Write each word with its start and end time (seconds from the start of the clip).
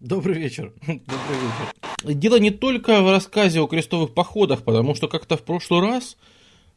Добрый 0.00 0.38
вечер. 0.38 0.72
Добрый 0.80 0.96
вечер. 0.96 2.14
Дело 2.14 2.38
не 2.38 2.50
только 2.50 3.02
в 3.02 3.10
рассказе 3.10 3.60
о 3.60 3.66
крестовых 3.66 4.14
походах, 4.14 4.62
потому 4.62 4.94
что 4.94 5.08
как-то 5.08 5.36
в 5.36 5.42
прошлый 5.42 5.82
раз 5.82 6.16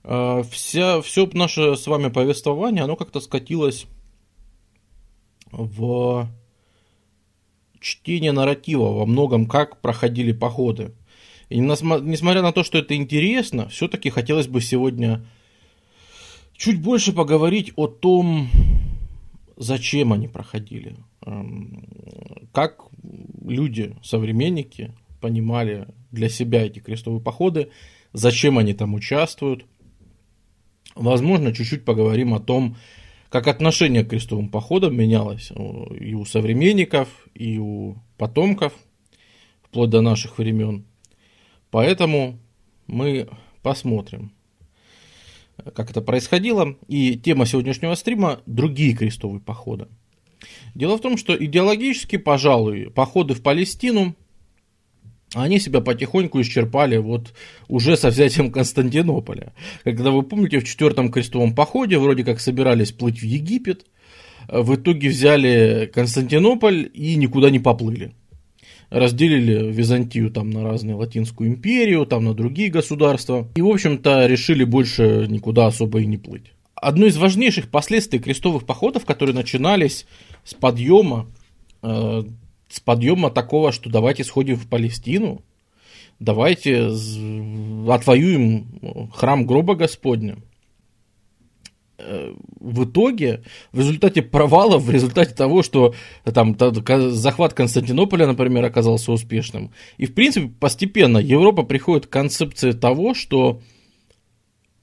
э, 0.04 0.44
вся, 0.52 1.02
все 1.02 1.30
наше 1.32 1.78
с 1.78 1.88
вами 1.88 2.10
повествование, 2.10 2.84
оно 2.84 2.98
как-то 2.98 3.22
скатилось 3.22 3.86
в 5.52 6.28
чтение 7.80 8.34
нарратива 8.34 8.92
во 8.92 9.06
многом, 9.06 9.46
как 9.46 9.80
проходили 9.80 10.34
походы. 10.34 10.94
И 11.48 11.60
несмотря 11.60 12.42
на 12.42 12.52
то, 12.52 12.66
что 12.66 12.78
это 12.78 12.94
интересно, 12.94 13.70
все-таки 13.70 14.10
хотелось 14.10 14.48
бы 14.48 14.60
сегодня 14.60 15.26
чуть 16.58 16.82
больше 16.82 17.14
поговорить 17.14 17.72
о 17.78 17.88
том, 17.88 18.50
зачем 19.56 20.12
они 20.12 20.28
проходили, 20.28 20.98
как 22.52 22.86
люди, 23.42 23.96
современники 24.04 24.94
понимали 25.22 25.88
для 26.12 26.30
себя 26.30 26.66
эти 26.66 26.80
крестовые 26.80 27.22
походы, 27.22 27.70
зачем 28.12 28.58
они 28.58 28.74
там 28.74 28.94
участвуют. 28.94 29.66
Возможно, 30.96 31.54
чуть-чуть 31.54 31.86
поговорим 31.86 32.34
о 32.34 32.40
том, 32.40 32.78
как 33.30 33.48
отношение 33.48 34.04
к 34.04 34.10
крестовым 34.10 34.50
походам 34.50 34.96
менялось 34.96 35.52
и 35.52 36.14
у 36.14 36.24
современников, 36.26 37.10
и 37.34 37.58
у 37.58 37.96
потомков, 38.18 38.74
вплоть 39.64 39.90
до 39.90 40.02
наших 40.02 40.38
времен. 40.38 40.86
Поэтому 41.72 42.38
мы 42.86 43.28
посмотрим, 43.64 44.32
как 45.74 45.90
это 45.90 46.02
происходило. 46.02 46.76
И 46.88 47.18
тема 47.18 47.48
сегодняшнего 47.48 47.96
стрима– 47.96 48.42
другие 48.46 48.96
крестовые 48.96 49.40
походы. 49.40 49.88
Дело 50.76 50.98
в 50.98 51.02
том, 51.02 51.18
что 51.18 51.36
идеологически, 51.36 52.18
пожалуй, 52.18 52.90
походы 52.90 53.34
в 53.34 53.42
Палестину, 53.42 54.16
они 55.34 55.60
себя 55.60 55.82
потихоньку 55.82 56.42
исчерпали 56.42 56.98
вот 56.98 57.34
уже 57.68 57.98
со 57.98 58.10
взятием 58.10 58.52
Константинополя. 58.52 59.54
Когда 59.84 60.12
вы 60.12 60.24
помните, 60.24 60.60
в 60.60 60.64
четвертом 60.64 61.12
крестовом 61.12 61.56
походе 61.56 61.98
вроде 61.98 62.24
как 62.24 62.40
собирались 62.40 62.92
плыть 62.92 63.20
в 63.20 63.24
Египет, 63.24 63.86
в 64.48 64.76
итоге 64.76 65.10
взяли 65.10 65.90
Константинополь 65.94 66.90
и 66.94 67.16
никуда 67.16 67.50
не 67.50 67.60
поплыли 67.60 68.14
разделили 68.94 69.72
Византию 69.72 70.30
там 70.30 70.52
на 70.52 70.64
разные 70.64 70.96
Латинскую 70.96 71.50
империю, 71.50 72.06
там 72.06 72.26
на 72.26 72.34
другие 72.36 72.70
государства. 72.70 73.48
И, 73.56 73.62
в 73.62 73.68
общем-то, 73.68 74.28
решили 74.28 74.64
больше 74.64 75.26
никуда 75.30 75.66
особо 75.66 76.02
и 76.02 76.06
не 76.06 76.18
плыть. 76.18 76.53
Одно 76.84 77.06
из 77.06 77.18
важнейших 77.18 77.70
последствий 77.70 78.20
крестовых 78.20 78.66
походов, 78.66 79.06
которые 79.06 79.36
начинались 79.36 80.06
с 80.44 80.54
подъема, 80.54 81.28
э, 81.82 82.24
с 82.70 82.80
подъема 82.80 83.30
такого, 83.30 83.72
что 83.72 83.90
давайте 83.90 84.24
сходим 84.24 84.56
в 84.56 84.68
Палестину, 84.68 85.42
давайте 86.20 86.90
отвоюем 87.90 89.10
храм 89.14 89.46
гроба 89.46 89.76
Господня 89.76 90.38
в 92.60 92.86
итоге, 92.86 93.44
в 93.72 93.80
результате 93.80 94.22
провала, 94.22 94.78
в 94.78 94.90
результате 94.90 95.34
того, 95.34 95.64
что 95.64 95.94
там 96.26 96.58
захват 97.12 97.54
Константинополя, 97.54 98.28
например, 98.28 98.66
оказался 98.66 99.12
успешным. 99.12 99.72
И, 99.98 100.06
в 100.06 100.14
принципе, 100.14 100.48
постепенно 100.48 101.18
Европа 101.18 101.64
приходит 101.64 102.08
к 102.08 102.10
концепции 102.10 102.72
того, 102.72 103.14
что 103.14 103.62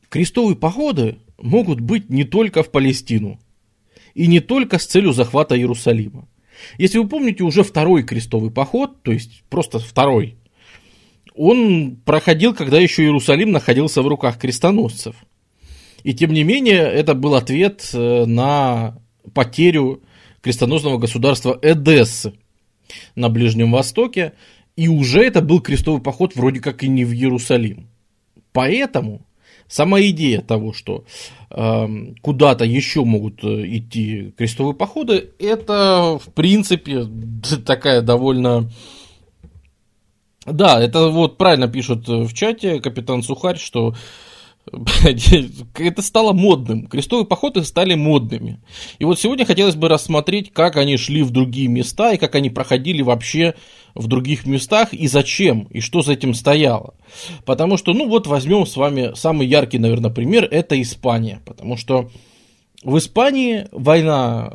крестовые 0.08 0.56
походы 0.56 1.18
могут 1.40 1.80
быть 1.80 2.10
не 2.10 2.24
только 2.24 2.62
в 2.62 2.70
Палестину, 2.70 3.38
и 4.14 4.26
не 4.26 4.40
только 4.40 4.78
с 4.78 4.86
целью 4.86 5.12
захвата 5.12 5.56
Иерусалима. 5.56 6.28
Если 6.78 6.98
вы 6.98 7.08
помните, 7.08 7.42
уже 7.42 7.62
второй 7.62 8.02
крестовый 8.02 8.50
поход, 8.50 9.02
то 9.02 9.12
есть 9.12 9.44
просто 9.48 9.78
второй, 9.78 10.36
он 11.34 11.96
проходил, 12.04 12.54
когда 12.54 12.78
еще 12.78 13.02
Иерусалим 13.04 13.50
находился 13.50 14.02
в 14.02 14.08
руках 14.08 14.38
крестоносцев– 14.38 15.16
и 16.02 16.14
тем 16.14 16.32
не 16.32 16.44
менее, 16.44 16.80
это 16.80 17.14
был 17.14 17.34
ответ 17.34 17.88
э, 17.92 18.24
на 18.24 18.96
потерю 19.34 20.02
крестоносного 20.40 20.98
государства 20.98 21.58
Эдессы 21.62 22.34
на 23.14 23.28
Ближнем 23.28 23.72
Востоке. 23.72 24.32
И 24.76 24.88
уже 24.88 25.22
это 25.22 25.42
был 25.42 25.60
крестовый 25.60 26.00
поход 26.00 26.34
вроде 26.36 26.60
как 26.60 26.82
и 26.82 26.88
не 26.88 27.04
в 27.04 27.12
Иерусалим. 27.12 27.88
Поэтому 28.52 29.26
сама 29.70 30.00
идея 30.02 30.42
того, 30.42 30.72
что 30.72 31.04
э, 31.50 31.88
куда-то 32.20 32.64
еще 32.64 33.04
могут 33.04 33.42
э, 33.44 33.76
идти 33.76 34.34
крестовые 34.36 34.74
походы, 34.74 35.30
это 35.38 36.18
в 36.22 36.32
принципе 36.34 37.06
такая 37.64 38.02
довольно... 38.02 38.70
Да, 40.44 40.82
это 40.82 41.08
вот 41.08 41.38
правильно 41.38 41.68
пишут 41.68 42.08
в 42.08 42.32
чате 42.34 42.80
капитан 42.80 43.22
Сухарь, 43.22 43.58
что 43.58 43.94
это 45.78 46.02
стало 46.02 46.32
модным. 46.32 46.86
Крестовые 46.86 47.26
походы 47.26 47.62
стали 47.64 47.94
модными. 47.94 48.60
И 48.98 49.04
вот 49.04 49.18
сегодня 49.18 49.44
хотелось 49.44 49.76
бы 49.76 49.88
рассмотреть, 49.88 50.52
как 50.52 50.76
они 50.76 50.96
шли 50.96 51.22
в 51.22 51.30
другие 51.30 51.68
места 51.68 52.12
и 52.12 52.18
как 52.18 52.34
они 52.34 52.50
проходили 52.50 53.02
вообще 53.02 53.54
в 53.94 54.06
других 54.06 54.46
местах 54.46 54.92
и 54.92 55.06
зачем, 55.06 55.66
и 55.70 55.80
что 55.80 56.02
за 56.02 56.12
этим 56.12 56.34
стояло. 56.34 56.94
Потому 57.44 57.76
что, 57.76 57.92
ну 57.92 58.08
вот 58.08 58.26
возьмем 58.26 58.66
с 58.66 58.76
вами 58.76 59.12
самый 59.14 59.46
яркий, 59.46 59.78
наверное, 59.78 60.10
пример, 60.10 60.48
это 60.50 60.80
Испания. 60.80 61.40
Потому 61.44 61.76
что 61.76 62.10
в 62.82 62.96
Испании 62.98 63.66
война 63.72 64.52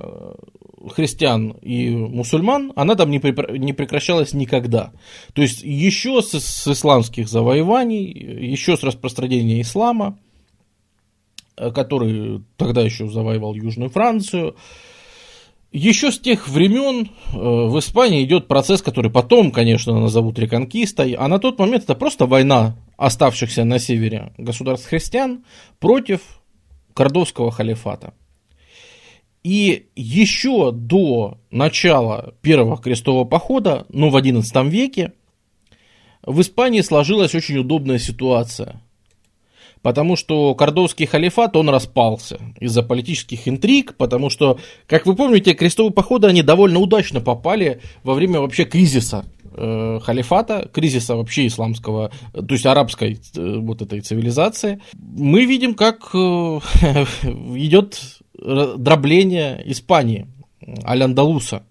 христиан 0.90 1.51
и 1.62 1.90
мусульман, 1.90 2.72
она 2.75 2.96
там 2.96 3.09
не, 3.09 3.22
не 3.57 3.73
прекращалась 3.73 4.34
никогда. 4.34 4.91
То 5.34 5.41
есть 5.41 5.63
еще 5.63 6.22
с, 6.22 6.40
с 6.40 6.67
исламских 6.67 7.28
завоеваний, 7.28 8.06
еще 8.06 8.78
с 8.78 8.84
распространения 8.84 9.62
ислама, 9.62 10.17
э, 11.57 11.72
который 11.72 12.44
тогда 12.57 12.81
еще 12.81 13.07
завоевал 13.07 13.56
Южную 13.56 13.90
Францию, 13.90 14.56
еще 15.77 16.09
с 16.09 16.19
тех 16.19 16.47
времен 16.47 17.09
э, 17.33 17.37
в 17.37 17.77
Испании 17.79 18.23
идет 18.23 18.47
процесс, 18.47 18.81
который 18.81 19.11
потом, 19.11 19.51
конечно, 19.51 19.99
назовут 19.99 20.39
реконкистой, 20.39 21.11
а 21.13 21.27
на 21.27 21.37
тот 21.37 21.59
момент 21.59 21.83
это 21.83 21.95
просто 21.95 22.25
война 22.25 22.77
оставшихся 22.95 23.65
на 23.65 23.77
севере 23.77 24.31
государств 24.37 24.87
христиан 24.87 25.43
против 25.79 26.21
Кордовского 26.93 27.51
халифата. 27.51 28.13
И 29.43 29.87
еще 29.97 30.71
до 30.71 31.39
начала 31.51 32.33
первого 32.41 32.77
крестового 32.77 33.25
похода, 33.25 33.85
ну 33.89 34.09
в 34.09 34.15
XI 34.15 34.69
веке, 34.69 35.11
в 36.23 36.39
Испании 36.39 36.81
сложилась 36.81 37.35
очень 37.35 37.57
удобная 37.57 37.99
ситуация. 37.99 38.81
Потому 39.85 40.16
что 40.16 40.56
Кордовский 40.56 41.06
халифат, 41.06 41.56
он 41.56 41.69
распался 41.69 42.40
из-за 42.59 42.81
политических 42.81 43.47
интриг, 43.47 43.94
потому 43.97 44.31
что, 44.31 44.57
как 44.88 45.06
вы 45.06 45.16
помните, 45.16 45.53
крестовые 45.53 45.94
походы, 45.94 46.25
они 46.25 46.41
довольно 46.41 46.79
удачно 46.79 47.22
попали 47.22 47.81
во 48.01 48.16
время 48.16 48.40
вообще 48.40 48.66
кризиса 48.66 49.25
э, 49.56 50.00
халифата, 50.01 50.68
кризиса 50.73 51.16
вообще 51.16 51.46
исламского, 51.46 52.12
то 52.34 52.47
есть 52.50 52.66
арабской 52.66 53.19
э, 53.38 53.57
вот 53.59 53.84
этой 53.84 54.01
цивилизации. 54.01 54.81
Мы 54.96 55.46
видим, 55.46 55.75
как 55.75 56.09
э, 56.16 56.17
идет 56.17 58.02
дробление 58.34 59.62
Испании, 59.67 60.25
Аль-Андалуса 60.84 61.62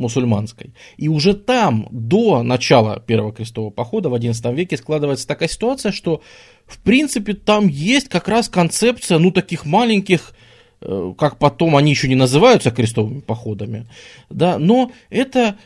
мусульманской. 0.00 0.72
И 0.96 1.08
уже 1.08 1.34
там, 1.34 1.86
до 1.90 2.42
начала 2.42 3.00
Первого 3.00 3.32
крестового 3.32 3.70
похода 3.70 4.08
в 4.08 4.14
XI 4.14 4.54
веке 4.54 4.76
складывается 4.76 5.26
такая 5.26 5.48
ситуация, 5.48 5.92
что 5.92 6.22
в 6.66 6.78
принципе 6.78 7.34
там 7.34 7.68
есть 7.68 8.08
как 8.08 8.28
раз 8.28 8.48
концепция, 8.48 9.18
ну, 9.18 9.30
таких 9.30 9.64
маленьких, 9.64 10.34
э, 10.80 11.12
как 11.18 11.38
потом 11.38 11.76
они 11.76 11.90
еще 11.90 12.08
не 12.08 12.14
называются 12.14 12.70
крестовыми 12.70 13.20
походами, 13.20 13.86
да, 14.28 14.58
но 14.58 14.90
это 15.10 15.56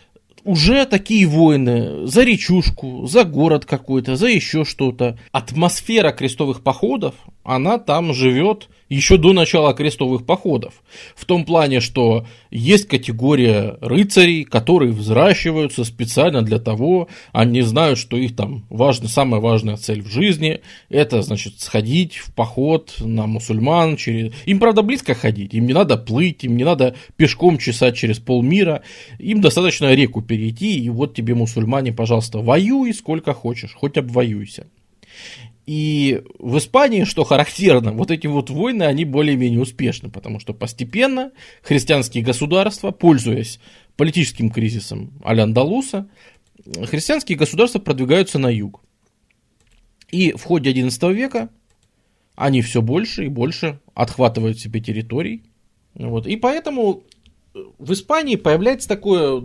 уже 0.44 0.84
такие 0.84 1.26
войны 1.26 2.06
за 2.06 2.22
речушку, 2.22 3.06
за 3.06 3.25
город 3.25 3.64
какой-то, 3.64 4.16
за 4.16 4.28
еще 4.28 4.64
что-то. 4.64 5.19
Атмосфера 5.32 6.12
крестовых 6.12 6.62
походов, 6.62 7.14
она 7.42 7.78
там 7.78 8.12
живет 8.12 8.69
еще 8.88 9.16
до 9.16 9.32
начала 9.32 9.72
крестовых 9.75 10.26
походов. 10.26 10.75
В 11.16 11.25
том 11.25 11.44
плане, 11.44 11.81
что 11.81 12.26
есть 12.50 12.86
категория 12.86 13.78
рыцарей, 13.81 14.44
которые 14.44 14.92
взращиваются 14.92 15.84
специально 15.84 16.42
для 16.42 16.58
того, 16.58 17.08
они 17.32 17.62
знают, 17.62 17.98
что 17.98 18.16
их 18.16 18.36
там 18.36 18.64
важна, 18.70 19.08
самая 19.08 19.40
важная 19.40 19.76
цель 19.76 20.02
в 20.02 20.08
жизни, 20.08 20.60
это, 20.88 21.22
значит, 21.22 21.60
сходить 21.60 22.16
в 22.16 22.32
поход 22.32 22.94
на 23.00 23.26
мусульман. 23.26 23.96
Через... 23.96 24.32
Им, 24.46 24.58
правда, 24.58 24.82
близко 24.82 25.14
ходить, 25.14 25.54
им 25.54 25.66
не 25.66 25.72
надо 25.72 25.96
плыть, 25.96 26.44
им 26.44 26.56
не 26.56 26.64
надо 26.64 26.94
пешком 27.16 27.58
чесать 27.58 27.96
через 27.96 28.19
полмира, 28.19 28.82
им 29.19 29.40
достаточно 29.40 29.94
реку 29.94 30.22
перейти, 30.22 30.78
и 30.78 30.90
вот 30.90 31.14
тебе, 31.14 31.34
мусульмане, 31.34 31.92
пожалуйста, 31.92 32.38
воюй 32.38 32.92
сколько 32.92 33.32
хочешь, 33.32 33.75
хоть 33.75 33.96
обвоюйся. 33.96 34.66
И 35.66 36.22
в 36.38 36.58
Испании, 36.58 37.05
что 37.05 37.25
характерно, 37.25 37.93
вот 37.93 38.11
эти 38.11 38.26
вот 38.26 38.50
войны, 38.50 38.82
они 38.82 39.05
более-менее 39.05 39.61
успешны, 39.61 40.11
потому 40.11 40.38
что 40.38 40.52
постепенно 40.52 41.32
христианские 41.62 42.22
государства, 42.22 42.90
пользуясь 42.90 43.61
политическим 43.96 44.50
кризисом 44.50 45.12
Аль-Андалуса, 45.25 46.08
христианские 46.84 47.38
государства 47.38 47.78
продвигаются 47.78 48.38
на 48.38 48.49
юг. 48.49 48.82
И 50.11 50.32
в 50.32 50.43
ходе 50.43 50.72
XI 50.72 51.14
века 51.14 51.49
они 52.37 52.61
все 52.61 52.82
больше 52.82 53.25
и 53.26 53.28
больше 53.28 53.81
отхватывают 53.94 54.58
себе 54.58 54.81
территорий. 54.81 55.44
Вот. 55.94 56.26
И 56.26 56.37
поэтому 56.37 57.05
в 57.78 57.93
Испании 57.93 58.37
появляется 58.37 58.88
такое... 58.88 59.43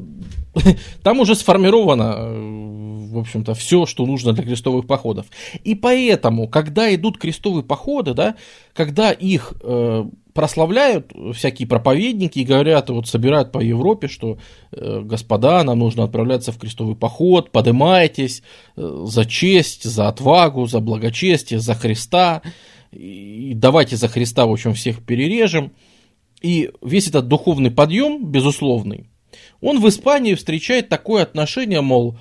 Там 1.03 1.19
уже 1.19 1.35
сформировано 1.35 2.68
в 3.09 3.17
общем-то, 3.17 3.53
все, 3.53 3.85
что 3.85 4.05
нужно 4.05 4.33
для 4.33 4.43
крестовых 4.43 4.87
походов. 4.87 5.27
И 5.63 5.75
поэтому, 5.75 6.47
когда 6.47 6.93
идут 6.93 7.17
крестовые 7.17 7.63
походы, 7.63 8.13
да, 8.13 8.35
когда 8.73 9.11
их 9.11 9.53
э, 9.61 10.05
прославляют 10.33 11.11
всякие 11.33 11.67
проповедники 11.67 12.39
и 12.39 12.45
говорят, 12.45 12.89
вот 12.89 13.07
собирают 13.07 13.51
по 13.51 13.59
Европе, 13.59 14.07
что, 14.07 14.37
э, 14.71 15.01
господа, 15.03 15.63
нам 15.63 15.79
нужно 15.79 16.03
отправляться 16.03 16.51
в 16.51 16.57
крестовый 16.57 16.95
поход, 16.95 17.51
поднимайтесь 17.51 18.43
э, 18.77 19.03
за 19.05 19.25
честь, 19.25 19.83
за 19.83 20.07
отвагу, 20.07 20.65
за 20.67 20.79
благочестие, 20.79 21.59
за 21.59 21.73
Христа, 21.73 22.41
и 22.91 23.53
давайте 23.55 23.95
за 23.97 24.07
Христа, 24.07 24.45
в 24.45 24.51
общем, 24.51 24.73
всех 24.73 25.03
перережем. 25.05 25.71
И 26.41 26.71
весь 26.81 27.07
этот 27.07 27.27
духовный 27.27 27.69
подъем, 27.69 28.25
безусловный, 28.25 29.09
он 29.61 29.81
в 29.81 29.89
Испании 29.89 30.35
встречает 30.35 30.89
такое 30.89 31.23
отношение, 31.23 31.81
мол, 31.81 32.17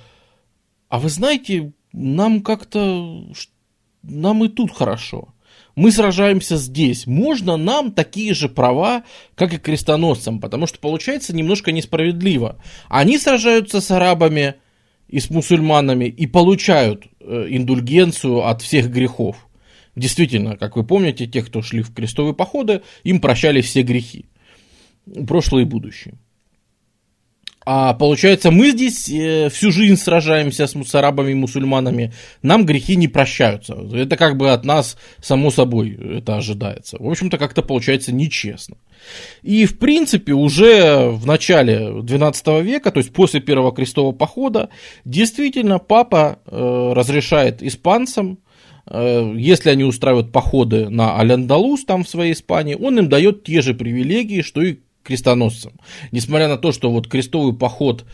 а 0.89 0.99
вы 0.99 1.09
знаете, 1.09 1.71
нам 1.93 2.41
как-то, 2.41 3.23
нам 4.03 4.43
и 4.43 4.49
тут 4.49 4.75
хорошо. 4.75 5.29
Мы 5.75 5.91
сражаемся 5.91 6.57
здесь. 6.57 7.07
Можно 7.07 7.55
нам 7.55 7.91
такие 7.91 8.33
же 8.33 8.49
права, 8.49 9.03
как 9.35 9.53
и 9.53 9.57
крестоносцам, 9.57 10.39
потому 10.39 10.67
что 10.67 10.79
получается 10.79 11.33
немножко 11.33 11.71
несправедливо. 11.71 12.57
Они 12.89 13.17
сражаются 13.17 13.79
с 13.79 13.89
арабами 13.91 14.55
и 15.07 15.19
с 15.19 15.29
мусульманами 15.29 16.05
и 16.05 16.27
получают 16.27 17.05
э, 17.19 17.45
индульгенцию 17.49 18.45
от 18.45 18.61
всех 18.61 18.89
грехов. 18.89 19.47
Действительно, 19.95 20.57
как 20.57 20.75
вы 20.75 20.83
помните, 20.83 21.27
те, 21.27 21.41
кто 21.41 21.61
шли 21.61 21.81
в 21.81 21.93
крестовые 21.93 22.33
походы, 22.33 22.81
им 23.03 23.19
прощали 23.19 23.61
все 23.61 23.81
грехи, 23.81 24.25
прошлые 25.27 25.65
и 25.65 25.69
будущие. 25.69 26.15
А 27.71 27.93
получается, 27.93 28.49
мы 28.49 28.71
здесь 28.71 29.07
э, 29.11 29.47
всю 29.49 29.71
жизнь 29.71 29.95
сражаемся 29.95 30.65
с, 30.65 30.73
с 30.73 30.95
арабами 30.95 31.33
и 31.33 31.35
мусульманами, 31.35 32.11
нам 32.41 32.65
грехи 32.65 32.95
не 32.95 33.07
прощаются. 33.07 33.75
Это 33.93 34.17
как 34.17 34.37
бы 34.37 34.49
от 34.49 34.65
нас, 34.65 34.97
само 35.21 35.51
собой, 35.51 35.91
это 36.17 36.37
ожидается. 36.37 36.97
В 36.99 37.07
общем-то, 37.07 37.37
как-то 37.37 37.61
получается 37.61 38.11
нечестно. 38.11 38.77
И, 39.43 39.67
в 39.67 39.77
принципе, 39.77 40.33
уже 40.33 41.11
в 41.11 41.27
начале 41.27 42.01
12 42.01 42.47
века, 42.63 42.89
то 42.89 43.01
есть 43.01 43.13
после 43.13 43.39
первого 43.39 43.71
крестового 43.71 44.13
похода, 44.13 44.69
действительно 45.05 45.77
папа 45.77 46.39
э, 46.47 46.93
разрешает 46.95 47.61
испанцам, 47.61 48.39
э, 48.87 49.33
если 49.37 49.69
они 49.69 49.83
устраивают 49.83 50.31
походы 50.31 50.89
на 50.89 51.19
Аль-Андалус, 51.19 51.85
там 51.85 52.03
в 52.03 52.09
своей 52.09 52.33
Испании, 52.33 52.73
он 52.73 52.97
им 52.97 53.09
дает 53.09 53.43
те 53.43 53.61
же 53.61 53.75
привилегии, 53.75 54.41
что 54.41 54.63
и 54.63 54.79
крестоносцам. 55.09 55.73
Несмотря 56.11 56.47
на 56.47 56.57
то, 56.57 56.71
что 56.71 56.91
вот 56.91 57.07
крестовый 57.07 57.55
поход, 57.55 58.05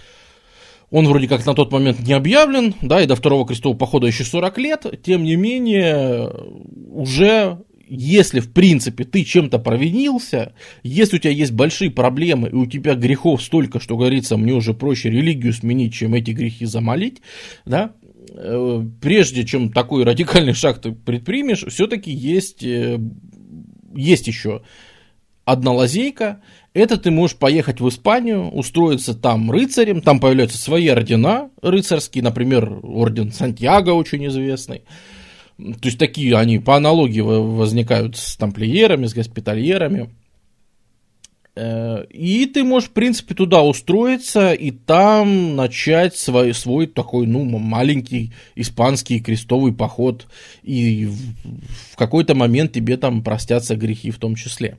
он 0.90 1.08
вроде 1.08 1.28
как 1.28 1.46
на 1.46 1.54
тот 1.54 1.72
момент 1.72 2.00
не 2.00 2.14
объявлен, 2.14 2.74
да, 2.82 3.02
и 3.02 3.06
до 3.06 3.16
второго 3.16 3.46
крестового 3.46 3.78
похода 3.78 4.08
еще 4.08 4.24
40 4.24 4.58
лет, 4.60 4.86
тем 5.04 5.24
не 5.24 5.36
менее, 5.36 6.32
уже 6.92 7.60
если, 7.88 8.40
в 8.40 8.52
принципе, 8.52 9.04
ты 9.04 9.24
чем-то 9.24 9.60
провинился, 9.60 10.54
если 10.84 11.18
у 11.18 11.20
тебя 11.20 11.34
есть 11.34 11.52
большие 11.52 11.92
проблемы, 11.92 12.50
и 12.50 12.54
у 12.54 12.66
тебя 12.66 12.96
грехов 12.96 13.44
столько, 13.44 13.80
что 13.80 13.98
говорится, 13.98 14.38
мне 14.38 14.54
уже 14.54 14.74
проще 14.74 15.10
религию 15.10 15.54
сменить, 15.54 15.94
чем 15.94 16.14
эти 16.14 16.32
грехи 16.32 16.66
замолить, 16.66 17.22
да, 17.66 17.94
э, 18.32 18.84
прежде 19.02 19.46
чем 19.46 19.72
такой 19.72 20.04
радикальный 20.04 20.54
шаг 20.54 20.82
ты 20.82 20.94
предпримешь, 20.94 21.66
все-таки 21.68 22.12
есть, 22.12 22.64
э, 22.64 23.00
есть 23.96 24.28
еще 24.28 24.64
одна 25.46 25.74
лазейка, 25.74 26.42
это 26.76 26.98
ты 26.98 27.10
можешь 27.10 27.38
поехать 27.38 27.80
в 27.80 27.88
Испанию, 27.88 28.50
устроиться 28.50 29.14
там 29.16 29.50
рыцарем, 29.50 30.02
там 30.02 30.20
появляются 30.20 30.58
свои 30.58 30.90
ордена 30.90 31.50
рыцарские, 31.62 32.22
например, 32.22 32.80
орден 32.84 33.32
Сантьяго 33.32 33.92
очень 33.92 34.28
известный. 34.28 34.84
То 35.58 35.86
есть 35.86 35.98
такие 35.98 36.36
они 36.36 36.60
по 36.60 36.76
аналогии 36.76 37.22
возникают 37.22 38.18
с 38.18 38.36
тамплиерами, 38.36 39.06
с 39.06 39.14
госпитальерами. 39.14 40.10
Э, 41.56 42.04
и 42.10 42.46
ты 42.46 42.66
можешь, 42.66 42.90
в 42.90 42.92
принципе, 42.92 43.36
туда 43.36 43.64
устроиться 43.64 44.52
и 44.52 44.72
там 44.72 45.56
начать 45.56 46.18
свой, 46.18 46.54
свой 46.54 46.88
такой, 46.88 47.26
ну, 47.26 47.46
маленький 47.46 48.34
испанский 48.56 49.22
крестовый 49.22 49.72
поход. 49.74 50.28
И 50.62 51.06
в 51.06 51.96
какой-то 51.96 52.36
момент 52.36 52.74
тебе 52.74 52.98
там 52.98 53.24
простятся 53.24 53.78
грехи 53.78 54.12
в 54.12 54.18
том 54.18 54.36
числе. 54.36 54.78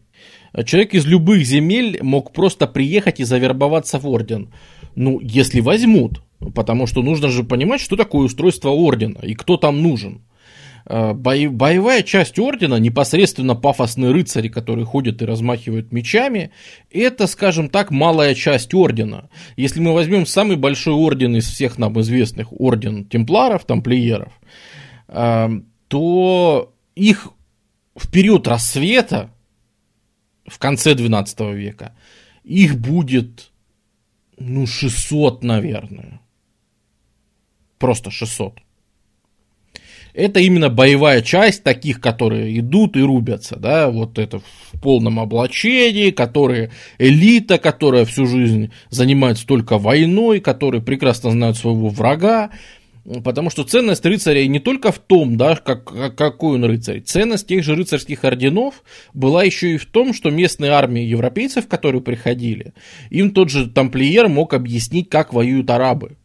Человек 0.65 0.95
из 0.95 1.07
любых 1.07 1.45
земель 1.45 1.99
мог 2.03 2.33
просто 2.33 2.67
приехать 2.67 3.21
и 3.21 3.25
завербоваться 3.25 3.99
в 3.99 4.09
орден. 4.09 4.53
Ну, 4.95 5.21
если 5.21 5.61
возьмут, 5.61 6.23
потому 6.55 6.87
что 6.87 7.03
нужно 7.03 7.29
же 7.29 7.45
понимать, 7.45 7.81
что 7.81 7.97
такое 7.97 8.27
устройство 8.27 8.71
ордена 8.71 9.19
и 9.23 9.35
кто 9.35 9.57
там 9.57 9.83
нужен. 9.83 10.23
Э, 10.89 11.13
боевая 11.15 12.03
часть 12.03 12.39
ордена, 12.39 12.77
непосредственно 12.77 13.55
пафосные 13.57 14.13
рыцари, 14.13 14.49
которые 14.49 14.85
ходят 14.87 15.21
и 15.21 15.25
размахивают 15.25 15.93
мечами, 15.93 16.51
это, 16.93 17.27
скажем 17.27 17.69
так, 17.69 17.91
малая 17.91 18.35
часть 18.35 18.73
ордена. 18.73 19.29
Если 19.57 19.81
мы 19.81 19.93
возьмем 19.93 20.27
самый 20.27 20.57
большой 20.57 20.95
орден 20.95 21.37
из 21.37 21.49
всех 21.49 21.79
нам 21.79 22.01
известных, 22.01 22.49
орден 22.53 23.05
темпларов, 23.05 23.65
тамплиеров, 23.65 24.33
э, 25.09 25.49
то 25.89 26.73
их 26.95 27.29
в 27.97 28.11
период 28.11 28.47
рассвета, 28.47 29.31
в 30.47 30.59
конце 30.59 30.95
12 30.95 31.41
века, 31.55 31.95
их 32.45 32.79
будет, 32.79 33.51
ну, 34.39 34.67
600, 34.67 35.43
наверное. 35.43 36.21
Просто 37.79 38.11
600. 38.11 38.61
Это 40.17 40.41
именно 40.41 40.71
боевая 40.71 41.21
часть 41.21 41.63
таких, 41.63 42.01
которые 42.01 42.59
идут 42.59 42.97
и 42.97 43.03
рубятся, 43.03 43.57
да, 43.57 43.91
вот 43.91 44.19
это 44.19 44.39
в 44.39 44.81
полном 44.81 45.21
облачении, 45.21 46.11
которые 46.11 46.71
элита, 46.99 47.59
которая 47.59 48.07
всю 48.07 48.27
жизнь 48.27 48.73
занимается 48.89 49.47
только 49.47 49.77
войной, 49.77 50.41
которые 50.41 50.81
прекрасно 50.81 51.33
знают 51.33 51.59
своего 51.59 51.91
врага, 51.91 52.49
Потому 53.23 53.51
что 53.51 53.63
ценность 53.63 54.05
рыцаря 54.05 54.47
не 54.49 54.59
только 54.59 54.91
в 54.91 54.99
том, 54.99 55.37
да, 55.37 55.55
как, 55.55 56.17
какой 56.17 56.57
он 56.57 56.65
рыцарь. 56.65 57.03
Ценность 57.03 57.47
тех 57.47 57.63
же 57.63 57.77
рыцарских 57.77 58.25
орденов 58.25 58.83
была 59.15 59.45
еще 59.45 59.75
и 59.75 59.77
в 59.77 59.87
том, 59.87 60.13
что 60.13 60.31
местные 60.31 60.73
армии 60.73 61.05
европейцев, 61.05 61.69
которые 61.69 62.03
приходили, 62.03 62.75
им 63.11 63.31
тот 63.31 63.51
же 63.51 63.71
тамплиер 63.71 64.29
мог 64.29 64.55
объяснить, 64.55 65.09
как 65.09 65.33
воюют 65.33 65.71
арабы. 65.71 66.17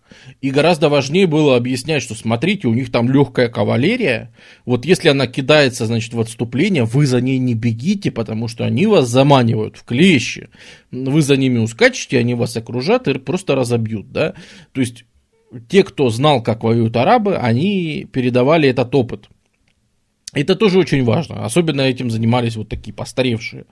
И 0.41 0.50
гораздо 0.50 0.89
важнее 0.89 1.27
было 1.27 1.55
объяснять, 1.55 2.03
что 2.03 2.15
смотрите, 2.15 2.67
у 2.67 2.73
них 2.73 2.91
там 2.91 3.09
легкая 3.09 3.47
кавалерия. 3.47 4.33
Вот 4.65 4.83
если 4.85 5.09
она 5.09 5.27
кидается, 5.27 5.85
значит, 5.85 6.13
в 6.13 6.19
отступление, 6.19 6.83
вы 6.83 7.05
за 7.05 7.21
ней 7.21 7.38
не 7.38 7.53
бегите, 7.53 8.11
потому 8.11 8.47
что 8.47 8.65
они 8.65 8.88
вас 8.88 9.07
заманивают 9.07 9.77
в 9.77 9.83
клещи. 9.83 10.50
Вы 10.91 11.21
за 11.21 11.38
ними 11.38 11.59
ускачете, 11.59 12.17
они 12.17 12.33
вас 12.33 12.57
окружат 12.57 13.07
и 13.07 13.13
просто 13.19 13.55
разобьют, 13.55 14.11
да. 14.11 14.33
То 14.73 14.81
есть 14.81 15.05
те, 15.67 15.84
кто 15.84 16.10
знал, 16.10 16.41
как 16.41 16.63
воюют 16.63 16.96
арабы, 16.96 17.36
они 17.36 18.08
передавали 18.12 18.70
этот 18.70 18.93
опыт. 18.96 19.29
Это 20.34 20.55
тоже 20.55 20.79
очень 20.79 21.03
важно. 21.03 21.43
Особенно 21.46 21.81
этим 21.81 22.10
занимались 22.10 22.55
вот 22.55 22.70
такие 22.70 22.93
постаревшие 22.93 23.65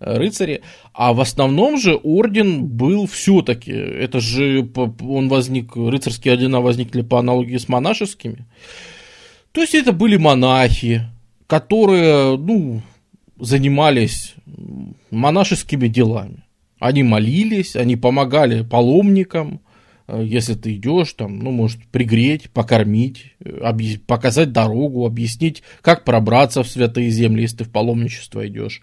э, 0.00 0.16
рыцари. 0.16 0.62
А 0.94 1.12
в 1.12 1.20
основном 1.20 1.78
же 1.78 1.94
орден 1.94 2.64
был 2.64 3.06
все-таки, 3.06 3.70
это 3.70 4.20
же 4.20 4.66
он 5.02 5.28
возник, 5.28 5.76
рыцарские 5.76 6.34
ордена 6.34 6.62
возникли 6.62 7.02
по 7.02 7.18
аналогии 7.18 7.58
с 7.58 7.68
монашескими. 7.68 8.46
То 9.52 9.60
есть 9.60 9.74
это 9.74 9.92
были 9.92 10.16
монахи, 10.16 11.02
которые, 11.46 12.38
ну, 12.38 12.80
занимались 13.38 14.34
монашескими 15.10 15.88
делами. 15.88 16.44
Они 16.78 17.02
молились, 17.02 17.76
они 17.76 17.96
помогали 17.96 18.62
паломникам, 18.62 19.60
если 20.08 20.54
ты 20.54 20.74
идешь, 20.76 21.12
там, 21.14 21.38
ну, 21.38 21.50
может, 21.50 21.84
пригреть, 21.86 22.50
покормить, 22.50 23.34
э, 23.40 23.72
показать 24.06 24.52
дорогу, 24.52 25.06
объяснить, 25.06 25.62
как 25.82 26.04
пробраться 26.04 26.62
в 26.62 26.68
святые 26.68 27.10
земли, 27.10 27.42
если 27.42 27.58
ты 27.58 27.64
в 27.64 27.70
паломничество 27.70 28.46
идешь. 28.46 28.82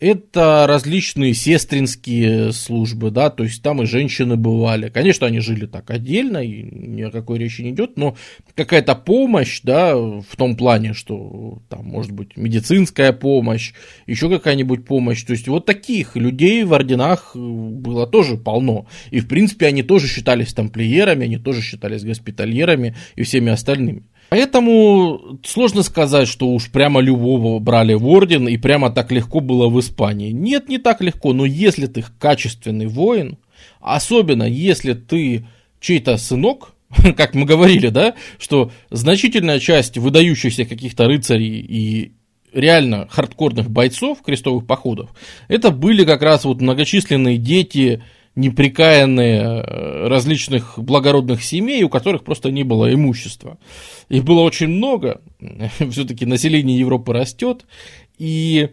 Это 0.00 0.64
различные 0.66 1.34
сестринские 1.34 2.52
службы, 2.52 3.10
да, 3.10 3.28
то 3.28 3.44
есть 3.44 3.62
там 3.62 3.82
и 3.82 3.86
женщины 3.86 4.36
бывали. 4.36 4.88
Конечно, 4.88 5.26
они 5.26 5.40
жили 5.40 5.66
так 5.66 5.90
отдельно, 5.90 6.38
и 6.38 6.62
ни 6.62 7.02
о 7.02 7.10
какой 7.10 7.38
речи 7.38 7.60
не 7.60 7.70
идет, 7.70 7.98
но 7.98 8.16
какая-то 8.54 8.94
помощь, 8.94 9.60
да, 9.62 9.94
в 9.94 10.36
том 10.36 10.56
плане, 10.56 10.94
что 10.94 11.60
там 11.68 11.84
может 11.84 12.12
быть 12.12 12.36
медицинская 12.36 13.12
помощь, 13.12 13.72
еще 14.06 14.30
какая-нибудь 14.30 14.86
помощь. 14.86 15.22
То 15.22 15.32
есть 15.32 15.46
вот 15.48 15.66
таких 15.66 16.16
людей 16.16 16.64
в 16.64 16.72
орденах 16.72 17.36
было 17.36 18.06
тоже 18.06 18.38
полно. 18.38 18.86
И 19.10 19.20
в 19.20 19.28
принципе 19.28 19.66
они 19.66 19.82
тоже 19.82 20.08
считались 20.08 20.54
тамплиерами, 20.54 21.26
они 21.26 21.36
тоже 21.36 21.60
считались 21.60 22.04
госпитальерами 22.04 22.96
и 23.16 23.22
всеми 23.22 23.52
остальными. 23.52 24.04
Поэтому 24.30 25.40
сложно 25.44 25.82
сказать, 25.82 26.28
что 26.28 26.48
уж 26.50 26.70
прямо 26.70 27.00
любого 27.00 27.58
брали 27.58 27.94
в 27.94 28.06
орден 28.06 28.46
и 28.46 28.56
прямо 28.56 28.90
так 28.90 29.10
легко 29.10 29.40
было 29.40 29.68
в 29.68 29.78
Испании. 29.80 30.30
Нет, 30.30 30.68
не 30.68 30.78
так 30.78 31.00
легко, 31.00 31.32
но 31.32 31.44
если 31.44 31.86
ты 31.86 32.04
качественный 32.20 32.86
воин, 32.86 33.38
особенно 33.80 34.44
если 34.44 34.92
ты 34.92 35.46
чей-то 35.80 36.16
сынок, 36.16 36.74
как 37.16 37.34
мы 37.34 37.44
говорили, 37.44 37.88
да, 37.88 38.14
что 38.38 38.70
значительная 38.90 39.58
часть 39.58 39.98
выдающихся 39.98 40.64
каких-то 40.64 41.06
рыцарей 41.06 41.58
и 41.58 42.12
реально 42.52 43.08
хардкорных 43.10 43.68
бойцов 43.68 44.22
крестовых 44.22 44.64
походов, 44.64 45.10
это 45.48 45.72
были 45.72 46.04
как 46.04 46.22
раз 46.22 46.44
вот 46.44 46.60
многочисленные 46.60 47.36
дети 47.36 48.04
неприкаянные 48.36 49.40
э, 49.42 50.08
различных 50.08 50.78
благородных 50.78 51.42
семей, 51.42 51.82
у 51.82 51.88
которых 51.88 52.24
просто 52.24 52.50
не 52.50 52.62
было 52.62 52.92
имущества. 52.92 53.58
Их 54.08 54.24
было 54.24 54.40
очень 54.40 54.68
много, 54.68 55.20
все-таки 55.90 56.26
население 56.26 56.78
Европы 56.78 57.12
растет, 57.12 57.66
и 58.18 58.70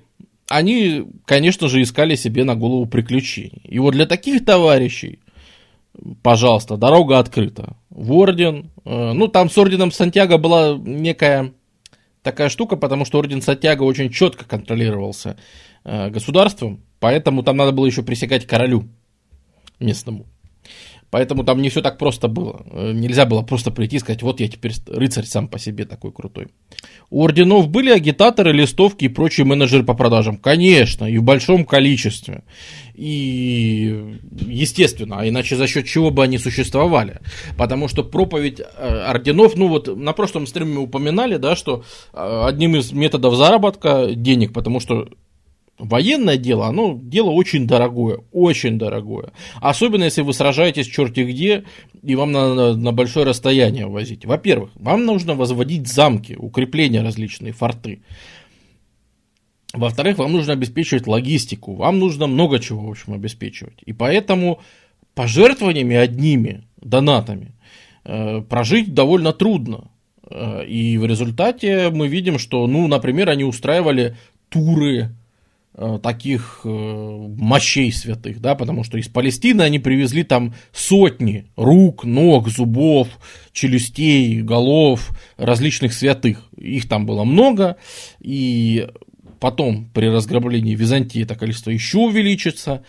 они, 0.49 1.05
конечно 1.25 1.67
же, 1.67 1.81
искали 1.81 2.15
себе 2.15 2.43
на 2.43 2.55
голову 2.55 2.85
приключений. 2.85 3.61
И 3.63 3.79
вот 3.79 3.91
для 3.91 4.05
таких 4.05 4.45
товарищей, 4.45 5.19
пожалуйста, 6.21 6.77
дорога 6.77 7.19
открыта. 7.19 7.75
В 7.89 8.13
орден, 8.13 8.69
э, 8.85 9.11
ну 9.13 9.27
там 9.27 9.49
с 9.49 9.57
орденом 9.57 9.91
Сантьяго 9.91 10.37
была 10.37 10.77
некая 10.77 11.51
такая 12.21 12.49
штука, 12.49 12.75
потому 12.75 13.05
что 13.05 13.17
орден 13.17 13.41
Сантьяго 13.41 13.83
очень 13.83 14.11
четко 14.11 14.45
контролировался 14.45 15.37
э, 15.83 16.09
государством, 16.09 16.83
поэтому 16.99 17.41
там 17.41 17.57
надо 17.57 17.71
было 17.71 17.87
еще 17.87 18.03
присягать 18.03 18.45
королю 18.45 18.87
местному. 19.79 20.25
Поэтому 21.09 21.45
там 21.45 21.61
не 21.61 21.69
все 21.69 21.81
так 21.81 21.97
просто 21.97 22.27
было. 22.27 22.65
Э, 22.69 22.91
нельзя 22.91 23.25
было 23.25 23.41
просто 23.41 23.71
прийти 23.71 23.95
и 23.95 23.99
сказать, 23.99 24.23
вот 24.23 24.41
я 24.41 24.47
теперь 24.49 24.73
рыцарь 24.87 25.25
сам 25.25 25.47
по 25.47 25.57
себе 25.57 25.85
такой 25.85 26.11
крутой. 26.11 26.47
У 27.09 27.23
орденов 27.23 27.69
были 27.69 27.91
агитаторы, 27.91 28.51
листовки 28.51 29.05
и 29.05 29.07
прочие 29.07 29.45
менеджеры 29.45 29.83
по 29.83 29.93
продажам. 29.93 30.35
Конечно, 30.37 31.05
и 31.05 31.17
в 31.17 31.23
большом 31.23 31.63
количестве. 31.65 32.43
И 32.93 34.19
естественно, 34.47 35.19
а 35.19 35.27
иначе 35.27 35.55
за 35.55 35.67
счет 35.67 35.85
чего 35.85 36.11
бы 36.11 36.23
они 36.23 36.37
существовали? 36.37 37.21
Потому 37.57 37.87
что 37.87 38.03
проповедь 38.03 38.59
э, 38.59 38.65
орденов, 39.09 39.55
ну 39.55 39.69
вот 39.69 39.95
на 39.95 40.11
прошлом 40.11 40.45
стриме 40.45 40.75
мы 40.75 40.81
упоминали, 40.81 41.37
да, 41.37 41.55
что 41.55 41.85
э, 42.13 42.43
одним 42.45 42.75
из 42.75 42.91
методов 42.91 43.35
заработка 43.35 44.09
денег, 44.13 44.51
потому 44.51 44.81
что 44.81 45.07
Военное 45.79 46.37
дело, 46.37 46.65
оно 46.65 46.99
дело 46.99 47.29
очень 47.29 47.67
дорогое, 47.67 48.19
очень 48.31 48.79
дорогое. 48.79 49.31
Особенно, 49.61 50.05
если 50.05 50.21
вы 50.21 50.33
сражаетесь 50.33 50.87
черти 50.87 51.19
где, 51.19 51.65
и 52.01 52.15
вам 52.15 52.31
надо 52.31 52.75
на 52.75 52.91
большое 52.91 53.27
расстояние 53.27 53.85
возить. 53.85 54.25
Во-первых, 54.25 54.71
вам 54.73 55.05
нужно 55.05 55.35
возводить 55.35 55.87
замки, 55.87 56.35
укрепления 56.35 57.03
различные, 57.03 57.53
форты. 57.53 58.01
Во-вторых, 59.73 60.17
вам 60.17 60.31
нужно 60.31 60.53
обеспечивать 60.53 61.05
логистику, 61.05 61.75
вам 61.75 61.99
нужно 61.99 62.25
много 62.25 62.59
чего, 62.59 62.87
в 62.87 62.89
общем, 62.89 63.13
обеспечивать. 63.13 63.77
И 63.85 63.93
поэтому 63.93 64.59
пожертвованиями 65.13 65.95
одними, 65.95 66.63
донатами, 66.81 67.53
э, 68.03 68.41
прожить 68.41 68.95
довольно 68.95 69.31
трудно. 69.31 69.91
Э, 70.27 70.65
и 70.65 70.97
в 70.97 71.05
результате 71.05 71.91
мы 71.91 72.07
видим, 72.07 72.39
что, 72.39 72.65
ну, 72.65 72.87
например, 72.87 73.29
они 73.29 73.43
устраивали 73.43 74.15
туры 74.49 75.11
таких 76.01 76.61
э, 76.63 76.69
мощей 76.69 77.91
святых, 77.91 78.41
да, 78.41 78.55
потому 78.55 78.83
что 78.83 78.97
из 78.97 79.07
Палестины 79.07 79.61
они 79.61 79.77
привезли 79.77 80.23
там 80.23 80.55
сотни 80.73 81.45
рук, 81.55 82.03
ног, 82.03 82.49
зубов, 82.49 83.07
челюстей, 83.51 84.41
голов 84.41 85.11
различных 85.37 85.93
святых. 85.93 86.49
Их 86.57 86.89
там 86.89 87.05
было 87.05 87.23
много, 87.23 87.77
и 88.19 88.87
потом 89.39 89.89
при 89.93 90.07
разграблении 90.07 90.75
Византии 90.75 91.21
это 91.21 91.35
количество 91.35 91.69
еще 91.69 91.99
увеличится. 91.99 92.83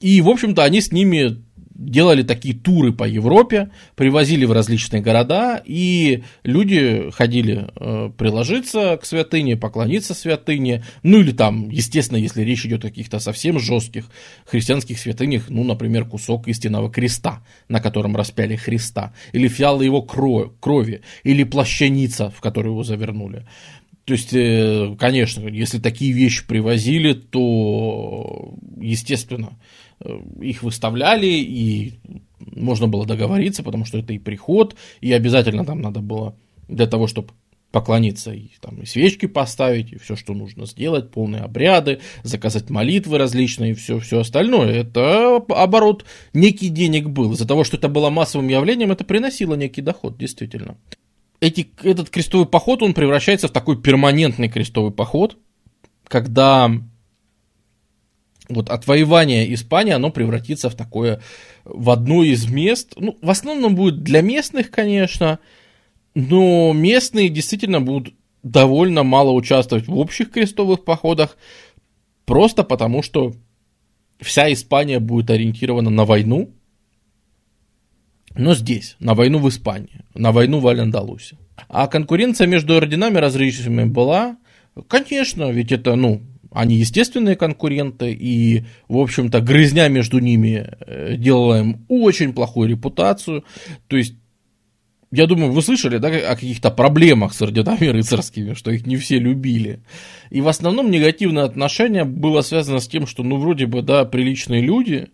И, 0.00 0.20
в 0.20 0.28
общем-то, 0.28 0.62
они 0.62 0.80
с 0.80 0.92
ними 0.92 1.42
делали 1.78 2.24
такие 2.24 2.54
туры 2.54 2.92
по 2.92 3.04
Европе, 3.04 3.70
привозили 3.94 4.44
в 4.44 4.52
различные 4.52 5.00
города, 5.00 5.62
и 5.64 6.24
люди 6.42 7.10
ходили 7.12 7.68
э, 7.76 8.10
приложиться 8.18 8.98
к 9.00 9.06
святыне, 9.06 9.56
поклониться 9.56 10.12
святыне, 10.12 10.84
ну 11.04 11.20
или 11.20 11.30
там, 11.30 11.70
естественно, 11.70 12.18
если 12.18 12.42
речь 12.42 12.66
идет 12.66 12.84
о 12.84 12.88
каких-то 12.88 13.20
совсем 13.20 13.60
жестких 13.60 14.06
христианских 14.44 14.98
святынях, 14.98 15.44
ну, 15.48 15.62
например, 15.62 16.04
кусок 16.04 16.48
истинного 16.48 16.90
креста, 16.90 17.44
на 17.68 17.80
котором 17.80 18.16
распяли 18.16 18.56
Христа, 18.56 19.14
или 19.32 19.46
фиалы 19.46 19.84
его 19.84 20.02
крови, 20.02 21.02
или 21.22 21.44
плащаница, 21.44 22.30
в 22.30 22.40
которую 22.40 22.72
его 22.72 22.82
завернули. 22.82 23.46
То 24.04 24.14
есть, 24.14 24.32
э, 24.32 24.96
конечно, 24.98 25.46
если 25.48 25.78
такие 25.78 26.12
вещи 26.12 26.46
привозили, 26.46 27.12
то, 27.12 28.54
естественно, 28.80 29.58
их 30.40 30.62
выставляли, 30.62 31.26
и 31.26 31.94
можно 32.38 32.88
было 32.88 33.06
договориться, 33.06 33.62
потому 33.62 33.84
что 33.84 33.98
это 33.98 34.12
и 34.12 34.18
приход, 34.18 34.76
и 35.00 35.12
обязательно 35.12 35.64
там 35.64 35.80
надо 35.80 36.00
было 36.00 36.36
для 36.68 36.86
того, 36.86 37.06
чтобы 37.06 37.30
поклониться 37.70 38.32
и 38.32 38.48
там 38.60 38.80
и 38.80 38.86
свечки 38.86 39.26
поставить, 39.26 39.92
и 39.92 39.98
все, 39.98 40.16
что 40.16 40.32
нужно 40.32 40.64
сделать, 40.66 41.10
полные 41.10 41.42
обряды, 41.42 42.00
заказать 42.22 42.70
молитвы 42.70 43.18
различные, 43.18 43.72
и 43.72 43.74
все, 43.74 43.98
все 43.98 44.20
остальное. 44.20 44.72
Это 44.72 45.36
оборот 45.36 46.04
некий 46.32 46.70
денег 46.70 47.08
был. 47.08 47.32
Из-за 47.32 47.46
того, 47.46 47.64
что 47.64 47.76
это 47.76 47.88
было 47.88 48.08
массовым 48.08 48.48
явлением, 48.48 48.92
это 48.92 49.04
приносило 49.04 49.54
некий 49.54 49.82
доход, 49.82 50.16
действительно. 50.16 50.78
Эти, 51.40 51.70
этот 51.82 52.10
крестовый 52.10 52.46
поход, 52.46 52.82
он 52.82 52.94
превращается 52.94 53.48
в 53.48 53.52
такой 53.52 53.80
перманентный 53.80 54.48
крестовый 54.48 54.90
поход, 54.90 55.36
когда 56.04 56.72
вот 58.48 58.70
отвоевание 58.70 59.52
Испании, 59.52 59.92
оно 59.92 60.10
превратится 60.10 60.70
в 60.70 60.74
такое, 60.74 61.20
в 61.64 61.90
одно 61.90 62.22
из 62.22 62.48
мест, 62.48 62.94
ну, 62.96 63.16
в 63.20 63.30
основном 63.30 63.74
будет 63.74 64.02
для 64.02 64.22
местных, 64.22 64.70
конечно, 64.70 65.38
но 66.14 66.72
местные 66.72 67.28
действительно 67.28 67.80
будут 67.80 68.14
довольно 68.42 69.02
мало 69.02 69.32
участвовать 69.32 69.86
в 69.86 69.96
общих 69.96 70.30
крестовых 70.30 70.84
походах, 70.84 71.36
просто 72.24 72.64
потому 72.64 73.02
что 73.02 73.34
вся 74.20 74.52
Испания 74.52 75.00
будет 75.00 75.30
ориентирована 75.30 75.90
на 75.90 76.04
войну, 76.04 76.50
но 78.34 78.54
здесь, 78.54 78.96
на 79.00 79.14
войну 79.14 79.38
в 79.38 79.48
Испании, 79.48 80.04
на 80.14 80.32
войну 80.32 80.60
в 80.60 80.68
Аль-Андалусе. 80.68 81.36
А 81.68 81.88
конкуренция 81.88 82.46
между 82.46 82.76
орденами 82.76 83.18
различными 83.18 83.84
была, 83.84 84.36
конечно, 84.86 85.50
ведь 85.50 85.72
это, 85.72 85.96
ну, 85.96 86.22
они 86.50 86.76
естественные 86.76 87.36
конкуренты, 87.36 88.12
и, 88.12 88.64
в 88.88 88.98
общем-то, 88.98 89.40
грызня 89.40 89.88
между 89.88 90.18
ними 90.18 90.68
э, 90.80 91.16
делала 91.16 91.60
им 91.60 91.84
очень 91.88 92.32
плохую 92.32 92.70
репутацию. 92.70 93.44
То 93.86 93.96
есть, 93.96 94.14
я 95.10 95.26
думаю, 95.26 95.52
вы 95.52 95.62
слышали 95.62 95.98
да, 95.98 96.08
о 96.08 96.34
каких-то 96.34 96.70
проблемах 96.70 97.34
с 97.34 97.42
орденами 97.42 97.86
рыцарскими, 97.88 98.54
что 98.54 98.70
их 98.70 98.86
не 98.86 98.96
все 98.96 99.18
любили. 99.18 99.80
И 100.30 100.40
в 100.40 100.48
основном 100.48 100.90
негативное 100.90 101.44
отношение 101.44 102.04
было 102.04 102.40
связано 102.40 102.80
с 102.80 102.88
тем, 102.88 103.06
что, 103.06 103.22
ну, 103.22 103.36
вроде 103.36 103.66
бы, 103.66 103.82
да, 103.82 104.04
приличные 104.04 104.62
люди, 104.62 105.08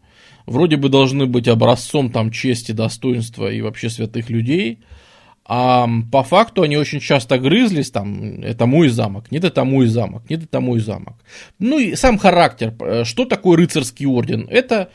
вроде 0.46 0.76
бы 0.76 0.88
должны 0.88 1.26
быть 1.26 1.48
образцом 1.48 2.10
там 2.10 2.30
чести, 2.30 2.72
достоинства 2.72 3.50
и 3.50 3.60
вообще 3.60 3.90
святых 3.90 4.30
людей– 4.30 4.80
а 5.46 5.86
по 6.10 6.22
факту 6.22 6.62
они 6.62 6.76
очень 6.76 7.00
часто 7.00 7.38
грызлись, 7.38 7.90
там, 7.90 8.40
это 8.42 8.66
мой 8.66 8.88
замок, 8.88 9.30
нет, 9.30 9.44
это 9.44 9.64
мой 9.64 9.86
замок, 9.86 10.22
нет, 10.30 10.44
это 10.44 10.60
мой 10.60 10.80
замок. 10.80 11.14
Ну 11.58 11.78
и 11.78 11.94
сам 11.96 12.16
характер, 12.18 12.74
э, 12.80 13.04
что 13.04 13.26
такое 13.26 13.58
рыцарский 13.58 14.06
орден? 14.06 14.46
Это 14.50 14.90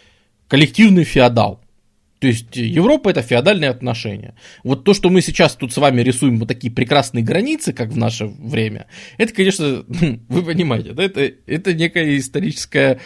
коллективный 0.47 1.03
феодал. 1.03 1.61
То 2.19 2.27
есть 2.27 2.55
Европа 2.55 3.09
это 3.09 3.21
феодальные 3.21 3.69
отношения. 3.69 4.35
Вот 4.63 4.83
то, 4.83 4.93
что 4.93 5.09
мы 5.09 5.21
сейчас 5.21 5.55
тут 5.55 5.71
с 5.71 5.77
вами 5.77 6.01
рисуем 6.01 6.37
вот 6.37 6.49
такие 6.49 6.71
прекрасные 6.73 7.23
границы, 7.23 7.71
как 7.71 7.89
в 7.89 7.97
наше 7.97 8.25
время, 8.25 8.87
это, 9.17 9.33
конечно, 9.33 9.85
вы 10.27 10.43
понимаете, 10.43 10.91
да, 10.91 11.03
это, 11.03 11.31
это 11.45 11.73
некая 11.73 12.17
историческая 12.17 12.99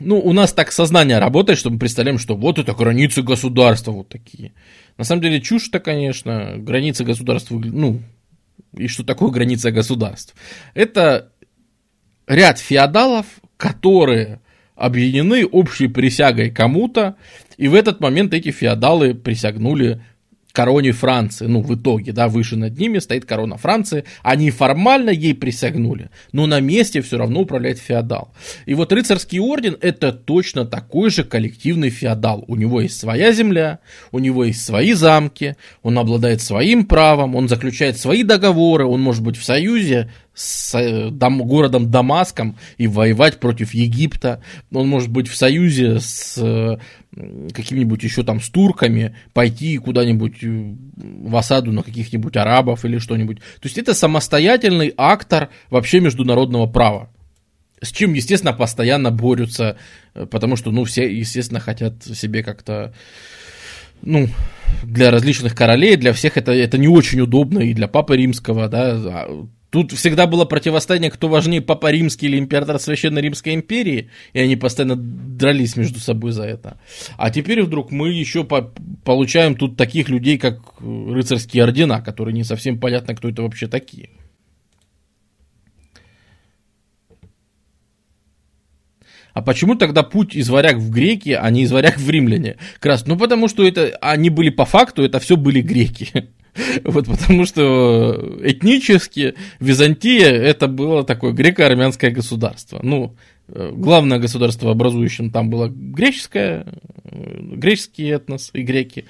ну, 0.00 0.20
у 0.20 0.32
нас 0.32 0.52
так 0.52 0.70
сознание 0.70 1.18
работает, 1.18 1.58
что 1.58 1.70
мы 1.70 1.78
представляем, 1.78 2.18
что 2.18 2.36
вот 2.36 2.58
это 2.58 2.72
границы 2.72 3.22
государства 3.22 3.90
вот 3.90 4.08
такие. 4.08 4.52
На 4.96 5.04
самом 5.04 5.22
деле 5.22 5.40
чушь-то, 5.40 5.80
конечно, 5.80 6.54
границы 6.56 7.04
государства, 7.04 7.58
ну, 7.58 8.00
и 8.76 8.86
что 8.86 9.02
такое 9.02 9.30
граница 9.30 9.72
государств? 9.72 10.34
Это 10.74 11.32
ряд 12.26 12.58
феодалов, 12.58 13.26
которые 13.56 14.40
объединены 14.76 15.46
общей 15.46 15.88
присягой 15.88 16.50
кому-то, 16.50 17.16
и 17.56 17.68
в 17.68 17.74
этот 17.74 18.00
момент 18.00 18.34
эти 18.34 18.50
феодалы 18.50 19.14
присягнули 19.14 20.02
короне 20.54 20.92
Франции. 20.92 21.46
Ну, 21.46 21.60
в 21.60 21.74
итоге, 21.74 22.12
да, 22.12 22.28
выше 22.28 22.56
над 22.56 22.78
ними 22.78 23.00
стоит 23.00 23.24
корона 23.24 23.58
Франции. 23.58 24.04
Они 24.22 24.50
формально 24.52 25.10
ей 25.10 25.34
присягнули, 25.34 26.10
но 26.32 26.46
на 26.46 26.60
месте 26.60 27.02
все 27.02 27.18
равно 27.18 27.40
управляет 27.40 27.78
феодал. 27.78 28.32
И 28.64 28.74
вот 28.74 28.92
рыцарский 28.92 29.40
орден 29.40 29.76
это 29.80 30.12
точно 30.12 30.64
такой 30.64 31.10
же 31.10 31.24
коллективный 31.24 31.90
феодал. 31.90 32.44
У 32.46 32.54
него 32.54 32.80
есть 32.80 32.98
своя 32.98 33.32
земля, 33.32 33.80
у 34.12 34.20
него 34.20 34.44
есть 34.44 34.64
свои 34.64 34.92
замки, 34.92 35.56
он 35.82 35.98
обладает 35.98 36.40
своим 36.40 36.86
правом, 36.86 37.34
он 37.34 37.48
заключает 37.48 37.98
свои 37.98 38.22
договоры, 38.22 38.86
он 38.86 39.02
может 39.02 39.24
быть 39.24 39.36
в 39.36 39.44
союзе 39.44 40.08
с 40.34 40.74
э, 40.74 41.10
дом, 41.10 41.42
городом 41.42 41.90
Дамаском 41.90 42.56
и 42.76 42.86
воевать 42.86 43.38
против 43.38 43.72
Египта. 43.74 44.42
Он 44.72 44.88
может 44.88 45.08
быть 45.10 45.28
в 45.28 45.36
союзе 45.36 46.00
с 46.00 46.36
э, 46.38 46.78
какими-нибудь 47.52 48.02
еще 48.02 48.22
там 48.22 48.40
с 48.40 48.48
турками, 48.48 49.16
пойти 49.32 49.78
куда-нибудь 49.78 50.42
э, 50.42 50.74
в 50.96 51.36
осаду 51.36 51.72
на 51.72 51.82
каких-нибудь 51.82 52.36
арабов 52.36 52.84
или 52.84 52.98
что-нибудь. 52.98 53.38
То 53.38 53.64
есть 53.64 53.78
это 53.78 53.94
самостоятельный 53.94 54.92
актор 54.96 55.50
вообще 55.70 56.00
международного 56.00 56.66
права. 56.66 57.10
С 57.80 57.92
чем, 57.92 58.14
естественно, 58.14 58.52
постоянно 58.52 59.10
борются, 59.10 59.76
потому 60.30 60.56
что, 60.56 60.70
ну, 60.70 60.84
все, 60.84 61.12
естественно, 61.12 61.60
хотят 61.60 62.02
себе 62.02 62.42
как-то, 62.42 62.94
ну, 64.00 64.28
для 64.82 65.10
различных 65.10 65.54
королей, 65.54 65.96
для 65.96 66.12
всех 66.12 66.36
это, 66.36 66.52
это 66.52 66.78
не 66.78 66.88
очень 66.88 67.20
удобно, 67.20 67.58
и 67.58 67.74
для 67.74 67.88
Папы 67.88 68.16
Римского, 68.16 68.68
да, 68.68 68.92
а 68.94 69.46
Тут 69.74 69.90
всегда 69.90 70.28
было 70.28 70.44
противостояние, 70.44 71.10
кто 71.10 71.26
важнее, 71.26 71.60
Папа 71.60 71.90
Римский 71.90 72.26
или 72.26 72.38
император 72.38 72.78
Священной 72.78 73.22
Римской 73.22 73.54
империи, 73.54 74.08
и 74.32 74.38
они 74.38 74.54
постоянно 74.54 74.94
дрались 74.94 75.74
между 75.74 75.98
собой 75.98 76.30
за 76.30 76.44
это. 76.44 76.78
А 77.16 77.32
теперь 77.32 77.60
вдруг 77.60 77.90
мы 77.90 78.10
еще 78.10 78.44
по 78.44 78.72
получаем 79.04 79.56
тут 79.56 79.76
таких 79.76 80.08
людей, 80.08 80.38
как 80.38 80.60
рыцарские 80.78 81.64
ордена, 81.64 82.00
которые 82.02 82.34
не 82.34 82.44
совсем 82.44 82.78
понятно, 82.78 83.16
кто 83.16 83.28
это 83.28 83.42
вообще 83.42 83.66
такие. 83.66 84.10
А 89.32 89.42
почему 89.42 89.74
тогда 89.74 90.04
путь 90.04 90.36
из 90.36 90.50
варяг 90.50 90.76
в 90.76 90.88
греки, 90.92 91.30
а 91.30 91.50
не 91.50 91.62
из 91.62 91.72
варяг 91.72 91.98
в 91.98 92.08
римляне? 92.08 92.58
Крас, 92.78 93.08
ну 93.08 93.18
потому 93.18 93.48
что 93.48 93.66
это 93.66 93.98
они 94.00 94.30
были 94.30 94.50
по 94.50 94.66
факту, 94.66 95.02
это 95.02 95.18
все 95.18 95.36
были 95.36 95.60
греки. 95.60 96.28
Вот 96.84 97.06
потому 97.06 97.44
что 97.46 98.38
этнически 98.42 99.34
Византия 99.60 100.30
это 100.30 100.68
было 100.68 101.04
такое 101.04 101.32
греко-армянское 101.32 102.10
государство. 102.10 102.80
Ну, 102.82 103.16
э, 103.48 103.72
главное 103.74 104.18
государство 104.18 104.70
образующим 104.70 105.30
там 105.30 105.50
было 105.50 105.68
греческое, 105.68 106.66
э, 107.04 107.40
греческий 107.56 108.06
этнос 108.06 108.50
и 108.52 108.62
греки. 108.62 109.04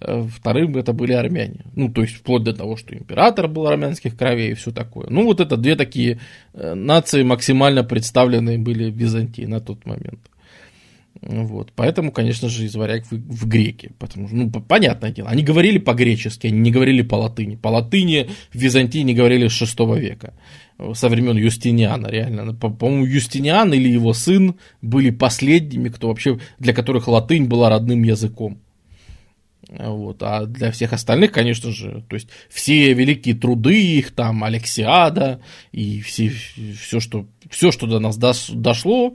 Э, 0.00 0.26
вторым 0.28 0.76
это 0.76 0.92
были 0.92 1.12
армяне. 1.12 1.64
Ну, 1.74 1.90
то 1.90 2.02
есть 2.02 2.16
вплоть 2.16 2.44
до 2.44 2.52
того, 2.52 2.76
что 2.76 2.94
император 2.94 3.48
был 3.48 3.66
армянских 3.66 4.16
кровей 4.16 4.52
и 4.52 4.54
все 4.54 4.70
такое. 4.70 5.08
Ну, 5.10 5.24
вот 5.24 5.40
это 5.40 5.56
две 5.56 5.76
такие 5.76 6.18
нации 6.54 7.22
максимально 7.22 7.84
представленные 7.84 8.58
были 8.58 8.90
в 8.90 8.96
Византии 8.96 9.44
на 9.46 9.60
тот 9.60 9.84
момент. 9.84 10.20
Вот. 11.22 11.72
Поэтому, 11.74 12.12
конечно 12.12 12.48
же, 12.48 12.64
из 12.64 12.74
варяг 12.74 13.04
в, 13.06 13.12
в 13.12 13.48
греки. 13.48 13.92
Потому 13.98 14.28
что, 14.28 14.36
ну, 14.36 14.50
понятное 14.50 15.10
дело, 15.10 15.28
они 15.28 15.42
говорили 15.42 15.78
по-гречески, 15.78 16.46
они 16.46 16.58
не 16.58 16.70
говорили 16.70 17.02
по-латыни. 17.02 17.56
По-латыни 17.56 18.28
в 18.52 18.58
Византии 18.58 18.98
не 18.98 19.14
говорили 19.14 19.48
с 19.48 19.52
6 19.52 19.78
века, 19.98 20.34
со 20.94 21.08
времен 21.08 21.36
Юстиниана, 21.36 22.08
реально. 22.08 22.54
По-моему, 22.54 23.06
Юстиниан 23.06 23.72
или 23.72 23.88
его 23.88 24.12
сын 24.12 24.56
были 24.82 25.10
последними, 25.10 25.88
кто 25.88 26.08
вообще, 26.08 26.38
для 26.58 26.72
которых 26.72 27.08
латынь 27.08 27.46
была 27.46 27.70
родным 27.70 28.02
языком. 28.02 28.58
Вот. 29.68 30.22
А 30.22 30.46
для 30.46 30.70
всех 30.70 30.92
остальных, 30.92 31.32
конечно 31.32 31.70
же, 31.72 32.04
то 32.08 32.14
есть 32.14 32.28
все 32.48 32.92
великие 32.92 33.34
труды 33.34 33.98
их, 33.98 34.12
там, 34.12 34.44
Алексиада 34.44 35.40
и 35.72 36.00
все, 36.00 36.30
все, 36.80 37.00
что, 37.00 37.26
все, 37.50 37.72
что 37.72 37.86
до 37.86 37.98
нас 37.98 38.16
дошло, 38.16 39.14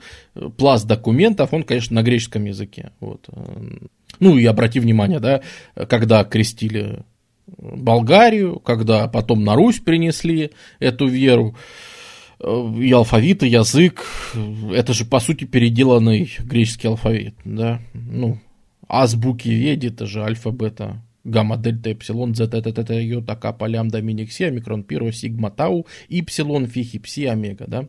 пласт 0.57 0.85
документов, 0.87 1.53
он, 1.53 1.63
конечно, 1.63 1.95
на 1.95 2.03
греческом 2.03 2.45
языке. 2.45 2.91
Вот. 2.99 3.29
Ну 4.19 4.37
и 4.37 4.45
обрати 4.45 4.79
внимание, 4.79 5.19
да, 5.19 5.41
когда 5.87 6.23
крестили 6.23 7.03
Болгарию, 7.57 8.59
когда 8.59 9.07
потом 9.07 9.43
на 9.43 9.55
Русь 9.55 9.79
принесли 9.79 10.51
эту 10.79 11.07
веру, 11.07 11.55
и 12.39 12.91
алфавит, 12.91 13.43
и 13.43 13.47
язык, 13.47 14.05
это 14.73 14.93
же, 14.93 15.05
по 15.05 15.19
сути, 15.19 15.43
переделанный 15.43 16.31
греческий 16.39 16.87
алфавит, 16.87 17.35
да, 17.45 17.79
ну, 17.93 18.39
азбуки 18.91 19.49
это 19.85 20.05
же 20.05 20.23
альфа, 20.23 20.51
бета, 20.51 21.01
гамма, 21.23 21.57
дельта, 21.57 21.91
эпсилон, 21.91 22.35
зета, 22.35 22.61
тета, 22.61 22.83
тета, 22.83 22.99
йота, 22.99 23.35
капа, 23.35 23.65
лямбда, 23.65 24.01
мини, 24.01 24.25
кси, 24.25 24.45
омикрон, 24.45 24.83
пиро, 24.83 25.11
сигма, 25.11 25.51
тау, 25.51 25.85
ипсилон, 26.09 26.67
фихи, 26.67 26.99
пси, 26.99 27.25
омега, 27.25 27.65
да. 27.67 27.87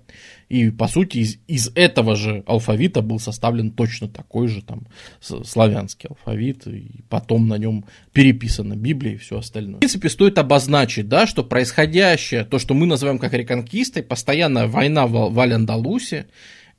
И, 0.48 0.70
по 0.70 0.86
сути, 0.86 1.18
из, 1.18 1.38
из 1.48 1.70
этого 1.74 2.14
же 2.14 2.44
алфавита 2.46 3.02
был 3.02 3.18
составлен 3.18 3.70
точно 3.70 4.08
такой 4.08 4.48
же 4.48 4.62
там 4.62 4.86
славянский 5.20 6.08
алфавит, 6.08 6.66
и 6.66 7.02
потом 7.08 7.48
на 7.48 7.58
нем 7.58 7.84
переписана 8.12 8.76
Библия 8.76 9.14
и 9.14 9.18
все 9.18 9.38
остальное. 9.38 9.76
В 9.76 9.80
принципе, 9.80 10.08
стоит 10.08 10.38
обозначить, 10.38 11.08
да, 11.08 11.26
что 11.26 11.42
происходящее, 11.42 12.44
то, 12.44 12.58
что 12.58 12.74
мы 12.74 12.86
называем 12.86 13.18
как 13.18 13.32
реконкистой, 13.32 14.02
постоянная 14.02 14.66
война 14.66 15.06
в, 15.06 15.32
в 15.32 15.40
Аль-Андалусе, 15.40 16.26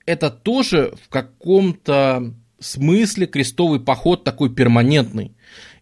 это 0.06 0.30
тоже 0.30 0.94
в 1.02 1.10
каком-то 1.10 2.34
смысле 2.64 3.28
крестовый 3.28 3.80
поход 3.80 4.24
такой 4.24 4.54
перманентный. 4.54 5.32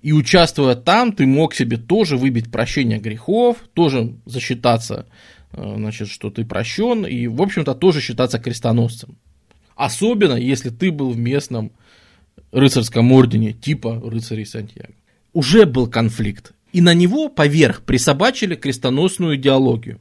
И 0.02 0.14
участвуя 0.14 0.76
там, 0.76 1.14
ты 1.14 1.26
мог 1.26 1.54
себе 1.54 1.78
тоже 1.78 2.18
выбить 2.18 2.52
прощение 2.52 3.00
грехов, 3.00 3.58
тоже 3.74 4.16
засчитаться, 4.26 5.06
э, 5.54 5.74
значит, 5.78 6.10
что 6.10 6.30
ты 6.30 6.44
прощен, 6.44 7.06
и, 7.06 7.28
в 7.28 7.42
общем-то, 7.42 7.76
тоже 7.76 8.02
считаться 8.02 8.40
крестоносцем. 8.40 9.18
Особенно, 9.76 10.36
если 10.36 10.70
ты 10.70 10.92
был 10.92 11.12
в 11.12 11.18
местном 11.18 11.72
рыцарском 12.52 13.12
ордене, 13.12 13.54
типа 13.54 14.02
рыцарей 14.04 14.46
Сантьяго. 14.46 14.94
Уже 15.34 15.66
был 15.66 15.88
конфликт. 15.88 16.54
И 16.72 16.82
на 16.82 16.94
него 16.94 17.28
поверх 17.28 17.82
присобачили 17.84 18.56
крестоносную 18.56 19.36
идеологию. 19.36 20.00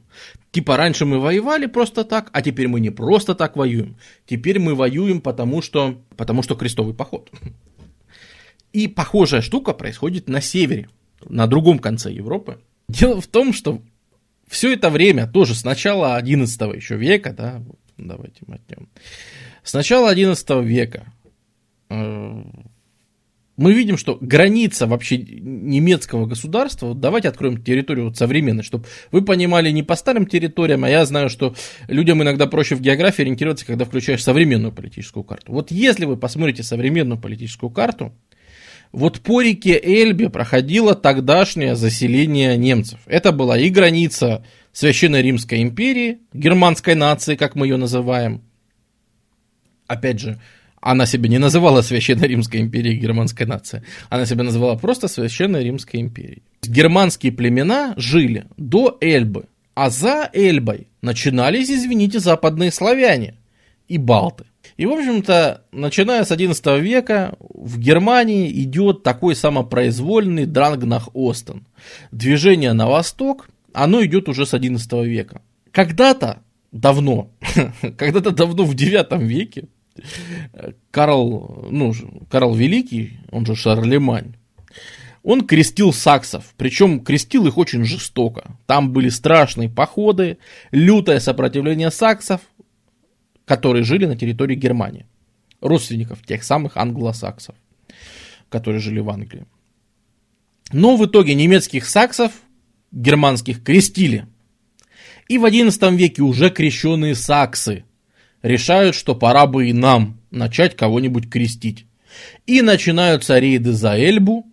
Типа 0.51 0.77
раньше 0.77 1.05
мы 1.05 1.19
воевали 1.19 1.65
просто 1.65 2.03
так, 2.03 2.29
а 2.33 2.41
теперь 2.41 2.67
мы 2.67 2.79
не 2.79 2.89
просто 2.89 3.35
так 3.35 3.55
воюем. 3.55 3.97
Теперь 4.25 4.59
мы 4.59 4.75
воюем 4.75 5.21
потому 5.21 5.61
что, 5.61 6.01
потому 6.17 6.43
что 6.43 6.55
крестовый 6.55 6.93
поход. 6.93 7.29
И 8.73 8.87
похожая 8.87 9.41
штука 9.41 9.73
происходит 9.73 10.29
на 10.29 10.39
севере, 10.41 10.89
на 11.27 11.47
другом 11.47 11.79
конце 11.79 12.11
Европы. 12.11 12.59
Дело 12.87 13.19
в 13.19 13.27
том, 13.27 13.53
что 13.53 13.81
все 14.47 14.73
это 14.73 14.89
время, 14.89 15.27
тоже 15.27 15.55
с 15.55 15.63
начала 15.63 16.15
11 16.15 16.61
еще 16.75 16.95
века, 16.95 17.33
да, 17.33 17.63
давайте 17.97 18.41
мотнем, 18.47 18.89
с 19.63 19.73
начала 19.73 20.09
11 20.09 20.49
века 20.63 21.13
э, 21.89 22.43
мы 23.61 23.73
видим, 23.73 23.95
что 23.95 24.17
граница 24.19 24.87
вообще 24.87 25.17
немецкого 25.17 26.25
государства, 26.25 26.87
вот 26.87 26.99
давайте 26.99 27.29
откроем 27.29 27.63
территорию 27.63 28.07
вот 28.07 28.17
современной, 28.17 28.63
чтобы 28.63 28.85
вы 29.11 29.21
понимали 29.21 29.69
не 29.69 29.83
по 29.83 29.95
старым 29.95 30.25
территориям, 30.25 30.83
а 30.83 30.89
я 30.89 31.05
знаю, 31.05 31.29
что 31.29 31.53
людям 31.87 32.23
иногда 32.23 32.47
проще 32.47 32.73
в 32.73 32.81
географии 32.81 33.21
ориентироваться, 33.21 33.65
когда 33.65 33.85
включаешь 33.85 34.23
современную 34.23 34.71
политическую 34.71 35.23
карту. 35.23 35.53
Вот 35.53 35.69
если 35.69 36.05
вы 36.05 36.17
посмотрите 36.17 36.63
современную 36.63 37.21
политическую 37.21 37.69
карту, 37.69 38.13
вот 38.91 39.21
по 39.21 39.41
реке 39.41 39.79
Эльбе 39.81 40.31
проходило 40.31 40.95
тогдашнее 40.95 41.75
заселение 41.75 42.57
немцев. 42.57 42.99
Это 43.05 43.31
была 43.31 43.59
и 43.59 43.69
граница 43.69 44.43
Священной 44.73 45.21
Римской 45.21 45.61
империи, 45.61 46.17
германской 46.33 46.95
нации, 46.95 47.35
как 47.35 47.55
мы 47.55 47.67
ее 47.67 47.77
называем. 47.77 48.41
Опять 49.85 50.19
же, 50.19 50.39
она 50.81 51.05
себя 51.05 51.29
не 51.29 51.37
называла 51.37 51.81
Священной 51.81 52.27
Римской 52.27 52.59
империей 52.59 52.97
германской 52.97 53.45
нации. 53.45 53.83
Она 54.09 54.25
себя 54.25 54.43
называла 54.43 54.75
просто 54.75 55.07
Священной 55.07 55.63
Римской 55.63 56.01
империей. 56.01 56.41
Германские 56.63 57.31
племена 57.31 57.93
жили 57.97 58.45
до 58.57 58.97
Эльбы, 58.99 59.45
а 59.75 59.89
за 59.89 60.29
Эльбой 60.33 60.87
начинались, 61.01 61.69
извините, 61.69 62.19
западные 62.19 62.71
славяне 62.71 63.35
и 63.87 63.97
балты. 63.97 64.45
И, 64.77 64.85
в 64.85 64.91
общем-то, 64.91 65.63
начиная 65.71 66.23
с 66.23 66.31
XI 66.31 66.79
века 66.79 67.35
в 67.39 67.77
Германии 67.77 68.51
идет 68.63 69.03
такой 69.03 69.35
самопроизвольный 69.35 70.45
Дрангнах-Остен. 70.45 71.67
Движение 72.11 72.73
на 72.73 72.87
восток, 72.87 73.49
оно 73.73 74.03
идет 74.03 74.29
уже 74.29 74.45
с 74.45 74.53
XI 74.53 75.05
века. 75.05 75.41
Когда-то 75.71 76.41
давно, 76.71 77.29
когда-то 77.97 78.31
давно 78.31 78.65
в 78.65 78.73
IX 78.73 79.23
веке 79.23 79.67
Карл, 80.91 81.67
ну, 81.69 81.93
Карл 82.29 82.55
Великий, 82.55 83.19
он 83.31 83.45
же 83.45 83.55
Шарлемань, 83.55 84.35
он 85.23 85.45
крестил 85.45 85.93
саксов, 85.93 86.53
причем 86.57 86.99
крестил 86.99 87.45
их 87.45 87.57
очень 87.57 87.85
жестоко. 87.85 88.57
Там 88.65 88.91
были 88.91 89.09
страшные 89.09 89.69
походы, 89.69 90.39
лютое 90.71 91.19
сопротивление 91.19 91.91
саксов, 91.91 92.41
которые 93.45 93.83
жили 93.83 94.05
на 94.05 94.15
территории 94.15 94.55
Германии. 94.55 95.05
Родственников 95.59 96.25
тех 96.25 96.43
самых 96.43 96.75
англосаксов, 96.75 97.55
которые 98.49 98.81
жили 98.81 98.99
в 98.99 99.09
Англии. 99.09 99.45
Но 100.71 100.95
в 100.95 101.05
итоге 101.05 101.35
немецких 101.35 101.85
саксов, 101.85 102.31
германских, 102.91 103.63
крестили. 103.63 104.25
И 105.27 105.37
в 105.37 105.45
XI 105.45 105.95
веке 105.95 106.23
уже 106.23 106.49
крещенные 106.49 107.13
саксы 107.13 107.83
решают, 108.41 108.95
что 108.95 109.15
пора 109.15 109.45
бы 109.47 109.69
и 109.69 109.73
нам 109.73 110.19
начать 110.31 110.75
кого-нибудь 110.75 111.29
крестить. 111.29 111.85
И 112.45 112.61
начинаются 112.61 113.39
рейды 113.39 113.71
за 113.71 113.97
Эльбу, 113.97 114.45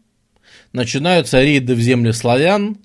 начинаются 0.73 1.43
рейды 1.43 1.75
в 1.75 1.81
земли 1.81 2.13
славян, 2.13 2.79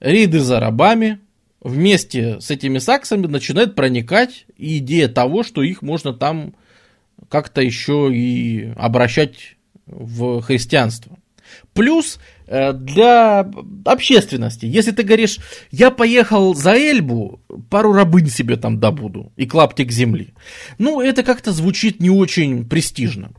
рейды 0.00 0.40
за 0.40 0.60
рабами. 0.60 1.20
Вместе 1.60 2.40
с 2.40 2.50
этими 2.50 2.78
саксами 2.78 3.26
начинает 3.26 3.74
проникать 3.74 4.46
идея 4.56 5.08
того, 5.08 5.42
что 5.42 5.62
их 5.62 5.82
можно 5.82 6.12
там 6.12 6.54
как-то 7.28 7.60
еще 7.60 8.10
и 8.14 8.72
обращать 8.76 9.56
в 9.86 10.42
христианство. 10.42 11.18
Плюс 11.72 12.18
для 12.46 13.40
общественности, 13.84 14.66
если 14.66 14.92
ты 14.92 15.02
говоришь, 15.02 15.38
я 15.70 15.90
поехал 15.90 16.54
за 16.54 16.74
Эльбу, 16.74 17.40
пару 17.70 17.92
рабынь 17.92 18.28
себе 18.28 18.56
там 18.56 18.78
добуду 18.78 19.32
и 19.36 19.46
клаптик 19.46 19.90
земли, 19.90 20.34
ну, 20.78 21.00
это 21.00 21.22
как-то 21.22 21.52
звучит 21.52 22.00
не 22.00 22.10
очень 22.10 22.64
престижно. 22.68 23.32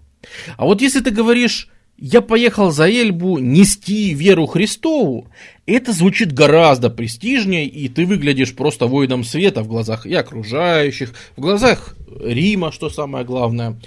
А 0.57 0.65
вот 0.65 0.81
если 0.81 0.99
ты 0.99 1.11
говоришь, 1.11 1.69
я 1.97 2.21
поехал 2.21 2.71
за 2.71 2.87
Эльбу 2.87 3.39
нести 3.39 4.13
веру 4.13 4.45
Христову, 4.45 5.27
это 5.65 5.93
звучит 5.93 6.31
гораздо 6.31 6.89
престижнее, 6.89 7.65
и 7.65 7.89
ты 7.89 8.05
выглядишь 8.05 8.55
просто 8.55 8.85
воином 8.85 9.23
света 9.23 9.63
в 9.63 9.67
глазах 9.67 10.05
и 10.05 10.13
окружающих, 10.13 11.13
в 11.35 11.41
глазах 11.41 11.95
Рима, 12.21 12.71
что 12.71 12.89
самое 12.89 13.25
главное. 13.25 13.79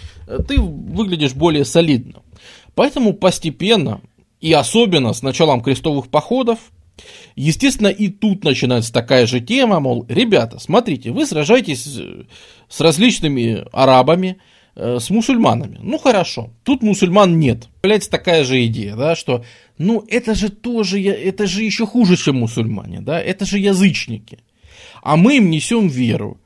Ты 0.48 0.60
выглядишь 0.60 1.34
более 1.34 1.64
солидно. 1.64 2.22
Поэтому 2.74 3.12
постепенно, 3.14 4.00
и 4.40 4.52
особенно 4.52 5.12
с 5.12 5.22
началом 5.22 5.60
крестовых 5.60 6.08
походов, 6.08 6.58
естественно, 7.36 7.88
и 7.88 8.08
тут 8.08 8.44
начинается 8.44 8.92
такая 8.92 9.26
же 9.26 9.40
тема, 9.40 9.80
мол, 9.80 10.04
ребята, 10.08 10.58
смотрите, 10.58 11.10
вы 11.10 11.26
сражаетесь 11.26 11.98
с 12.68 12.80
различными 12.80 13.64
арабами, 13.72 14.38
Э, 14.76 14.98
с 15.00 15.10
мусульманами. 15.10 15.78
Ну 15.82 15.98
хорошо, 15.98 16.50
тут 16.62 16.82
мусульман 16.82 17.38
нет. 17.38 17.68
Появляется 17.82 18.10
такая 18.10 18.44
же 18.44 18.64
идея, 18.66 18.94
да, 18.94 19.16
что 19.16 19.44
ну 19.78 20.04
это 20.08 20.34
же 20.34 20.48
тоже, 20.48 21.02
это 21.02 21.46
же 21.46 21.64
еще 21.64 21.86
хуже, 21.86 22.16
чем 22.16 22.36
мусульмане, 22.36 23.00
да, 23.00 23.20
это 23.20 23.44
же 23.44 23.58
язычники. 23.58 24.38
А 25.02 25.16
мы 25.16 25.38
им 25.38 25.50
несем 25.50 25.88
веру 25.88 26.40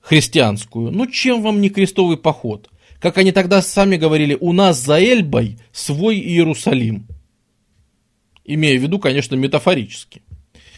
христианскую. 0.00 0.92
Ну 0.92 1.06
чем 1.06 1.42
вам 1.42 1.60
не 1.60 1.70
крестовый 1.70 2.18
поход? 2.18 2.68
Как 3.00 3.18
они 3.18 3.32
тогда 3.32 3.62
сами 3.62 3.96
говорили, 3.96 4.36
у 4.38 4.52
нас 4.52 4.78
за 4.78 5.00
Эльбой 5.00 5.58
свой 5.72 6.18
Иерусалим. 6.18 7.08
Имея 8.44 8.78
в 8.78 8.82
виду, 8.82 8.98
конечно, 8.98 9.34
метафорически. 9.34 10.22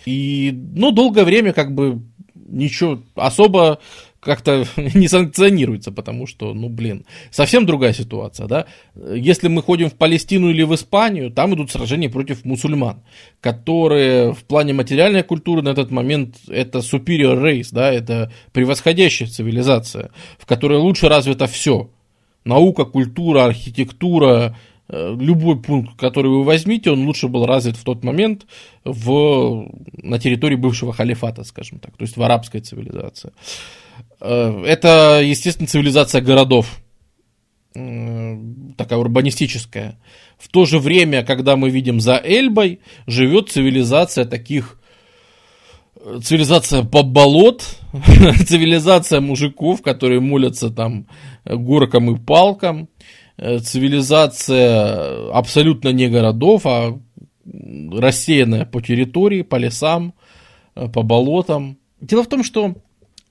И, 0.06 0.52
ну, 0.74 0.90
долгое 0.90 1.24
время 1.24 1.52
как 1.52 1.74
бы 1.74 2.02
ничего 2.34 3.02
особо 3.14 3.80
как-то 4.24 4.66
не 4.76 5.06
санкционируется, 5.06 5.92
потому 5.92 6.26
что, 6.26 6.54
ну, 6.54 6.68
блин, 6.68 7.04
совсем 7.30 7.66
другая 7.66 7.92
ситуация, 7.92 8.46
да. 8.46 8.66
Если 8.94 9.48
мы 9.48 9.62
ходим 9.62 9.90
в 9.90 9.94
Палестину 9.94 10.50
или 10.50 10.62
в 10.62 10.74
Испанию, 10.74 11.30
там 11.30 11.54
идут 11.54 11.70
сражения 11.70 12.08
против 12.08 12.44
мусульман, 12.44 13.02
которые 13.40 14.32
в 14.32 14.44
плане 14.44 14.72
материальной 14.72 15.22
культуры 15.22 15.62
на 15.62 15.68
этот 15.70 15.90
момент 15.90 16.36
это 16.48 16.78
superior 16.78 17.40
race, 17.40 17.68
да, 17.70 17.92
это 17.92 18.32
превосходящая 18.52 19.28
цивилизация, 19.28 20.10
в 20.38 20.46
которой 20.46 20.78
лучше 20.78 21.08
развито 21.08 21.46
все. 21.46 21.90
Наука, 22.44 22.84
культура, 22.84 23.44
архитектура, 23.44 24.56
любой 24.88 25.60
пункт, 25.60 25.98
который 25.98 26.30
вы 26.30 26.44
возьмите, 26.44 26.90
он 26.90 27.06
лучше 27.06 27.28
был 27.28 27.46
развит 27.46 27.76
в 27.76 27.84
тот 27.84 28.04
момент 28.04 28.46
в, 28.84 29.68
на 29.92 30.18
территории 30.18 30.56
бывшего 30.56 30.92
халифата, 30.92 31.42
скажем 31.44 31.78
так, 31.78 31.96
то 31.96 32.02
есть 32.02 32.16
в 32.16 32.22
арабской 32.22 32.60
цивилизации. 32.60 33.32
Э, 34.20 34.62
это, 34.66 35.22
естественно, 35.22 35.66
цивилизация 35.66 36.20
городов, 36.20 36.80
такая 37.74 38.98
урбанистическая. 38.98 39.98
В 40.38 40.48
то 40.48 40.64
же 40.64 40.78
время, 40.78 41.24
когда 41.24 41.56
мы 41.56 41.70
видим 41.70 42.00
за 42.00 42.20
Эльбой, 42.22 42.80
живет 43.06 43.50
цивилизация 43.50 44.24
таких 44.24 44.78
э, 45.96 46.20
цивилизация 46.22 46.82
болот, 46.82 47.64
цивилизация 48.46 49.20
мужиков, 49.20 49.82
которые 49.82 50.20
молятся 50.20 50.70
там 50.70 51.06
горкам 51.44 52.14
и 52.14 52.18
палкам, 52.18 52.82
э, 52.82 52.93
цивилизация 53.38 55.30
абсолютно 55.32 55.90
не 55.90 56.08
городов, 56.08 56.62
а 56.66 56.98
рассеянная 57.44 58.64
по 58.64 58.80
территории, 58.80 59.42
по 59.42 59.56
лесам, 59.56 60.14
по 60.74 61.02
болотам. 61.02 61.78
Дело 62.00 62.22
в 62.22 62.28
том, 62.28 62.42
что 62.44 62.74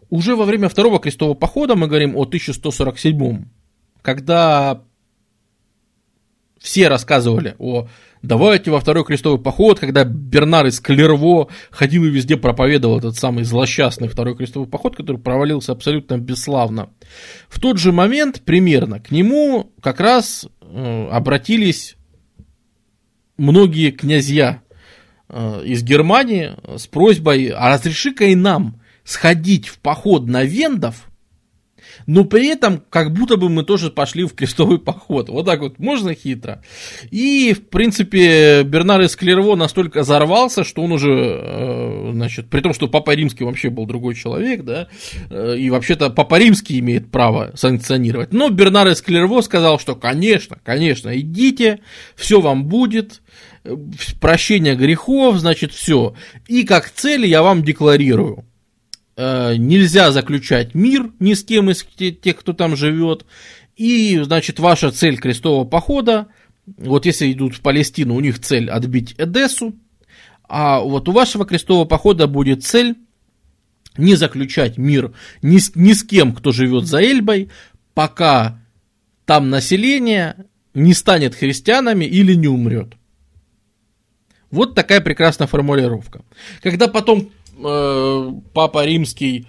уже 0.10 0.36
во 0.36 0.46
время 0.46 0.70
второго 0.70 1.00
крестового 1.00 1.36
похода, 1.36 1.76
мы 1.76 1.88
говорим 1.88 2.16
о 2.16 2.24
1147, 2.24 3.46
когда 4.02 4.84
все 6.64 6.88
рассказывали 6.88 7.56
о 7.60 7.90
давайте 8.22 8.72
во 8.72 8.80
второй 8.80 9.04
крестовый 9.04 9.38
поход, 9.38 9.82
когда 9.82 10.06
Бернар 10.06 10.66
из 10.66 10.80
Клерво 10.80 11.50
ходил 11.70 12.06
и 12.06 12.10
везде 12.10 12.38
проповедовал 12.38 13.00
этот 13.00 13.18
самый 13.18 13.44
злосчастный 13.44 14.08
второй 14.08 14.38
крестовый 14.38 14.70
поход, 14.70 14.96
который 14.96 15.18
провалился 15.18 15.74
абсолютно 15.74 16.18
бесславно. 16.18 16.90
В 17.50 17.60
тот 17.60 17.80
же 17.80 17.92
момент 17.92 18.42
примерно 18.46 19.02
к 19.02 19.12
нему 19.12 19.74
как 19.82 20.00
раз 20.00 20.48
э, 20.62 21.08
обратились 21.12 21.98
многие 23.36 23.92
князья 23.92 24.62
э, 25.28 25.66
из 25.66 25.84
Германии 25.84 26.54
с 26.78 26.88
просьбой, 26.88 27.50
а 27.50 27.68
разреши-ка 27.68 28.24
и 28.28 28.36
нам 28.36 28.80
сходить 29.04 29.68
в 29.68 29.80
поход 29.80 30.28
на 30.28 30.46
вендов, 30.46 31.10
но 32.08 32.26
при 32.26 32.48
этом 32.48 32.84
как 32.90 33.14
будто 33.14 33.38
бы 33.38 33.50
мы 33.50 33.64
тоже 33.64 33.90
пошли 33.90 34.24
в 34.24 34.34
крестовый 34.34 34.80
поход. 34.80 35.30
Вот 35.30 35.46
так 35.46 35.62
вот, 35.62 35.80
можно 35.80 36.14
хитро. 36.14 36.64
И, 37.12 37.54
в 37.54 37.68
принципе, 37.68 38.64
Бернар 38.64 39.02
из 39.02 39.16
Клерво 39.16 39.56
настолько 39.56 40.02
взорвался, 40.02 40.64
что 40.64 40.82
он 40.82 40.92
уже, 40.92 41.12
э, 41.12 42.12
значит, 42.14 42.50
при 42.50 42.62
том, 42.62 42.74
что 42.74 42.88
Папа 42.88 43.12
Римский 43.12 43.44
вообще 43.44 43.70
был 43.70 43.86
другой 43.86 44.16
человек, 44.16 44.64
да, 44.64 44.88
э, 45.30 45.56
и 45.58 45.70
вообще-то 45.70 46.10
Папа 46.10 46.40
Римский 46.40 46.80
имеет 46.80 47.12
право 47.12 47.52
санкционировать. 47.56 48.34
Но 48.34 48.50
Бернар 48.50 48.88
из 48.88 49.02
Клерво 49.02 49.42
сказал, 49.42 49.80
что, 49.80 49.96
конечно, 49.96 50.58
конечно, 50.64 51.18
идите, 51.20 51.80
все 52.16 52.42
вам 52.42 52.66
будет, 52.66 53.22
э, 53.64 53.76
прощение 54.20 54.76
грехов, 54.76 55.38
значит, 55.38 55.74
все. 55.74 56.16
И 56.48 56.64
как 56.64 56.90
цель 56.90 57.26
я 57.26 57.44
вам 57.44 57.64
декларирую 57.64 58.46
нельзя 59.18 60.12
заключать 60.12 60.74
мир 60.74 61.12
ни 61.20 61.34
с 61.34 61.44
кем 61.44 61.70
из 61.70 61.84
тех, 61.84 62.38
кто 62.38 62.54
там 62.54 62.76
живет. 62.76 63.26
И, 63.76 64.20
значит, 64.24 64.60
ваша 64.60 64.92
цель 64.92 65.18
крестового 65.18 65.66
похода, 65.66 66.28
вот 66.78 67.06
если 67.06 67.32
идут 67.32 67.56
в 67.56 67.62
Палестину, 67.62 68.16
у 68.16 68.20
них 68.20 68.40
цель 68.40 68.70
отбить 68.70 69.16
Эдессу, 69.18 69.76
а 70.48 70.80
вот 70.80 71.10
у 71.10 71.12
вашего 71.12 71.46
крестового 71.46 71.86
похода 71.86 72.28
будет 72.28 72.64
цель 72.64 72.96
не 73.98 74.16
заключать 74.16 74.78
мир 74.78 75.14
ни 75.42 75.58
с, 75.58 75.76
ни 75.76 75.94
с 75.94 76.04
кем, 76.04 76.34
кто 76.34 76.52
живет 76.52 76.86
за 76.86 77.02
Эльбой, 77.02 77.50
пока 77.94 78.60
там 79.26 79.50
население 79.50 80.46
не 80.74 80.94
станет 80.94 81.36
христианами 81.36 82.06
или 82.06 82.34
не 82.34 82.48
умрет. 82.48 82.94
Вот 84.52 84.76
такая 84.76 85.02
прекрасная 85.02 85.48
формулировка. 85.48 86.24
Когда 86.62 86.88
потом 86.88 87.32
э, 87.66 88.32
Папа 88.54 88.86
Римский 88.86 89.48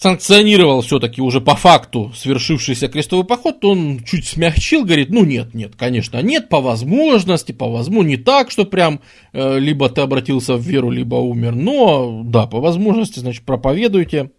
санкционировал 0.00 0.80
все-таки 0.80 1.20
уже 1.20 1.42
по 1.42 1.54
факту 1.54 2.10
свершившийся 2.16 2.88
крестовый 2.88 3.26
поход, 3.26 3.60
то 3.60 3.70
он 3.72 4.00
чуть 4.02 4.26
смягчил, 4.26 4.84
говорит, 4.84 5.10
ну 5.10 5.26
нет, 5.26 5.52
нет, 5.52 5.76
конечно, 5.76 6.22
нет, 6.22 6.48
по 6.48 6.62
возможности, 6.62 7.52
по 7.52 7.68
возможности, 7.68 8.18
не 8.18 8.24
так, 8.24 8.50
что 8.50 8.64
прям 8.64 9.00
э, 9.34 9.58
либо 9.58 9.90
ты 9.90 10.00
обратился 10.00 10.56
в 10.56 10.62
веру, 10.62 10.90
либо 10.90 11.16
умер, 11.16 11.54
но 11.54 12.22
да, 12.24 12.46
по 12.46 12.60
возможности, 12.60 13.18
значит, 13.18 13.42
проповедуйте 13.44 14.30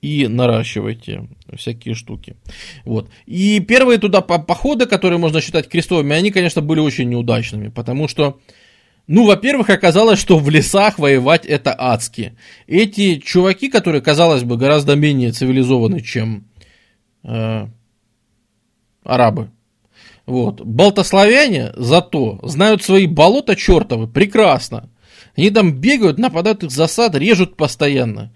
и 0.00 0.26
наращивайте 0.28 1.28
всякие 1.56 1.94
штуки. 1.94 2.36
Вот. 2.86 3.10
И 3.26 3.60
первые 3.60 3.98
туда 3.98 4.22
походы, 4.22 4.86
которые 4.86 5.18
можно 5.18 5.42
считать 5.42 5.68
крестовыми, 5.68 6.16
они, 6.16 6.30
конечно, 6.30 6.62
были 6.62 6.80
очень 6.80 7.10
неудачными, 7.10 7.68
потому 7.68 8.08
что 8.08 8.40
ну, 9.14 9.26
во-первых, 9.26 9.68
оказалось, 9.68 10.18
что 10.18 10.38
в 10.38 10.48
лесах 10.48 10.98
воевать 10.98 11.44
это 11.44 11.74
адски. 11.76 12.34
Эти 12.66 13.16
чуваки, 13.18 13.68
которые, 13.68 14.00
казалось 14.00 14.42
бы, 14.42 14.56
гораздо 14.56 14.96
менее 14.96 15.32
цивилизованы, 15.32 16.00
чем 16.00 16.48
э, 17.22 17.66
арабы. 19.04 19.50
Вот. 20.24 20.62
Балтославяне 20.62 21.74
зато 21.76 22.40
знают 22.42 22.82
свои 22.82 23.06
болота 23.06 23.54
чертовы 23.54 24.08
прекрасно. 24.08 24.88
Они 25.36 25.50
там 25.50 25.72
бегают, 25.78 26.16
нападают 26.16 26.64
их 26.64 26.70
засад, 26.70 27.14
режут 27.14 27.54
постоянно. 27.54 28.32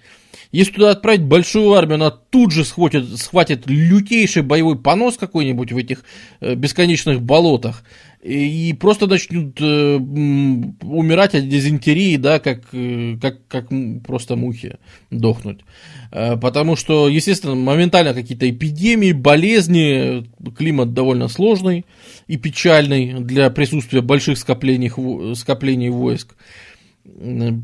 Если 0.53 0.73
туда 0.73 0.91
отправить 0.91 1.23
большую 1.23 1.73
армию, 1.73 1.95
она 1.95 2.11
тут 2.11 2.53
же 2.53 2.67
схватит, 2.67 3.19
схватит 3.19 3.63
лютейший 3.67 4.43
боевой 4.43 4.79
понос 4.79 5.17
какой-нибудь 5.17 5.73
в 5.73 5.77
этих 5.79 6.05
э, 6.41 6.55
бесконечных 6.55 7.23
болотах 7.23 7.83
и 8.27 8.73
просто 8.73 9.07
начнут 9.07 9.61
э, 9.61 9.97
умирать 9.97 11.35
от 11.35 11.49
дизентерии, 11.49 12.17
да, 12.17 12.41
как, 12.41 12.63
э, 12.73 13.17
как, 13.23 13.47
как 13.47 13.69
просто 14.05 14.35
мухи 14.35 14.79
дохнуть. 15.11 15.61
Э, 16.11 16.37
потому 16.37 16.75
что, 16.75 17.09
естественно, 17.09 17.55
моментально 17.55 18.15
какие-то 18.15 18.51
эпидемии, 18.51 19.13
болезни, 19.13 20.27
климат 20.57 20.93
довольно 20.93 21.29
сложный 21.29 21.87
и 22.27 22.37
печальный 22.37 23.21
для 23.21 23.49
присутствия 23.51 24.01
больших 24.01 24.39
скоплений, 24.39 24.91
скоплений 25.37 25.91
войск. 25.91 26.35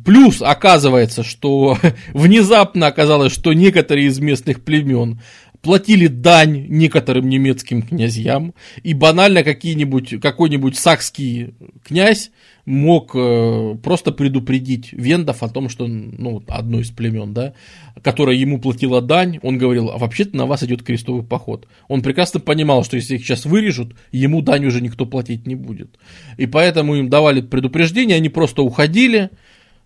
Плюс 0.04 0.40
оказывается, 0.40 1.24
что 1.24 1.76
внезапно 2.14 2.86
оказалось, 2.86 3.32
что 3.32 3.52
некоторые 3.52 4.06
из 4.06 4.20
местных 4.20 4.62
племен 4.62 5.20
платили 5.62 6.08
дань 6.08 6.66
некоторым 6.68 7.28
немецким 7.28 7.82
князьям, 7.82 8.52
и 8.82 8.94
банально 8.94 9.44
какие-нибудь, 9.44 10.20
какой-нибудь 10.20 10.76
сакский 10.76 11.54
князь 11.84 12.30
мог 12.64 13.12
э, 13.14 13.76
просто 13.82 14.12
предупредить 14.12 14.92
вендов 14.92 15.42
о 15.42 15.48
том, 15.48 15.68
что, 15.68 15.86
ну, 15.86 16.42
одно 16.48 16.80
из 16.80 16.90
племен, 16.90 17.32
да, 17.32 17.54
которое 18.02 18.36
ему 18.36 18.60
платило 18.60 19.00
дань, 19.00 19.38
он 19.42 19.58
говорил, 19.58 19.90
а 19.90 19.98
вообще-то 19.98 20.36
на 20.36 20.46
вас 20.46 20.62
идет 20.64 20.82
крестовый 20.82 21.24
поход. 21.24 21.66
Он 21.88 22.02
прекрасно 22.02 22.40
понимал, 22.40 22.84
что 22.84 22.96
если 22.96 23.16
их 23.16 23.24
сейчас 23.24 23.46
вырежут, 23.46 23.94
ему 24.10 24.42
дань 24.42 24.66
уже 24.66 24.80
никто 24.80 25.06
платить 25.06 25.46
не 25.46 25.54
будет. 25.54 25.98
И 26.36 26.46
поэтому 26.46 26.96
им 26.96 27.08
давали 27.08 27.40
предупреждение, 27.40 28.16
они 28.16 28.28
просто 28.28 28.62
уходили, 28.62 29.30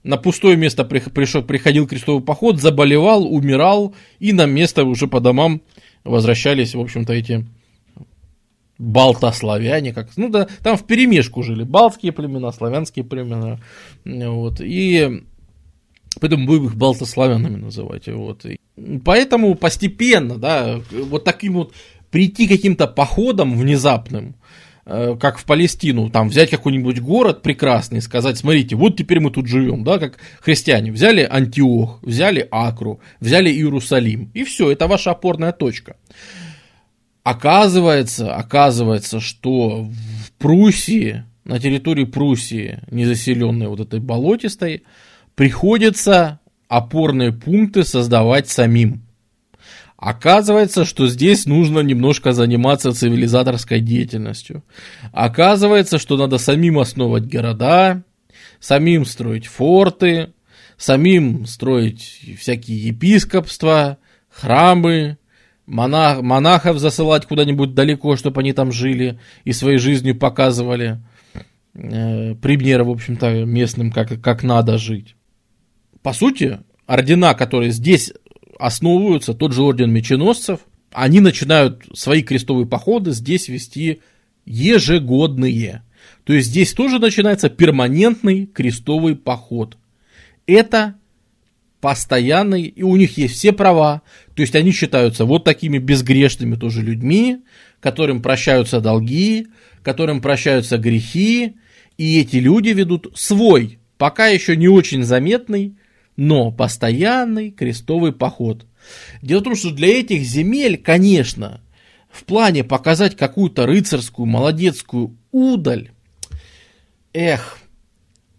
на 0.07 0.17
пустое 0.17 0.57
место 0.57 0.85
пришел, 0.85 1.43
приходил 1.43 1.87
крестовый 1.89 2.23
поход, 2.23 2.61
заболевал, 2.61 3.27
умирал, 3.27 3.95
и 4.21 4.33
на 4.33 4.47
место 4.47 4.85
уже 4.85 5.09
по 5.09 5.21
домам 5.21 5.63
возвращались, 6.05 6.77
в 6.77 6.81
общем-то, 6.81 7.13
эти 7.13 7.45
балтославяне, 8.79 9.93
как, 9.93 10.17
ну 10.17 10.29
да, 10.29 10.47
там 10.63 10.77
в 10.77 10.87
перемешку 10.87 11.43
жили, 11.43 11.65
балтские 11.65 12.13
племена, 12.13 12.53
славянские 12.53 13.05
племена, 13.05 13.59
вот, 14.05 14.61
и 14.61 15.25
поэтому 16.21 16.47
будем 16.47 16.67
их 16.67 16.77
балтославянами 16.77 17.57
называть, 17.57 18.07
вот, 18.07 18.47
и 18.47 18.61
поэтому 19.05 19.57
постепенно, 19.57 20.37
да, 20.37 20.81
вот 20.93 21.25
таким 21.25 21.55
вот 21.55 21.73
прийти 22.13 22.47
каким-то 22.47 22.87
походом 22.87 23.59
внезапным, 23.59 24.37
как 24.87 25.39
в 25.39 25.45
Палестину, 25.45 26.11
там 26.11 26.29
взять 26.29 26.51
какой-нибудь 26.51 27.01
город 27.01 27.43
прекрасный 27.43 27.99
и 27.99 28.01
сказать, 28.01 28.39
смотрите, 28.39 28.77
вот 28.77 28.97
теперь 28.97 29.19
мы 29.19 29.33
тут 29.33 29.49
живем, 29.49 29.83
да, 29.83 29.99
как 29.99 30.19
христиане. 30.41 30.93
Взяли 30.93 31.27
Антиох, 31.29 31.99
взяли 32.03 32.47
Акру, 32.53 33.01
взяли 33.19 33.51
Иерусалим, 33.51 34.31
и 34.33 34.45
все, 34.45 34.71
это 34.71 34.87
ваша 34.87 35.11
опорная 35.11 35.51
точка. 35.51 35.97
Оказывается, 37.25 38.37
оказывается, 38.37 39.19
что 39.19 39.83
в 39.83 40.33
Пруссии, 40.39 41.25
на 41.45 41.59
территории 41.59 42.05
Пруссии, 42.05 42.79
незаселенной 42.89 43.67
вот 43.67 43.81
этой 43.81 43.99
болотистой, 43.99 44.85
приходится 45.35 46.39
опорные 46.69 47.33
пункты 47.33 47.83
создавать 47.83 48.49
самим. 48.49 49.06
Оказывается, 49.97 50.85
что 50.85 51.07
здесь 51.09 51.47
нужно 51.47 51.81
немножко 51.81 52.33
заниматься 52.33 52.93
цивилизаторской 52.93 53.81
деятельностью. 53.81 54.63
Оказывается, 55.13 55.99
что 55.99 56.19
надо 56.19 56.37
самим 56.37 56.79
основать 56.79 57.27
города, 57.27 58.03
самим 58.61 59.07
строить 59.07 59.47
форты, 59.47 60.35
самим 60.77 61.47
строить 61.47 62.21
всякие 62.39 62.89
епископства, 62.89 63.97
храмы, 64.29 65.17
монах, 65.65 66.21
монахов 66.21 66.79
засылать 66.79 67.25
куда-нибудь 67.25 67.75
далеко, 67.75 68.17
чтобы 68.17 68.41
они 68.41 68.53
там 68.53 68.73
жили 68.73 69.19
и 69.45 69.53
своей 69.53 69.79
жизнью 69.79 70.15
показывали 70.15 71.01
э, 71.75 72.35
примеры, 72.35 72.85
в 72.85 72.91
общем-то, 72.91 73.45
местным, 73.47 73.91
как, 73.91 74.21
как 74.21 74.43
надо 74.43 74.77
жить. 74.77 75.17
По 76.03 76.13
сути, 76.13 76.61
ордена, 76.87 77.33
которые 77.33 77.71
здесь 77.71 78.13
основываются, 78.59 79.35
тот 79.35 79.53
же 79.53 79.63
орден 79.63 79.91
меченосцев, 79.93 80.61
они 80.93 81.21
начинают 81.21 81.85
свои 81.95 82.23
крестовые 82.23 82.67
походы 82.67 83.13
здесь 83.13 83.49
вести 83.49 84.01
ежегодные. 84.45 85.83
То 86.25 86.33
есть 86.33 86.49
здесь 86.49 86.73
тоже 86.73 86.99
начинается 86.99 87.49
перманентный 87.49 88.47
крестовый 88.47 89.17
поход. 89.17 89.77
Это 90.47 90.95
постоянный, 91.81 92.63
и 92.63 92.83
у 92.83 92.97
них 92.97 93.17
есть 93.19 93.35
все 93.35 93.53
права, 93.53 94.03
то 94.35 94.43
есть 94.43 94.57
они 94.57 94.73
считаются 94.73 95.25
вот 95.25 95.45
такими 95.45 95.79
безгрешными 95.79 96.57
тоже 96.57 96.83
людьми, 96.83 97.39
которым 97.81 98.23
прощаются 98.23 98.81
долги, 98.81 99.49
которым 99.83 100.21
прощаются 100.21 100.79
грехи, 100.79 101.55
и 101.99 102.21
эти 102.21 102.37
люди 102.37 102.71
ведут 102.71 103.13
свой, 103.15 103.79
пока 103.99 104.27
еще 104.27 104.57
не 104.57 104.69
очень 104.69 105.05
заметный 105.05 105.77
но 106.17 106.51
постоянный 106.51 107.51
крестовый 107.51 108.13
поход. 108.13 108.67
Дело 109.23 109.41
в 109.41 109.45
том, 109.45 109.57
что 109.57 109.71
для 109.71 109.89
этих 109.89 110.23
земель, 110.23 110.79
конечно, 110.79 111.61
в 112.11 112.25
плане 112.25 112.65
показать 112.65 113.17
какую-то 113.17 113.67
рыцарскую, 113.67 114.27
молодецкую 114.27 115.17
удаль, 115.33 115.91
эх, 117.13 117.59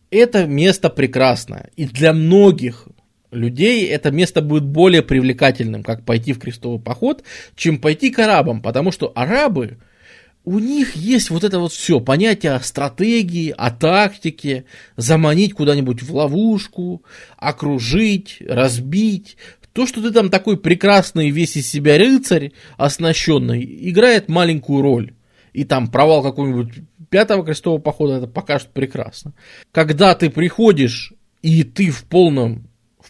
это 0.10 0.46
место 0.46 0.90
прекрасное. 0.90 1.70
И 1.76 1.86
для 1.86 2.14
многих 2.14 2.88
людей 3.32 3.86
это 3.88 4.10
место 4.12 4.42
будет 4.42 4.64
более 4.64 5.04
привлекательным, 5.04 5.84
как 5.84 6.04
пойти 6.04 6.34
в 6.34 6.40
крестовый 6.40 6.80
поход, 6.80 7.24
чем 7.56 7.80
пойти 7.80 8.10
к 8.10 8.20
арабам, 8.20 8.62
потому 8.62 8.92
что 8.92 9.12
арабы, 9.16 9.78
у 10.48 10.60
них 10.60 10.96
есть 10.96 11.30
вот 11.30 11.44
это 11.44 11.60
вот 11.60 11.74
все, 11.74 12.00
понятие 12.00 12.54
о 12.54 12.62
стратегии, 12.62 13.54
о 13.58 13.70
тактике, 13.70 14.64
заманить 14.96 15.54
куда-нибудь 15.54 16.02
в 16.02 16.16
ловушку, 16.16 17.04
окружить, 17.36 18.38
разбить. 18.40 19.36
То, 19.74 19.86
что 19.86 20.02
ты 20.02 20.12
там 20.12 20.30
такой 20.30 20.56
прекрасный 20.56 21.32
весь 21.32 21.58
из 21.58 21.68
себя 21.68 21.98
рыцарь, 21.98 22.54
оснащенный, 22.78 23.62
играет 23.90 24.30
маленькую 24.30 24.82
роль. 24.82 25.14
И 25.52 25.66
там 25.66 25.90
провал 25.90 26.24
какого-нибудь 26.24 26.76
пятого 27.10 27.44
крестового 27.44 27.82
похода, 27.82 28.14
это 28.14 28.28
покажет 28.28 28.70
прекрасно. 28.70 29.34
Когда 29.74 30.16
ты 30.16 30.30
приходишь, 30.30 31.12
и 31.42 31.66
ты 31.66 31.90
в 31.90 32.06
полном 32.06 32.67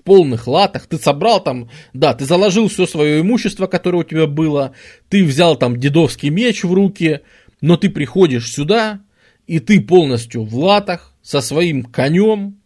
полных 0.08 0.48
латах, 0.48 0.88
ты 0.88 0.98
собрал 0.98 1.44
там, 1.44 1.70
да, 1.94 2.14
ты 2.14 2.24
заложил 2.24 2.70
все 2.70 2.86
свое 2.88 3.20
имущество, 3.20 3.68
которое 3.68 3.98
у 3.98 4.04
тебя 4.04 4.26
было, 4.26 4.72
ты 5.10 5.26
взял 5.26 5.58
там 5.58 5.78
дедовский 5.78 6.30
меч 6.30 6.64
в 6.64 6.74
руки, 6.74 7.20
но 7.60 7.76
ты 7.76 7.90
приходишь 7.90 8.50
сюда, 8.50 9.02
и 9.48 9.60
ты 9.60 9.82
полностью 9.82 10.46
в 10.46 10.56
латах, 10.58 11.14
со 11.22 11.42
своим 11.42 11.84
конем, 11.84 12.62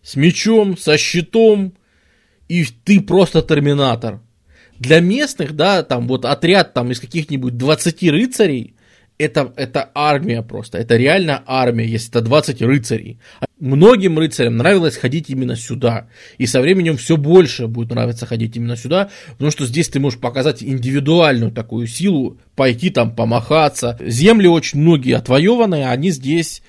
с 0.00 0.14
мечом, 0.14 0.78
со 0.78 0.96
щитом, 0.96 1.74
и 2.46 2.64
ты 2.84 3.00
просто 3.00 3.42
терминатор. 3.42 4.20
Для 4.78 5.00
местных, 5.00 5.56
да, 5.56 5.82
там 5.82 6.06
вот 6.06 6.24
отряд 6.24 6.74
там 6.74 6.92
из 6.92 7.00
каких-нибудь 7.00 7.56
20 7.56 8.02
рыцарей, 8.04 8.76
это, 9.18 9.52
это 9.56 9.90
армия 9.96 10.42
просто, 10.42 10.78
это 10.78 10.96
реально 10.96 11.42
армия, 11.44 11.88
если 11.88 12.10
это 12.10 12.20
20 12.20 12.62
рыцарей. 12.62 13.18
Многим 13.58 14.18
рыцарям 14.18 14.58
нравилось 14.58 14.98
ходить 14.98 15.30
именно 15.30 15.56
сюда, 15.56 16.08
и 16.36 16.44
со 16.44 16.60
временем 16.60 16.98
все 16.98 17.16
больше 17.16 17.68
будет 17.68 17.88
нравиться 17.88 18.26
ходить 18.26 18.54
именно 18.54 18.76
сюда, 18.76 19.08
потому 19.32 19.50
что 19.50 19.64
здесь 19.64 19.88
ты 19.88 19.98
можешь 19.98 20.20
показать 20.20 20.62
индивидуальную 20.62 21.50
такую 21.52 21.86
силу, 21.86 22.38
пойти 22.54 22.90
там 22.90 23.14
помахаться. 23.16 23.96
Земли 24.04 24.46
очень 24.46 24.80
многие 24.80 25.16
отвоеванные, 25.16 25.88
они 25.88 26.10
здесь 26.10 26.62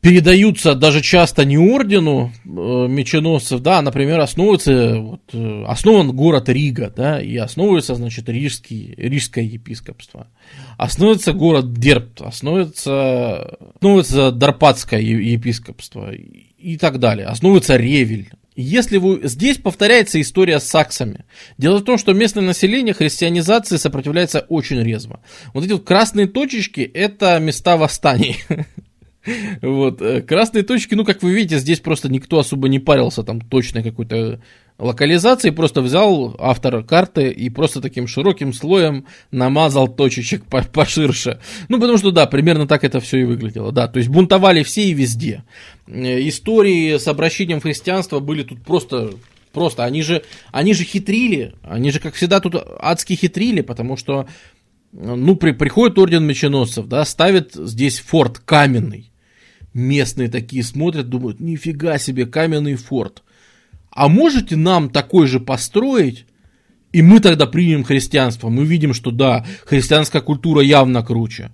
передаются 0.00 0.74
даже 0.74 1.02
часто 1.02 1.44
не 1.44 1.58
ордену 1.58 2.32
э, 2.44 2.48
меченосцев, 2.48 3.60
да, 3.60 3.82
например, 3.82 4.20
основывается, 4.20 4.98
вот, 4.98 5.20
э, 5.32 5.64
основан 5.66 6.12
город 6.12 6.48
Рига, 6.48 6.92
да, 6.94 7.20
и 7.20 7.36
основывается, 7.36 7.94
значит, 7.94 8.28
рижский, 8.28 8.94
рижское 8.96 9.44
епископство. 9.44 10.28
Основывается 10.78 11.32
город 11.32 11.74
Дербт, 11.74 12.22
основывается, 12.22 13.58
основывается 13.76 14.32
Дарпатское 14.32 15.00
епископство 15.00 16.12
и, 16.12 16.46
и 16.58 16.78
так 16.78 16.98
далее. 16.98 17.26
Основывается 17.26 17.76
Ревель, 17.76 18.30
если 18.56 18.96
вы... 18.96 19.20
Здесь 19.24 19.58
повторяется 19.58 20.20
история 20.20 20.60
с 20.60 20.64
саксами. 20.64 21.24
Дело 21.58 21.78
в 21.78 21.84
том, 21.84 21.98
что 21.98 22.12
местное 22.14 22.42
население 22.42 22.94
христианизации 22.94 23.76
сопротивляется 23.76 24.40
очень 24.48 24.82
резво. 24.82 25.20
Вот 25.52 25.64
эти 25.64 25.72
вот 25.72 25.84
красные 25.84 26.26
точечки– 26.26 26.80
это 26.94 27.38
места 27.38 27.76
восстаний. 27.76 28.38
Вот. 29.62 30.00
Э, 30.00 30.22
красные 30.22 30.62
точки, 30.62 30.94
ну, 30.94 31.04
как 31.04 31.22
вы 31.22 31.32
видите, 31.32 31.58
здесь 31.58 31.80
просто 31.80 32.10
никто 32.10 32.38
особо 32.38 32.68
не 32.68 32.78
парился 32.78 33.22
там 33.22 33.40
точной 33.40 33.82
какой-то 33.82 34.40
локализации, 34.78 35.50
просто 35.50 35.82
взял 35.82 36.34
автор 36.38 36.82
карты 36.82 37.28
и 37.28 37.50
просто 37.50 37.80
таким 37.80 38.06
широким 38.06 38.52
слоем 38.52 39.06
намазал 39.30 39.88
точечек 39.88 40.44
поширше. 40.44 41.40
Ну, 41.68 41.78
потому 41.78 41.98
что, 41.98 42.10
да, 42.10 42.26
примерно 42.26 42.66
так 42.66 42.82
это 42.82 43.00
все 43.00 43.18
и 43.18 43.24
выглядело, 43.24 43.72
да, 43.72 43.88
то 43.88 43.98
есть 43.98 44.08
бунтовали 44.08 44.62
все 44.62 44.84
и 44.84 44.94
везде. 44.94 45.44
Э, 45.86 46.26
истории 46.28 46.96
с 46.96 47.06
обращением 47.06 47.60
в 47.60 47.64
христианство 47.64 48.20
были 48.20 48.42
тут 48.42 48.62
просто 48.62 49.12
Просто 49.52 49.84
они 49.84 50.02
же, 50.02 50.22
они 50.52 50.74
же 50.74 50.84
хитрили, 50.84 51.54
они 51.62 51.90
же, 51.90 51.98
как 51.98 52.14
всегда, 52.14 52.40
тут 52.40 52.54
адски 52.78 53.14
хитрили, 53.14 53.62
потому 53.62 53.96
что, 53.96 54.28
ну, 54.92 55.34
при, 55.34 55.50
приходит 55.52 55.98
орден 55.98 56.24
меченосцев, 56.24 56.86
да, 56.86 57.04
ставит 57.04 57.54
здесь 57.54 57.98
форт 57.98 58.38
каменный. 58.38 59.09
Местные 59.72 60.28
такие 60.28 60.64
смотрят, 60.64 61.08
думают, 61.08 61.40
нифига 61.40 61.98
себе, 61.98 62.26
каменный 62.26 62.74
форт. 62.74 63.22
А 63.90 64.08
можете 64.08 64.56
нам 64.56 64.90
такой 64.90 65.26
же 65.26 65.40
построить, 65.40 66.26
и 66.92 67.02
мы 67.02 67.20
тогда 67.20 67.46
примем 67.46 67.84
христианство. 67.84 68.48
Мы 68.48 68.64
видим, 68.64 68.94
что 68.94 69.10
да, 69.10 69.46
христианская 69.64 70.20
культура 70.20 70.62
явно 70.62 71.02
круче. 71.02 71.50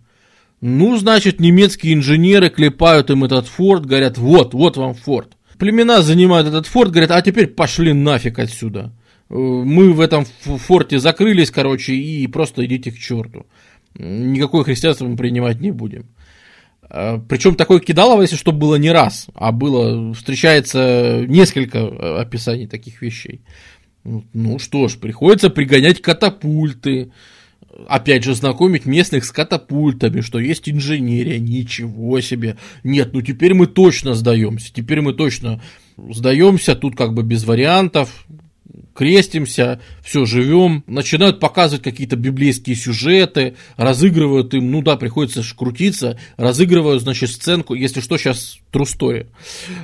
Ну, 0.63 0.97
значит, 0.97 1.41
немецкие 1.41 1.95
инженеры 1.95 2.49
клепают 2.49 3.11
им 3.11 3.25
этот 3.25 3.47
форт, 3.47 3.85
говорят, 3.85 4.17
вот, 4.17 4.55
вот 4.55 4.77
вам 4.77 4.95
форт. 4.95 5.37
Племена 5.59 6.03
занимают 6.03 6.49
этот 6.49 6.67
форт, 6.67 6.91
говорят, 6.91 7.11
а 7.11 7.21
теперь 7.23 7.47
пошли 7.47 7.93
нафиг 7.93 8.39
отсюда. 8.39 8.93
Э, 9.29 9.35
мы 9.35 9.93
в 9.93 10.01
этом 10.01 10.25
форте 10.25 10.99
закрылись, 10.99 11.51
короче, 11.51 11.95
и 11.95 12.27
просто 12.27 12.65
идите 12.65 12.91
к 12.91 12.99
черту. 12.99 13.47
Никакое 13.99 14.65
христианство 14.65 15.07
мы 15.07 15.17
принимать 15.17 15.61
не 15.61 15.71
будем. 15.71 16.07
Э, 16.91 17.19
Причем 17.29 17.55
такое 17.55 17.81
кидалово, 17.81 18.23
если 18.23 18.37
что, 18.37 18.53
было 18.53 18.77
не 18.77 18.91
раз, 18.91 19.27
а 19.35 19.53
было, 19.53 20.13
встречается 20.15 21.25
несколько 21.27 21.79
э, 21.79 22.19
описаний 22.21 22.67
таких 22.67 23.03
вещей. 23.03 23.41
Ну 24.05 24.59
что 24.61 24.87
ж, 24.87 24.99
приходится 24.99 25.51
пригонять 25.51 26.01
катапульты, 26.01 27.11
опять 27.89 28.23
же, 28.23 28.35
знакомить 28.35 28.87
местных 28.87 29.25
с 29.25 29.33
катапультами, 29.33 30.21
что 30.21 30.39
есть 30.39 30.69
инженерия, 30.69 31.41
ничего 31.41 32.21
себе. 32.21 32.57
Нет, 32.85 33.13
ну 33.13 33.23
теперь 33.23 33.55
мы 33.55 33.67
точно 33.67 34.15
сдаемся, 34.15 34.73
теперь 34.73 35.01
мы 35.01 35.13
точно 35.13 35.61
сдаемся, 35.97 36.77
тут 36.77 36.97
как 36.97 37.15
бы 37.15 37.25
без 37.25 37.45
вариантов, 37.45 38.27
крестимся, 38.97 39.81
все, 40.03 40.25
живем, 40.25 40.83
начинают 40.87 41.39
показывать 41.39 41.85
какие-то 41.85 42.17
библейские 42.17 42.77
сюжеты, 42.77 43.57
разыгрывают 43.77 44.55
им, 44.55 44.71
ну 44.71 44.83
да, 44.83 44.97
приходится 44.97 45.43
крутиться, 45.57 46.19
разыгрывают, 46.37 47.03
значит, 47.03 47.31
сценку, 47.31 47.75
если 47.75 48.01
что, 48.01 48.17
сейчас 48.17 48.59
трустое, 48.71 49.27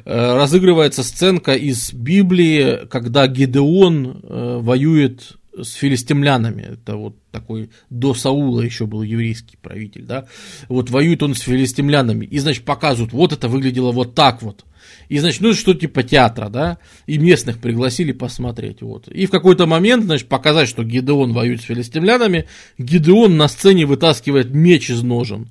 разыгрывается 0.05 1.03
сценка 1.03 1.55
из 1.55 1.93
Библии, 1.93 2.87
когда 2.89 3.27
Гидеон 3.27 4.21
э, 4.23 4.59
воюет 4.61 5.37
с 5.57 5.73
филистимлянами. 5.75 6.63
Это 6.63 6.97
вот 6.97 7.17
такой 7.31 7.71
до 7.91 8.15
Саула 8.15 8.63
еще 8.63 8.87
был 8.87 9.03
еврейский 9.03 9.57
правитель, 9.61 10.05
да. 10.05 10.27
Вот 10.69 10.91
воюет 10.91 11.23
он 11.23 11.35
с 11.35 11.41
филистимлянами. 11.41 12.25
И, 12.25 12.39
значит, 12.39 12.65
показывают, 12.65 13.13
вот 13.13 13.33
это 13.33 13.49
выглядело 13.49 13.93
вот 13.93 14.15
так 14.15 14.43
вот. 14.43 14.65
И, 15.09 15.19
значит, 15.19 15.41
ну, 15.41 15.53
что 15.55 15.75
типа 15.75 16.03
театра, 16.03 16.49
да, 16.49 16.79
и 17.07 17.19
местных 17.19 17.59
пригласили 17.59 18.13
посмотреть, 18.13 18.83
вот. 18.83 19.09
И 19.09 19.27
в 19.27 19.31
какой-то 19.31 19.67
момент, 19.67 20.05
значит, 20.05 20.29
показать, 20.29 20.69
что 20.69 20.85
Гидеон 20.85 21.33
воюет 21.33 21.61
с 21.61 21.65
филистимлянами, 21.65 22.47
Гидеон 22.79 23.37
на 23.37 23.49
сцене 23.49 23.87
вытаскивает 23.87 24.51
меч 24.51 24.91
из 24.91 25.03
ножен. 25.03 25.49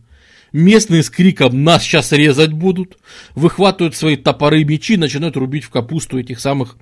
Местные 0.51 1.01
с 1.01 1.09
криком 1.09 1.63
«нас 1.63 1.83
сейчас 1.83 2.11
резать 2.11 2.51
будут», 2.51 2.97
выхватывают 3.35 3.95
свои 3.95 4.17
топоры 4.17 4.61
и 4.61 4.65
мечи, 4.65 4.97
начинают 4.97 5.37
рубить 5.37 5.63
в 5.63 5.69
капусту 5.69 6.19
этих 6.19 6.39
самых 6.39 6.77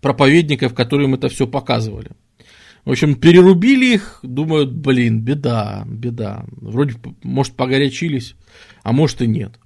проповедников, 0.00 0.74
которым 0.74 1.14
это 1.14 1.28
все 1.28 1.46
показывали. 1.46 2.10
В 2.84 2.90
общем, 2.90 3.14
перерубили 3.14 3.94
их, 3.94 4.20
думают, 4.22 4.72
блин, 4.72 5.20
беда, 5.20 5.84
беда. 5.86 6.44
Вроде, 6.52 6.94
может, 7.22 7.54
погорячились, 7.54 8.36
а 8.82 8.92
может 8.92 9.20
и 9.22 9.26
нет. 9.26 9.58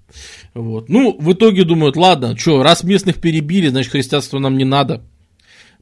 Вот. 0.54 0.88
Ну, 0.88 1.16
в 1.18 1.32
итоге 1.32 1.64
думают, 1.64 1.96
ладно, 1.96 2.36
что, 2.36 2.62
раз 2.62 2.84
местных 2.84 3.20
перебили, 3.20 3.68
значит, 3.68 3.92
христианство 3.92 4.38
нам 4.38 4.56
не 4.56 4.64
надо. 4.64 5.02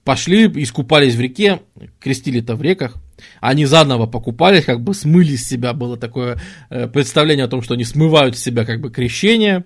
Пошли, 0.04 0.46
искупались 0.46 1.14
в 1.14 1.20
реке, 1.20 1.60
крестили-то 2.00 2.56
в 2.56 2.62
реках. 2.62 2.96
Они 3.40 3.66
заново 3.66 4.06
покупались, 4.06 4.64
как 4.64 4.80
бы 4.82 4.94
смыли 4.94 5.36
с 5.36 5.46
себя, 5.46 5.72
было 5.74 5.96
такое 5.96 6.40
э, 6.70 6.88
представление 6.88 7.44
о 7.44 7.48
том, 7.48 7.62
что 7.62 7.74
они 7.74 7.84
смывают 7.84 8.36
с 8.36 8.42
себя 8.42 8.64
как 8.64 8.80
бы 8.80 8.90
крещение. 8.90 9.64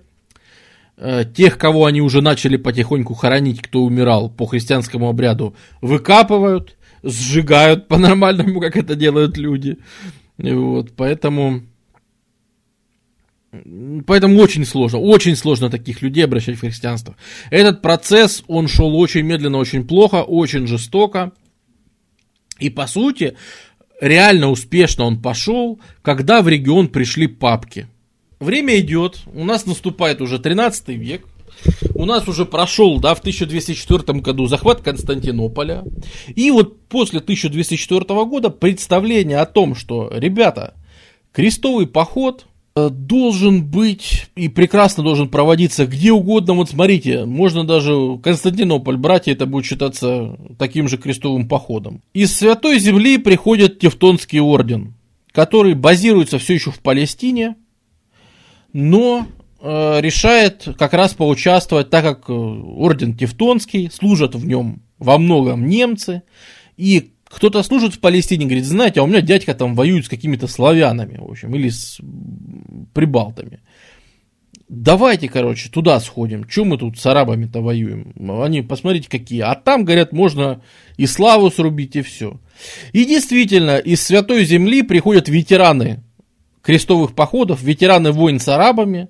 Э, 0.95 1.23
тех, 1.25 1.57
кого 1.57 1.85
они 1.85 2.01
уже 2.01 2.21
начали 2.21 2.57
потихоньку 2.57 3.15
хоронить, 3.15 3.61
кто 3.61 3.83
умирал 3.83 4.29
по 4.29 4.45
христианскому 4.45 5.09
обряду, 5.09 5.55
выкапывают 5.81 6.77
сжигают 7.03 7.87
по-нормальному, 7.87 8.59
как 8.61 8.75
это 8.75 8.95
делают 8.95 9.37
люди. 9.37 9.77
Вот, 10.37 10.91
поэтому... 10.95 11.63
Поэтому 14.05 14.39
очень 14.41 14.65
сложно, 14.65 14.99
очень 14.99 15.35
сложно 15.35 15.69
таких 15.69 16.01
людей 16.01 16.25
обращать 16.25 16.57
в 16.57 16.61
христианство. 16.61 17.15
Этот 17.49 17.81
процесс, 17.81 18.43
он 18.47 18.67
шел 18.67 18.95
очень 18.97 19.21
медленно, 19.21 19.57
очень 19.57 19.87
плохо, 19.87 20.23
очень 20.23 20.67
жестоко. 20.67 21.31
И 22.59 22.69
по 22.69 22.87
сути, 22.87 23.37
реально 24.01 24.49
успешно 24.49 25.05
он 25.05 25.21
пошел, 25.21 25.79
когда 26.01 26.41
в 26.41 26.47
регион 26.47 26.89
пришли 26.89 27.27
папки. 27.27 27.87
Время 28.39 28.79
идет, 28.79 29.21
у 29.33 29.43
нас 29.43 29.65
наступает 29.65 30.21
уже 30.21 30.39
13 30.39 30.89
век, 30.89 31.25
у 31.95 32.05
нас 32.05 32.27
уже 32.27 32.45
прошел, 32.45 32.99
да, 32.99 33.15
в 33.15 33.19
1204 33.19 34.19
году 34.19 34.45
захват 34.47 34.81
Константинополя. 34.81 35.83
И 36.35 36.51
вот 36.51 36.87
после 36.87 37.19
1204 37.19 38.03
года 38.25 38.49
представление 38.49 39.39
о 39.39 39.45
том, 39.45 39.73
что, 39.73 40.11
ребята, 40.13 40.75
крестовый 41.31 41.87
поход 41.87 42.45
должен 42.89 43.63
быть 43.65 44.27
и 44.35 44.49
прекрасно 44.49 45.03
должен 45.03 45.29
проводиться 45.29 45.85
где 45.85 46.11
угодно. 46.11 46.53
Вот 46.53 46.69
смотрите, 46.69 47.25
можно 47.25 47.63
даже 47.63 48.17
Константинополь 48.23 48.97
брать, 48.97 49.27
и 49.27 49.31
это 49.31 49.45
будет 49.45 49.65
считаться 49.65 50.37
таким 50.57 50.87
же 50.87 50.97
крестовым 50.97 51.47
походом. 51.47 52.01
Из 52.13 52.35
Святой 52.35 52.79
Земли 52.79 53.17
приходит 53.17 53.79
Тевтонский 53.79 54.39
орден, 54.39 54.93
который 55.31 55.73
базируется 55.73 56.37
все 56.37 56.55
еще 56.55 56.71
в 56.71 56.79
Палестине, 56.79 57.55
но 58.73 59.27
Э, 59.59 59.99
решает 60.01 60.67
как 60.77 60.93
раз 60.93 61.15
поучаствовать, 61.15 61.89
так 61.89 62.03
как 62.03 62.29
э, 62.29 62.33
орден 62.33 63.17
Тевтонский, 63.17 63.89
служат 63.91 64.35
в 64.35 64.45
нем 64.45 64.83
во 64.99 65.17
многом 65.17 65.67
немцы, 65.67 66.21
и 66.75 67.13
кто-то 67.29 67.61
служит 67.63 67.93
в 67.93 67.99
Палестине, 67.99 68.45
говорит, 68.45 68.65
знаете, 68.65 68.99
а 68.99 69.03
у 69.03 69.07
меня 69.07 69.21
дядька 69.21 69.53
там 69.53 69.75
воюет 69.75 70.05
с 70.05 70.09
какими-то 70.09 70.47
славянами, 70.47 71.17
в 71.17 71.29
общем, 71.29 71.53
или 71.55 71.69
с 71.69 71.99
прибалтами. 72.93 73.61
Давайте, 74.69 75.29
короче, 75.29 75.69
туда 75.69 75.99
сходим. 75.99 76.45
Чем 76.45 76.69
мы 76.69 76.77
тут 76.77 76.99
с 76.99 77.05
арабами-то 77.05 77.61
воюем? 77.61 78.13
Они, 78.41 78.61
посмотрите, 78.61 79.09
какие. 79.09 79.39
А 79.39 79.55
там, 79.55 79.85
говорят, 79.85 80.11
можно 80.11 80.61
и 80.97 81.05
славу 81.05 81.49
срубить, 81.49 81.95
и 81.95 82.01
все. 82.01 82.39
И 82.91 83.05
действительно, 83.05 83.77
из 83.77 84.01
Святой 84.01 84.43
Земли 84.43 84.81
приходят 84.81 85.29
ветераны 85.29 86.03
крестовых 86.61 87.15
походов, 87.15 87.63
ветераны 87.63 88.11
войн 88.11 88.41
с 88.41 88.47
арабами, 88.49 89.07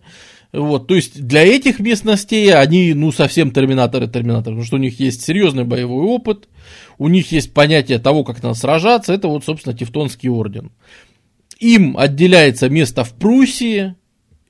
вот, 0.53 0.87
то 0.87 0.95
есть 0.95 1.21
для 1.25 1.43
этих 1.43 1.79
местностей 1.79 2.49
они, 2.49 2.93
ну, 2.93 3.11
совсем 3.11 3.51
терминаторы-терминаторы, 3.51 4.55
потому 4.55 4.63
что 4.63 4.75
у 4.77 4.79
них 4.79 4.99
есть 4.99 5.23
серьезный 5.23 5.65
боевой 5.65 6.05
опыт, 6.05 6.47
у 6.97 7.07
них 7.07 7.31
есть 7.31 7.53
понятие 7.53 7.99
того, 7.99 8.23
как 8.23 8.41
надо 8.43 8.55
сражаться, 8.55 9.13
это 9.13 9.27
вот, 9.27 9.45
собственно, 9.45 9.77
Тевтонский 9.77 10.29
орден. 10.29 10.71
Им 11.59 11.97
отделяется 11.97 12.69
место 12.69 13.03
в 13.03 13.13
Пруссии, 13.13 13.95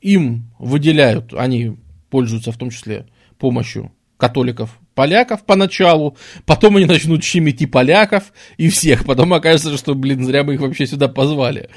им 0.02 0.52
выделяют, 0.60 1.34
они 1.34 1.78
пользуются 2.10 2.52
в 2.52 2.58
том 2.58 2.70
числе 2.70 3.08
помощью 3.38 3.92
католиков 4.18 4.80
поляков 4.96 5.46
поначалу, 5.46 6.18
потом 6.46 6.78
они 6.78 6.86
начнут 6.86 7.24
щемить 7.24 7.62
и 7.62 7.68
поляков, 7.68 8.34
и 8.58 8.68
всех, 8.70 9.06
потом 9.06 9.34
окажется, 9.34 9.78
что, 9.78 9.94
блин, 9.94 10.26
зря 10.26 10.44
мы 10.44 10.56
их 10.56 10.62
вообще 10.62 10.88
сюда 10.88 11.08
позвали. 11.08 11.70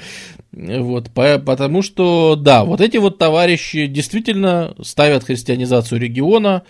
Вот, 0.51 1.11
по, 1.11 1.37
потому 1.37 1.83
что, 1.83 2.35
да, 2.35 2.63
вот 2.65 2.81
эти 2.81 2.97
вот 2.97 3.19
товарищи 3.19 3.85
действительно 3.85 4.73
ставят 4.81 5.23
христианизацию 5.23 6.01
региона, 6.01 6.63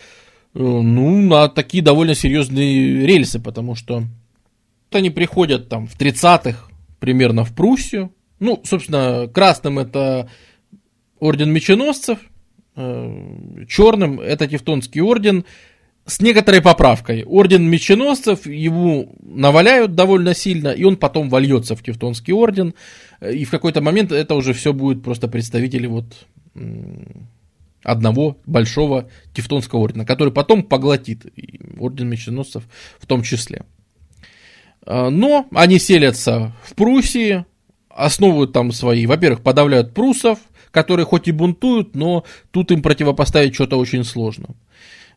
ну, 0.54 1.22
на 1.22 1.48
такие 1.48 1.84
довольно 1.84 2.14
серьезные 2.14 3.06
рельсы, 3.06 3.40
потому 3.40 3.76
что 3.76 4.04
они 4.92 5.10
приходят 5.10 5.70
там 5.70 5.88
в 5.88 5.98
30-х 6.00 6.68
примерно 7.00 7.46
в 7.46 7.54
Пруссию, 7.54 8.12
ну, 8.40 8.62
собственно, 8.64 9.28
красным 9.28 9.80
это 9.80 10.30
орден 11.20 11.52
меченосцев, 11.52 12.20
э, 12.76 13.66
черным 13.70 14.20
это 14.20 14.48
Тевтонский 14.48 15.02
орден, 15.02 15.46
с 16.06 16.20
некоторой 16.20 16.62
поправкой. 16.62 17.24
Орден 17.24 17.64
меченосцев 17.70 18.46
ему 18.46 19.16
наваляют 19.22 19.96
довольно 19.96 20.34
сильно, 20.34 20.70
и 20.70 20.84
он 20.84 20.98
потом 20.98 21.30
вольется 21.30 21.76
в 21.76 21.84
Тевтонский 21.84 22.34
орден. 22.34 22.74
И 23.22 23.46
в 23.46 23.52
какой-то 23.52 23.82
момент 23.82 24.12
это 24.12 24.36
уже 24.36 24.54
все 24.54 24.74
будет 24.74 25.04
просто 25.04 25.28
представители 25.28 25.86
вот 25.86 26.06
одного 27.84 28.38
большого 28.46 29.10
Тевтонского 29.34 29.80
ордена, 29.80 30.06
который 30.06 30.34
потом 30.34 30.64
поглотит 30.64 31.26
орден 31.80 32.10
меченосцев 32.10 32.64
в 33.00 33.08
том 33.08 33.24
числе. 33.24 33.66
А, 34.86 35.10
но 35.10 35.48
они 35.54 35.80
селятся 35.80 36.54
в 36.64 36.76
Пруссии, 36.76 37.46
основывают 37.90 38.54
там 38.54 38.72
свои, 38.72 39.06
во-первых, 39.06 39.42
подавляют 39.42 39.94
пруссов, 39.94 40.40
которые 40.72 41.06
хоть 41.06 41.28
и 41.28 41.32
бунтуют, 41.32 41.96
но 41.96 42.24
тут 42.52 42.72
им 42.72 42.82
противопоставить 42.82 43.54
что-то 43.54 43.78
очень 43.78 44.04
сложно. 44.04 44.56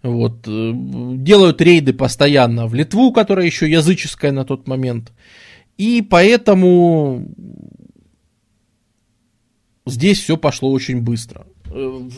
Вот, 0.02 0.46
э, 0.46 0.72
делают 0.74 1.62
рейды 1.62 1.94
постоянно 1.94 2.66
в 2.66 2.74
Литву, 2.74 3.12
которая 3.12 3.46
еще 3.46 3.70
языческая 3.70 4.32
на 4.32 4.44
тот 4.44 4.68
момент. 4.68 5.12
И 5.78 6.02
поэтому 6.02 7.26
здесь 9.86 10.20
все 10.20 10.36
пошло 10.36 10.70
очень 10.70 11.00
быстро. 11.00 11.46
Э, 11.76 12.08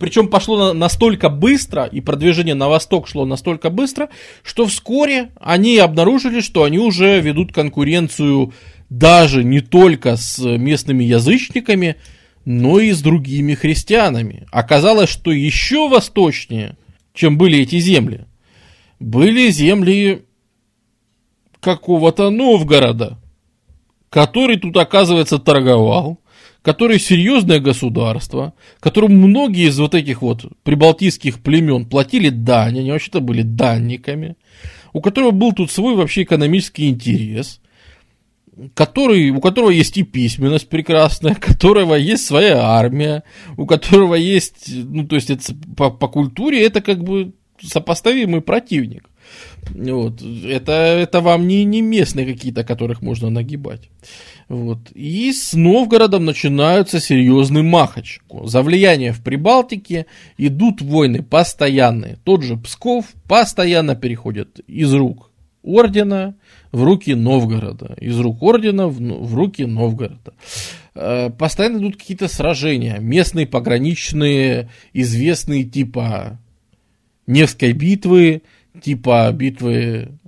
Причем 0.00 0.28
пошло 0.28 0.72
настолько 0.72 1.28
быстро, 1.28 1.84
и 1.84 2.00
продвижение 2.00 2.54
на 2.54 2.68
восток 2.68 3.06
шло 3.06 3.26
настолько 3.26 3.68
быстро, 3.68 4.08
что 4.42 4.64
вскоре 4.64 5.30
они 5.38 5.76
обнаружили, 5.76 6.40
что 6.40 6.64
они 6.64 6.78
уже 6.78 7.20
ведут 7.20 7.52
конкуренцию 7.52 8.54
даже 8.88 9.44
не 9.44 9.60
только 9.60 10.16
с 10.16 10.38
местными 10.38 11.04
язычниками, 11.04 11.96
но 12.46 12.80
и 12.80 12.92
с 12.92 13.02
другими 13.02 13.54
христианами. 13.54 14.46
Оказалось, 14.50 15.10
что 15.10 15.32
еще 15.32 15.88
восточнее, 15.88 16.78
чем 17.12 17.36
были 17.36 17.58
эти 17.58 17.78
земли, 17.78 18.24
были 19.00 19.50
земли 19.50 20.24
какого-то 21.60 22.30
Новгорода, 22.30 23.18
который 24.08 24.56
тут, 24.56 24.78
оказывается, 24.78 25.38
торговал, 25.38 26.20
который 26.66 26.98
серьезное 26.98 27.60
государство, 27.60 28.52
которому 28.80 29.28
многие 29.28 29.68
из 29.68 29.78
вот 29.78 29.94
этих 29.94 30.20
вот 30.20 30.46
прибалтийских 30.64 31.38
племен 31.38 31.86
платили 31.86 32.28
дань, 32.28 32.80
они 32.80 32.90
вообще-то 32.90 33.20
были 33.20 33.42
данниками, 33.42 34.34
у 34.92 35.00
которого 35.00 35.30
был 35.30 35.52
тут 35.52 35.70
свой 35.70 35.94
вообще 35.94 36.24
экономический 36.24 36.88
интерес, 36.88 37.60
который, 38.74 39.30
у 39.30 39.40
которого 39.40 39.70
есть 39.70 39.96
и 39.96 40.02
письменность 40.02 40.68
прекрасная, 40.68 41.34
у 41.34 41.40
которого 41.40 41.94
есть 41.94 42.26
своя 42.26 42.60
армия, 42.60 43.22
у 43.56 43.64
которого 43.64 44.16
есть, 44.16 44.64
ну, 44.68 45.06
то 45.06 45.14
есть 45.14 45.30
это 45.30 45.54
по, 45.76 45.90
по 45.90 46.08
культуре 46.08 46.66
это 46.66 46.80
как 46.80 47.04
бы 47.04 47.32
сопоставимый 47.62 48.40
противник. 48.40 49.08
Вот. 49.70 50.22
Это, 50.22 50.72
это 50.72 51.20
вам 51.20 51.46
не, 51.46 51.64
не 51.64 51.82
местные 51.82 52.26
какие-то, 52.26 52.64
которых 52.64 53.02
можно 53.02 53.30
нагибать. 53.30 53.88
Вот. 54.48 54.78
И 54.94 55.32
с 55.32 55.54
Новгородом 55.54 56.24
начинаются 56.24 57.00
серьезный 57.00 57.62
махач. 57.62 58.20
За 58.44 58.62
влияние 58.62 59.12
в 59.12 59.22
Прибалтике 59.22 60.06
идут 60.38 60.80
войны 60.80 61.22
постоянные. 61.22 62.18
Тот 62.24 62.42
же 62.42 62.56
Псков 62.56 63.06
постоянно 63.28 63.96
переходит 63.96 64.60
из 64.66 64.92
рук 64.94 65.30
ордена 65.66 66.36
в 66.70 66.84
руки 66.84 67.14
Новгорода. 67.14 67.96
Из 68.00 68.18
рук 68.20 68.42
ордена 68.42 68.86
в, 68.86 68.98
в 68.98 69.34
руки 69.34 69.64
Новгорода. 69.64 70.34
Э, 70.94 71.30
постоянно 71.30 71.78
идут 71.78 71.96
какие-то 71.96 72.28
сражения. 72.28 72.98
Местные, 73.00 73.46
пограничные, 73.46 74.70
известные 74.92 75.64
типа 75.64 76.38
Невской 77.26 77.72
битвы, 77.72 78.42
типа 78.82 79.30
битвы, 79.32 80.18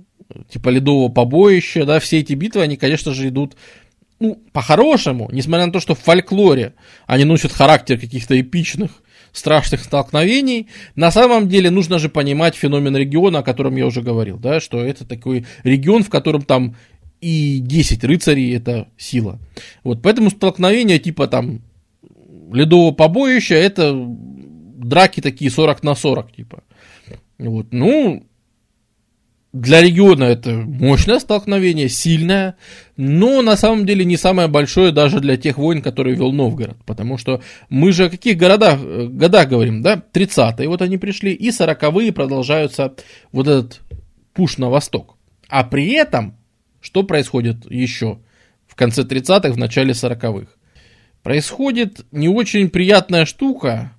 типа 0.49 0.69
Ледового 0.69 1.09
побоища, 1.09 1.85
да, 1.85 1.99
все 1.99 2.19
эти 2.19 2.33
битвы, 2.33 2.61
они, 2.61 2.77
конечно 2.77 3.13
же, 3.13 3.27
идут 3.29 3.55
ну, 4.19 4.37
по-хорошему, 4.51 5.29
несмотря 5.31 5.65
на 5.65 5.71
то, 5.71 5.79
что 5.79 5.95
в 5.95 5.99
фольклоре 5.99 6.73
они 7.07 7.23
носят 7.23 7.51
характер 7.51 7.97
каких-то 7.97 8.39
эпичных, 8.39 9.01
страшных 9.31 9.83
столкновений, 9.83 10.67
на 10.95 11.11
самом 11.11 11.47
деле 11.47 11.69
нужно 11.69 11.99
же 11.99 12.09
понимать 12.09 12.55
феномен 12.55 12.95
региона, 12.97 13.39
о 13.39 13.43
котором 13.43 13.75
я 13.75 13.85
уже 13.85 14.01
говорил, 14.01 14.37
да, 14.37 14.59
что 14.59 14.83
это 14.83 15.05
такой 15.05 15.45
регион, 15.63 16.03
в 16.03 16.09
котором 16.09 16.41
там 16.41 16.75
и 17.21 17.59
10 17.59 18.03
рыцарей 18.03 18.55
это 18.55 18.87
сила. 18.97 19.39
Вот, 19.83 20.01
поэтому 20.01 20.29
столкновения 20.29 20.99
типа 20.99 21.27
там 21.27 21.61
ледового 22.51 22.91
побоища 22.91 23.55
это 23.55 23.93
драки 23.95 25.21
такие 25.21 25.51
40 25.51 25.83
на 25.83 25.95
40, 25.95 26.35
типа. 26.35 26.63
Вот, 27.37 27.67
ну, 27.71 28.23
для 29.51 29.81
региона 29.81 30.25
это 30.25 30.51
мощное 30.51 31.19
столкновение, 31.19 31.89
сильное, 31.89 32.55
но 32.97 33.41
на 33.41 33.57
самом 33.57 33.85
деле 33.85 34.05
не 34.05 34.15
самое 34.15 34.47
большое 34.47 34.91
даже 34.91 35.19
для 35.19 35.37
тех 35.37 35.57
войн, 35.57 35.81
которые 35.81 36.15
вел 36.15 36.31
Новгород. 36.31 36.77
Потому 36.85 37.17
что 37.17 37.41
мы 37.69 37.91
же 37.91 38.05
о 38.05 38.09
каких 38.09 38.37
городах, 38.37 38.79
годах 38.79 39.49
говорим, 39.49 39.81
да? 39.81 40.03
30-е 40.13 40.67
вот 40.67 40.81
они 40.81 40.97
пришли, 40.97 41.33
и 41.33 41.49
40-е 41.49 42.11
продолжаются 42.11 42.93
вот 43.31 43.47
этот 43.47 43.81
пуш 44.33 44.57
на 44.57 44.69
восток. 44.69 45.17
А 45.47 45.63
при 45.63 45.93
этом, 45.93 46.37
что 46.79 47.03
происходит 47.03 47.69
еще 47.71 48.19
в 48.67 48.75
конце 48.75 49.01
30-х, 49.01 49.51
в 49.51 49.57
начале 49.57 49.93
40-х? 49.93 50.51
Происходит 51.23 52.05
не 52.11 52.29
очень 52.29 52.69
приятная 52.69 53.25
штука, 53.25 53.93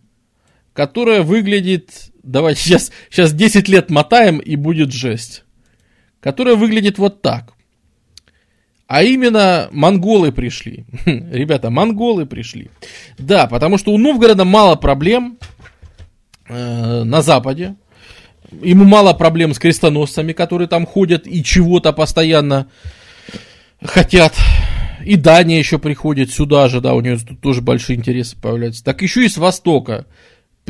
которая 0.72 1.22
выглядит 1.22 2.09
Давайте 2.22 2.60
сейчас, 2.60 2.92
сейчас 3.10 3.32
10 3.32 3.68
лет 3.68 3.90
мотаем 3.90 4.38
и 4.38 4.56
будет 4.56 4.92
жесть. 4.92 5.44
Которая 6.20 6.54
выглядит 6.56 6.98
вот 6.98 7.22
так. 7.22 7.54
А 8.86 9.02
именно 9.02 9.68
монголы 9.70 10.32
пришли. 10.32 10.84
Ребята, 11.06 11.70
монголы 11.70 12.26
пришли. 12.26 12.70
Да, 13.18 13.46
потому 13.46 13.78
что 13.78 13.92
у 13.92 13.98
Новгорода 13.98 14.44
мало 14.44 14.74
проблем 14.74 15.38
э, 16.48 17.04
на 17.04 17.22
Западе. 17.22 17.76
Ему 18.62 18.84
мало 18.84 19.12
проблем 19.14 19.54
с 19.54 19.58
крестоносцами, 19.58 20.32
которые 20.32 20.66
там 20.66 20.86
ходят 20.86 21.26
и 21.26 21.44
чего-то 21.44 21.92
постоянно 21.92 22.68
хотят. 23.80 24.34
И 25.04 25.16
Дания 25.16 25.58
еще 25.58 25.78
приходит 25.78 26.32
сюда 26.32 26.68
же, 26.68 26.80
да, 26.80 26.94
у 26.94 27.00
нее 27.00 27.16
тут 27.16 27.40
тоже 27.40 27.62
большие 27.62 27.96
интересы 27.96 28.36
появляются. 28.36 28.84
Так 28.84 29.02
еще 29.02 29.24
и 29.24 29.28
с 29.28 29.36
Востока 29.36 30.06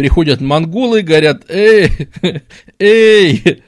приходят 0.00 0.40
монголы, 0.40 1.02
говорят, 1.02 1.42
эй, 1.50 1.90
эй, 2.78 3.62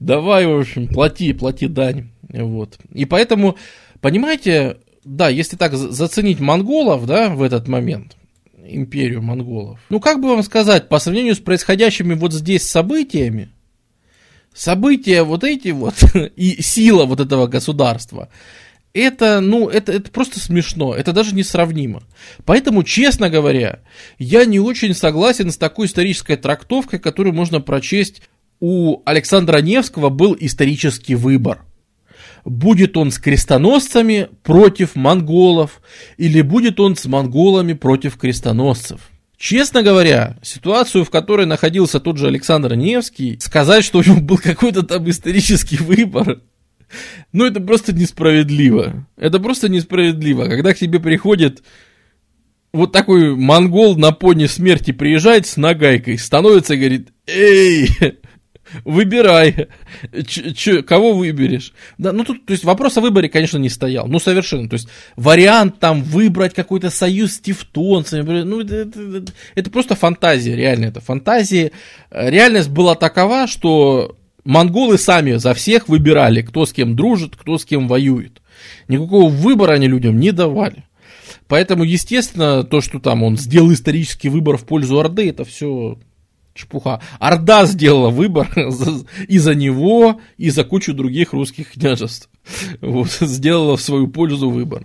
давай, 0.00 0.44
в 0.44 0.58
общем, 0.58 0.88
плати, 0.88 1.32
плати 1.32 1.68
дань. 1.68 2.08
Вот. 2.28 2.76
И 2.92 3.04
поэтому, 3.04 3.56
понимаете, 4.00 4.78
да, 5.04 5.28
если 5.28 5.56
так 5.56 5.76
заценить 5.76 6.40
монголов, 6.40 7.06
да, 7.06 7.28
в 7.28 7.40
этот 7.40 7.68
момент, 7.68 8.16
империю 8.68 9.22
монголов, 9.22 9.78
ну, 9.88 10.00
как 10.00 10.20
бы 10.20 10.30
вам 10.30 10.42
сказать, 10.42 10.88
по 10.88 10.98
сравнению 10.98 11.36
с 11.36 11.38
происходящими 11.38 12.14
вот 12.14 12.32
здесь 12.32 12.68
событиями, 12.68 13.50
события 14.52 15.22
вот 15.22 15.44
эти 15.44 15.68
вот 15.68 15.94
и 16.34 16.60
сила 16.62 17.04
вот 17.04 17.20
этого 17.20 17.46
государства, 17.46 18.28
это, 18.96 19.40
ну, 19.40 19.68
это, 19.68 19.92
это 19.92 20.10
просто 20.10 20.40
смешно, 20.40 20.94
это 20.94 21.12
даже 21.12 21.34
несравнимо. 21.34 22.02
Поэтому, 22.44 22.82
честно 22.82 23.30
говоря, 23.30 23.80
я 24.18 24.44
не 24.44 24.58
очень 24.58 24.94
согласен 24.94 25.50
с 25.50 25.56
такой 25.56 25.86
исторической 25.86 26.36
трактовкой, 26.36 26.98
которую 26.98 27.34
можно 27.34 27.60
прочесть 27.60 28.22
у 28.60 29.02
Александра 29.04 29.58
Невского 29.58 30.08
был 30.08 30.36
исторический 30.38 31.14
выбор. 31.14 31.64
Будет 32.44 32.96
он 32.96 33.10
с 33.10 33.18
крестоносцами 33.18 34.28
против 34.42 34.94
монголов, 34.94 35.82
или 36.16 36.40
будет 36.40 36.80
он 36.80 36.96
с 36.96 37.04
монголами 37.06 37.72
против 37.72 38.16
крестоносцев. 38.16 39.00
Честно 39.36 39.82
говоря, 39.82 40.38
ситуацию, 40.42 41.04
в 41.04 41.10
которой 41.10 41.44
находился 41.44 42.00
тот 42.00 42.16
же 42.16 42.28
Александр 42.28 42.74
Невский, 42.74 43.38
сказать, 43.40 43.84
что 43.84 43.98
у 43.98 44.02
него 44.02 44.20
был 44.20 44.38
какой-то 44.38 44.82
там 44.82 45.08
исторический 45.10 45.76
выбор, 45.76 46.40
ну, 47.32 47.44
это 47.44 47.60
просто 47.60 47.92
несправедливо. 47.92 49.06
Это 49.16 49.40
просто 49.40 49.68
несправедливо. 49.68 50.44
Когда 50.44 50.72
к 50.72 50.78
тебе 50.78 51.00
приходит 51.00 51.62
вот 52.72 52.92
такой 52.92 53.34
монгол 53.34 53.96
на 53.96 54.12
пони 54.12 54.46
смерти 54.46 54.92
приезжает 54.92 55.46
с 55.46 55.56
нагайкой, 55.56 56.18
становится 56.18 56.74
и 56.74 56.78
говорит, 56.78 57.08
эй, 57.26 57.88
выбирай, 58.84 59.68
ч, 60.26 60.52
ч, 60.52 60.82
кого 60.82 61.14
выберешь. 61.14 61.72
Да, 61.98 62.12
ну 62.12 62.24
тут, 62.24 62.44
то 62.46 62.52
есть 62.52 62.64
вопрос 62.64 62.96
о 62.98 63.00
выборе, 63.00 63.28
конечно, 63.28 63.58
не 63.58 63.70
стоял, 63.70 64.06
ну 64.06 64.18
совершенно, 64.18 64.68
то 64.68 64.74
есть 64.74 64.88
вариант 65.16 65.78
там 65.78 66.02
выбрать 66.02 66.54
какой-то 66.54 66.90
союз 66.90 67.34
с 67.34 67.40
тевтонцами, 67.40 68.42
ну 68.42 68.60
это, 68.60 68.74
это, 68.76 69.32
это 69.54 69.70
просто 69.70 69.94
фантазия, 69.94 70.54
реально 70.54 70.86
это 70.86 71.00
фантазия. 71.00 71.72
Реальность 72.10 72.68
была 72.68 72.94
такова, 72.94 73.46
что 73.46 74.16
монголы 74.46 74.98
сами 74.98 75.34
за 75.34 75.54
всех 75.54 75.88
выбирали, 75.88 76.42
кто 76.42 76.64
с 76.64 76.72
кем 76.72 76.96
дружит, 76.96 77.36
кто 77.36 77.58
с 77.58 77.64
кем 77.64 77.88
воюет. 77.88 78.40
Никакого 78.88 79.28
выбора 79.28 79.72
они 79.72 79.88
людям 79.88 80.18
не 80.18 80.32
давали. 80.32 80.84
Поэтому, 81.48 81.84
естественно, 81.84 82.64
то, 82.64 82.80
что 82.80 82.98
там 82.98 83.22
он 83.22 83.36
сделал 83.36 83.72
исторический 83.72 84.28
выбор 84.28 84.56
в 84.56 84.64
пользу 84.64 84.98
Орды, 84.98 85.28
это 85.28 85.44
все 85.44 85.98
чепуха. 86.54 87.00
Орда 87.18 87.66
сделала 87.66 88.10
выбор 88.10 88.48
и 89.28 89.38
за 89.38 89.54
него, 89.54 90.20
и 90.38 90.50
за 90.50 90.64
кучу 90.64 90.94
других 90.94 91.32
русских 91.32 91.72
княжеств. 91.72 92.28
Вот, 92.80 93.10
сделала 93.20 93.76
в 93.76 93.82
свою 93.82 94.08
пользу 94.08 94.50
выбор. 94.50 94.84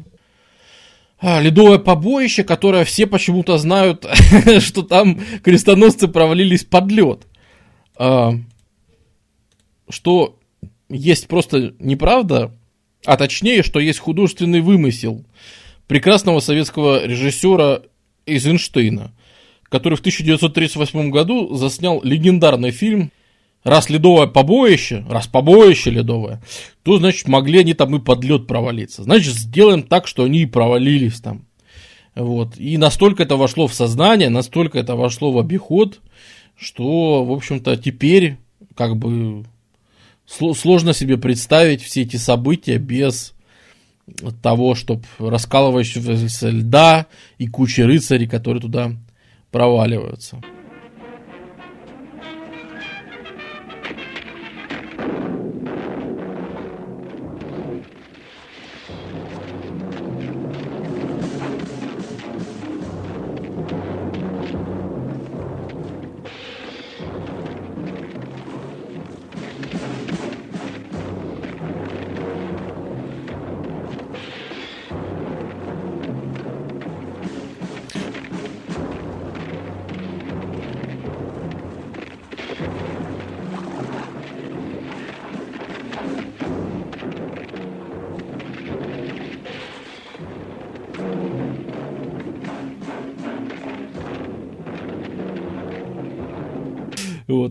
А, 1.19 1.39
ледовое 1.39 1.77
побоище, 1.77 2.43
которое 2.43 2.83
все 2.83 3.05
почему-то 3.05 3.57
знают, 3.57 4.05
что 4.59 4.81
там 4.81 5.19
крестоносцы 5.43 6.07
провалились 6.07 6.63
под 6.63 6.91
лед. 6.91 7.27
Что 9.91 10.39
есть 10.89 11.27
просто 11.27 11.73
неправда, 11.79 12.51
а 13.05 13.17
точнее, 13.17 13.63
что 13.63 13.79
есть 13.79 13.99
художественный 13.99 14.61
вымысел 14.61 15.23
прекрасного 15.87 16.39
советского 16.39 17.05
режиссера 17.05 17.81
Эйзенштейна, 18.25 19.11
который 19.69 19.95
в 19.95 19.99
1938 19.99 21.09
году 21.09 21.53
заснял 21.55 22.01
легендарный 22.03 22.71
фильм 22.71 23.11
раз 23.63 23.89
ледовое 23.89 24.27
побоище, 24.27 25.05
раз 25.09 25.27
побоище 25.27 25.91
ледовое, 25.91 26.41
то, 26.83 26.97
значит, 26.97 27.27
могли 27.27 27.59
они 27.59 27.73
там 27.73 27.95
и 27.95 27.99
под 27.99 28.23
лед 28.23 28.47
провалиться. 28.47 29.03
Значит, 29.03 29.33
сделаем 29.33 29.83
так, 29.83 30.07
что 30.07 30.23
они 30.23 30.41
и 30.41 30.45
провалились 30.47 31.19
там. 31.19 31.45
Вот. 32.15 32.57
И 32.57 32.77
настолько 32.77 33.23
это 33.23 33.35
вошло 33.35 33.67
в 33.67 33.73
сознание, 33.73 34.29
настолько 34.29 34.79
это 34.79 34.95
вошло 34.95 35.31
в 35.31 35.39
обиход, 35.39 36.01
что, 36.57 37.23
в 37.23 37.31
общем-то, 37.31 37.77
теперь 37.77 38.37
как 38.75 38.97
бы 38.97 39.45
сложно 40.25 40.93
себе 40.93 41.17
представить 41.17 41.81
все 41.81 42.01
эти 42.01 42.17
события 42.17 42.77
без 42.77 43.33
того, 44.41 44.75
чтобы 44.75 45.03
раскалывающегося 45.19 46.49
льда 46.49 47.07
и 47.37 47.47
куча 47.47 47.85
рыцарей, 47.85 48.27
которые 48.27 48.61
туда 48.61 48.91
проваливаются. 49.51 50.41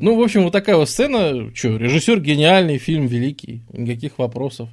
Вот. 0.00 0.02
Ну, 0.02 0.16
в 0.16 0.22
общем, 0.22 0.44
вот 0.44 0.52
такая 0.52 0.76
вот 0.76 0.88
сцена. 0.88 1.54
Что, 1.54 1.76
режиссер 1.76 2.20
гениальный, 2.20 2.78
фильм 2.78 3.06
великий, 3.06 3.62
никаких 3.72 4.18
вопросов. 4.18 4.68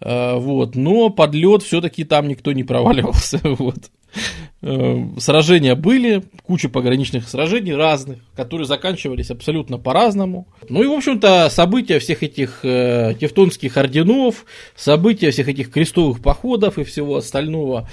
А, 0.00 0.36
вот. 0.36 0.74
Но 0.74 1.10
под 1.10 1.34
все-таки 1.62 2.04
там 2.04 2.28
никто 2.28 2.52
не 2.52 2.64
проваливался. 2.64 3.40
Вот. 3.58 3.90
А, 4.62 5.08
сражения 5.18 5.74
были, 5.74 6.24
куча 6.42 6.68
пограничных 6.68 7.28
сражений 7.28 7.74
разных, 7.74 8.18
которые 8.34 8.66
заканчивались 8.66 9.30
абсолютно 9.30 9.78
по-разному. 9.78 10.48
Ну 10.68 10.82
и, 10.82 10.86
в 10.86 10.92
общем-то, 10.92 11.48
события 11.50 11.98
всех 12.00 12.22
этих 12.22 12.60
э, 12.64 13.14
тевтонских 13.20 13.76
орденов, 13.76 14.44
события 14.74 15.30
всех 15.30 15.48
этих 15.48 15.70
крестовых 15.70 16.20
походов 16.20 16.78
и 16.78 16.84
всего 16.84 17.16
остального, 17.16 17.88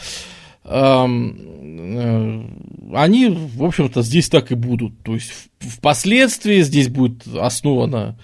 они, 2.93 3.27
в 3.29 3.63
общем-то, 3.63 4.01
здесь 4.01 4.29
так 4.29 4.51
и 4.51 4.55
будут. 4.55 5.03
То 5.03 5.13
есть 5.13 5.31
впоследствии 5.59 6.61
здесь 6.61 6.87
будет 6.87 7.27
основана, 7.27 8.17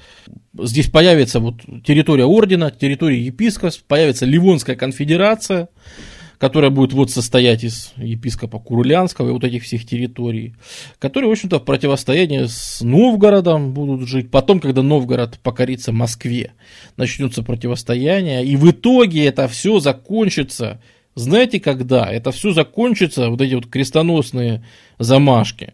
здесь 0.59 0.89
появится 0.89 1.39
вот 1.39 1.61
территория 1.85 2.25
ордена, 2.25 2.71
территория 2.71 3.21
епископств, 3.21 3.83
появится 3.83 4.25
Ливонская 4.25 4.75
конфедерация, 4.75 5.69
которая 6.39 6.71
будет 6.71 6.93
вот 6.93 7.11
состоять 7.11 7.63
из 7.63 7.93
епископа 7.97 8.57
Курулянского 8.57 9.29
и 9.29 9.31
вот 9.31 9.43
этих 9.43 9.61
всех 9.63 9.85
территорий, 9.85 10.55
которые, 10.97 11.29
в 11.29 11.31
общем-то, 11.33 11.59
в 11.59 11.65
противостоянии 11.65 12.45
с 12.47 12.81
Новгородом 12.81 13.73
будут 13.73 14.09
жить. 14.09 14.31
Потом, 14.31 14.59
когда 14.59 14.81
Новгород 14.81 15.37
покорится 15.43 15.91
Москве, 15.91 16.53
начнется 16.97 17.43
противостояние, 17.43 18.43
и 18.43 18.55
в 18.55 18.71
итоге 18.71 19.25
это 19.25 19.47
все 19.47 19.79
закончится 19.79 20.81
знаете, 21.15 21.59
когда 21.59 22.09
это 22.09 22.31
все 22.31 22.51
закончится, 22.51 23.29
вот 23.29 23.41
эти 23.41 23.53
вот 23.53 23.67
крестоносные 23.67 24.63
замашки, 24.97 25.73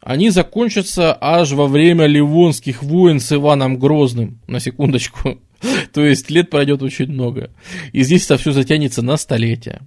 они 0.00 0.30
закончатся 0.30 1.16
аж 1.18 1.52
во 1.52 1.66
время 1.66 2.06
Ливонских 2.06 2.82
войн 2.82 3.20
с 3.20 3.32
Иваном 3.32 3.78
Грозным, 3.78 4.38
на 4.46 4.60
секундочку. 4.60 5.38
То 5.92 6.04
есть 6.04 6.30
лет 6.30 6.50
пройдет 6.50 6.82
очень 6.82 7.06
много. 7.06 7.50
И 7.92 8.02
здесь 8.02 8.24
это 8.26 8.36
все 8.36 8.52
затянется 8.52 9.02
на 9.02 9.16
столетия. 9.16 9.80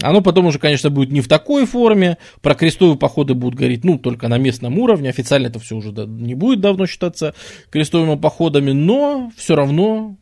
Оно 0.00 0.20
потом 0.22 0.46
уже, 0.46 0.60
конечно, 0.60 0.90
будет 0.90 1.10
не 1.10 1.20
в 1.20 1.26
такой 1.26 1.66
форме, 1.66 2.18
про 2.40 2.54
крестовые 2.54 2.96
походы 2.96 3.34
будут 3.34 3.58
говорить, 3.58 3.84
ну, 3.84 3.98
только 3.98 4.28
на 4.28 4.38
местном 4.38 4.78
уровне, 4.78 5.08
официально 5.08 5.48
это 5.48 5.58
все 5.58 5.74
уже 5.76 5.90
не 5.90 6.34
будет 6.34 6.60
давно 6.60 6.86
считаться 6.86 7.34
крестовыми 7.70 8.16
походами, 8.16 8.70
но 8.70 9.32
все 9.36 9.56
равно 9.56 10.16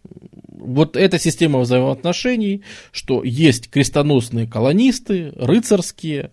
вот 0.54 0.96
эта 0.96 1.18
система 1.18 1.60
взаимоотношений, 1.60 2.62
что 2.92 3.22
есть 3.24 3.70
крестоносные 3.70 4.46
колонисты, 4.46 5.32
рыцарские, 5.36 6.30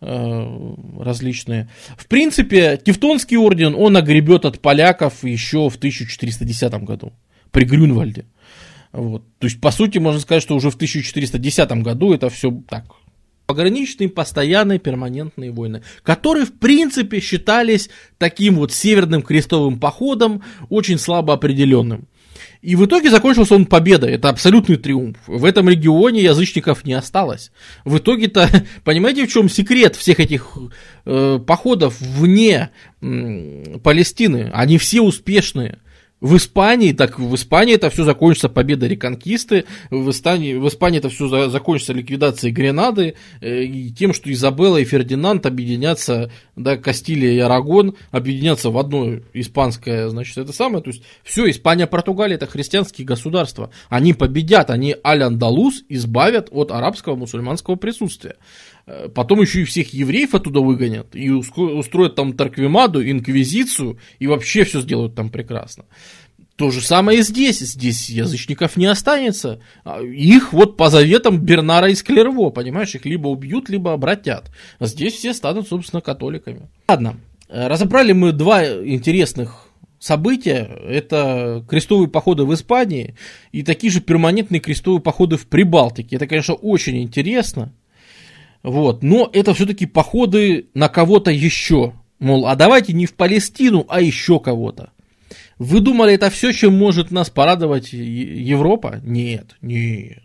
э, 0.00 0.74
различные. 0.98 1.70
В 1.96 2.06
принципе, 2.06 2.80
Тевтонский 2.82 3.36
орден, 3.36 3.74
он 3.76 3.96
огребет 3.96 4.44
от 4.44 4.60
поляков 4.60 5.24
еще 5.24 5.70
в 5.70 5.76
1410 5.76 6.84
году 6.84 7.12
при 7.50 7.64
Грюнвальде. 7.64 8.26
Вот. 8.92 9.22
То 9.38 9.46
есть, 9.46 9.60
по 9.60 9.70
сути, 9.70 9.98
можно 9.98 10.20
сказать, 10.20 10.42
что 10.42 10.56
уже 10.56 10.70
в 10.70 10.74
1410 10.74 11.70
году 11.82 12.12
это 12.12 12.28
все 12.28 12.50
так. 12.68 12.86
Пограничные, 13.46 14.08
постоянные, 14.08 14.78
перманентные 14.78 15.50
войны, 15.50 15.82
которые, 16.04 16.46
в 16.46 16.52
принципе, 16.58 17.20
считались 17.20 17.90
таким 18.16 18.56
вот 18.56 18.72
северным 18.72 19.22
крестовым 19.22 19.80
походом, 19.80 20.42
очень 20.68 20.98
слабо 20.98 21.34
определенным. 21.34 22.06
И 22.62 22.76
в 22.76 22.84
итоге 22.84 23.10
закончился 23.10 23.54
он 23.54 23.64
победой. 23.64 24.12
Это 24.12 24.28
абсолютный 24.28 24.76
триумф. 24.76 25.16
В 25.26 25.46
этом 25.46 25.68
регионе 25.68 26.22
язычников 26.22 26.84
не 26.84 26.92
осталось. 26.92 27.52
В 27.84 27.98
итоге-то, 27.98 28.48
понимаете, 28.84 29.26
в 29.26 29.32
чем 29.32 29.48
секрет 29.48 29.96
всех 29.96 30.20
этих 30.20 30.56
э, 31.06 31.38
походов 31.46 31.98
вне 32.00 32.70
э, 33.00 33.78
Палестины? 33.82 34.50
Они 34.52 34.76
все 34.76 35.00
успешные. 35.00 35.78
В 36.20 36.36
Испании, 36.36 36.92
так 36.92 37.18
в 37.18 37.34
Испании 37.34 37.74
это 37.74 37.88
все 37.88 38.04
закончится 38.04 38.50
победой 38.50 38.90
реконкисты, 38.90 39.64
в 39.90 40.10
Испании, 40.10 40.54
в 40.54 40.68
Испании 40.68 40.98
это 40.98 41.08
все 41.08 41.28
за, 41.28 41.48
закончится 41.48 41.94
ликвидацией 41.94 42.52
Гренады, 42.52 43.14
э, 43.40 43.62
и 43.62 43.90
тем, 43.90 44.12
что 44.12 44.30
Изабелла 44.30 44.76
и 44.76 44.84
Фердинанд 44.84 45.46
объединятся, 45.46 46.30
да, 46.56 46.76
Кастилия 46.76 47.32
и 47.32 47.38
Арагон 47.38 47.94
объединятся 48.10 48.68
в 48.68 48.76
одно 48.76 49.20
испанское, 49.32 50.10
значит, 50.10 50.36
это 50.36 50.52
самое, 50.52 50.84
то 50.84 50.90
есть 50.90 51.02
все, 51.24 51.48
Испания, 51.48 51.86
Португалия 51.86 52.34
это 52.34 52.46
христианские 52.46 53.06
государства, 53.06 53.70
они 53.88 54.12
победят, 54.12 54.68
они 54.68 54.94
Аль-Андалус 55.02 55.84
избавят 55.88 56.48
от 56.50 56.70
арабского 56.70 57.16
мусульманского 57.16 57.76
присутствия. 57.76 58.36
Э, 58.86 59.08
потом 59.08 59.40
еще 59.40 59.62
и 59.62 59.64
всех 59.64 59.92
евреев 59.92 60.34
оттуда 60.34 60.60
выгонят, 60.60 61.14
и 61.14 61.30
устроят 61.30 62.14
там 62.14 62.32
Тарквимаду, 62.32 63.08
инквизицию, 63.08 63.98
и 64.18 64.26
вообще 64.26 64.64
все 64.64 64.80
сделают 64.80 65.14
там 65.14 65.30
прекрасно. 65.30 65.84
То 66.56 66.70
же 66.70 66.82
самое 66.82 67.20
и 67.20 67.22
здесь. 67.22 67.60
Здесь 67.60 68.10
язычников 68.10 68.76
не 68.76 68.84
останется. 68.84 69.62
А 69.82 70.02
их 70.02 70.52
вот 70.52 70.76
по 70.76 70.90
заветам 70.90 71.40
Бернара 71.40 71.88
из 71.88 72.02
Клерво, 72.02 72.50
понимаешь, 72.50 72.94
их 72.94 73.06
либо 73.06 73.28
убьют, 73.28 73.70
либо 73.70 73.94
обратят. 73.94 74.50
А 74.78 74.84
здесь 74.84 75.14
все 75.14 75.32
станут, 75.32 75.68
собственно, 75.68 76.02
католиками. 76.02 76.68
Ладно, 76.86 77.16
э, 77.48 77.66
разобрали 77.66 78.12
мы 78.12 78.32
два 78.32 78.62
интересных 78.66 79.68
события. 79.98 80.70
Это 80.86 81.64
крестовые 81.66 82.08
походы 82.08 82.44
в 82.44 82.52
Испании 82.52 83.14
и 83.52 83.62
такие 83.62 83.90
же 83.90 84.02
перманентные 84.02 84.60
крестовые 84.60 85.00
походы 85.00 85.38
в 85.38 85.46
Прибалтике. 85.46 86.16
Это, 86.16 86.26
конечно, 86.26 86.52
очень 86.52 87.00
интересно. 87.00 87.72
Вот. 88.62 89.02
Но 89.02 89.30
это 89.32 89.54
все-таки 89.54 89.86
походы 89.86 90.68
на 90.74 90.88
кого-то 90.88 91.30
еще. 91.30 91.94
Мол, 92.18 92.46
а 92.46 92.54
давайте 92.54 92.92
не 92.92 93.06
в 93.06 93.14
Палестину, 93.14 93.86
а 93.88 94.00
еще 94.00 94.40
кого-то. 94.40 94.90
Вы 95.58 95.80
думали, 95.80 96.14
это 96.14 96.30
все, 96.30 96.52
чем 96.52 96.76
может 96.76 97.10
нас 97.10 97.30
порадовать 97.30 97.92
Европа? 97.92 99.00
Нет, 99.04 99.56
нет. 99.60 100.22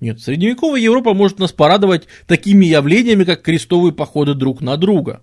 Нет, 0.00 0.20
средневековая 0.20 0.80
Европа 0.80 1.12
может 1.14 1.38
нас 1.38 1.52
порадовать 1.52 2.06
такими 2.26 2.66
явлениями, 2.66 3.24
как 3.24 3.42
крестовые 3.42 3.92
походы 3.92 4.34
друг 4.34 4.60
на 4.60 4.76
друга. 4.76 5.22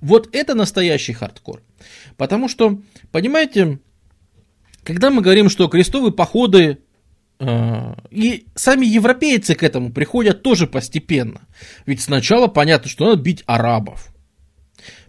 Вот 0.00 0.28
это 0.32 0.54
настоящий 0.54 1.12
хардкор. 1.12 1.62
Потому 2.16 2.48
что, 2.48 2.80
понимаете, 3.10 3.80
когда 4.82 5.10
мы 5.10 5.22
говорим, 5.22 5.48
что 5.48 5.68
крестовые 5.68 6.12
походы 6.12 6.78
и 8.10 8.46
сами 8.54 8.86
европейцы 8.86 9.54
к 9.54 9.62
этому 9.62 9.92
приходят 9.92 10.42
тоже 10.42 10.66
постепенно. 10.66 11.42
Ведь 11.86 12.00
сначала 12.00 12.46
понятно, 12.46 12.88
что 12.88 13.06
надо 13.06 13.22
бить 13.22 13.42
арабов. 13.46 14.14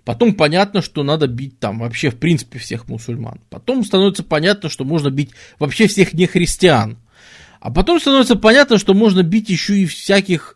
Потом 0.04 0.36
понятно, 0.36 0.82
что 0.82 1.04
надо 1.04 1.28
бить 1.28 1.60
там 1.60 1.80
вообще 1.80 2.12
в 2.12 2.18
принципе 2.18 2.60
всех 2.60 2.88
мусульман. 2.88 3.42
Потом 3.50 3.84
становится 3.84 4.24
понятно, 4.24 4.70
что 4.70 4.86
можно 4.86 5.10
бить 5.10 5.32
вообще 5.58 5.88
всех 5.88 6.14
нехристиан. 6.14 7.00
А 7.60 7.72
потом 7.72 8.00
становится 8.00 8.36
понятно, 8.36 8.78
что 8.78 8.94
можно 8.94 9.24
бить 9.24 9.50
еще 9.50 9.80
и 9.80 9.88
всяких 9.88 10.56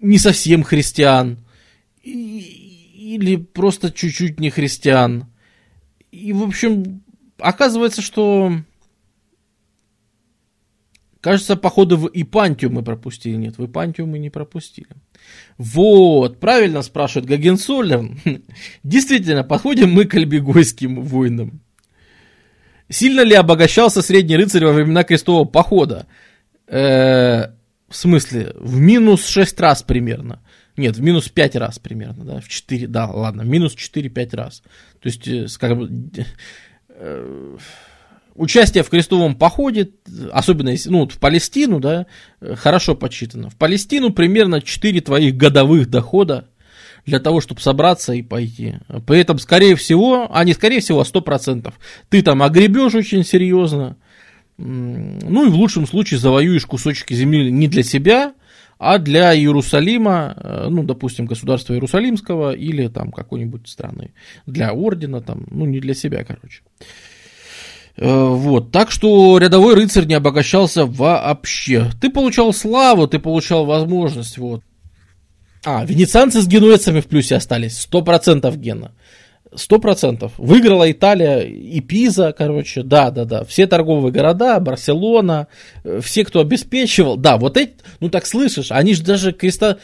не 0.00 0.18
совсем 0.18 0.62
христиан. 0.62 1.38
Или 2.04 3.36
просто 3.36 3.90
чуть-чуть 3.90 4.38
не 4.38 4.50
христиан. 4.50 5.26
И, 6.12 6.32
в 6.32 6.44
общем, 6.44 7.02
оказывается, 7.38 8.02
что 8.02 8.52
Кажется, 11.20 11.56
походу 11.56 11.96
в 11.96 12.10
Ипантию 12.12 12.70
мы 12.70 12.82
пропустили. 12.82 13.34
Нет, 13.34 13.58
в 13.58 13.66
Ипантию 13.66 14.06
мы 14.06 14.18
не 14.18 14.30
пропустили. 14.30 14.88
Вот, 15.56 16.38
правильно 16.38 16.82
спрашивает 16.82 17.28
Гагенсоллерн. 17.28 18.20
Действительно, 18.84 19.42
подходим 19.42 19.90
мы 19.90 20.04
к 20.04 20.14
альбегойским 20.14 21.02
войнам. 21.02 21.60
Сильно 22.88 23.22
ли 23.22 23.34
обогащался 23.34 24.00
средний 24.00 24.36
рыцарь 24.36 24.64
во 24.64 24.72
времена 24.72 25.02
крестового 25.02 25.44
похода? 25.44 26.06
Э, 26.68 27.48
в 27.88 27.96
смысле, 27.96 28.52
в 28.54 28.78
минус 28.78 29.26
6 29.26 29.60
раз 29.60 29.82
примерно. 29.82 30.40
Нет, 30.76 30.96
в 30.96 31.02
минус 31.02 31.28
5 31.28 31.56
раз 31.56 31.80
примерно, 31.80 32.24
да, 32.24 32.40
в 32.40 32.48
4, 32.48 32.86
да, 32.86 33.06
ладно, 33.06 33.42
минус 33.42 33.74
4-5 33.74 34.36
раз. 34.36 34.62
То 35.00 35.08
есть, 35.08 35.26
э, 35.26 35.74
бы, 35.74 36.10
э, 36.88 37.56
участие 38.38 38.82
в 38.82 38.88
крестовом 38.88 39.34
походе, 39.34 39.90
особенно 40.32 40.70
если, 40.70 40.90
ну, 40.90 41.06
в 41.08 41.18
Палестину, 41.18 41.80
да, 41.80 42.06
хорошо 42.40 42.94
подсчитано. 42.94 43.50
В 43.50 43.56
Палестину 43.56 44.10
примерно 44.10 44.62
4 44.62 45.00
твоих 45.00 45.36
годовых 45.36 45.90
дохода 45.90 46.48
для 47.04 47.20
того, 47.20 47.40
чтобы 47.40 47.60
собраться 47.60 48.12
и 48.12 48.22
пойти. 48.22 48.76
При 49.06 49.20
этом, 49.20 49.38
скорее 49.38 49.76
всего, 49.76 50.28
а 50.30 50.44
не 50.44 50.54
скорее 50.54 50.80
всего, 50.80 51.00
а 51.00 51.04
100%, 51.04 51.72
ты 52.08 52.22
там 52.22 52.42
огребешь 52.42 52.94
очень 52.94 53.24
серьезно, 53.24 53.96
ну 54.58 55.46
и 55.46 55.50
в 55.50 55.54
лучшем 55.54 55.86
случае 55.86 56.18
завоюешь 56.18 56.66
кусочки 56.66 57.14
земли 57.14 57.50
не 57.50 57.68
для 57.68 57.82
себя, 57.82 58.34
а 58.78 58.98
для 58.98 59.34
Иерусалима, 59.36 60.36
э, 60.36 60.66
ну, 60.70 60.84
допустим, 60.84 61.26
государства 61.26 61.74
Иерусалимского 61.74 62.52
или 62.52 62.86
там 62.88 63.10
какой-нибудь 63.10 63.68
страны, 63.68 64.12
для 64.46 64.72
ордена, 64.72 65.20
там, 65.20 65.46
ну, 65.50 65.66
не 65.66 65.80
для 65.80 65.94
себя, 65.94 66.24
короче. 66.24 66.62
Э, 68.00 68.28
вот, 68.28 68.70
так 68.70 68.92
что 68.92 69.38
рядовой 69.38 69.74
рыцарь 69.74 70.06
не 70.06 70.14
обогащался 70.14 70.86
вообще. 70.86 71.90
Ты 72.00 72.10
получал 72.10 72.52
славу, 72.52 73.08
ты 73.08 73.18
получал 73.18 73.66
возможность, 73.66 74.38
вот. 74.38 74.62
А, 75.64 75.84
венецианцы 75.84 76.40
с 76.40 76.46
генуэзцами 76.46 77.00
в 77.00 77.08
плюсе 77.08 77.36
остались, 77.36 77.78
сто 77.78 78.02
процентов 78.02 78.56
гена. 78.56 78.92
Сто 79.52 79.80
процентов. 79.80 80.32
Выиграла 80.36 80.90
Италия 80.90 81.40
и 81.40 81.80
Пиза, 81.80 82.32
короче, 82.36 82.82
да, 82.82 83.10
да, 83.10 83.24
да. 83.24 83.44
Все 83.44 83.66
торговые 83.66 84.12
города, 84.12 84.60
Барселона, 84.60 85.48
э, 85.82 86.00
все, 86.00 86.24
кто 86.24 86.40
обеспечивал. 86.40 87.16
Да, 87.16 87.36
вот 87.36 87.56
эти, 87.56 87.74
ну 87.98 88.10
так 88.10 88.26
слышишь, 88.26 88.70
они 88.70 88.94
же 88.94 89.02
даже 89.02 89.32
креста... 89.32 89.78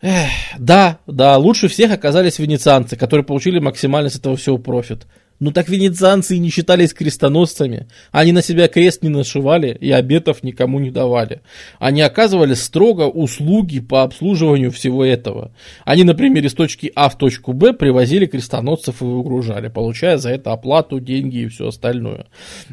Эх, 0.00 0.30
да, 0.56 0.98
да, 1.08 1.36
лучше 1.38 1.66
всех 1.66 1.90
оказались 1.90 2.38
венецианцы, 2.38 2.94
которые 2.94 3.24
получили 3.24 3.58
максимально 3.58 4.08
с 4.08 4.16
этого 4.16 4.36
всего 4.36 4.58
профит. 4.58 5.08
Ну 5.40 5.52
так 5.52 5.68
венецианцы 5.68 6.34
и 6.34 6.40
не 6.40 6.50
считались 6.50 6.92
крестоносцами. 6.92 7.86
Они 8.10 8.32
на 8.32 8.42
себя 8.42 8.66
крест 8.66 9.02
не 9.04 9.08
нашивали 9.08 9.76
и 9.80 9.90
обетов 9.92 10.42
никому 10.42 10.80
не 10.80 10.90
давали. 10.90 11.42
Они 11.78 12.00
оказывали 12.00 12.54
строго 12.54 13.02
услуги 13.02 13.78
по 13.78 14.02
обслуживанию 14.02 14.72
всего 14.72 15.04
этого. 15.04 15.52
Они, 15.84 16.02
например, 16.02 16.44
из 16.44 16.54
точки 16.54 16.90
А 16.96 17.08
в 17.08 17.16
точку 17.16 17.52
Б 17.52 17.72
привозили 17.72 18.26
крестоносцев 18.26 19.00
и 19.00 19.04
выгружали, 19.04 19.68
получая 19.68 20.18
за 20.18 20.30
это 20.30 20.52
оплату, 20.52 20.98
деньги 20.98 21.38
и 21.38 21.48
все 21.48 21.68
остальное. 21.68 22.26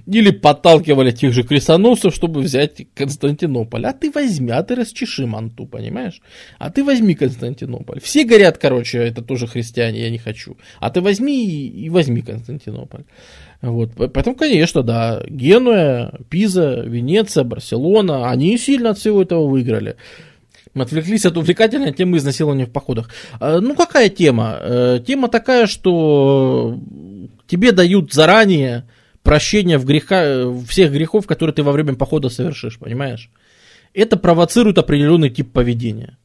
Или 0.08 0.32
подталкивали 0.32 1.12
тех 1.12 1.34
же 1.34 1.44
крестоносцев, 1.44 2.16
чтобы 2.16 2.42
взять 2.42 2.88
Константинополь. 2.96 3.86
А 3.86 3.94
ты 3.94 4.10
возьми, 4.10 4.52
а 4.52 4.64
ты 4.64 4.74
расчеши 4.74 5.28
манту, 5.28 5.68
понимаешь? 5.68 6.20
А 6.58 6.72
ты 6.72 6.84
возьми 6.84 7.14
Константинополь. 7.14 8.00
Все 8.02 8.24
говорят, 8.24 8.58
короче, 8.58 8.98
это 8.98 9.22
тоже 9.22 9.46
христиане, 9.46 10.02
я 10.02 10.10
не 10.10 10.18
хочу. 10.18 10.58
А 10.80 10.90
ты 10.90 11.02
возьми 11.02 11.46
и 11.68 11.90
возьми 11.90 12.22
Константинополь. 12.22 12.55
Константинополь. 12.56 13.04
Вот. 13.62 13.92
Поэтому, 13.96 14.36
конечно, 14.36 14.84
да, 14.84 15.24
Генуя, 15.28 16.14
Пиза, 16.30 16.82
Венеция, 16.82 17.44
Барселона, 17.44 18.30
они 18.30 18.58
сильно 18.58 18.92
от 18.92 18.98
всего 18.98 19.22
этого 19.22 19.48
выиграли. 19.48 19.96
Мы 20.74 20.84
отвлеклись 20.84 21.26
от 21.26 21.38
увлекательной 21.38 21.94
темы 21.94 22.18
изнасилования 22.18 22.66
в 22.66 22.72
походах. 22.72 23.10
А, 23.40 23.60
ну, 23.62 23.76
какая 23.76 24.10
тема? 24.10 24.58
Э, 24.60 25.00
тема 25.06 25.30
такая, 25.30 25.68
что 25.68 26.78
тебе 27.48 27.72
дают 27.72 28.14
заранее 28.14 28.84
прощение 29.24 29.78
в 29.78 29.86
греха, 29.86 30.52
всех 30.68 30.92
грехов, 30.92 31.28
которые 31.28 31.54
ты 31.54 31.64
во 31.64 31.72
время 31.72 31.96
похода 31.96 32.30
совершишь, 32.30 32.78
понимаешь? 32.78 33.30
Это 33.94 34.18
провоцирует 34.18 34.78
определенный 34.78 35.30
тип 35.30 35.52
поведения. 35.52 36.18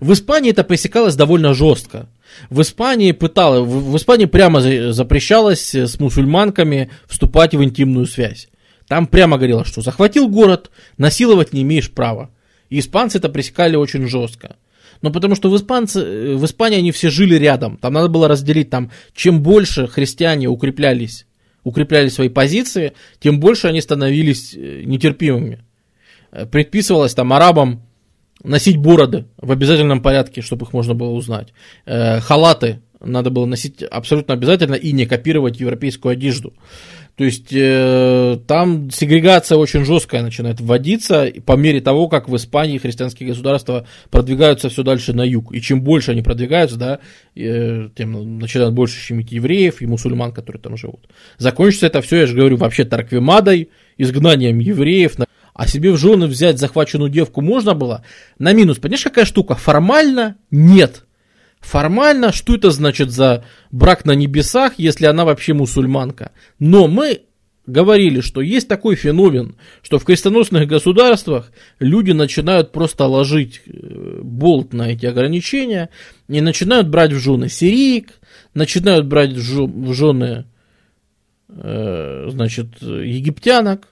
В 0.00 0.12
Испании 0.12 0.50
это 0.50 0.64
пресекалось 0.64 1.14
довольно 1.14 1.54
жестко. 1.54 2.08
В 2.50 2.60
Испании 2.60 3.12
пытало, 3.12 3.62
в, 3.62 3.92
в 3.92 3.96
Испании 3.96 4.26
прямо 4.26 4.60
запрещалось 4.92 5.74
с 5.74 5.98
мусульманками 6.00 6.90
вступать 7.06 7.54
в 7.54 7.62
интимную 7.62 8.06
связь. 8.06 8.48
Там 8.88 9.06
прямо 9.06 9.36
говорило, 9.36 9.64
что 9.64 9.80
захватил 9.80 10.28
город, 10.28 10.70
насиловать 10.96 11.52
не 11.52 11.62
имеешь 11.62 11.90
права. 11.90 12.30
И 12.68 12.78
испанцы 12.78 13.18
это 13.18 13.28
пресекали 13.28 13.76
очень 13.76 14.06
жестко. 14.08 14.56
Но 15.02 15.10
потому 15.12 15.34
что 15.34 15.50
в, 15.50 15.56
испанцы, 15.56 16.36
в 16.36 16.44
Испании 16.44 16.78
они 16.78 16.92
все 16.92 17.10
жили 17.10 17.34
рядом. 17.36 17.76
Там 17.76 17.92
надо 17.92 18.08
было 18.08 18.28
разделить, 18.28 18.70
там, 18.70 18.90
чем 19.14 19.42
больше 19.42 19.86
христиане 19.86 20.48
укреплялись, 20.48 21.26
укрепляли 21.64 22.08
свои 22.08 22.28
позиции, 22.28 22.92
тем 23.20 23.38
больше 23.38 23.66
они 23.68 23.80
становились 23.80 24.54
э, 24.54 24.82
нетерпимыми. 24.84 25.64
Э, 26.32 26.46
предписывалось 26.46 27.14
там 27.14 27.32
арабам 27.32 27.85
носить 28.42 28.76
бороды 28.76 29.26
в 29.38 29.50
обязательном 29.50 30.02
порядке, 30.02 30.42
чтобы 30.42 30.66
их 30.66 30.72
можно 30.72 30.94
было 30.94 31.10
узнать. 31.10 31.52
Э, 31.84 32.20
халаты 32.20 32.80
надо 33.00 33.30
было 33.30 33.46
носить 33.46 33.82
абсолютно 33.82 34.34
обязательно 34.34 34.74
и 34.74 34.92
не 34.92 35.06
копировать 35.06 35.60
европейскую 35.60 36.12
одежду. 36.12 36.54
То 37.16 37.24
есть 37.24 37.48
э, 37.50 38.38
там 38.46 38.90
сегрегация 38.90 39.56
очень 39.56 39.86
жесткая 39.86 40.22
начинает 40.22 40.60
вводиться 40.60 41.32
по 41.46 41.56
мере 41.56 41.80
того, 41.80 42.08
как 42.08 42.28
в 42.28 42.36
Испании 42.36 42.76
христианские 42.76 43.30
государства 43.30 43.86
продвигаются 44.10 44.68
все 44.68 44.82
дальше 44.82 45.14
на 45.14 45.22
юг. 45.22 45.54
И 45.54 45.62
чем 45.62 45.80
больше 45.80 46.10
они 46.10 46.20
продвигаются, 46.20 46.76
да, 46.76 46.98
э, 47.34 47.88
тем 47.94 48.38
начинают 48.38 48.74
больше 48.74 49.00
щемить 49.00 49.32
евреев 49.32 49.80
и 49.80 49.86
мусульман, 49.86 50.32
которые 50.32 50.60
там 50.60 50.76
живут. 50.76 51.08
Закончится 51.38 51.86
это 51.86 52.02
все, 52.02 52.18
я 52.18 52.26
же 52.26 52.36
говорю, 52.36 52.58
вообще 52.58 52.84
тарквимадой, 52.84 53.70
изгнанием 53.96 54.58
евреев, 54.58 55.18
а 55.56 55.66
себе 55.66 55.90
в 55.90 55.96
жены 55.96 56.26
взять 56.26 56.58
захваченную 56.58 57.10
девку 57.10 57.40
можно 57.40 57.74
было, 57.74 58.04
на 58.38 58.52
минус. 58.52 58.76
Понимаешь, 58.76 59.02
какая 59.02 59.24
штука? 59.24 59.54
Формально 59.54 60.36
нет. 60.50 61.04
Формально, 61.60 62.30
что 62.30 62.54
это 62.54 62.70
значит 62.70 63.10
за 63.10 63.42
брак 63.72 64.04
на 64.04 64.12
небесах, 64.12 64.74
если 64.76 65.06
она 65.06 65.24
вообще 65.24 65.54
мусульманка? 65.54 66.32
Но 66.58 66.88
мы 66.88 67.22
говорили, 67.66 68.20
что 68.20 68.42
есть 68.42 68.68
такой 68.68 68.96
феномен, 68.96 69.56
что 69.82 69.98
в 69.98 70.04
крестоносных 70.04 70.68
государствах 70.68 71.50
люди 71.80 72.12
начинают 72.12 72.70
просто 72.70 73.06
ложить 73.06 73.62
э, 73.66 74.20
болт 74.22 74.74
на 74.74 74.92
эти 74.92 75.06
ограничения 75.06 75.88
и 76.28 76.42
начинают 76.42 76.88
брать 76.88 77.12
в 77.12 77.18
жены 77.18 77.48
сирийк, 77.48 78.10
начинают 78.52 79.06
брать 79.06 79.32
в 79.32 79.92
жены 79.94 80.44
э, 81.48 82.26
значит, 82.28 82.82
египтянок, 82.82 83.88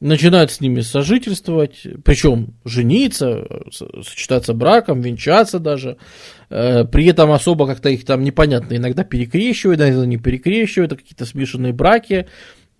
начинают 0.00 0.50
с 0.50 0.60
ними 0.60 0.80
сожительствовать, 0.80 1.86
причем 2.04 2.54
жениться, 2.64 3.46
сочетаться 3.70 4.52
браком, 4.52 5.00
венчаться 5.00 5.58
даже. 5.58 5.96
Э, 6.50 6.84
при 6.84 7.06
этом 7.06 7.32
особо 7.32 7.66
как-то 7.66 7.88
их 7.88 8.04
там 8.04 8.22
непонятно 8.22 8.76
иногда 8.76 9.04
перекрещивают, 9.04 9.80
иногда 9.80 10.06
не 10.06 10.18
перекрещивают, 10.18 10.92
какие-то 10.92 11.26
смешанные 11.26 11.72
браки. 11.72 12.26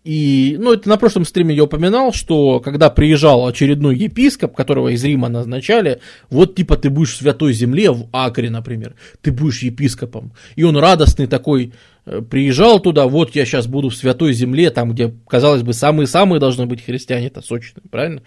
И, 0.04 0.56
ну, 0.60 0.74
это 0.74 0.86
на 0.86 0.98
прошлом 0.98 1.24
стриме 1.24 1.54
я 1.54 1.64
упоминал, 1.64 2.12
что 2.12 2.60
когда 2.60 2.90
приезжал 2.90 3.46
очередной 3.46 3.96
епископ, 3.96 4.54
которого 4.54 4.88
из 4.88 5.02
Рима 5.02 5.30
назначали, 5.30 6.00
вот 6.28 6.54
типа 6.54 6.76
ты 6.76 6.90
будешь 6.90 7.14
в 7.14 7.16
Святой 7.16 7.54
Земле, 7.54 7.90
в 7.90 8.08
Акре, 8.12 8.50
например, 8.50 8.96
ты 9.22 9.32
будешь 9.32 9.62
епископом. 9.62 10.34
И 10.56 10.62
он 10.62 10.76
радостный 10.76 11.26
такой, 11.26 11.72
приезжал 12.04 12.80
туда, 12.80 13.06
вот 13.06 13.34
я 13.34 13.44
сейчас 13.44 13.66
буду 13.66 13.88
в 13.88 13.96
Святой 13.96 14.32
Земле, 14.32 14.70
там, 14.70 14.92
где, 14.92 15.14
казалось 15.28 15.62
бы, 15.62 15.72
самые-самые 15.72 16.40
должны 16.40 16.66
быть 16.66 16.84
христиане-то 16.84 17.40
сочные, 17.40 17.82
правильно? 17.90 18.22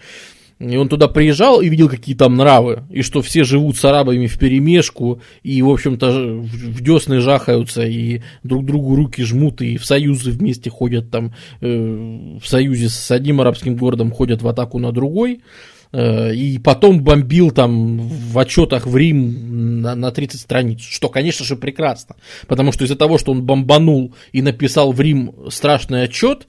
И 0.58 0.76
он 0.76 0.88
туда 0.88 1.06
приезжал 1.06 1.60
и 1.60 1.68
видел, 1.68 1.88
какие 1.88 2.16
там 2.16 2.34
нравы, 2.34 2.82
и 2.90 3.02
что 3.02 3.22
все 3.22 3.44
живут 3.44 3.76
с 3.76 3.84
арабами 3.84 4.26
в 4.26 4.36
перемешку, 4.38 5.22
и, 5.44 5.62
в 5.62 5.70
общем-то, 5.70 6.10
в 6.10 6.80
десны 6.80 7.20
жахаются, 7.20 7.82
и 7.82 8.22
друг 8.42 8.66
другу 8.66 8.96
руки 8.96 9.22
жмут, 9.22 9.62
и 9.62 9.76
в 9.76 9.84
союзы 9.84 10.32
вместе 10.32 10.68
ходят 10.68 11.12
там, 11.12 11.32
э, 11.60 12.38
в 12.42 12.44
союзе 12.44 12.88
с 12.88 13.10
одним 13.12 13.40
арабским 13.40 13.76
городом 13.76 14.10
ходят 14.10 14.42
в 14.42 14.48
атаку 14.48 14.80
на 14.80 14.90
другой, 14.90 15.34
э, 15.34 15.38
и 15.92 16.60
потом 16.62 17.02
бомбил 17.02 17.50
там 17.50 17.98
в 17.98 18.38
отчетах 18.38 18.86
в 18.86 18.96
Рим 18.96 19.80
на, 19.80 19.94
на 19.94 20.10
30 20.10 20.40
страниц, 20.40 20.80
что, 20.82 21.08
конечно 21.08 21.44
же, 21.44 21.56
прекрасно, 21.56 22.16
потому 22.46 22.72
что 22.72 22.84
из-за 22.84 22.96
того, 22.96 23.18
что 23.18 23.32
он 23.32 23.44
бомбанул 23.44 24.14
и 24.32 24.42
написал 24.42 24.92
в 24.92 25.00
Рим 25.00 25.34
страшный 25.50 26.02
отчет, 26.02 26.46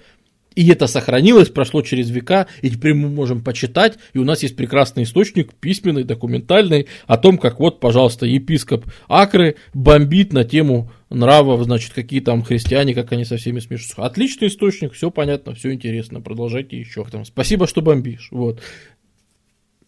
И 0.56 0.68
это 0.68 0.88
сохранилось, 0.88 1.50
прошло 1.50 1.82
через 1.84 2.10
века, 2.10 2.48
и 2.62 2.70
теперь 2.70 2.94
мы 2.94 3.08
можем 3.08 3.44
почитать, 3.44 3.98
и 4.14 4.18
у 4.18 4.26
нас 4.26 4.44
есть 4.44 4.56
прекрасный 4.58 5.04
источник, 5.04 5.54
письменный, 5.54 6.04
документальный, 6.04 6.88
о 7.08 7.18
том, 7.18 7.38
как 7.38 7.60
вот, 7.60 7.80
пожалуйста, 7.80 8.26
епископ 8.26 8.86
Акры 9.08 9.56
бомбит 9.74 10.34
на 10.34 10.44
тему 10.44 10.92
нравов, 11.10 11.64
значит, 11.64 11.94
какие 11.94 12.20
там 12.20 12.44
христиане, 12.44 12.94
как 12.94 13.12
они 13.14 13.26
со 13.26 13.38
всеми 13.38 13.60
смешиваются. 13.60 14.04
Отличный 14.04 14.48
источник, 14.50 14.94
все 14.94 15.12
понятно, 15.12 15.54
все 15.54 15.72
интересно, 15.72 16.20
продолжайте 16.20 16.78
еще. 16.78 17.06
Там, 17.06 17.26
спасибо, 17.26 17.66
что 17.68 17.82
бомбишь. 17.82 18.28
Вот. 18.32 18.62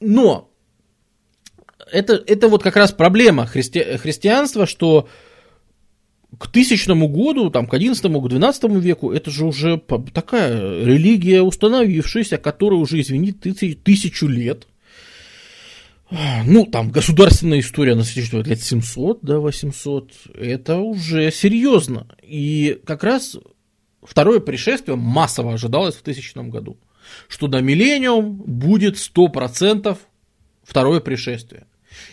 Но 0.01 0.51
это, 1.91 2.21
это 2.25 2.47
вот 2.47 2.63
как 2.63 2.75
раз 2.75 2.91
проблема 2.91 3.45
христи, 3.45 3.81
христианства, 3.97 4.65
что 4.65 5.07
к 6.37 6.47
тысячному 6.47 7.07
году, 7.07 7.49
там, 7.49 7.67
к 7.67 7.73
одиннадцатому, 7.73 8.21
к 8.21 8.29
двенадцатому 8.29 8.79
веку, 8.79 9.11
это 9.11 9.29
же 9.29 9.45
уже 9.45 9.81
такая 10.13 10.83
религия 10.83 11.41
установившаяся, 11.41 12.37
которая 12.37 12.79
уже, 12.79 13.01
извини, 13.01 13.31
тысяч, 13.31 13.77
тысячу 13.83 14.27
лет. 14.27 14.67
Ну, 16.45 16.65
там, 16.65 16.91
государственная 16.91 17.59
история 17.59 17.95
насчитывает 17.95 18.47
лет 18.47 18.61
700, 18.61 19.19
да, 19.21 19.39
800. 19.39 20.11
Это 20.35 20.77
уже 20.77 21.31
серьезно. 21.31 22.05
И 22.21 22.81
как 22.85 23.05
раз 23.05 23.37
второе 24.03 24.41
пришествие 24.41 24.97
массово 24.97 25.53
ожидалось 25.53 25.95
в 25.95 26.01
тысячном 26.01 26.49
году. 26.49 26.77
Что 27.27 27.47
на 27.47 27.61
миллениум 27.61 28.35
будет 28.35 28.95
100% 28.95 29.97
второе 30.63 30.99
пришествие. 30.99 31.65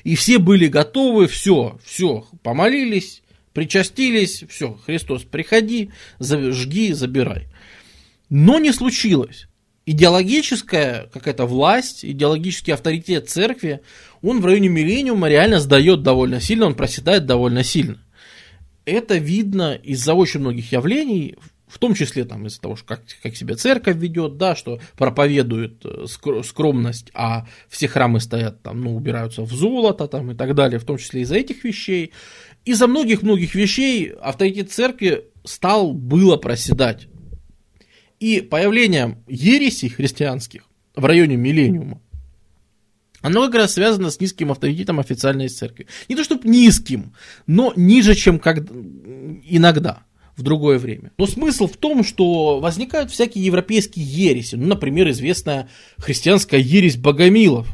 И 0.05 0.17
все 0.17 0.39
были 0.39 0.67
готовы, 0.67 1.29
все, 1.29 1.79
все, 1.85 2.27
помолились, 2.43 3.23
причастились, 3.53 4.45
все, 4.49 4.79
Христос, 4.85 5.23
приходи, 5.23 5.91
жги, 6.21 6.93
забирай. 6.93 7.47
Но 8.29 8.59
не 8.59 8.73
случилось. 8.73 9.49
Идеологическая 9.87 11.09
какая-то 11.13 11.47
власть, 11.47 12.05
идеологический 12.05 12.73
авторитет 12.73 13.31
церкви, 13.31 13.81
он 14.21 14.41
в 14.41 14.45
районе 14.45 14.69
миллениума 14.69 15.29
реально 15.29 15.61
сдает 15.61 16.03
довольно 16.03 16.41
сильно, 16.41 16.67
он 16.67 16.75
проседает 16.75 17.25
довольно 17.25 17.65
сильно. 17.65 17.99
Это 18.85 19.17
видно 19.17 19.75
из-за 19.75 20.15
очень 20.15 20.41
многих 20.41 20.73
явлений, 20.73 21.37
в 21.69 21.79
том 21.79 21.95
числе 21.95 22.25
там, 22.25 22.47
из-за 22.47 22.61
того, 22.61 22.77
что 22.77 22.87
как, 22.87 23.03
как 23.23 23.37
себя 23.37 23.55
церковь 23.55 23.97
ведет, 23.97 24.37
да, 24.37 24.57
что 24.57 24.81
проповедует 24.97 25.85
э, 25.85 26.07
скромность, 26.45 27.11
а 27.15 27.47
все 27.69 27.89
храмы 27.89 28.21
стоят 28.21 28.63
там, 28.63 28.81
ну, 28.81 28.97
убираются 28.97 29.43
в 29.43 29.53
золото 29.53 30.09
там 30.09 30.31
и 30.33 30.35
так 30.35 30.55
далее, 30.55 30.79
в 30.79 30.85
том 30.85 30.99
числе 30.99 31.23
из-за 31.23 31.37
этих 31.37 31.65
вещей. 31.65 32.13
Из-за 32.65 32.87
многих-многих 32.87 33.55
вещей 33.55 34.13
авторитет 34.21 34.73
церкви 34.73 35.25
стал 35.45 35.93
было 35.93 36.37
проседать. 36.37 37.09
И 38.21 38.41
появление 38.41 39.23
ересей 39.29 39.89
христианских 39.89 40.65
в 40.97 41.05
районе 41.05 41.37
миллениума, 41.37 42.01
оно 43.21 43.47
как 43.47 43.55
раз 43.57 43.75
связано 43.75 44.11
с 44.11 44.21
низким 44.21 44.51
авторитетом 44.51 45.01
официальной 45.01 45.49
церкви. 45.49 45.87
Не 46.09 46.17
то 46.17 46.25
чтобы 46.25 46.49
низким, 46.49 47.15
но 47.47 47.73
ниже, 47.77 48.15
чем 48.15 48.39
как 48.39 48.59
иногда 49.45 50.05
в 50.39 50.43
другое 50.43 50.79
время. 50.79 51.11
Но 51.19 51.27
смысл 51.27 51.67
в 51.67 51.77
том, 51.77 52.05
что 52.05 52.61
возникают 52.61 53.11
всякие 53.11 53.45
европейские 53.45 54.07
ереси. 54.07 54.55
Ну, 54.55 54.69
например, 54.69 55.11
известная 55.11 55.69
христианская 55.99 56.61
ересь 56.61 56.97
богомилов, 56.97 57.69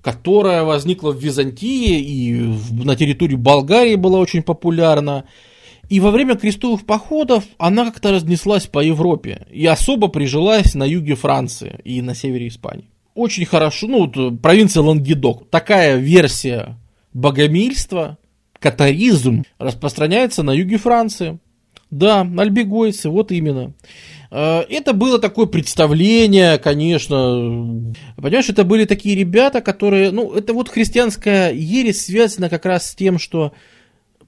которая 0.00 0.62
возникла 0.62 1.10
в 1.10 1.22
Византии 1.22 2.00
и 2.00 2.32
на 2.82 2.96
территории 2.96 3.34
Болгарии 3.34 3.96
была 3.96 4.18
очень 4.20 4.42
популярна. 4.42 5.24
И 5.88 5.98
во 5.98 6.12
время 6.12 6.36
крестовых 6.36 6.86
походов 6.86 7.44
она 7.58 7.84
как-то 7.84 8.12
разнеслась 8.12 8.66
по 8.66 8.78
Европе 8.78 9.46
и 9.50 9.66
особо 9.66 10.06
прижилась 10.06 10.74
на 10.74 10.84
юге 10.84 11.16
Франции 11.16 11.80
и 11.82 12.00
на 12.00 12.14
севере 12.14 12.46
Испании. 12.46 12.88
Очень 13.16 13.44
хорошо, 13.44 13.88
ну, 13.88 14.06
вот, 14.06 14.40
провинция 14.40 14.84
Лангедок. 14.84 15.50
Такая 15.50 15.96
версия 15.96 16.78
богомильства 17.12 18.18
катаризм 18.60 19.44
распространяется 19.58 20.42
на 20.42 20.52
юге 20.52 20.76
Франции. 20.76 21.38
Да, 21.90 22.20
альбегойцы, 22.20 23.08
вот 23.08 23.32
именно. 23.32 23.72
Э, 24.30 24.60
это 24.68 24.92
было 24.92 25.18
такое 25.18 25.46
представление, 25.46 26.58
конечно. 26.58 27.92
Понимаешь, 28.16 28.48
это 28.48 28.62
были 28.62 28.84
такие 28.84 29.16
ребята, 29.16 29.60
которые... 29.60 30.12
Ну, 30.12 30.32
это 30.32 30.54
вот 30.54 30.68
христианская 30.68 31.50
ересь 31.52 32.04
связана 32.04 32.48
как 32.48 32.64
раз 32.64 32.88
с 32.90 32.94
тем, 32.94 33.18
что 33.18 33.52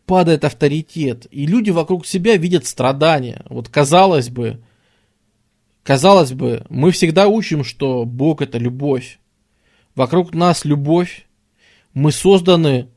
падает 0.06 0.44
авторитет, 0.44 1.28
и 1.30 1.46
люди 1.46 1.70
вокруг 1.70 2.04
себя 2.06 2.36
видят 2.36 2.66
страдания. 2.66 3.44
Вот 3.48 3.68
казалось 3.68 4.28
бы, 4.28 4.60
казалось 5.84 6.32
бы, 6.32 6.66
мы 6.68 6.90
всегда 6.90 7.28
учим, 7.28 7.62
что 7.62 8.04
Бог 8.04 8.42
это 8.42 8.58
любовь. 8.58 9.20
Вокруг 9.94 10.34
нас 10.34 10.64
любовь, 10.64 11.26
мы 11.94 12.10
созданы 12.10 12.88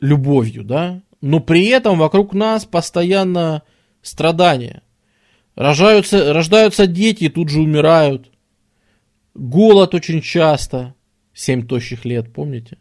любовью, 0.00 0.64
да, 0.64 1.02
но 1.20 1.40
при 1.40 1.66
этом 1.66 1.98
вокруг 1.98 2.34
нас 2.34 2.64
постоянно 2.64 3.62
страдания. 4.02 4.82
Рожаются, 5.54 6.32
рождаются 6.32 6.86
дети 6.86 7.28
тут 7.28 7.50
же 7.50 7.60
умирают. 7.60 8.30
Голод 9.34 9.94
очень 9.94 10.22
часто. 10.22 10.94
Семь 11.34 11.66
тощих 11.66 12.04
лет, 12.04 12.32
помните? 12.32 12.78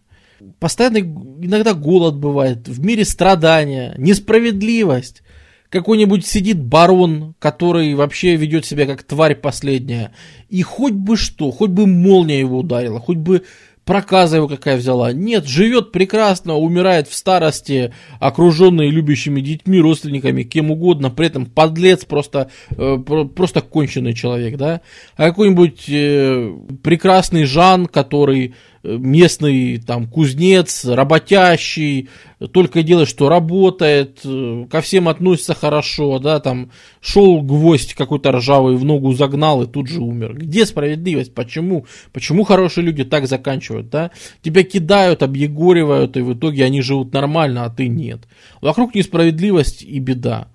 Постоянно 0.59 0.97
иногда 0.97 1.73
голод 1.73 2.15
бывает. 2.15 2.67
В 2.67 2.83
мире 2.83 3.05
страдания, 3.05 3.93
несправедливость. 3.97 5.23
Какой-нибудь 5.69 6.25
сидит 6.25 6.59
барон, 6.59 7.35
который 7.37 7.93
вообще 7.93 8.35
ведет 8.35 8.65
себя 8.65 8.87
как 8.87 9.03
тварь 9.03 9.35
последняя. 9.35 10.13
И 10.49 10.63
хоть 10.63 10.93
бы 10.93 11.15
что, 11.15 11.51
хоть 11.51 11.69
бы 11.69 11.85
молния 11.85 12.39
его 12.39 12.59
ударила, 12.59 12.99
хоть 12.99 13.17
бы 13.17 13.43
проказа 13.89 14.35
его 14.35 14.47
какая 14.47 14.77
взяла. 14.77 15.13
Нет, 15.13 15.47
живет 15.47 15.91
прекрасно, 15.91 16.53
умирает 16.53 17.07
в 17.07 17.15
старости, 17.15 17.91
окруженный 18.19 18.91
любящими 18.91 19.41
детьми, 19.41 19.79
родственниками, 19.79 20.43
кем 20.43 20.69
угодно, 20.69 21.09
при 21.09 21.25
этом 21.25 21.47
подлец, 21.47 22.05
просто, 22.05 22.51
э, 22.77 22.97
просто 22.99 23.61
конченый 23.61 24.13
человек, 24.13 24.57
да. 24.57 24.81
А 25.17 25.29
какой-нибудь 25.29 25.85
э, 25.89 26.55
прекрасный 26.83 27.45
Жан, 27.45 27.87
который 27.87 28.53
местный 28.83 29.77
там 29.77 30.07
кузнец, 30.07 30.85
работящий, 30.85 32.09
только 32.51 32.83
делает, 32.83 33.09
что 33.09 33.27
работает, 33.27 34.21
ко 34.69 34.81
всем 34.81 35.09
относится 35.09 35.53
хорошо, 35.53 36.19
да, 36.19 36.39
там 36.39 36.71
шел 37.01 37.41
гвоздь 37.41 37.93
какой-то 37.93 38.31
ржавый 38.31 38.75
в 38.75 38.85
ногу 38.85 39.13
загнал 39.13 39.63
и 39.63 39.67
тут 39.67 39.87
же 39.87 40.01
умер. 40.01 40.35
Где 40.35 40.65
справедливость? 40.65 41.33
Почему? 41.33 41.85
Почему 42.13 42.43
хорошие 42.43 42.85
люди 42.85 43.03
так 43.03 43.27
заканчивают, 43.27 43.89
да? 43.89 44.11
Тебя 44.41 44.63
кидают, 44.63 45.23
объегоривают, 45.23 46.15
и 46.15 46.21
в 46.21 46.33
итоге 46.33 46.63
они 46.65 46.81
живут 46.81 47.13
нормально, 47.13 47.65
а 47.65 47.69
ты 47.69 47.87
нет. 47.87 48.21
Вокруг 48.61 48.95
несправедливость 48.95 49.83
и 49.83 49.99
беда. 49.99 50.47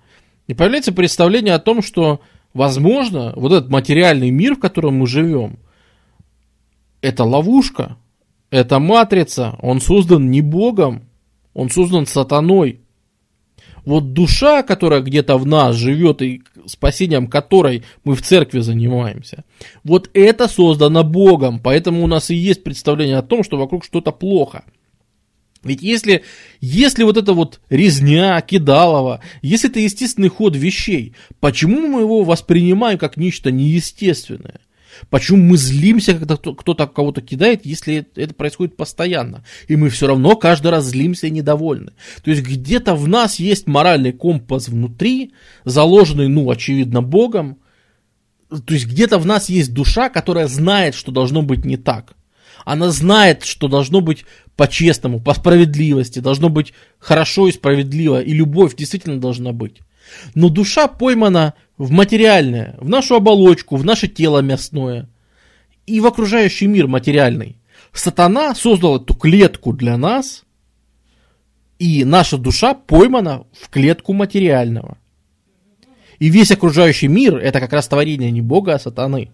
И 0.47 0.53
появляется 0.53 0.91
представление 0.91 1.53
о 1.53 1.59
том, 1.59 1.81
что, 1.81 2.21
возможно, 2.53 3.33
вот 3.35 3.51
этот 3.51 3.69
материальный 3.69 4.29
мир, 4.31 4.55
в 4.55 4.59
котором 4.59 4.95
мы 4.95 5.07
живем, 5.07 5.57
это 7.01 7.23
ловушка, 7.23 7.97
это 8.55 8.79
матрица, 8.79 9.57
он 9.61 9.81
создан 9.81 10.31
не 10.31 10.41
Богом, 10.41 11.09
он 11.53 11.69
создан 11.69 12.05
сатаной. 12.05 12.79
Вот 13.83 14.13
душа, 14.13 14.63
которая 14.63 15.01
где-то 15.01 15.37
в 15.37 15.45
нас 15.45 15.75
живет 15.75 16.21
и 16.21 16.41
спасением 16.65 17.27
которой 17.27 17.83
мы 18.03 18.15
в 18.15 18.21
церкви 18.21 18.59
занимаемся, 18.59 19.43
вот 19.83 20.09
это 20.13 20.47
создано 20.47 21.03
Богом, 21.03 21.59
поэтому 21.59 22.03
у 22.03 22.07
нас 22.07 22.31
и 22.31 22.35
есть 22.35 22.63
представление 22.63 23.17
о 23.17 23.23
том, 23.23 23.43
что 23.43 23.57
вокруг 23.57 23.83
что-то 23.83 24.11
плохо. 24.11 24.63
Ведь 25.61 25.81
если, 25.81 26.23
если 26.61 27.03
вот 27.03 27.17
это 27.17 27.33
вот 27.33 27.59
резня, 27.69 28.39
кидалова, 28.39 29.21
если 29.41 29.69
это 29.69 29.81
естественный 29.81 30.29
ход 30.29 30.55
вещей, 30.55 31.13
почему 31.41 31.87
мы 31.87 32.01
его 32.01 32.23
воспринимаем 32.23 32.97
как 32.97 33.17
нечто 33.17 33.51
неестественное? 33.51 34.61
Почему 35.09 35.37
мы 35.37 35.57
злимся, 35.57 36.13
когда 36.13 36.37
кто-то 36.37 36.87
кого-то 36.87 37.21
кидает, 37.21 37.65
если 37.65 38.07
это 38.15 38.33
происходит 38.33 38.77
постоянно? 38.77 39.43
И 39.67 39.75
мы 39.75 39.89
все 39.89 40.07
равно 40.07 40.35
каждый 40.35 40.71
раз 40.71 40.85
злимся 40.85 41.27
и 41.27 41.31
недовольны. 41.31 41.93
То 42.23 42.31
есть 42.31 42.43
где-то 42.43 42.95
в 42.95 43.07
нас 43.07 43.39
есть 43.39 43.67
моральный 43.67 44.11
компас 44.11 44.67
внутри, 44.67 45.33
заложенный, 45.63 46.27
ну, 46.27 46.49
очевидно, 46.49 47.01
Богом. 47.01 47.57
То 48.49 48.73
есть 48.73 48.87
где-то 48.87 49.17
в 49.17 49.25
нас 49.25 49.49
есть 49.49 49.73
душа, 49.73 50.09
которая 50.09 50.47
знает, 50.47 50.95
что 50.95 51.11
должно 51.11 51.41
быть 51.41 51.65
не 51.65 51.77
так. 51.77 52.13
Она 52.63 52.89
знает, 52.89 53.43
что 53.43 53.67
должно 53.67 54.01
быть 54.01 54.25
по-честному, 54.55 55.19
по 55.19 55.33
справедливости, 55.33 56.19
должно 56.19 56.49
быть 56.49 56.73
хорошо 56.99 57.47
и 57.47 57.51
справедливо, 57.51 58.21
и 58.21 58.33
любовь 58.33 58.75
действительно 58.75 59.19
должна 59.19 59.51
быть. 59.51 59.81
Но 60.33 60.49
душа 60.49 60.87
поймана 60.87 61.53
в 61.77 61.91
материальное, 61.91 62.75
в 62.79 62.89
нашу 62.89 63.15
оболочку, 63.15 63.75
в 63.75 63.85
наше 63.85 64.07
тело 64.07 64.39
мясное 64.39 65.09
и 65.85 65.99
в 65.99 66.05
окружающий 66.05 66.67
мир 66.67 66.87
материальный. 66.87 67.57
Сатана 67.93 68.55
создал 68.55 68.97
эту 68.97 69.13
клетку 69.13 69.71
для 69.71 69.97
нас, 69.97 70.43
и 71.79 72.03
наша 72.03 72.37
душа 72.37 72.73
поймана 72.73 73.45
в 73.53 73.69
клетку 73.69 74.13
материального. 74.13 74.97
И 76.19 76.29
весь 76.29 76.51
окружающий 76.51 77.07
мир 77.07 77.37
это 77.37 77.59
как 77.59 77.73
раз 77.73 77.87
творение 77.87 78.31
не 78.31 78.41
Бога, 78.41 78.75
а 78.75 78.79
сатаны. 78.79 79.31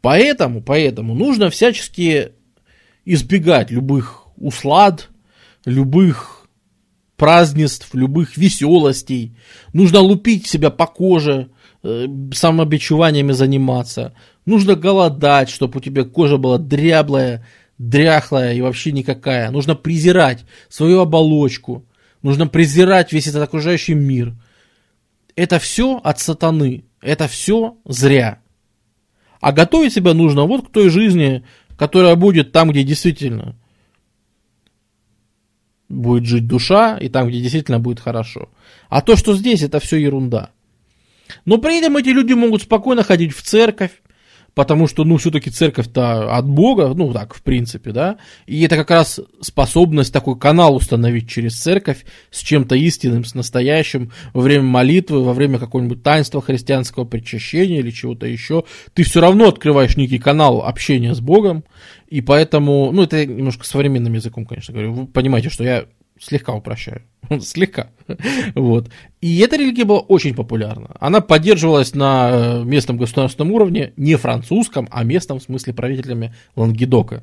Поэтому, 0.00 0.62
поэтому 0.62 1.14
нужно 1.14 1.50
всячески 1.50 2.32
избегать 3.04 3.70
любых 3.70 4.26
услад, 4.36 5.08
любых 5.64 6.39
празднеств, 7.20 7.90
любых 7.92 8.38
веселостей. 8.38 9.36
Нужно 9.74 10.00
лупить 10.00 10.46
себя 10.46 10.70
по 10.70 10.86
коже, 10.86 11.50
э, 11.82 12.06
самобичеваниями 12.32 13.32
заниматься. 13.32 14.14
Нужно 14.46 14.74
голодать, 14.74 15.50
чтобы 15.50 15.80
у 15.80 15.82
тебя 15.82 16.04
кожа 16.04 16.38
была 16.38 16.56
дряблая, 16.56 17.46
дряхлая 17.76 18.54
и 18.54 18.62
вообще 18.62 18.92
никакая. 18.92 19.50
Нужно 19.50 19.74
презирать 19.74 20.46
свою 20.70 21.00
оболочку. 21.00 21.84
Нужно 22.22 22.46
презирать 22.46 23.12
весь 23.12 23.26
этот 23.26 23.42
окружающий 23.42 23.92
мир. 23.92 24.32
Это 25.36 25.58
все 25.58 26.00
от 26.02 26.20
сатаны. 26.20 26.84
Это 27.02 27.28
все 27.28 27.76
зря. 27.84 28.38
А 29.42 29.52
готовить 29.52 29.92
себя 29.92 30.14
нужно 30.14 30.46
вот 30.46 30.68
к 30.68 30.72
той 30.72 30.88
жизни, 30.88 31.44
которая 31.76 32.16
будет 32.16 32.52
там, 32.52 32.70
где 32.70 32.82
действительно 32.82 33.56
будет 35.90 36.24
жить 36.24 36.46
душа, 36.46 36.96
и 36.96 37.08
там, 37.08 37.28
где 37.28 37.40
действительно 37.40 37.78
будет 37.78 38.00
хорошо. 38.00 38.48
А 38.88 39.02
то, 39.02 39.16
что 39.16 39.36
здесь, 39.36 39.62
это 39.62 39.80
все 39.80 39.98
ерунда. 39.98 40.50
Но 41.44 41.58
при 41.58 41.78
этом 41.78 41.96
эти 41.96 42.08
люди 42.08 42.32
могут 42.32 42.62
спокойно 42.62 43.02
ходить 43.02 43.34
в 43.34 43.42
церковь, 43.42 43.92
потому 44.54 44.86
что, 44.86 45.04
ну, 45.04 45.16
все-таки 45.16 45.50
церковь-то 45.50 46.36
от 46.36 46.48
Бога, 46.48 46.92
ну, 46.94 47.12
так, 47.12 47.34
в 47.34 47.42
принципе, 47.42 47.92
да, 47.92 48.16
и 48.46 48.62
это 48.62 48.76
как 48.76 48.90
раз 48.90 49.20
способность 49.40 50.12
такой 50.12 50.38
канал 50.38 50.74
установить 50.74 51.28
через 51.28 51.56
церковь 51.56 52.04
с 52.30 52.40
чем-то 52.40 52.74
истинным, 52.74 53.24
с 53.24 53.34
настоящим, 53.34 54.12
во 54.32 54.40
время 54.40 54.64
молитвы, 54.64 55.22
во 55.22 55.34
время 55.34 55.58
какого-нибудь 55.58 56.02
таинства 56.02 56.42
христианского 56.42 57.04
причащения 57.04 57.78
или 57.78 57.90
чего-то 57.90 58.26
еще, 58.26 58.64
ты 58.94 59.02
все 59.04 59.20
равно 59.20 59.48
открываешь 59.48 59.96
некий 59.96 60.18
канал 60.18 60.62
общения 60.62 61.14
с 61.14 61.20
Богом, 61.20 61.64
и 62.10 62.20
поэтому, 62.20 62.90
ну, 62.92 63.04
это 63.04 63.24
немножко 63.24 63.64
современным 63.64 64.12
языком, 64.12 64.44
конечно, 64.44 64.74
говорю, 64.74 64.92
вы 64.92 65.06
понимаете, 65.06 65.48
что 65.48 65.64
я 65.64 65.86
слегка 66.18 66.52
упрощаю. 66.52 67.02
слегка. 67.40 67.90
вот. 68.54 68.90
И 69.20 69.38
эта 69.38 69.56
религия 69.56 69.84
была 69.84 70.00
очень 70.00 70.34
популярна. 70.34 70.90
Она 70.98 71.20
поддерживалась 71.20 71.94
на 71.94 72.30
э, 72.32 72.64
местном 72.64 72.96
государственном 72.96 73.52
уровне, 73.52 73.92
не 73.96 74.16
французском, 74.16 74.88
а 74.90 75.04
местном, 75.04 75.38
в 75.38 75.42
смысле, 75.42 75.72
правителями 75.72 76.34
Лангедока. 76.56 77.22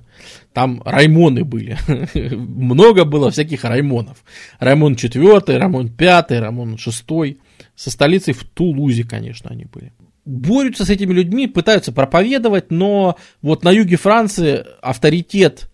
Там 0.53 0.81
раймоны 0.85 1.43
были. 1.43 1.77
Много 2.35 3.05
было 3.05 3.29
всяких 3.29 3.63
раймонов. 3.63 4.23
Раймон 4.59 4.93
IV, 4.93 5.57
Раймон 5.57 5.87
V, 5.87 6.25
Раймон 6.29 6.75
VI. 6.75 7.37
Со 7.75 7.91
столицей 7.91 8.33
в 8.33 8.43
Тулузе, 8.43 9.03
конечно, 9.03 9.49
они 9.51 9.65
были 9.65 9.91
борются 10.27 10.85
с 10.85 10.89
этими 10.89 11.13
людьми, 11.13 11.47
пытаются 11.47 11.91
проповедовать, 11.91 12.69
но 12.69 13.17
вот 13.41 13.63
на 13.63 13.71
юге 13.71 13.95
Франции 13.95 14.65
авторитет 14.81 15.69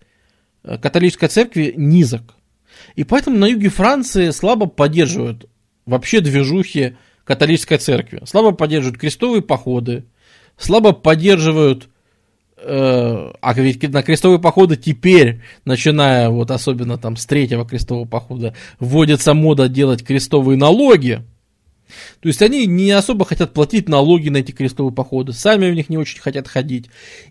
э, 0.62 0.78
католической 0.78 1.28
церкви 1.28 1.74
низок. 1.76 2.22
И 2.94 3.04
поэтому 3.04 3.36
на 3.36 3.46
юге 3.46 3.68
Франции 3.68 4.30
слабо 4.30 4.66
поддерживают 4.66 5.46
вообще 5.86 6.20
движухи 6.20 6.96
католической 7.24 7.78
церкви. 7.78 8.22
Слабо 8.26 8.52
поддерживают 8.52 9.00
крестовые 9.00 9.42
походы, 9.42 10.04
слабо 10.56 10.92
поддерживают 10.92 11.88
э, 12.58 13.32
а 13.40 13.54
ведь 13.54 13.82
на 13.92 14.02
крестовые 14.02 14.38
походы 14.38 14.76
теперь, 14.76 15.42
начиная 15.64 16.30
вот 16.30 16.52
особенно 16.52 16.96
там 16.96 17.16
с 17.16 17.26
третьего 17.26 17.66
крестового 17.66 18.06
похода, 18.06 18.54
вводится 18.78 19.34
мода 19.34 19.68
делать 19.68 20.04
крестовые 20.04 20.56
налоги. 20.56 21.24
То 22.20 22.28
есть 22.28 22.42
они 22.42 22.66
не 22.66 22.90
особо 22.90 23.24
хотят 23.24 23.52
платить 23.52 23.88
налоги 23.88 24.28
на 24.28 24.38
эти 24.38 24.52
крестовые 24.52 24.92
походы, 24.92 25.32
сами 25.32 25.70
в 25.70 25.74
них 25.74 25.88
не 25.88 25.98
очень 25.98 26.20
хотят 26.20 26.48
ходить. 26.48 26.86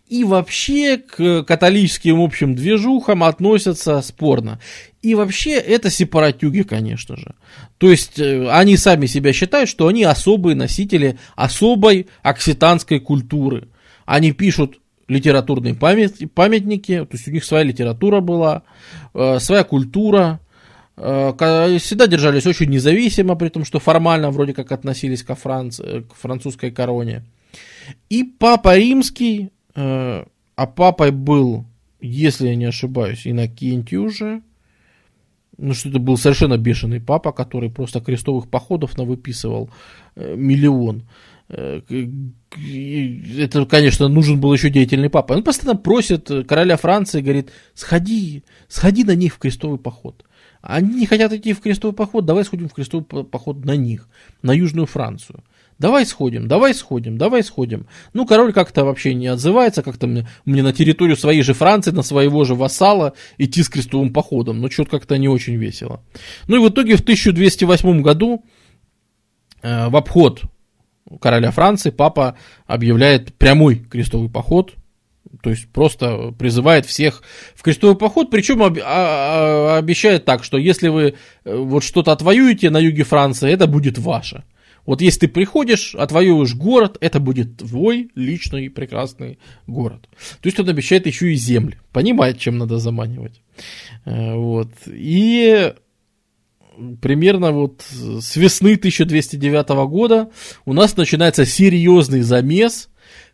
И 0.07 0.23
вообще 0.23 0.97
к 0.97 1.43
католическим 1.43 2.19
общим 2.21 2.55
движухам 2.55 3.23
относятся 3.23 4.01
спорно. 4.01 4.59
И 5.01 5.15
вообще 5.15 5.53
это 5.53 5.89
сепаратюги, 5.89 6.61
конечно 6.61 7.17
же. 7.17 7.35
То 7.77 7.89
есть 7.89 8.19
э, 8.19 8.47
они 8.49 8.77
сами 8.77 9.05
себя 9.05 9.33
считают, 9.33 9.69
что 9.69 9.87
они 9.87 10.03
особые 10.03 10.55
носители 10.55 11.17
особой 11.35 12.07
окситанской 12.21 12.99
культуры. 12.99 13.67
Они 14.05 14.31
пишут 14.31 14.79
литературные 15.07 15.75
памятники, 15.75 16.99
то 16.99 17.09
есть 17.11 17.27
у 17.27 17.31
них 17.31 17.43
своя 17.43 17.63
литература 17.63 18.21
была, 18.21 18.63
э, 19.13 19.39
своя 19.39 19.63
культура, 19.63 20.39
всегда 20.95 22.07
держались 22.07 22.45
очень 22.45 22.69
независимо, 22.69 23.35
при 23.35 23.49
том, 23.49 23.65
что 23.65 23.79
формально 23.79 24.29
вроде 24.31 24.53
как 24.53 24.71
относились 24.71 25.23
к, 25.23 25.35
Франции, 25.35 26.01
к 26.01 26.13
французской 26.15 26.71
короне. 26.71 27.23
И 28.09 28.23
папа 28.23 28.77
римский, 28.77 29.49
а 29.75 30.25
папой 30.55 31.11
был, 31.11 31.65
если 31.99 32.49
я 32.49 32.55
не 32.55 32.65
ошибаюсь, 32.65 33.25
Иннокентий 33.25 33.97
уже, 33.97 34.41
ну, 35.57 35.73
что 35.73 35.89
это 35.89 35.99
был 35.99 36.17
совершенно 36.17 36.57
бешеный 36.57 36.99
папа, 36.99 37.31
который 37.31 37.69
просто 37.69 38.01
крестовых 38.01 38.49
походов 38.49 38.97
навыписывал 38.97 39.69
э, 40.15 40.35
миллион. 40.35 41.03
Э, 41.49 41.81
это, 43.37 43.65
конечно, 43.65 44.07
нужен 44.07 44.39
был 44.39 44.53
еще 44.53 44.69
деятельный 44.69 45.09
папа. 45.09 45.33
Он 45.33 45.43
постоянно 45.43 45.79
просит 45.79 46.29
короля 46.47 46.77
Франции, 46.77 47.21
говорит, 47.21 47.51
сходи, 47.73 48.43
сходи 48.67 49.03
на 49.03 49.15
них 49.15 49.35
в 49.35 49.39
крестовый 49.39 49.79
поход. 49.79 50.25
Они 50.65 51.01
не 51.01 51.05
хотят 51.05 51.33
идти 51.33 51.51
в 51.51 51.59
крестовый 51.59 51.93
поход, 51.93 52.23
давай 52.25 52.45
сходим 52.45 52.69
в 52.69 52.73
крестовый 52.73 53.05
поход 53.05 53.65
на 53.65 53.75
них, 53.75 54.07
на 54.41 54.53
Южную 54.53 54.87
Францию. 54.87 55.43
Давай 55.77 56.05
сходим, 56.05 56.47
давай 56.47 56.73
сходим, 56.73 57.17
давай 57.17 57.43
сходим. 57.43 57.85
Ну, 58.13 58.25
король 58.25 58.53
как-то 58.53 58.85
вообще 58.85 59.13
не 59.13 59.27
отзывается, 59.27 59.83
как-то 59.83 60.07
мне, 60.07 60.25
мне 60.45 60.63
на 60.63 60.71
территорию 60.71 61.17
своей 61.17 61.41
же 61.41 61.53
Франции, 61.53 61.91
на 61.91 62.01
своего 62.01 62.45
же 62.45 62.55
вассала 62.55 63.13
идти 63.37 63.61
с 63.61 63.67
крестовым 63.67 64.13
походом. 64.13 64.61
Но 64.61 64.69
что-то 64.69 64.91
как-то 64.91 65.17
не 65.17 65.27
очень 65.27 65.55
весело. 65.55 66.01
Ну 66.47 66.55
и 66.55 66.65
в 66.65 66.71
итоге 66.71 66.95
в 66.95 67.01
1208 67.01 68.01
году 68.01 68.45
э, 69.61 69.89
в 69.89 69.97
обход 69.97 70.43
короля 71.19 71.51
Франции 71.51 71.89
папа 71.89 72.37
объявляет 72.67 73.33
прямой 73.33 73.79
крестовый 73.79 74.29
поход, 74.29 74.75
то 75.41 75.49
есть 75.49 75.67
просто 75.69 76.33
призывает 76.37 76.85
всех 76.85 77.23
в 77.55 77.63
крестовый 77.63 77.97
поход, 77.97 78.29
причем 78.29 78.61
а, 78.61 78.71
а, 78.77 79.77
обещает 79.77 80.25
так, 80.25 80.43
что 80.43 80.57
если 80.57 80.89
вы 80.89 81.15
э, 81.43 81.55
вот 81.55 81.83
что-то 81.83 82.11
отвоюете 82.11 82.69
на 82.69 82.77
юге 82.77 83.03
Франции, 83.03 83.51
это 83.51 83.67
будет 83.67 83.97
ваше. 83.97 84.43
Вот 84.85 85.01
если 85.01 85.21
ты 85.21 85.27
приходишь, 85.29 85.95
отвоюешь 85.95 86.55
город, 86.55 86.97
это 86.99 87.19
будет 87.19 87.57
твой 87.57 88.11
личный 88.15 88.69
прекрасный 88.69 89.39
город. 89.65 90.09
То 90.41 90.47
есть 90.47 90.59
он 90.59 90.67
обещает 90.67 91.07
еще 91.07 91.31
и 91.31 91.35
земли. 91.35 91.77
Понимает, 91.93 92.37
чем 92.37 92.57
надо 92.57 92.79
заманивать. 92.79 93.41
Э, 94.05 94.35
вот. 94.35 94.69
И 94.87 95.73
примерно 97.01 97.51
вот 97.51 97.81
с 97.81 98.35
весны 98.35 98.73
1209 98.73 99.69
года 99.87 100.29
у 100.65 100.73
нас 100.73 100.97
начинается 100.97 101.45
серьезный 101.45 102.21
замес, 102.21 102.89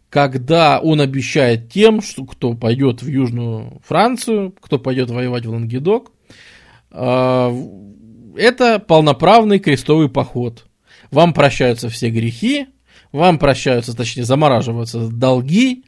когда 0.10 0.80
он 0.80 1.02
обещает 1.02 1.70
тем, 1.72 2.02
что 2.02 2.26
кто 2.26 2.54
пойдет 2.54 3.02
в 3.02 3.08
Южную 3.08 3.82
Францию, 3.86 4.54
кто 4.60 4.80
пойдет 4.80 5.10
воевать 5.10 5.46
в 5.46 5.52
Лангедок, 5.52 6.12
э, 6.92 7.68
это 8.38 8.80
полноправный 8.80 9.60
крестовый 9.60 10.10
поход– 10.10 10.66
вам 11.12 11.34
прощаются 11.34 11.90
все 11.90 12.10
грехи, 12.10 12.68
вам 13.12 13.40
прощаются, 13.40 13.96
точнее, 13.96 14.24
замораживаются 14.24 15.08
долги, 15.08 15.86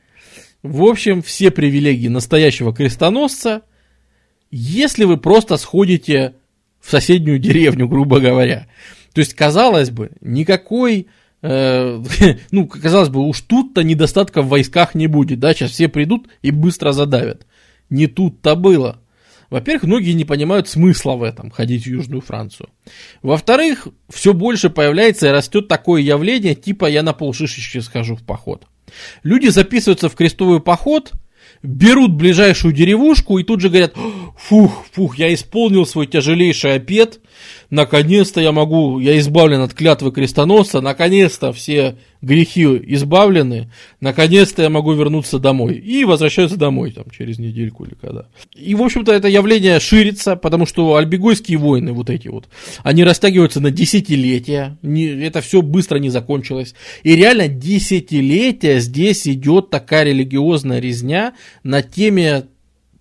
в 0.64 0.84
общем, 0.84 1.22
все 1.22 1.52
привилегии 1.52 2.08
настоящего 2.08 2.74
крестоносца, 2.74 3.64
если 4.52 5.06
вы 5.06 5.18
просто 5.18 5.58
сходите 5.58 6.36
в 6.80 6.90
соседнюю 6.90 7.40
деревню, 7.40 7.88
грубо 7.88 8.20
говоря. 8.20 8.68
То 9.14 9.20
есть, 9.20 9.34
казалось 9.34 9.90
бы, 9.90 10.12
никакой, 10.22 11.08
ну, 11.42 12.68
казалось 12.68 13.10
бы, 13.10 13.22
уж 13.22 13.42
тут-то 13.42 13.84
недостатка 13.84 14.42
в 14.42 14.50
войсках 14.50 14.94
не 14.94 15.08
будет, 15.08 15.40
да, 15.40 15.54
сейчас 15.54 15.72
все 15.72 15.88
придут 15.88 16.28
и 16.42 16.52
быстро 16.52 16.92
задавят. 16.92 17.48
Не 17.90 18.08
тут-то 18.08 18.56
было. 18.56 19.00
Во-первых, 19.50 19.84
многие 19.84 20.14
не 20.14 20.24
понимают 20.24 20.70
смысла 20.70 21.16
в 21.16 21.24
этом, 21.24 21.52
ходить 21.52 21.84
в 21.84 21.88
Южную 21.88 22.22
Францию. 22.22 22.70
Во-вторых, 23.22 23.88
все 24.10 24.34
больше 24.34 24.70
появляется 24.70 25.28
и 25.28 25.32
растет 25.32 25.68
такое 25.68 26.02
явление, 26.02 26.56
типа 26.56 26.86
я 26.86 27.04
на 27.04 27.12
полшишечки 27.12 27.80
схожу 27.80 28.16
в 28.16 28.24
поход. 28.24 28.66
Люди 29.24 29.48
записываются 29.48 30.08
в 30.08 30.16
крестовый 30.16 30.62
поход, 30.62 31.12
берут 31.64 32.14
ближайшую 32.14 32.74
деревушку 32.74 33.40
и 33.40 33.44
тут 33.44 33.60
же 33.60 33.70
говорят, 33.70 33.94
фух, 34.38 34.86
фух, 34.92 35.18
я 35.18 35.34
исполнил 35.34 35.86
свой 35.86 36.08
тяжелейший 36.08 36.76
обед, 36.76 37.20
наконец-то 37.70 38.42
я 38.42 38.52
могу, 38.52 39.00
я 39.00 39.18
избавлен 39.20 39.62
от 39.62 39.74
клятвы 39.74 40.12
крестоносца, 40.12 40.82
наконец-то 40.82 41.54
все 41.54 41.96
грехи 42.22 42.64
избавлены, 42.64 43.72
наконец-то 44.00 44.62
я 44.62 44.70
могу 44.70 44.94
вернуться 44.94 45.40
домой. 45.40 45.76
И 45.76 46.06
возвращаются 46.06 46.58
домой 46.58 46.92
там 46.92 47.06
через 47.10 47.40
недельку 47.40 47.86
или 47.86 47.96
когда. 48.00 48.28
И, 48.56 48.76
в 48.76 48.82
общем-то, 48.82 49.12
это 49.12 49.28
явление 49.28 49.80
ширится, 49.80 50.36
потому 50.36 50.66
что 50.66 50.96
альбегойские 50.96 51.58
войны 51.58 51.94
вот 51.94 52.10
эти 52.10 52.28
вот, 52.28 52.48
они 52.84 53.04
растягиваются 53.04 53.60
на 53.60 53.72
десятилетия, 53.72 54.78
не, 54.82 55.08
это 55.08 55.42
все 55.42 55.62
быстро 55.62 55.98
не 55.98 56.10
закончилось. 56.10 56.76
И 57.04 57.16
реально 57.16 57.48
десятилетия 57.48 58.80
здесь 58.80 59.28
идет 59.28 59.70
такая 59.70 60.04
религиозная 60.04 60.80
резня 60.80 61.34
на 61.64 61.82
теме 61.82 62.46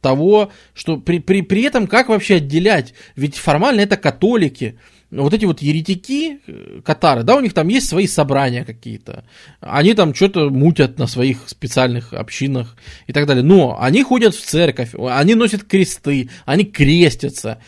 того, 0.01 0.51
что 0.75 0.97
при, 0.97 1.19
при, 1.19 1.43
при 1.43 1.63
этом 1.63 1.87
как 1.87 2.09
вообще 2.09 2.37
отделять? 2.37 2.95
Ведь 3.17 3.37
формально 3.37 3.81
это 3.81 3.97
католики. 3.97 4.79
Вот 5.11 5.35
эти 5.35 5.45
вот 5.45 5.61
еретики, 5.61 6.39
э, 6.47 6.81
катары, 6.85 7.25
да, 7.25 7.35
у 7.37 7.41
них 7.41 7.53
там 7.53 7.67
есть 7.67 7.89
свои 7.89 8.07
собрания 8.07 8.65
какие-то. 8.65 9.25
Они 9.61 9.95
там 9.95 10.15
что-то 10.15 10.51
мутят 10.51 10.99
на 10.99 11.09
своих 11.09 11.49
специальных 11.49 12.13
общинах 12.13 12.77
и 13.09 13.13
так 13.13 13.27
далее. 13.27 13.43
Но 13.43 13.77
они 13.81 14.05
ходят 14.05 14.35
в 14.35 14.45
церковь, 14.45 14.91
они 14.95 15.35
носят 15.35 15.65
кресты, 15.65 16.31
они 16.45 16.65
крестятся. 16.65 17.59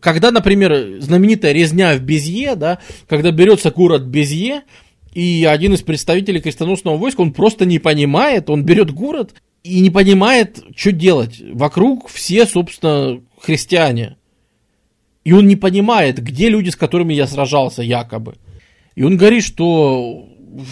Когда, 0.00 0.30
например, 0.30 1.00
знаменитая 1.00 1.52
резня 1.52 1.94
в 1.94 2.00
Безье, 2.00 2.54
да, 2.54 2.78
когда 3.06 3.30
берется 3.32 3.70
город 3.70 4.04
Безье, 4.04 4.62
и 5.12 5.44
один 5.44 5.74
из 5.74 5.82
представителей 5.82 6.40
крестоносного 6.40 6.96
войска, 6.96 7.20
он 7.20 7.32
просто 7.32 7.66
не 7.66 7.78
понимает, 7.78 8.50
он 8.50 8.64
берет 8.64 8.92
город 8.92 9.34
и 9.62 9.80
не 9.80 9.90
понимает, 9.90 10.62
что 10.74 10.92
делать. 10.92 11.42
Вокруг 11.52 12.08
все, 12.08 12.46
собственно, 12.46 13.20
христиане. 13.40 14.16
И 15.24 15.32
он 15.32 15.46
не 15.46 15.56
понимает, 15.56 16.22
где 16.22 16.48
люди, 16.48 16.70
с 16.70 16.76
которыми 16.76 17.12
я 17.14 17.26
сражался, 17.26 17.82
якобы. 17.82 18.36
И 18.94 19.02
он 19.02 19.16
говорит, 19.16 19.44
что 19.44 20.26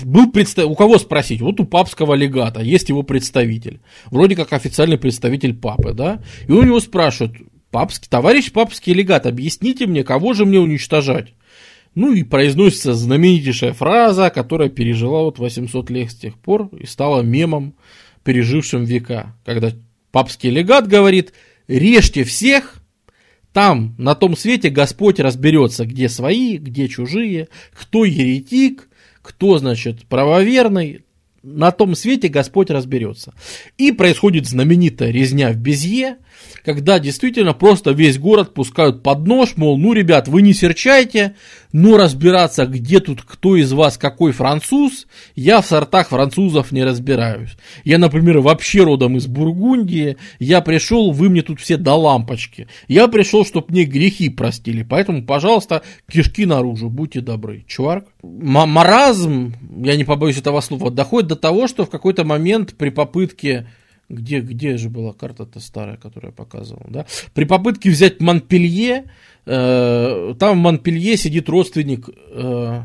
был 0.05 0.31
представ... 0.31 0.67
у 0.67 0.75
кого 0.75 0.99
спросить? 0.99 1.41
Вот 1.41 1.61
у 1.61 1.65
папского 1.65 2.15
легата 2.15 2.61
есть 2.61 2.89
его 2.89 3.03
представитель. 3.03 3.81
Вроде 4.07 4.35
как 4.35 4.53
официальный 4.53 4.99
представитель 4.99 5.55
папы, 5.55 5.93
да? 5.93 6.23
И 6.49 6.53
у 6.53 6.63
него 6.63 6.81
спрашивают, 6.81 7.37
папский, 7.71 8.09
товарищ 8.11 8.51
папский 8.51 8.95
легат, 8.95 9.27
объясните 9.27 9.87
мне, 9.87 10.03
кого 10.05 10.33
же 10.33 10.47
мне 10.47 10.59
уничтожать? 10.59 11.35
Ну 11.95 12.13
и 12.13 12.25
произносится 12.25 12.95
знаменитейшая 12.95 13.73
фраза, 13.73 14.31
которая 14.31 14.69
пережила 14.69 15.23
вот 15.23 15.39
800 15.39 15.91
лет 15.91 16.11
с 16.11 16.15
тех 16.15 16.39
пор 16.39 16.69
и 16.79 16.87
стала 16.87 17.23
мемом 17.23 17.75
пережившим 18.27 18.85
века, 18.85 19.37
когда 19.45 19.73
папский 20.11 20.51
легат 20.51 20.89
говорит, 20.89 21.33
режьте 21.69 22.25
всех, 22.25 22.75
там, 23.53 23.95
на 23.99 24.17
том 24.17 24.37
свете, 24.37 24.69
Господь 24.69 25.21
разберется, 25.21 25.87
где 25.87 26.09
свои, 26.09 26.59
где 26.59 26.89
чужие, 26.89 27.49
кто 27.73 28.05
еретик, 28.05 28.89
кто, 29.23 29.59
значит, 29.59 30.07
правоверный, 30.07 31.05
на 31.47 31.71
том 31.71 31.95
свете 31.95 32.29
Господь 32.29 32.71
разберется. 32.71 33.33
И 33.79 33.93
происходит 33.93 34.47
знаменитая 34.47 35.11
резня 35.11 35.53
в 35.53 35.57
Безье, 35.57 36.17
когда 36.65 36.99
действительно 36.99 37.55
просто 37.55 37.93
весь 37.93 38.19
город 38.19 38.53
пускают 38.53 39.03
под 39.03 39.27
нож, 39.27 39.57
мол, 39.57 39.79
ну, 39.79 39.93
ребят, 39.93 40.27
вы 40.27 40.43
не 40.43 40.53
серчайте, 40.53 41.37
но 41.73 41.97
разбираться, 41.97 42.67
где 42.67 43.01
тут 43.01 43.23
кто 43.23 43.57
из 43.57 43.73
вас 43.73 43.97
какой 43.99 44.33
француз, 44.33 45.07
я 45.35 45.61
в 45.61 45.67
сортах 45.67 46.09
французов 46.09 46.73
не 46.73 46.83
разбираюсь. 46.83 47.51
Я, 47.85 47.99
например, 47.99 48.39
вообще 48.39 48.83
родом 48.83 49.17
из 49.17 49.27
Бургундии, 49.27 50.17
я 50.39 50.61
пришел, 50.61 51.13
вы 51.13 51.29
мне 51.29 51.43
тут 51.43 51.61
все 51.61 51.77
до 51.77 51.95
лампочки. 51.95 52.67
Я 52.89 53.09
пришел, 53.09 53.45
чтобы 53.45 53.67
мне 53.71 53.85
грехи 53.85 54.29
простили, 54.29 54.83
поэтому, 54.83 55.25
пожалуйста, 55.25 55.83
кишки 56.11 56.47
наружу, 56.47 56.91
будьте 56.91 57.21
добры. 57.21 57.65
Чуварк. 57.69 58.07
Маразм, 58.23 59.55
я 59.85 59.97
не 59.97 60.05
побоюсь 60.05 60.39
этого 60.39 60.61
слова, 60.61 60.91
доходит 60.91 61.29
до 61.29 61.36
того, 61.37 61.67
что 61.67 61.85
в 61.85 61.91
какой-то 61.91 62.25
момент 62.25 62.75
при 62.77 62.91
попытке 62.91 63.67
где, 64.09 64.41
где 64.41 64.77
же 64.77 64.89
была 64.89 65.13
карта-то 65.13 65.61
старая, 65.61 65.97
которую 65.97 66.31
я 66.31 66.37
показывал, 66.37 66.87
да? 66.89 67.07
При 67.35 67.45
попытке 67.45 67.91
взять 67.91 68.21
Монпелье, 68.21 69.11
э, 69.45 70.35
там 70.39 70.59
в 70.59 70.63
Монпелье 70.63 71.17
сидит 71.17 71.49
родственник 71.49 72.09
э, 72.09 72.83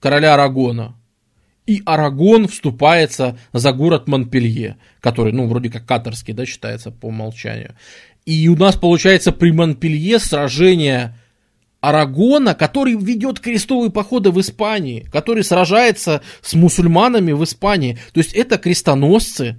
короля 0.00 0.34
Арагона. 0.34 0.96
И 1.66 1.82
Арагон 1.84 2.46
вступается 2.46 3.36
за 3.52 3.72
город 3.72 4.06
Монпелье, 4.06 4.76
который, 5.00 5.32
ну, 5.32 5.48
вроде 5.48 5.68
как 5.68 5.84
катарский, 5.84 6.32
да, 6.32 6.46
считается 6.46 6.92
по 6.92 7.06
умолчанию. 7.06 7.74
И 8.24 8.48
у 8.48 8.56
нас 8.56 8.76
получается 8.76 9.32
при 9.32 9.50
Монпелье 9.50 10.20
сражение 10.20 11.16
Арагона, 11.88 12.56
который 12.56 12.96
ведет 12.96 13.38
крестовые 13.38 13.92
походы 13.92 14.32
в 14.32 14.40
Испании, 14.40 15.06
который 15.12 15.44
сражается 15.44 16.20
с 16.42 16.54
мусульманами 16.54 17.30
в 17.30 17.44
Испании. 17.44 17.96
То 18.12 18.18
есть 18.18 18.32
это 18.34 18.58
крестоносцы, 18.58 19.56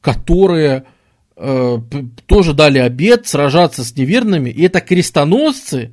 которые 0.00 0.84
э, 1.36 1.78
тоже 2.26 2.54
дали 2.54 2.78
обед 2.78 3.26
сражаться 3.26 3.82
с 3.82 3.96
неверными. 3.96 4.48
И 4.48 4.62
это 4.62 4.80
крестоносцы, 4.80 5.92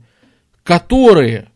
которые 0.61 1.47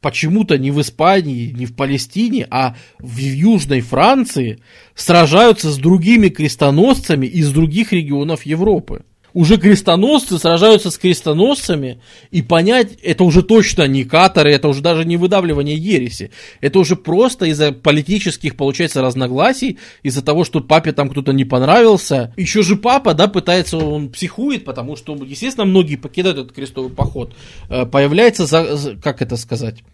почему-то 0.00 0.56
не 0.56 0.70
в 0.70 0.80
Испании, 0.80 1.50
не 1.50 1.66
в 1.66 1.74
Палестине, 1.74 2.46
а 2.50 2.76
в 3.00 3.18
Южной 3.18 3.80
Франции 3.80 4.60
сражаются 4.94 5.72
с 5.72 5.78
другими 5.78 6.28
крестоносцами 6.28 7.26
из 7.26 7.50
других 7.50 7.92
регионов 7.92 8.46
Европы 8.46 9.02
уже 9.38 9.56
крестоносцы 9.56 10.36
сражаются 10.36 10.90
с 10.90 10.98
крестоносцами, 10.98 12.00
и 12.32 12.42
понять, 12.42 12.98
это 13.04 13.22
уже 13.22 13.44
точно 13.44 13.86
не 13.86 14.02
каторы, 14.02 14.50
это 14.52 14.66
уже 14.66 14.80
даже 14.80 15.04
не 15.04 15.16
выдавливание 15.16 15.76
ереси. 15.76 16.32
Это 16.60 16.80
уже 16.80 16.96
просто 16.96 17.46
из-за 17.46 17.70
политических, 17.70 18.56
получается, 18.56 19.00
разногласий, 19.00 19.78
из-за 20.02 20.22
того, 20.22 20.42
что 20.42 20.60
папе 20.60 20.90
там 20.90 21.08
кто-то 21.08 21.32
не 21.32 21.44
понравился. 21.44 22.34
Еще 22.36 22.64
же 22.64 22.74
папа, 22.74 23.14
да, 23.14 23.28
пытается, 23.28 23.76
он 23.76 24.08
психует, 24.08 24.64
потому 24.64 24.96
что, 24.96 25.14
естественно, 25.14 25.66
многие 25.66 25.94
покидают 25.94 26.38
этот 26.38 26.52
крестовый 26.52 26.90
поход. 26.90 27.32
Э, 27.68 27.86
появляется, 27.86 28.44
за, 28.44 28.96
как 29.00 29.22
это 29.22 29.36
сказать, 29.36 29.84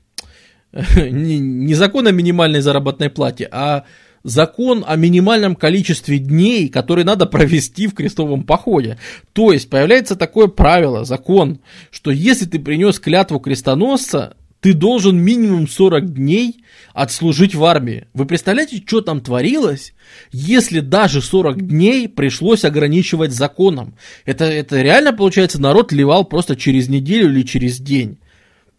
не, 0.97 1.39
не 1.39 1.75
закон 1.75 2.07
о 2.07 2.13
минимальной 2.13 2.63
заработной 2.63 3.11
плате, 3.11 3.47
а 3.53 3.85
закон 4.25 4.85
о 4.87 4.97
минимальном 4.97 5.55
количестве 5.55 6.19
дней, 6.19 6.69
которые 6.69 7.05
надо 7.05 7.27
провести 7.27 7.87
в 7.87 7.95
крестовом 7.95 8.43
походе. 8.43 8.99
То 9.33 9.53
есть 9.53 9.71
появляется 9.71 10.17
такое 10.17 10.49
правило, 10.49 11.05
закон, 11.05 11.61
что 11.91 12.11
если 12.11 12.47
ты 12.47 12.59
принес 12.59 12.99
клятву 12.99 13.39
крестоносца, 13.39 14.35
ты 14.61 14.73
должен 14.73 15.19
минимум 15.19 15.69
40 15.69 16.15
дней 16.15 16.65
отслужить 16.95 17.55
в 17.55 17.63
армии. 17.67 18.07
Вы 18.15 18.25
представляете, 18.25 18.83
что 18.87 19.03
там 19.03 19.21
творилось, 19.21 19.93
если 20.33 20.81
даже 20.81 21.21
40 21.21 21.67
дней 21.67 22.09
пришлось 22.09 22.65
ограничивать 22.65 23.33
законом? 23.33 23.95
Это, 24.25 24.47
это 24.47 24.81
реально, 24.81 25.13
получается, 25.13 25.61
народ 25.61 25.93
ливал 25.93 26.25
просто 26.25 26.57
через 26.57 26.89
неделю 26.89 27.29
или 27.31 27.43
через 27.43 27.79
день. 27.79 28.17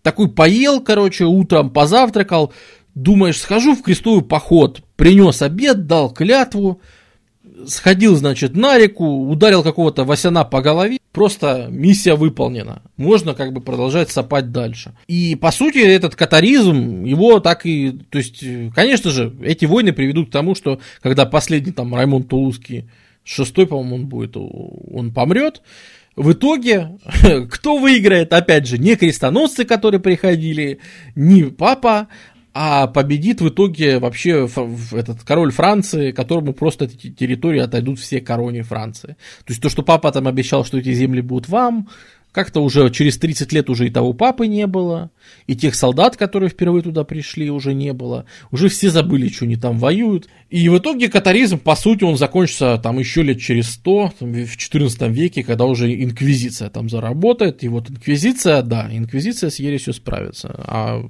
Такой 0.02 0.28
поел, 0.28 0.82
короче, 0.82 1.26
утром 1.26 1.70
позавтракал, 1.70 2.52
думаешь, 2.96 3.40
схожу 3.40 3.76
в 3.76 3.84
крестовый 3.84 4.24
поход, 4.24 4.82
принес 4.96 5.42
обед, 5.42 5.88
дал 5.88 6.12
клятву, 6.12 6.82
сходил, 7.68 8.16
значит, 8.16 8.56
на 8.56 8.78
реку, 8.78 9.30
ударил 9.30 9.64
какого-то 9.64 10.04
Васяна 10.04 10.44
по 10.44 10.62
голове, 10.62 11.00
просто 11.12 11.68
миссия 11.70 12.16
выполнена. 12.16 12.82
Можно 12.98 13.34
как 13.34 13.54
бы 13.54 13.62
продолжать 13.62 14.10
сопать 14.10 14.52
дальше. 14.52 14.94
И, 15.08 15.36
по 15.36 15.52
сути, 15.52 15.80
этот 15.80 16.16
катаризм, 16.16 17.04
его 17.04 17.40
так 17.40 17.66
и... 17.66 17.92
То 18.10 18.18
есть, 18.18 18.44
конечно 18.74 19.12
же, 19.12 19.36
эти 19.44 19.66
войны 19.66 19.94
приведут 19.94 20.30
к 20.30 20.32
тому, 20.32 20.56
что 20.56 20.80
когда 21.02 21.26
последний 21.26 21.72
там 21.72 21.94
Раймонд 21.96 22.28
Тулузский, 22.28 22.90
шестой, 23.24 23.68
по-моему, 23.68 23.96
он 23.96 24.06
будет, 24.08 24.38
он 24.38 25.14
помрет, 25.14 25.62
в 26.16 26.32
итоге, 26.32 26.98
кто 27.52 27.78
выиграет, 27.78 28.34
опять 28.34 28.68
же, 28.68 28.78
не 28.78 28.96
крестоносцы, 28.96 29.66
которые 29.66 30.00
приходили, 30.00 30.80
не 31.16 31.44
папа, 31.46 32.08
а 32.58 32.88
победит 32.88 33.42
в 33.42 33.50
итоге 33.50 34.00
вообще 34.00 34.48
этот 34.94 35.24
король 35.24 35.52
Франции, 35.52 36.12
которому 36.14 36.54
просто 36.54 36.86
эти 36.86 37.10
территории 37.12 37.60
отойдут 37.60 38.00
все 38.00 38.22
короне 38.22 38.64
Франции. 38.64 39.18
То 39.44 39.50
есть 39.50 39.62
то, 39.62 39.68
что 39.68 39.84
папа 39.84 40.10
там 40.14 40.26
обещал, 40.26 40.64
что 40.64 40.78
эти 40.78 40.94
земли 40.94 41.20
будут 41.20 41.50
вам, 41.50 41.90
как-то 42.36 42.60
уже 42.60 42.92
через 42.92 43.18
30 43.18 43.54
лет 43.54 43.70
уже 43.70 43.88
и 43.88 43.90
того 43.90 44.12
папы 44.12 44.46
не 44.46 44.68
было, 44.68 45.10
и 45.48 45.56
тех 45.56 45.74
солдат, 45.74 46.18
которые 46.18 46.50
впервые 46.50 46.84
туда 46.84 47.06
пришли, 47.06 47.50
уже 47.50 47.74
не 47.74 47.94
было. 47.94 48.26
Уже 48.52 48.68
все 48.68 48.90
забыли, 48.90 49.30
что 49.30 49.46
они 49.46 49.56
там 49.56 49.80
воюют. 49.80 50.28
И 50.50 50.68
в 50.68 50.78
итоге 50.78 51.08
катаризм, 51.10 51.58
по 51.58 51.78
сути, 51.78 52.04
он 52.04 52.18
закончится 52.18 52.78
там 52.78 53.00
еще 53.00 53.24
лет 53.24 53.40
через 53.40 53.72
100, 53.72 54.14
там, 54.20 54.34
в 54.34 54.58
14 54.58 55.02
веке, 55.04 55.44
когда 55.44 55.64
уже 55.64 55.92
инквизиция 56.04 56.70
там 56.70 56.90
заработает. 56.90 57.64
И 57.64 57.70
вот 57.70 57.90
инквизиция, 57.90 58.62
да, 58.62 58.90
инквизиция 58.92 59.50
с 59.50 59.58
ересью 59.60 59.94
справится. 59.94 60.54
А 60.58 61.02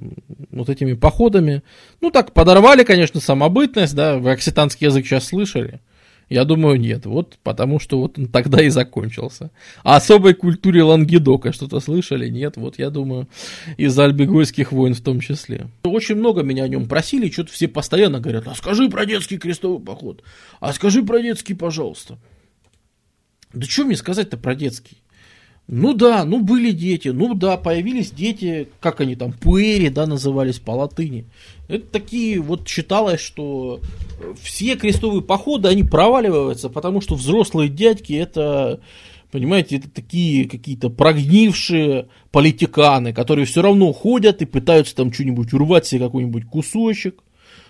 вот 0.52 0.70
этими 0.70 0.92
походами, 0.92 1.62
ну 2.00 2.12
так, 2.12 2.34
подорвали, 2.34 2.84
конечно, 2.84 3.20
самобытность, 3.20 3.96
да, 3.96 4.16
вы 4.16 4.30
окситанский 4.30 4.86
язык 4.86 5.04
сейчас 5.04 5.24
слышали. 5.24 5.80
Я 6.28 6.44
думаю, 6.44 6.78
нет. 6.78 7.06
Вот 7.06 7.38
потому 7.42 7.78
что 7.78 8.00
вот 8.00 8.18
он 8.18 8.26
тогда 8.26 8.62
и 8.62 8.68
закончился. 8.68 9.50
А 9.84 9.96
особой 9.96 10.34
культуре 10.34 10.82
Лангедока 10.82 11.52
что-то 11.52 11.78
слышали? 11.78 12.28
Нет. 12.28 12.56
Вот 12.56 12.78
я 12.78 12.90
думаю, 12.90 13.28
из 13.76 13.96
Альбегойских 13.98 14.72
войн 14.72 14.94
в 14.94 15.00
том 15.00 15.20
числе. 15.20 15.68
Очень 15.84 16.16
много 16.16 16.42
меня 16.42 16.64
о 16.64 16.68
нем 16.68 16.88
просили, 16.88 17.30
что-то 17.30 17.52
все 17.52 17.68
постоянно 17.68 18.20
говорят, 18.20 18.48
а 18.48 18.54
скажи 18.54 18.88
про 18.88 19.06
детский 19.06 19.38
крестовый 19.38 19.84
поход, 19.84 20.22
а 20.60 20.72
скажи 20.72 21.02
про 21.02 21.20
детский, 21.20 21.54
пожалуйста. 21.54 22.18
Да 23.52 23.66
что 23.66 23.84
мне 23.84 23.96
сказать-то 23.96 24.36
про 24.36 24.54
детский? 24.54 24.98
Ну 25.68 25.94
да, 25.94 26.24
ну 26.24 26.40
были 26.40 26.70
дети, 26.70 27.08
ну 27.08 27.34
да, 27.34 27.56
появились 27.56 28.12
дети, 28.12 28.68
как 28.78 29.00
они 29.00 29.16
там, 29.16 29.32
пуэри, 29.32 29.88
да, 29.88 30.06
назывались 30.06 30.60
по 30.60 30.70
латыни. 30.70 31.24
Это 31.66 31.84
такие, 31.86 32.38
вот 32.38 32.68
считалось, 32.68 33.20
что 33.20 33.80
все 34.40 34.76
крестовые 34.76 35.22
походы, 35.22 35.68
они 35.68 35.82
проваливаются, 35.82 36.68
потому 36.68 37.00
что 37.00 37.16
взрослые 37.16 37.68
дядьки 37.68 38.12
это, 38.12 38.78
понимаете, 39.32 39.78
это 39.78 39.90
такие 39.90 40.48
какие-то 40.48 40.88
прогнившие 40.88 42.06
политиканы, 42.30 43.12
которые 43.12 43.46
все 43.46 43.60
равно 43.60 43.92
ходят 43.92 44.42
и 44.42 44.46
пытаются 44.46 44.94
там 44.94 45.12
что-нибудь 45.12 45.52
урвать 45.52 45.86
себе 45.86 46.04
какой-нибудь 46.04 46.44
кусочек, 46.44 47.24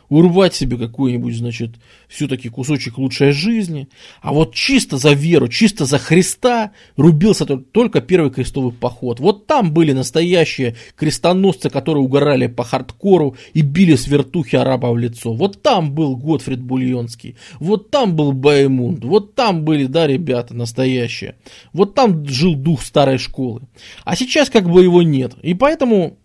урвать 0.09 0.55
себе 0.55 0.77
какой-нибудь, 0.77 1.37
значит, 1.37 1.73
все-таки 2.09 2.49
кусочек 2.49 2.99
лучшей 2.99 3.33
жизни. 3.33 3.89
А 4.21 4.33
вот 4.33 4.55
чисто 4.55 4.97
за 4.99 5.13
веру, 5.13 5.49
чисто 5.49 5.85
за 5.85 5.99
Христа 5.99 6.73
рубился 6.97 7.47
только 7.47 8.01
первый 8.01 8.31
крестовый 8.31 8.73
поход. 8.73 9.21
Вот 9.21 9.47
там 9.47 9.73
были 9.73 9.93
настоящие 9.93 10.77
крестоносцы, 10.97 11.71
которые 11.71 12.05
угорали 12.05 12.47
по 12.47 12.65
хардкору 12.65 13.37
и 13.55 13.63
били 13.63 13.97
с 13.97 14.07
вертухи 14.07 14.57
араба 14.57 14.89
в 14.89 14.99
лицо. 14.99 15.33
Вот 15.33 15.63
там 15.63 15.93
был 15.93 16.17
Готфрид 16.17 16.61
Бульонский, 16.61 17.37
вот 17.59 17.91
там 17.91 18.17
был 18.17 18.33
Баймунд, 18.33 19.05
вот 19.05 19.35
там 19.35 19.65
были, 19.65 19.87
да, 19.87 20.07
ребята, 20.07 20.55
настоящие. 20.55 21.37
Вот 21.73 21.95
там 21.95 22.27
жил 22.27 22.55
дух 22.55 22.83
старой 22.83 23.19
школы. 23.19 23.63
А 24.05 24.17
сейчас 24.17 24.51
как 24.51 24.69
бы 24.71 24.83
его 24.83 25.03
нет. 25.03 25.35
И 25.43 25.55
поэтому 25.55 26.19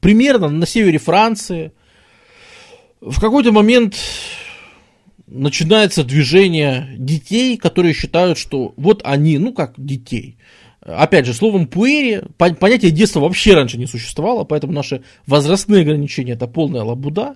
примерно 0.00 0.48
на 0.48 0.66
севере 0.66 0.98
Франции 0.98 1.72
в 3.00 3.20
какой-то 3.20 3.52
момент 3.52 3.96
начинается 5.26 6.04
движение 6.04 6.88
детей, 6.96 7.56
которые 7.56 7.94
считают, 7.94 8.38
что 8.38 8.72
вот 8.76 9.02
они, 9.04 9.38
ну 9.38 9.52
как 9.52 9.74
детей. 9.76 10.38
Опять 10.80 11.26
же, 11.26 11.34
словом 11.34 11.66
пуэри, 11.66 12.22
понятие 12.36 12.92
детства 12.92 13.18
вообще 13.18 13.54
раньше 13.54 13.76
не 13.76 13.86
существовало, 13.86 14.44
поэтому 14.44 14.72
наши 14.72 15.02
возрастные 15.26 15.82
ограничения 15.82 16.34
это 16.34 16.46
полная 16.46 16.82
лабуда. 16.82 17.34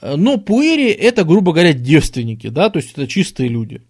Но 0.00 0.38
пуэри 0.38 0.88
это, 0.88 1.24
грубо 1.24 1.52
говоря, 1.52 1.74
девственники, 1.74 2.48
да, 2.48 2.70
то 2.70 2.78
есть 2.78 2.92
это 2.92 3.06
чистые 3.06 3.50
люди. 3.50 3.82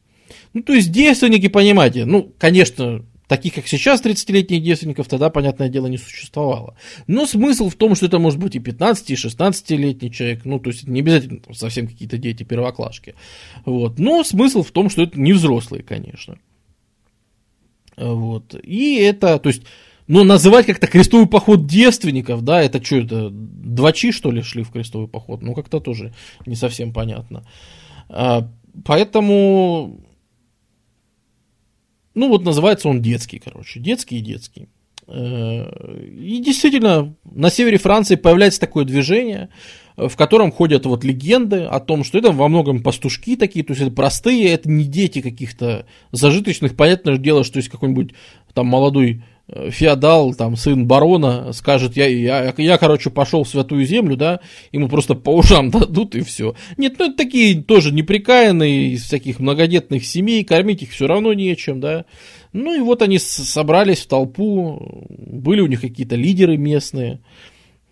Ну, 0.54 0.62
то 0.62 0.72
есть 0.72 0.90
девственники, 0.90 1.46
понимаете, 1.46 2.04
ну, 2.04 2.32
конечно, 2.36 3.04
Таких, 3.30 3.54
как 3.54 3.68
сейчас 3.68 4.02
30-летних 4.02 4.60
девственников, 4.60 5.06
тогда, 5.06 5.30
понятное 5.30 5.68
дело, 5.68 5.86
не 5.86 5.98
существовало. 5.98 6.76
Но 7.06 7.26
смысл 7.26 7.68
в 7.68 7.76
том, 7.76 7.94
что 7.94 8.06
это 8.06 8.18
может 8.18 8.40
быть 8.40 8.56
и 8.56 8.58
15, 8.58 9.08
и 9.08 9.14
16-летний 9.14 10.10
человек. 10.10 10.44
Ну, 10.44 10.58
то 10.58 10.70
есть 10.70 10.88
не 10.88 10.98
обязательно 10.98 11.40
совсем 11.52 11.86
какие-то 11.86 12.18
дети 12.18 12.42
первоклашки. 12.42 13.14
Вот. 13.64 14.00
Но 14.00 14.24
смысл 14.24 14.64
в 14.64 14.72
том, 14.72 14.90
что 14.90 15.04
это 15.04 15.16
не 15.20 15.32
взрослые, 15.32 15.84
конечно. 15.84 16.40
Вот. 17.96 18.56
И 18.64 18.96
это, 18.96 19.38
то 19.38 19.48
есть, 19.48 19.62
ну, 20.08 20.24
называть 20.24 20.66
как-то 20.66 20.88
крестовый 20.88 21.28
поход 21.28 21.68
девственников, 21.68 22.42
да, 22.42 22.60
это 22.60 22.84
что, 22.84 22.96
это 22.96 23.28
двачи, 23.30 24.10
что 24.10 24.32
ли, 24.32 24.42
шли 24.42 24.64
в 24.64 24.72
крестовый 24.72 25.06
поход? 25.06 25.42
Ну, 25.42 25.54
как-то 25.54 25.78
тоже 25.78 26.12
не 26.46 26.56
совсем 26.56 26.92
понятно. 26.92 27.46
А, 28.08 28.50
поэтому 28.84 30.00
ну, 32.20 32.28
вот 32.28 32.44
называется 32.44 32.88
он 32.88 33.00
детский, 33.00 33.38
короче. 33.38 33.80
Детский 33.80 34.18
и 34.18 34.20
детский. 34.20 34.68
Э, 35.08 36.04
и 36.04 36.42
действительно, 36.42 37.14
на 37.24 37.50
севере 37.50 37.78
Франции 37.78 38.16
появляется 38.16 38.60
такое 38.60 38.84
движение, 38.84 39.48
в 39.96 40.14
котором 40.16 40.52
ходят 40.52 40.84
вот 40.86 41.02
легенды 41.02 41.62
о 41.62 41.80
том, 41.80 42.04
что 42.04 42.18
это 42.18 42.30
во 42.30 42.48
многом 42.48 42.82
пастушки 42.82 43.36
такие, 43.36 43.64
то 43.64 43.72
есть 43.72 43.82
это 43.82 43.90
простые, 43.90 44.50
это 44.50 44.68
не 44.70 44.84
дети 44.84 45.22
каких-то 45.22 45.86
зажиточных. 46.12 46.76
Понятное 46.76 47.16
дело, 47.16 47.42
что 47.42 47.58
есть 47.58 47.70
какой-нибудь 47.70 48.12
там 48.52 48.66
молодой 48.66 49.22
феодал, 49.70 50.34
там, 50.34 50.56
сын 50.56 50.86
барона, 50.86 51.52
скажет, 51.52 51.96
я, 51.96 52.06
я, 52.06 52.54
я, 52.56 52.78
короче, 52.78 53.10
пошел 53.10 53.44
в 53.44 53.48
святую 53.48 53.84
землю, 53.84 54.16
да, 54.16 54.40
ему 54.72 54.88
просто 54.88 55.14
по 55.14 55.30
ушам 55.30 55.70
дадут 55.70 56.14
и 56.14 56.22
все. 56.22 56.54
Нет, 56.76 56.94
ну, 56.98 57.06
это 57.06 57.16
такие 57.16 57.62
тоже 57.62 57.92
неприкаянные 57.92 58.92
из 58.92 59.04
всяких 59.04 59.40
многодетных 59.40 60.04
семей, 60.04 60.44
кормить 60.44 60.82
их 60.82 60.90
все 60.90 61.06
равно 61.06 61.32
нечем, 61.32 61.80
да. 61.80 62.04
Ну, 62.52 62.74
и 62.74 62.80
вот 62.80 63.02
они 63.02 63.18
собрались 63.18 64.00
в 64.00 64.08
толпу, 64.08 65.06
были 65.08 65.60
у 65.60 65.66
них 65.66 65.80
какие-то 65.80 66.16
лидеры 66.16 66.56
местные, 66.56 67.20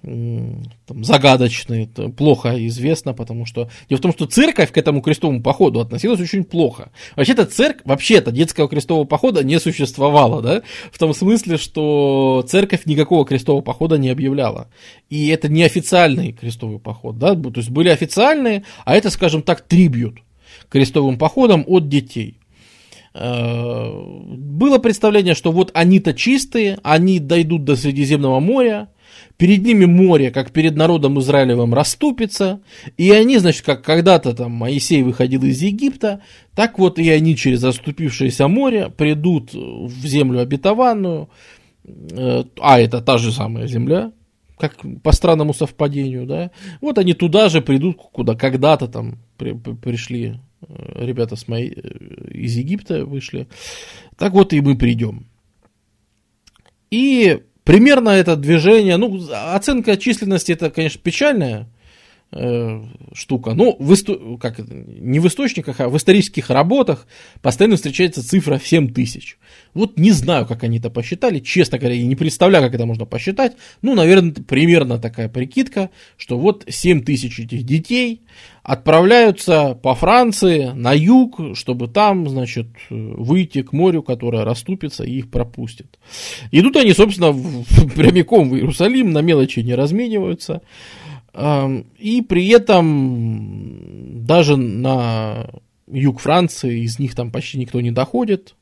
там, 0.02 1.02
загадочные, 1.04 1.84
это 1.84 2.08
плохо 2.08 2.54
известно, 2.66 3.14
потому 3.14 3.46
что... 3.46 3.68
Дело 3.88 3.98
в 3.98 4.02
том, 4.02 4.12
что 4.12 4.26
церковь 4.26 4.70
к 4.70 4.78
этому 4.78 5.00
крестовому 5.00 5.42
походу 5.42 5.80
относилась 5.80 6.20
очень 6.20 6.44
плохо. 6.44 6.90
Вообще-то 7.16 7.46
церковь, 7.46 7.82
вообще-то 7.84 8.30
детского 8.30 8.68
крестового 8.68 9.04
похода 9.04 9.42
не 9.42 9.58
существовало, 9.58 10.40
да, 10.40 10.62
в 10.92 10.98
том 10.98 11.12
смысле, 11.14 11.56
что 11.56 12.44
церковь 12.48 12.86
никакого 12.86 13.24
крестового 13.24 13.62
похода 13.62 13.98
не 13.98 14.10
объявляла. 14.10 14.68
И 15.10 15.28
это 15.28 15.48
не 15.48 15.64
официальный 15.64 16.32
крестовый 16.32 16.78
поход, 16.78 17.18
да, 17.18 17.34
то 17.34 17.52
есть 17.56 17.70
были 17.70 17.88
официальные, 17.88 18.64
а 18.84 18.94
это, 18.94 19.10
скажем 19.10 19.42
так, 19.42 19.62
трибют 19.62 20.20
крестовым 20.68 21.18
походом 21.18 21.64
от 21.66 21.88
детей 21.88 22.38
э, 23.14 23.90
было 24.28 24.78
представление, 24.78 25.34
что 25.34 25.50
вот 25.50 25.70
они-то 25.74 26.14
чистые, 26.14 26.78
они 26.82 27.18
дойдут 27.18 27.64
до 27.64 27.74
Средиземного 27.74 28.38
моря, 28.38 28.88
перед 29.38 29.64
ними 29.64 29.86
море, 29.86 30.30
как 30.30 30.50
перед 30.50 30.76
народом 30.76 31.18
Израилевым, 31.20 31.72
расступится, 31.72 32.60
и 32.96 33.10
они, 33.12 33.38
значит, 33.38 33.64
как 33.64 33.82
когда-то 33.82 34.34
там 34.34 34.50
Моисей 34.50 35.02
выходил 35.02 35.44
из 35.44 35.62
Египта, 35.62 36.20
так 36.54 36.78
вот 36.78 36.98
и 36.98 37.08
они 37.08 37.36
через 37.36 37.62
расступившееся 37.62 38.48
море 38.48 38.90
придут 38.90 39.54
в 39.54 40.06
землю 40.06 40.40
обетованную, 40.40 41.30
э, 41.84 42.44
а 42.60 42.80
это 42.80 43.00
та 43.00 43.16
же 43.18 43.32
самая 43.32 43.68
земля, 43.68 44.12
как 44.58 44.76
по 45.04 45.12
странному 45.12 45.54
совпадению, 45.54 46.26
да, 46.26 46.50
вот 46.80 46.98
они 46.98 47.14
туда 47.14 47.48
же 47.48 47.62
придут, 47.62 47.96
куда 47.96 48.34
когда-то 48.34 48.88
там 48.88 49.18
при, 49.36 49.52
пришли 49.52 50.40
э, 50.62 51.06
ребята 51.06 51.36
с 51.36 51.46
моей, 51.46 51.70
э, 51.70 52.30
из 52.32 52.56
Египта 52.56 53.06
вышли, 53.06 53.46
так 54.16 54.32
вот 54.32 54.52
и 54.52 54.60
мы 54.60 54.76
придем. 54.76 55.28
И 56.90 57.42
Примерно 57.68 58.08
это 58.08 58.34
движение, 58.34 58.96
ну, 58.96 59.20
оценка 59.30 59.98
численности 59.98 60.52
это, 60.52 60.70
конечно, 60.70 61.02
печальная 61.02 61.68
штука. 62.30 63.54
Но 63.54 63.74
в, 63.78 63.94
исто... 63.94 64.36
как 64.36 64.58
не 64.58 65.18
в 65.18 65.26
источниках, 65.26 65.80
а 65.80 65.88
в 65.88 65.96
исторических 65.96 66.50
работах 66.50 67.06
постоянно 67.40 67.76
встречается 67.76 68.26
цифра 68.26 68.58
в 68.58 68.68
7 68.68 68.92
тысяч. 68.92 69.38
Вот 69.72 69.98
не 69.98 70.10
знаю, 70.10 70.44
как 70.44 70.62
они 70.62 70.78
это 70.78 70.90
посчитали, 70.90 71.40
честно 71.40 71.78
говоря, 71.78 71.96
я 71.96 72.06
не 72.06 72.16
представляю, 72.16 72.64
как 72.64 72.74
это 72.74 72.84
можно 72.84 73.06
посчитать. 73.06 73.56
Ну, 73.80 73.94
наверное, 73.94 74.32
примерно 74.32 74.98
такая 74.98 75.30
прикидка, 75.30 75.88
что 76.18 76.38
вот 76.38 76.64
7 76.68 77.02
тысяч 77.02 77.40
этих 77.40 77.62
детей 77.62 78.20
отправляются 78.62 79.74
по 79.82 79.94
Франции 79.94 80.66
на 80.74 80.92
юг, 80.92 81.40
чтобы 81.54 81.88
там, 81.88 82.28
значит, 82.28 82.66
выйти 82.90 83.62
к 83.62 83.72
морю, 83.72 84.02
которое 84.02 84.44
расступится 84.44 85.04
и 85.04 85.20
их 85.20 85.30
пропустит. 85.30 85.98
Идут 86.52 86.76
они, 86.76 86.92
собственно, 86.92 87.32
прямиком 87.94 88.50
в 88.50 88.56
Иерусалим, 88.56 89.12
на 89.12 89.22
мелочи 89.22 89.60
не 89.60 89.74
размениваются. 89.74 90.60
И 91.38 92.22
при 92.28 92.48
этом 92.48 94.24
даже 94.26 94.56
на 94.56 95.48
юг 95.86 96.18
Франции 96.18 96.80
из 96.80 96.98
них 96.98 97.14
там 97.14 97.30
почти 97.30 97.58
никто 97.58 97.80
не 97.80 97.92
доходит. 97.92 98.56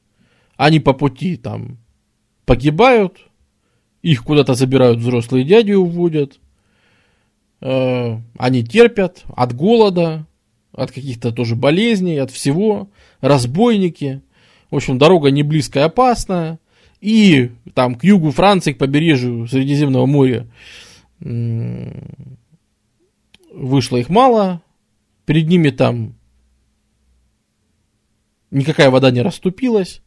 Они 0.57 0.79
по 0.79 0.93
пути 0.93 1.37
там 1.37 1.79
погибают, 2.45 3.19
их 4.03 4.25
куда-то 4.25 4.55
забирают 4.55 4.99
взрослые 4.99 5.45
дяди 5.45 5.73
уводят. 5.73 6.39
Э, 7.63 8.19
они 8.39 8.63
терпят 8.63 9.25
от 9.35 9.55
голода, 9.55 10.27
от 10.73 10.93
каких-то 10.93 11.33
тоже 11.33 11.57
болезней, 11.57 12.19
от 12.19 12.31
всего. 12.31 12.89
Разбойники. 13.21 14.21
В 14.71 14.77
общем, 14.77 14.99
дорога 14.99 15.31
не 15.31 15.43
близкая, 15.43 15.87
опасная. 15.87 16.59
И 17.01 17.51
там 17.75 17.95
к 17.95 18.05
югу 18.05 18.33
Франции, 18.33 18.73
к 18.73 18.79
побережью 18.79 19.49
Средиземного 19.49 20.07
моря 20.07 20.47
вышло 23.57 23.97
их 23.97 24.09
мало. 24.09 24.63
Перед 25.25 25.49
ними 25.49 25.71
там 25.71 26.15
никакая 28.51 28.91
вода 28.91 29.11
не 29.11 29.23
расступилась. 29.23 30.03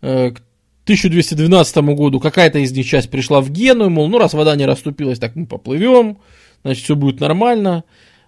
Э, 0.00 0.30
к 0.30 0.42
1212 0.84 1.76
году 1.94 2.20
какая-то 2.20 2.58
из 2.58 2.72
них 2.72 2.86
часть 2.86 3.10
пришла 3.10 3.40
в 3.40 3.50
Гену, 3.50 3.90
мол, 3.90 4.08
ну 4.08 4.18
раз 4.18 4.34
вода 4.34 4.54
не 4.56 4.66
расступилась, 4.66 5.18
так 5.18 5.36
мы 5.36 5.46
поплывем, 5.46 6.18
значит 6.62 6.84
все 6.84 6.96
будет 6.96 7.20
нормально. 7.20 7.84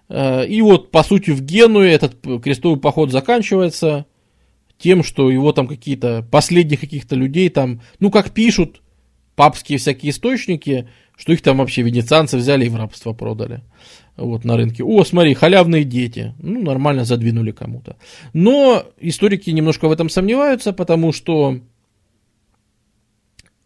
Э, 0.09 0.45
и 0.45 0.61
вот, 0.61 0.91
по 0.91 1.03
сути, 1.03 1.31
в 1.31 1.41
Генуе 1.41 1.91
этот 1.91 2.15
крестовый 2.41 2.79
поход 2.79 3.11
заканчивается 3.11 4.05
тем, 4.77 5.03
что 5.03 5.29
его 5.29 5.51
там 5.53 5.67
какие-то, 5.67 6.27
последних 6.29 6.81
каких-то 6.81 7.15
людей 7.15 7.49
там, 7.49 7.81
ну, 7.99 8.11
как 8.11 8.31
пишут 8.31 8.81
папские 9.35 9.77
всякие 9.77 10.11
источники, 10.11 10.89
что 11.15 11.31
их 11.31 11.41
там 11.41 11.57
вообще 11.57 11.83
венецианцы 11.83 12.37
взяли 12.37 12.65
и 12.65 12.69
в 12.69 12.75
рабство 12.75 13.13
продали. 13.13 13.61
Вот 14.15 14.45
на 14.45 14.57
рынке. 14.57 14.83
О, 14.83 15.03
смотри, 15.03 15.33
халявные 15.33 15.83
дети. 15.83 16.33
Ну, 16.39 16.61
нормально 16.61 17.03
задвинули 17.03 17.51
кому-то. 17.51 17.97
Но 18.33 18.83
историки 18.99 19.49
немножко 19.49 19.87
в 19.87 19.91
этом 19.91 20.09
сомневаются, 20.09 20.71
потому 20.71 21.11
что 21.11 21.59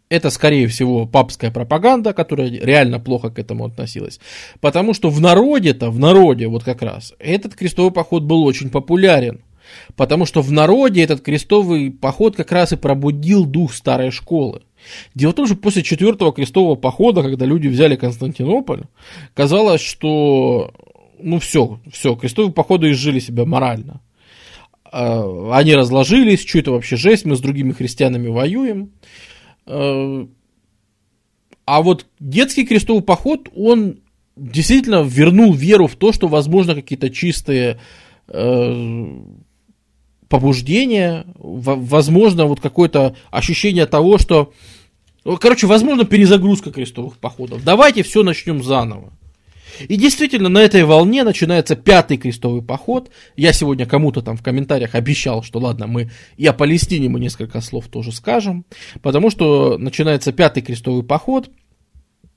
это, 0.09 0.29
скорее 0.29 0.67
всего, 0.67 1.05
папская 1.05 1.51
пропаганда, 1.51 2.13
которая 2.13 2.49
реально 2.49 2.99
плохо 2.99 3.29
к 3.29 3.39
этому 3.39 3.65
относилась. 3.65 4.19
Потому 4.61 4.93
что 4.93 5.09
в 5.09 5.19
народе-то, 5.19 5.91
в 5.91 5.99
народе 5.99 6.47
вот 6.47 6.63
как 6.63 6.81
раз, 6.81 7.13
этот 7.19 7.55
крестовый 7.55 7.91
поход 7.91 8.23
был 8.23 8.43
очень 8.43 8.69
популярен. 8.69 9.41
Потому 9.97 10.25
что 10.25 10.41
в 10.41 10.49
народе 10.49 11.03
этот 11.03 11.21
крестовый 11.21 11.91
поход 11.91 12.37
как 12.37 12.53
раз 12.53 12.71
и 12.71 12.77
пробудил 12.77 13.45
дух 13.45 13.73
старой 13.73 14.11
школы. 14.11 14.61
Дело 15.15 15.31
в 15.31 15.35
том, 15.35 15.45
что 15.47 15.55
после 15.55 15.83
четвертого 15.83 16.33
крестового 16.33 16.75
похода, 16.75 17.21
когда 17.21 17.45
люди 17.45 17.67
взяли 17.67 17.95
Константинополь, 17.95 18.83
казалось, 19.33 19.81
что 19.81 20.73
ну 21.19 21.39
все, 21.39 21.79
все, 21.91 22.15
крестовые 22.15 22.53
походы 22.53 22.91
изжили 22.91 23.19
себя 23.19 23.45
морально. 23.45 24.01
А, 24.91 25.51
они 25.53 25.75
разложились, 25.75 26.45
что 26.45 26.59
это 26.59 26.71
вообще 26.71 26.95
жесть, 26.95 27.25
мы 27.25 27.35
с 27.35 27.41
другими 27.41 27.71
христианами 27.71 28.27
воюем. 28.27 28.91
Э, 29.65 30.25
а 31.65 31.81
вот 31.81 32.05
детский 32.19 32.65
крестовый 32.65 33.03
поход, 33.03 33.49
он 33.55 33.99
действительно 34.35 35.03
вернул 35.03 35.53
веру 35.53 35.87
в 35.87 35.95
то, 35.95 36.13
что 36.13 36.27
возможно 36.27 36.75
какие-то 36.75 37.09
чистые 37.09 37.79
э, 38.27 39.19
побуждения, 40.29 41.25
возможно 41.35 42.45
вот 42.45 42.59
какое-то 42.59 43.15
ощущение 43.31 43.85
того, 43.85 44.17
что, 44.17 44.53
короче, 45.35 45.67
возможно 45.67 46.05
перезагрузка 46.05 46.71
крестовых 46.71 47.17
походов. 47.17 47.63
Давайте 47.63 48.03
все 48.03 48.23
начнем 48.23 48.63
заново. 48.63 49.11
И 49.87 49.95
действительно, 49.95 50.49
на 50.49 50.59
этой 50.59 50.83
волне 50.83 51.23
начинается 51.23 51.75
пятый 51.75 52.17
крестовый 52.17 52.61
поход. 52.61 53.11
Я 53.35 53.53
сегодня 53.53 53.85
кому-то 53.85 54.21
там 54.21 54.37
в 54.37 54.41
комментариях 54.43 54.95
обещал, 54.95 55.43
что 55.43 55.59
ладно, 55.59 55.87
мы 55.87 56.09
и 56.37 56.45
о 56.45 56.53
Палестине 56.53 57.09
мы 57.09 57.19
несколько 57.19 57.61
слов 57.61 57.87
тоже 57.87 58.11
скажем, 58.11 58.65
потому 59.01 59.29
что 59.29 59.77
начинается 59.77 60.31
пятый 60.31 60.63
крестовый 60.63 61.03
поход. 61.03 61.49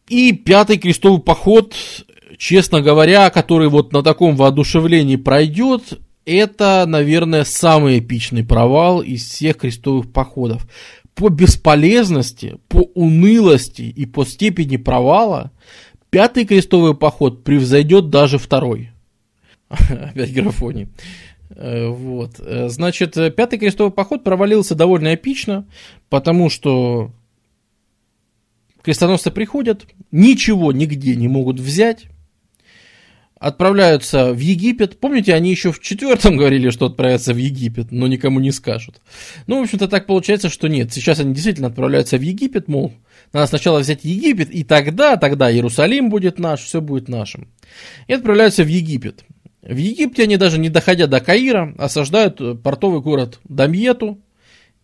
И 0.08 0.32
пятый 0.32 0.76
крестовый 0.76 1.20
поход, 1.20 1.74
честно 2.36 2.80
говоря, 2.80 3.30
который 3.30 3.68
вот 3.68 3.92
на 3.92 4.02
таком 4.02 4.34
воодушевлении 4.34 5.16
пройдет, 5.16 6.00
это, 6.26 6.84
наверное, 6.86 7.44
самый 7.44 8.00
эпичный 8.00 8.44
провал 8.44 9.00
из 9.00 9.24
всех 9.24 9.58
крестовых 9.58 10.12
походов. 10.12 10.66
По 11.20 11.28
бесполезности, 11.28 12.58
по 12.68 12.90
унылости 12.94 13.82
и 13.82 14.06
по 14.06 14.24
степени 14.24 14.78
провала 14.78 15.52
Пятый 16.10 16.44
крестовый 16.44 16.94
поход 16.94 17.44
превзойдет 17.44 18.10
даже 18.10 18.38
второй. 18.38 18.90
Опять 19.68 20.34
графоний. 20.34 20.88
Э, 21.50 21.86
вот. 21.86 22.40
Э, 22.40 22.68
значит, 22.68 23.14
пятый 23.36 23.60
крестовый 23.60 23.92
поход 23.92 24.24
провалился 24.24 24.74
довольно 24.74 25.14
эпично, 25.14 25.66
потому 26.08 26.50
что 26.50 27.12
крестоносцы 28.82 29.30
приходят, 29.30 29.86
ничего 30.10 30.72
нигде 30.72 31.14
не 31.14 31.28
могут 31.28 31.60
взять, 31.60 32.06
отправляются 33.40 34.32
в 34.32 34.38
Египет. 34.38 35.00
Помните, 35.00 35.34
они 35.34 35.50
еще 35.50 35.72
в 35.72 35.80
четвертом 35.80 36.36
говорили, 36.36 36.68
что 36.68 36.86
отправятся 36.86 37.32
в 37.32 37.38
Египет, 37.38 37.90
но 37.90 38.06
никому 38.06 38.38
не 38.38 38.52
скажут. 38.52 39.00
Ну, 39.46 39.58
в 39.58 39.62
общем-то, 39.62 39.88
так 39.88 40.06
получается, 40.06 40.50
что 40.50 40.68
нет. 40.68 40.92
Сейчас 40.92 41.18
они 41.18 41.32
действительно 41.32 41.68
отправляются 41.68 42.18
в 42.18 42.20
Египет, 42.20 42.68
мол, 42.68 42.92
надо 43.32 43.46
сначала 43.46 43.80
взять 43.80 44.04
Египет, 44.04 44.50
и 44.50 44.62
тогда, 44.62 45.16
тогда 45.16 45.50
Иерусалим 45.50 46.10
будет 46.10 46.38
наш, 46.38 46.60
все 46.60 46.82
будет 46.82 47.08
нашим. 47.08 47.48
И 48.06 48.12
отправляются 48.12 48.62
в 48.62 48.68
Египет. 48.68 49.24
В 49.62 49.76
Египте 49.76 50.24
они 50.24 50.36
даже 50.36 50.58
не 50.58 50.68
доходя 50.68 51.06
до 51.06 51.20
Каира, 51.20 51.74
осаждают 51.78 52.62
портовый 52.62 53.00
город 53.00 53.40
Дамьету, 53.44 54.20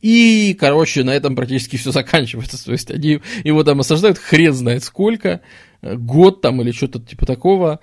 и, 0.01 0.57
короче, 0.59 1.05
на 1.05 1.15
этом 1.15 1.35
практически 1.37 1.77
все 1.77 1.91
заканчивается. 1.91 2.63
То 2.65 2.73
есть 2.73 2.91
они 2.91 3.21
его 3.45 3.65
там 3.65 3.81
осаждают 3.81 4.19
хрен 4.19 4.53
знает 4.53 4.85
сколько, 4.85 5.41
год 5.83 6.41
там 6.43 6.61
или 6.63 6.73
что-то 6.73 7.01
типа 7.01 7.27
такого. 7.27 7.81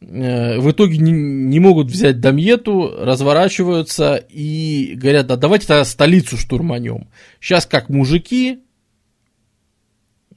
Э, 0.00 0.58
в 0.58 0.70
итоге 0.70 0.98
не, 0.98 1.12
не 1.12 1.60
могут 1.60 1.88
взять 1.88 2.20
Дамьету, 2.20 2.94
разворачиваются 2.98 4.16
и 4.16 4.94
говорят, 4.94 5.26
да 5.26 5.36
давайте 5.36 5.66
тогда 5.66 5.84
столицу 5.84 6.36
штурманем. 6.36 7.08
Сейчас 7.40 7.66
как 7.66 7.88
мужики 7.88 8.60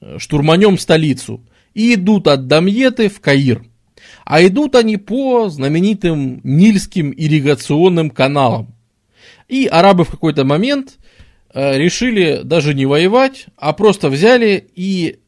э, 0.00 0.18
штурманем 0.18 0.78
столицу. 0.78 1.44
И 1.74 1.94
идут 1.94 2.26
от 2.26 2.46
Дамьеты 2.46 3.08
в 3.08 3.20
Каир. 3.20 3.64
А 4.24 4.44
идут 4.44 4.74
они 4.74 4.96
по 4.96 5.48
знаменитым 5.48 6.40
Нильским 6.42 7.12
ирригационным 7.12 8.10
каналам. 8.10 8.74
И 9.48 9.66
арабы 9.66 10.04
в 10.04 10.10
какой-то 10.10 10.44
момент 10.44 10.98
э, 11.52 11.76
решили 11.76 12.40
даже 12.42 12.72
не 12.72 12.86
воевать, 12.86 13.46
а 13.56 13.72
просто 13.72 14.08
взяли 14.08 14.68
и 14.74 15.18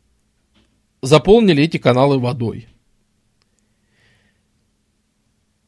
заполнили 1.02 1.64
эти 1.64 1.76
каналы 1.76 2.18
водой. 2.18 2.68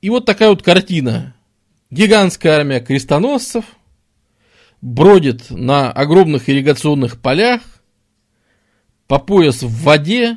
И 0.05 0.11
вот 0.11 0.27
такая 0.27 0.51
вот 0.51 0.63
картина. 0.63 1.35
Гигантская 1.91 2.59
армия 2.59 2.81
крестоносцев 2.81 3.65
бродит 4.83 5.49
на 5.49 5.91
огромных 5.91 6.51
ирригационных 6.51 7.19
полях, 7.23 7.63
по 9.07 9.19
пояс 9.19 9.63
в 9.63 9.83
воде, 9.83 10.37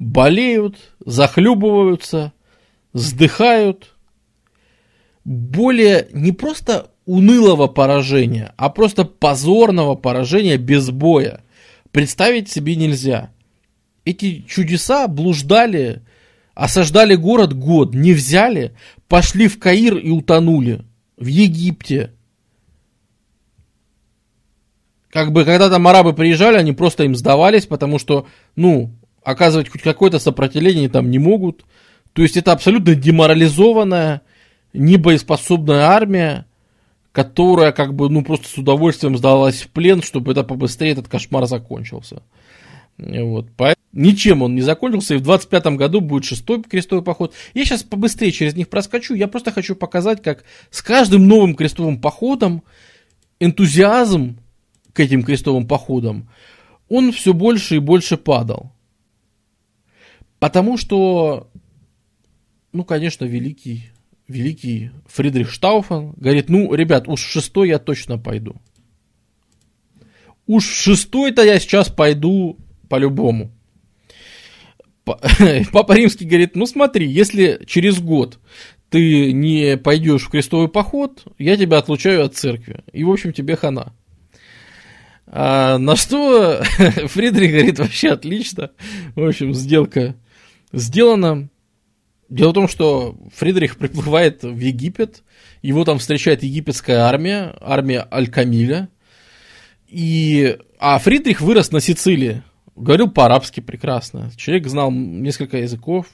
болеют, 0.00 0.76
захлебываются, 0.98 2.32
вздыхают. 2.92 3.94
Более 5.24 6.08
не 6.12 6.32
просто 6.32 6.90
унылого 7.04 7.68
поражения, 7.68 8.54
а 8.56 8.70
просто 8.70 9.04
позорного 9.04 9.94
поражения 9.94 10.56
без 10.56 10.90
боя 10.90 11.44
представить 11.92 12.50
себе 12.50 12.74
нельзя. 12.74 13.30
Эти 14.04 14.40
чудеса 14.48 15.06
блуждали 15.06 16.02
Осаждали 16.56 17.14
город 17.16 17.52
год, 17.52 17.94
не 17.94 18.14
взяли, 18.14 18.74
пошли 19.08 19.46
в 19.46 19.58
Каир 19.58 19.98
и 19.98 20.08
утонули. 20.08 20.86
В 21.18 21.26
Египте. 21.26 22.12
Как 25.10 25.32
бы, 25.32 25.44
когда 25.44 25.68
там 25.68 25.86
арабы 25.86 26.14
приезжали, 26.14 26.56
они 26.56 26.72
просто 26.72 27.04
им 27.04 27.14
сдавались, 27.14 27.66
потому 27.66 27.98
что, 27.98 28.26
ну, 28.54 28.90
оказывать 29.22 29.68
хоть 29.68 29.82
какое-то 29.82 30.18
сопротивление 30.18 30.88
там 30.88 31.10
не 31.10 31.18
могут. 31.18 31.66
То 32.14 32.22
есть 32.22 32.38
это 32.38 32.52
абсолютно 32.52 32.94
деморализованная, 32.94 34.22
небоеспособная 34.72 35.82
армия, 35.82 36.46
которая 37.12 37.72
как 37.72 37.94
бы, 37.94 38.08
ну, 38.08 38.24
просто 38.24 38.48
с 38.48 38.56
удовольствием 38.56 39.18
сдалась 39.18 39.60
в 39.60 39.68
плен, 39.68 40.00
чтобы 40.00 40.32
это 40.32 40.42
побыстрее 40.42 40.92
этот 40.92 41.08
кошмар 41.08 41.44
закончился. 41.46 42.22
Вот. 42.98 43.48
Ничем 43.92 44.42
он 44.42 44.54
не 44.54 44.60
закончился, 44.60 45.14
и 45.14 45.18
в 45.18 45.22
25 45.22 45.66
году 45.76 46.00
будет 46.00 46.24
шестой 46.24 46.62
крестовый 46.62 47.04
поход. 47.04 47.34
Я 47.54 47.64
сейчас 47.64 47.82
побыстрее 47.82 48.30
через 48.30 48.54
них 48.54 48.68
проскочу, 48.68 49.14
я 49.14 49.26
просто 49.26 49.52
хочу 49.52 49.74
показать, 49.74 50.22
как 50.22 50.44
с 50.70 50.82
каждым 50.82 51.26
новым 51.26 51.54
крестовым 51.54 52.00
походом 52.00 52.62
энтузиазм 53.40 54.38
к 54.92 55.00
этим 55.00 55.22
крестовым 55.22 55.66
походам, 55.66 56.28
он 56.88 57.12
все 57.12 57.32
больше 57.32 57.76
и 57.76 57.80
больше 57.80 58.16
падал. 58.16 58.72
Потому 60.38 60.76
что, 60.76 61.50
ну, 62.72 62.84
конечно, 62.84 63.24
великий, 63.24 63.90
великий 64.28 64.90
Фридрих 65.06 65.50
Штауфен 65.50 66.12
говорит, 66.16 66.48
ну, 66.48 66.74
ребят, 66.74 67.08
уж 67.08 67.22
в 67.22 67.30
шестой 67.30 67.68
я 67.68 67.78
точно 67.78 68.18
пойду. 68.18 68.56
Уж 70.46 70.66
в 70.66 70.82
шестой-то 70.82 71.42
я 71.42 71.58
сейчас 71.58 71.88
пойду 71.88 72.58
по-любому. 72.88 73.52
Папа 75.72 75.92
Римский 75.92 76.24
говорит, 76.24 76.56
ну 76.56 76.66
смотри, 76.66 77.06
если 77.06 77.60
через 77.66 78.00
год 78.00 78.38
ты 78.90 79.32
не 79.32 79.76
пойдешь 79.76 80.24
в 80.24 80.30
крестовый 80.30 80.68
поход, 80.68 81.24
я 81.38 81.56
тебя 81.56 81.78
отлучаю 81.78 82.24
от 82.24 82.34
церкви. 82.34 82.82
И, 82.92 83.04
в 83.04 83.10
общем, 83.10 83.32
тебе 83.32 83.56
хана. 83.56 83.92
А 85.26 85.78
на 85.78 85.96
что 85.96 86.62
Фридрих 87.06 87.50
говорит, 87.50 87.78
вообще 87.78 88.10
отлично. 88.10 88.70
В 89.14 89.24
общем, 89.24 89.54
сделка 89.54 90.16
сделана. 90.72 91.48
Дело 92.28 92.50
в 92.50 92.54
том, 92.54 92.68
что 92.68 93.16
Фридрих 93.34 93.76
приплывает 93.76 94.42
в 94.42 94.58
Египет, 94.58 95.22
его 95.62 95.84
там 95.84 95.98
встречает 95.98 96.42
египетская 96.42 97.00
армия, 97.02 97.54
армия 97.60 98.06
Аль-Камиля. 98.10 98.88
И... 99.88 100.56
А 100.78 100.98
Фридрих 100.98 101.40
вырос 101.40 101.70
на 101.70 101.80
Сицилии. 101.80 102.42
Говорил 102.76 103.10
по-арабски 103.10 103.60
прекрасно. 103.60 104.30
Человек 104.36 104.68
знал 104.68 104.90
несколько 104.90 105.58
языков. 105.58 106.06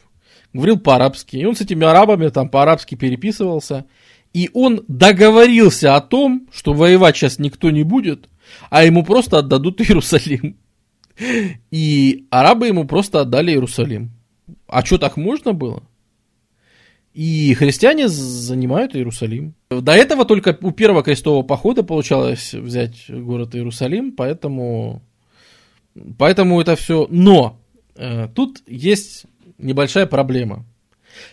говорил 0.53 0.79
по-арабски, 0.79 1.37
и 1.37 1.45
он 1.45 1.57
с 1.57 1.61
этими 1.61 1.85
арабами 1.85 2.29
там 2.29 2.49
по-арабски 2.49 2.95
переписывался, 2.95 3.87
и 4.33 4.49
он 4.55 4.85
договорился 4.89 5.97
о 5.97 6.01
том, 6.01 6.49
что 6.53 6.73
воевать 6.73 7.17
сейчас 7.17 7.39
никто 7.39 7.71
не 7.71 7.83
будет, 7.83 8.29
а 8.71 8.85
ему 8.85 9.05
просто 9.05 9.39
отдадут 9.39 9.81
Иерусалим. 9.83 10.57
И 11.71 12.27
арабы 12.31 12.69
ему 12.69 12.87
просто 12.87 13.21
отдали 13.21 13.51
Иерусалим. 13.53 14.11
А 14.67 14.85
что 14.85 14.99
так 14.99 15.17
можно 15.17 15.53
было? 15.53 15.83
И 17.13 17.53
христиане 17.55 18.09
занимают 18.09 18.97
Иерусалим. 18.97 19.55
До 19.71 19.93
этого 19.93 20.25
только 20.25 20.57
у 20.63 20.71
первого 20.71 21.03
крестового 21.03 21.43
похода 21.43 21.83
получалось 21.83 22.55
взять 22.55 23.05
город 23.11 23.55
Иерусалим, 23.55 24.13
поэтому, 24.13 25.03
поэтому 26.19 26.61
это 26.61 26.77
все. 26.77 27.07
Но 27.11 27.61
э, 27.97 28.29
тут 28.35 28.63
есть 28.67 29.27
небольшая 29.59 30.07
проблема. 30.07 30.65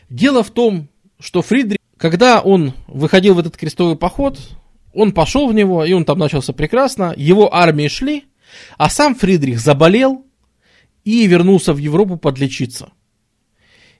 Дело 0.09 0.43
в 0.43 0.51
том, 0.51 0.87
что 1.19 1.41
Фридрих, 1.41 1.79
когда 1.97 2.39
он 2.41 2.73
выходил 2.87 3.35
в 3.35 3.39
этот 3.39 3.57
крестовый 3.57 3.95
поход, 3.95 4.39
он 4.93 5.11
пошел 5.11 5.47
в 5.47 5.53
него, 5.53 5.85
и 5.85 5.93
он 5.93 6.05
там 6.05 6.19
начался 6.19 6.53
прекрасно, 6.53 7.13
его 7.15 7.53
армии 7.53 7.87
шли, 7.87 8.25
а 8.77 8.89
сам 8.89 9.15
Фридрих 9.15 9.59
заболел 9.59 10.25
и 11.03 11.27
вернулся 11.27 11.73
в 11.73 11.77
Европу 11.77 12.17
подлечиться. 12.17 12.91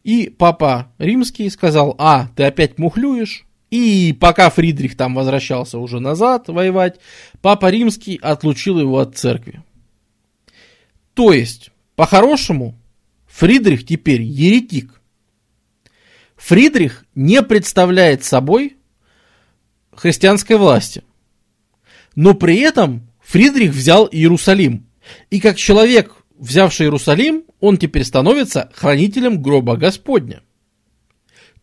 И 0.03 0.33
папа 0.35 0.91
римский 0.97 1.49
сказал, 1.49 1.95
а, 1.97 2.29
ты 2.35 2.43
опять 2.43 2.77
мухлюешь? 2.77 3.45
И 3.69 4.17
пока 4.19 4.49
Фридрих 4.49 4.97
там 4.97 5.13
возвращался 5.13 5.77
уже 5.77 5.99
назад 5.99 6.47
воевать, 6.47 6.99
папа 7.41 7.69
римский 7.69 8.17
отлучил 8.21 8.79
его 8.79 8.99
от 8.99 9.17
церкви. 9.17 9.61
То 11.19 11.33
есть, 11.33 11.71
по-хорошему, 11.97 12.79
Фридрих 13.27 13.85
теперь 13.85 14.21
еретик. 14.21 15.01
Фридрих 16.37 17.03
не 17.13 17.41
представляет 17.41 18.23
собой 18.23 18.77
христианской 19.91 20.55
власти. 20.55 21.03
Но 22.15 22.35
при 22.35 22.59
этом 22.59 23.11
Фридрих 23.19 23.71
взял 23.71 24.07
Иерусалим. 24.09 24.87
И 25.29 25.41
как 25.41 25.57
человек, 25.57 26.15
взявший 26.37 26.85
Иерусалим, 26.85 27.43
он 27.59 27.75
теперь 27.75 28.05
становится 28.05 28.71
хранителем 28.73 29.41
гроба 29.41 29.75
Господня. 29.75 30.41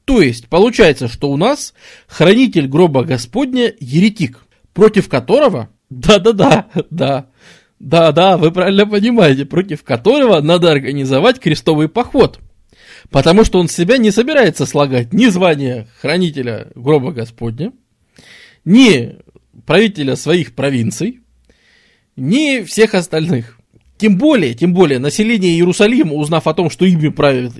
То 0.04 0.20
есть, 0.20 0.48
получается, 0.48 1.08
что 1.08 1.30
у 1.30 1.38
нас 1.38 1.72
хранитель 2.08 2.68
гроба 2.68 3.04
Господня 3.04 3.72
еретик, 3.80 4.38
против 4.74 5.08
которого, 5.08 5.70
да-да-да, 5.88 6.68
да, 6.90 7.30
да-да, 7.78 8.36
вы 8.36 8.52
правильно 8.52 8.86
понимаете, 8.86 9.44
против 9.44 9.82
которого 9.82 10.40
надо 10.40 10.70
организовать 10.70 11.40
крестовый 11.40 11.88
поход. 11.88 12.40
Потому 13.10 13.44
что 13.44 13.58
он 13.58 13.68
себя 13.68 13.98
не 13.98 14.10
собирается 14.10 14.66
слагать 14.66 15.12
ни 15.12 15.26
звания 15.26 15.86
хранителя 16.00 16.68
гроба 16.74 17.12
Господня, 17.12 17.72
ни 18.64 19.16
правителя 19.66 20.16
своих 20.16 20.54
провинций, 20.54 21.20
ни 22.16 22.62
всех 22.62 22.94
остальных. 22.94 23.58
Тем 23.98 24.18
более, 24.18 24.54
тем 24.54 24.74
более, 24.74 24.98
население 24.98 25.52
Иерусалима, 25.52 26.14
узнав 26.14 26.46
о 26.46 26.54
том, 26.54 26.68
что 26.68 26.84
ими 26.84 27.08
правит 27.08 27.52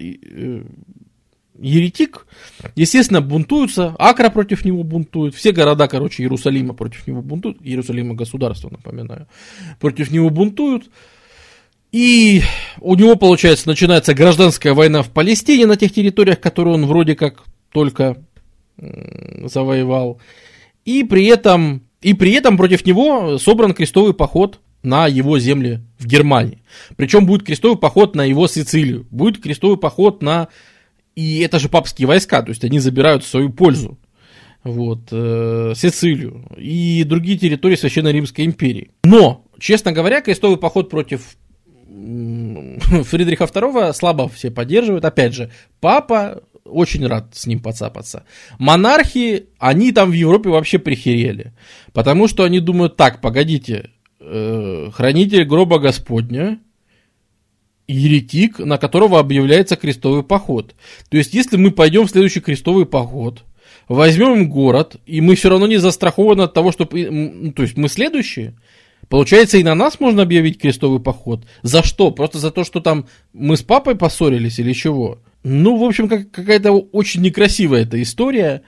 еретик, 1.58 2.26
естественно, 2.74 3.20
бунтуются, 3.20 3.94
Акра 3.98 4.30
против 4.30 4.64
него 4.64 4.82
бунтует, 4.82 5.34
все 5.34 5.52
города, 5.52 5.88
короче, 5.88 6.22
Иерусалима 6.22 6.74
против 6.74 7.06
него 7.06 7.22
бунтуют, 7.22 7.58
Иерусалима 7.62 8.14
государство, 8.14 8.70
напоминаю, 8.70 9.26
против 9.80 10.10
него 10.10 10.30
бунтуют, 10.30 10.90
и 11.92 12.42
у 12.80 12.94
него, 12.94 13.16
получается, 13.16 13.68
начинается 13.68 14.14
гражданская 14.14 14.74
война 14.74 15.02
в 15.02 15.10
Палестине 15.10 15.66
на 15.66 15.76
тех 15.76 15.92
территориях, 15.92 16.40
которые 16.40 16.74
он 16.74 16.86
вроде 16.86 17.14
как 17.14 17.44
только 17.72 18.22
завоевал, 19.44 20.20
и 20.84 21.04
при 21.04 21.26
этом, 21.26 21.82
и 22.02 22.14
при 22.14 22.32
этом 22.32 22.56
против 22.56 22.84
него 22.86 23.38
собран 23.38 23.72
крестовый 23.72 24.14
поход 24.14 24.60
на 24.82 25.08
его 25.08 25.38
земли 25.38 25.80
в 25.98 26.06
Германии. 26.06 26.62
Причем 26.96 27.26
будет 27.26 27.42
крестовый 27.44 27.76
поход 27.76 28.14
на 28.14 28.24
его 28.24 28.46
Сицилию, 28.46 29.06
будет 29.10 29.42
крестовый 29.42 29.76
поход 29.76 30.22
на... 30.22 30.48
И 31.16 31.40
это 31.40 31.59
же 31.59 31.68
папские 31.68 32.06
войска, 32.06 32.43
то 32.43 32.51
есть 32.51 32.62
они 32.64 32.78
забирают 32.78 33.24
в 33.24 33.28
свою 33.28 33.51
пользу. 33.51 33.98
Вот, 34.62 35.09
э, 35.12 35.72
Сицилию 35.76 36.44
и 36.56 37.05
другие 37.05 37.38
территории 37.38 37.76
Священной 37.76 38.12
Римской 38.12 38.44
империи. 38.44 38.90
Но, 39.05 39.44
честно 39.59 39.93
говоря, 39.93 40.20
крестовый 40.20 40.59
поход 40.59 40.90
против 40.90 41.36
Фридриха 41.86 43.44
II 43.44 43.93
слабо 43.94 44.28
все 44.28 44.51
поддерживают. 44.51 45.05
Опять 45.05 45.34
же, 45.34 45.51
папа 45.80 46.43
очень 46.64 47.06
рад 47.06 47.34
с 47.34 47.47
ним 47.47 47.60
поцапаться. 47.60 48.24
Монархи, 48.59 49.47
они 49.59 49.93
там 49.93 50.10
в 50.10 50.14
Европе 50.14 50.51
вообще 50.51 50.78
прихерели. 50.78 51.55
Потому 51.93 52.28
что 52.28 52.44
они 52.44 52.60
думают, 52.60 52.97
так, 52.97 53.20
погодите, 53.20 53.90
э, 54.20 54.90
хранитель 54.93 55.44
гроба 55.44 55.78
Господня, 55.78 56.59
еретик, 57.88 58.58
на 58.58 58.78
которого 58.78 59.18
объявляется 59.18 59.76
крестовый 59.76 60.22
поход. 60.22 60.74
То 61.08 61.16
есть, 61.16 61.34
если 61.34 61.56
мы 61.56 61.70
пойдем 61.70 62.06
в 62.06 62.10
следующий 62.10 62.40
крестовый 62.40 62.86
поход, 62.86 63.44
возьмем 63.88 64.48
город, 64.48 64.96
и 65.06 65.20
мы 65.20 65.34
все 65.36 65.48
равно 65.48 65.66
не 65.66 65.76
застрахованы 65.76 66.42
от 66.42 66.54
того, 66.54 66.72
что... 66.72 66.88
Ну, 66.90 67.52
то 67.52 67.62
есть, 67.62 67.76
мы 67.76 67.88
следующие. 67.88 68.54
Получается, 69.08 69.58
и 69.58 69.62
на 69.62 69.74
нас 69.74 70.00
можно 70.00 70.22
объявить 70.22 70.60
крестовый 70.60 71.00
поход. 71.00 71.44
За 71.62 71.82
что? 71.84 72.10
Просто 72.10 72.38
за 72.38 72.50
то, 72.50 72.64
что 72.64 72.80
там 72.80 73.06
мы 73.32 73.56
с 73.56 73.62
папой 73.62 73.94
поссорились 73.94 74.58
или 74.58 74.72
чего? 74.72 75.18
Ну, 75.44 75.76
в 75.76 75.84
общем, 75.84 76.08
как, 76.08 76.30
какая-то 76.32 76.72
очень 76.72 77.22
некрасивая 77.22 77.82
эта 77.82 78.02
история, 78.02 78.62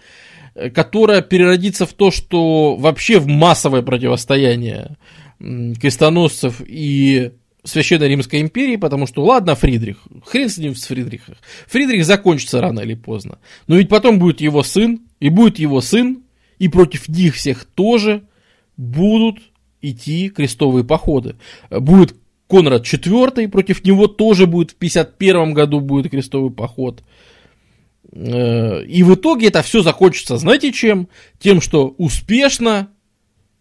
э, 0.55 0.71
которая 0.71 1.23
переродится 1.23 1.87
в 1.87 1.93
то, 1.93 2.13
что 2.13 2.77
вообще 2.77 3.19
в 3.19 3.27
массовое 3.27 3.83
противостояние 3.83 4.97
крестоносцев 5.41 6.61
и 6.65 7.33
Священной 7.69 8.09
Римской 8.09 8.41
империи, 8.41 8.77
потому 8.77 9.07
что, 9.07 9.25
ладно, 9.25 9.55
Фридрих, 9.55 9.99
хрен 10.25 10.49
с 10.49 10.59
ним 10.59 10.75
с 10.75 10.85
Фридрихом. 10.85 11.37
Фридрих 11.67 12.05
закончится 12.05 12.61
рано 12.61 12.81
или 12.81 12.95
поздно. 12.95 13.39
Но 13.67 13.77
ведь 13.77 13.89
потом 13.89 14.19
будет 14.19 14.41
его 14.41 14.63
сын, 14.63 15.01
и 15.21 15.29
будет 15.29 15.59
его 15.59 15.81
сын, 15.81 16.23
и 16.59 16.69
против 16.69 17.09
них 17.09 17.35
всех 17.35 17.65
тоже 17.65 18.23
будут 18.77 19.39
идти 19.81 20.29
крестовые 20.29 20.85
походы. 20.85 21.37
Будет 21.71 22.15
Конрад 22.49 22.87
IV, 22.87 23.49
против 23.49 23.85
него 23.85 24.07
тоже 24.07 24.47
будет 24.47 24.71
в 24.71 24.77
51 24.77 25.53
году 25.53 25.81
будет 25.81 26.11
крестовый 26.11 26.51
поход. 26.51 27.03
Э, 28.11 28.83
и 28.85 29.03
в 29.03 29.15
итоге 29.15 29.49
это 29.49 29.63
все 29.63 29.83
закончится, 29.83 30.39
знаете 30.39 30.73
чем? 30.73 31.09
Тем, 31.39 31.61
что 31.61 31.95
успешно 31.99 32.89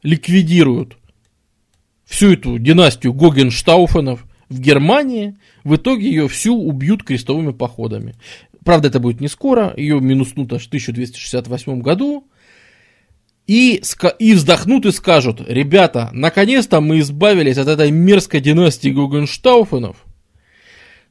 ликвидируют 0.03 0.97
всю 2.07 2.33
эту 2.33 2.57
династию 2.57 3.13
Гогенштауфенов 3.13 4.25
в 4.49 4.59
Германии, 4.59 5.35
в 5.63 5.75
итоге 5.75 6.07
ее 6.07 6.27
всю 6.27 6.55
убьют 6.55 7.03
крестовыми 7.03 7.51
походами. 7.51 8.15
Правда, 8.63 8.87
это 8.87 8.99
будет 8.99 9.21
не 9.21 9.27
скоро, 9.27 9.73
ее 9.75 9.99
минуснут 9.99 10.51
аж 10.53 10.63
в 10.63 10.67
1268 10.67 11.81
году, 11.81 12.27
и, 13.45 13.81
и 14.19 14.33
вздохнут 14.33 14.85
и 14.85 14.91
скажут, 14.91 15.41
ребята, 15.47 16.09
наконец-то 16.13 16.81
мы 16.81 16.99
избавились 16.99 17.57
от 17.57 17.67
этой 17.67 17.91
мерзкой 17.91 18.41
династии 18.41 18.89
Гогенштауфенов, 18.89 19.97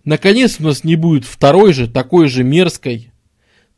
наконец 0.05 0.57
у 0.59 0.65
нас 0.65 0.85
не 0.85 0.97
будет 0.97 1.25
второй 1.25 1.73
же, 1.73 1.89
такой 1.89 2.29
же 2.29 2.45
мерзкой, 2.45 3.11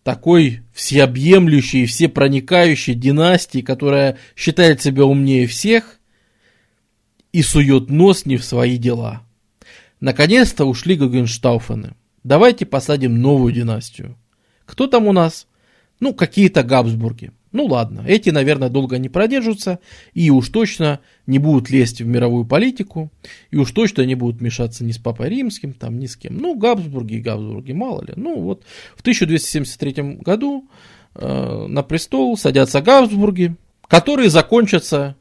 такой 0.03 0.63
всеобъемлющей, 0.73 1.87
всепроникающей 1.87 2.95
династии, 2.95 3.61
которая 3.61 4.19
считает 4.35 4.83
себя 4.83 5.05
умнее 5.05 5.47
всех, 5.47 5.98
и 7.33 7.43
сует 7.43 7.91
нос 7.91 8.27
не 8.27 8.37
в 8.37 8.45
свои 8.45 8.79
дела. 8.79 9.23
Наконец-то 10.01 10.65
ушли 10.65 10.97
Гогенштауфены. 10.97 11.95
Давайте 12.25 12.67
посадим 12.67 13.21
новую 13.21 13.53
династию. 13.53 14.17
Кто 14.65 14.87
там 14.87 15.07
у 15.07 15.13
нас? 15.13 15.47
Ну, 16.01 16.15
какие-то 16.15 16.63
Габсбурги. 16.63 17.33
Ну 17.51 17.65
ладно, 17.65 18.05
эти, 18.07 18.29
наверное, 18.29 18.69
долго 18.69 18.99
не 18.99 19.09
продержатся, 19.09 19.79
и 20.13 20.31
уж 20.31 20.51
точно 20.51 21.01
не 21.27 21.39
будут 21.39 21.71
лезть 21.71 22.03
в 22.03 22.07
мировую 22.07 22.45
политику, 22.45 23.11
и 23.51 23.57
уж 23.57 23.73
точно 23.73 24.03
не 24.03 24.15
будут 24.15 24.43
мешаться 24.43 24.85
ни 24.85 24.93
с 24.93 24.99
Папой 24.99 25.31
Римским, 25.31 25.73
там, 25.73 25.99
ни 25.99 26.07
с 26.07 26.17
кем. 26.17 26.37
Ну, 26.37 26.57
Габсбурги 26.57 27.15
и 27.15 27.21
Габсбурги, 27.21 27.73
мало 27.73 28.03
ли. 28.03 28.13
Ну, 28.17 28.41
вот 28.41 28.65
в 28.97 29.01
1273 29.01 30.19
году 30.21 30.69
э, 31.15 31.67
на 31.69 31.83
престол 31.83 32.37
садятся 32.37 32.83
Габсбурги, 32.83 33.57
которые 33.89 34.29
закончатся 34.29 35.17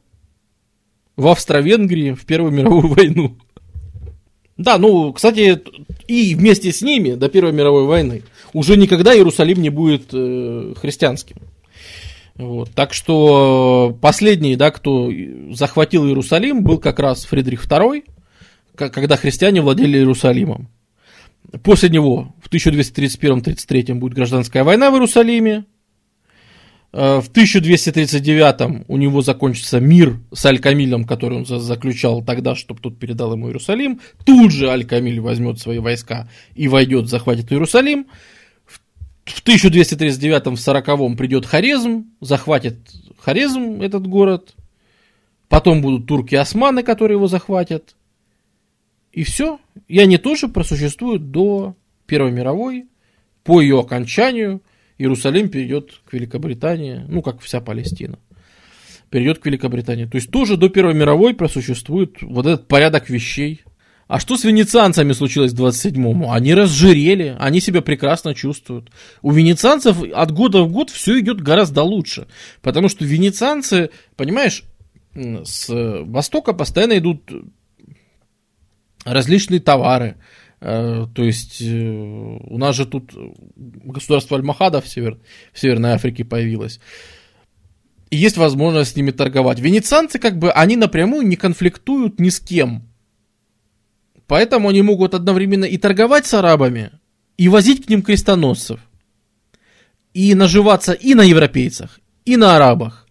в 1.18 1.26
Австро-Венгрии 1.26 2.12
в 2.12 2.24
Первую 2.24 2.52
мировую 2.52 2.88
войну. 2.94 3.36
Да, 4.56 4.78
ну, 4.78 5.12
кстати, 5.12 5.60
и 6.06 6.34
вместе 6.34 6.72
с 6.72 6.80
ними 6.80 7.14
до 7.14 7.28
Первой 7.28 7.52
мировой 7.52 7.84
войны 7.84 8.22
уже 8.52 8.76
никогда 8.76 9.14
Иерусалим 9.14 9.60
не 9.60 9.68
будет 9.68 10.10
э, 10.12 10.74
христианским. 10.80 11.36
Вот. 12.36 12.70
Так 12.70 12.94
что 12.94 13.98
последний, 14.00 14.54
да, 14.54 14.70
кто 14.70 15.10
захватил 15.50 16.06
Иерусалим, 16.06 16.62
был 16.62 16.78
как 16.78 17.00
раз 17.00 17.24
Фридрих 17.24 17.66
II, 17.66 18.04
когда 18.76 19.16
христиане 19.16 19.60
владели 19.60 19.98
Иерусалимом. 19.98 20.68
После 21.64 21.88
него 21.88 22.32
в 22.40 22.48
1231-33 22.48 23.94
будет 23.94 24.14
гражданская 24.14 24.62
война 24.62 24.92
в 24.92 24.94
Иерусалиме. 24.94 25.64
Э, 26.92 27.20
в 27.20 27.28
1239 27.28 28.84
у 28.88 28.96
него 28.96 29.20
закончится 29.20 29.80
мир 29.80 30.18
с 30.32 30.46
Аль-Камилем, 30.46 31.04
который 31.04 31.38
он 31.38 31.46
заключал 31.46 32.22
тогда, 32.22 32.54
чтобы 32.54 32.80
тот 32.80 32.98
передал 32.98 33.32
ему 33.32 33.48
Иерусалим. 33.48 34.00
Тут 34.24 34.52
же 34.52 34.70
Аль-Камиль 34.70 35.20
возьмет 35.20 35.58
свои 35.58 35.78
войска 35.78 36.28
и 36.54 36.68
войдет, 36.68 37.08
захватит 37.08 37.52
Иерусалим. 37.52 38.06
В 39.24 39.40
1239 39.42 40.46
в 40.46 40.56
40 40.56 41.16
придет 41.16 41.44
Хорезм, 41.44 42.06
захватит 42.20 42.78
Хорезм 43.18 43.82
этот 43.82 44.06
город. 44.06 44.54
Потом 45.48 45.82
будут 45.82 46.06
турки-османы, 46.06 46.82
которые 46.82 47.16
его 47.16 47.26
захватят. 47.26 47.94
И 49.12 49.24
все. 49.24 49.58
И 49.86 49.98
они 49.98 50.16
тоже 50.16 50.48
просуществуют 50.48 51.30
до 51.30 51.74
Первой 52.06 52.32
мировой. 52.32 52.86
По 53.44 53.60
ее 53.60 53.80
окончанию 53.80 54.62
Иерусалим 54.98 55.48
перейдет 55.48 56.00
к 56.04 56.12
Великобритании, 56.12 57.04
ну, 57.08 57.22
как 57.22 57.40
вся 57.40 57.60
Палестина. 57.60 58.18
Перейдет 59.10 59.38
к 59.38 59.46
Великобритании. 59.46 60.04
То 60.04 60.16
есть 60.16 60.30
тоже 60.30 60.56
до 60.56 60.68
Первой 60.68 60.94
мировой 60.94 61.34
просуществует 61.34 62.20
вот 62.20 62.46
этот 62.46 62.68
порядок 62.68 63.08
вещей. 63.08 63.62
А 64.08 64.18
что 64.18 64.36
с 64.36 64.44
венецианцами 64.44 65.12
случилось 65.12 65.52
в 65.52 65.62
27-му? 65.62 66.32
Они 66.32 66.54
разжирели, 66.54 67.36
они 67.38 67.60
себя 67.60 67.82
прекрасно 67.82 68.34
чувствуют. 68.34 68.90
У 69.22 69.32
венецианцев 69.32 70.02
от 70.02 70.32
года 70.32 70.62
в 70.62 70.72
год 70.72 70.90
все 70.90 71.20
идет 71.20 71.42
гораздо 71.42 71.82
лучше. 71.82 72.26
Потому 72.60 72.88
что 72.88 73.04
венецианцы, 73.04 73.90
понимаешь, 74.16 74.64
с 75.14 75.68
востока 76.04 76.54
постоянно 76.54 76.98
идут 76.98 77.30
различные 79.04 79.60
товары. 79.60 80.16
Э, 80.60 81.06
то 81.14 81.24
есть 81.24 81.60
э, 81.62 81.66
у 81.66 82.58
нас 82.58 82.74
же 82.74 82.86
тут 82.86 83.12
государство 83.56 84.36
Альмахада 84.36 84.80
в, 84.80 84.88
Север, 84.88 85.18
в 85.52 85.58
Северной 85.58 85.92
Африке 85.92 86.24
появилось. 86.24 86.80
И 88.10 88.16
есть 88.16 88.36
возможность 88.36 88.92
с 88.92 88.96
ними 88.96 89.10
торговать. 89.10 89.60
Венецианцы 89.60 90.18
как 90.18 90.38
бы, 90.38 90.50
они 90.50 90.76
напрямую 90.76 91.26
не 91.26 91.36
конфликтуют 91.36 92.18
ни 92.18 92.30
с 92.30 92.40
кем. 92.40 92.88
Поэтому 94.26 94.68
они 94.68 94.82
могут 94.82 95.14
одновременно 95.14 95.64
и 95.64 95.78
торговать 95.78 96.26
с 96.26 96.34
арабами, 96.34 96.90
и 97.36 97.48
возить 97.48 97.86
к 97.86 97.88
ним 97.88 98.02
крестоносцев. 98.02 98.80
И 100.12 100.34
наживаться 100.34 100.92
и 100.92 101.14
на 101.14 101.22
европейцах, 101.22 102.00
и 102.24 102.36
на 102.36 102.56
арабах 102.56 103.07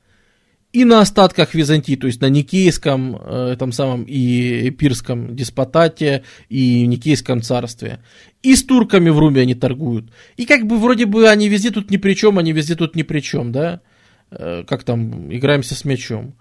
и 0.74 0.86
на 0.86 1.00
остатках 1.00 1.54
Византии, 1.54 1.96
то 1.96 2.08
есть 2.08 2.22
на 2.22 2.30
Никейском, 2.30 3.16
э, 3.16 3.52
этом 3.54 3.72
самом 3.72 4.04
и 4.04 4.70
Эпирском 4.70 5.36
деспотате, 5.36 6.24
и 6.50 6.86
Никейском 6.86 7.42
царстве. 7.42 8.00
И 8.44 8.56
с 8.56 8.64
турками 8.64 9.10
в 9.10 9.18
Руме 9.18 9.42
они 9.42 9.56
торгуют. 9.56 10.12
И 10.36 10.46
как 10.46 10.68
бы 10.68 10.78
вроде 10.78 11.06
бы 11.06 11.30
они 11.30 11.48
везде 11.50 11.72
тут 11.72 11.90
ни 11.90 11.98
при 11.98 12.14
чем, 12.14 12.38
они 12.38 12.52
везде 12.52 12.76
тут 12.76 12.96
ни 12.96 13.04
при 13.04 13.22
чем, 13.22 13.52
да? 13.52 13.82
Э, 14.30 14.64
как 14.68 14.84
там, 14.84 15.34
играемся 15.34 15.74
с 15.74 15.86
мячом. 15.86 16.36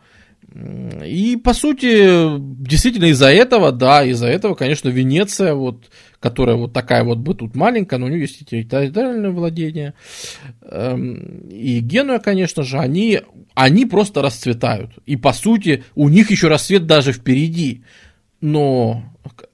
И, 1.04 1.36
по 1.42 1.52
сути, 1.52 2.38
действительно 2.38 3.06
из-за 3.06 3.30
этого, 3.30 3.72
да, 3.72 4.04
из-за 4.04 4.26
этого, 4.26 4.54
конечно, 4.54 4.88
Венеция, 4.88 5.54
вот, 5.54 5.84
которая 6.26 6.56
вот 6.56 6.72
такая 6.72 7.04
вот 7.04 7.18
бы 7.18 7.34
тут 7.34 7.54
маленькая, 7.54 7.98
но 7.98 8.06
у 8.06 8.08
нее 8.08 8.22
есть 8.22 8.42
и 8.42 8.44
территориальное 8.44 9.30
владение, 9.30 9.94
эм, 10.62 11.46
и 11.48 11.78
Генуя, 11.78 12.18
конечно 12.18 12.64
же, 12.64 12.78
они, 12.78 13.20
они 13.54 13.86
просто 13.86 14.22
расцветают. 14.22 14.90
И, 15.06 15.14
по 15.14 15.32
сути, 15.32 15.84
у 15.94 16.08
них 16.08 16.32
еще 16.32 16.48
рассвет 16.48 16.84
даже 16.84 17.12
впереди. 17.12 17.84
Но 18.40 19.04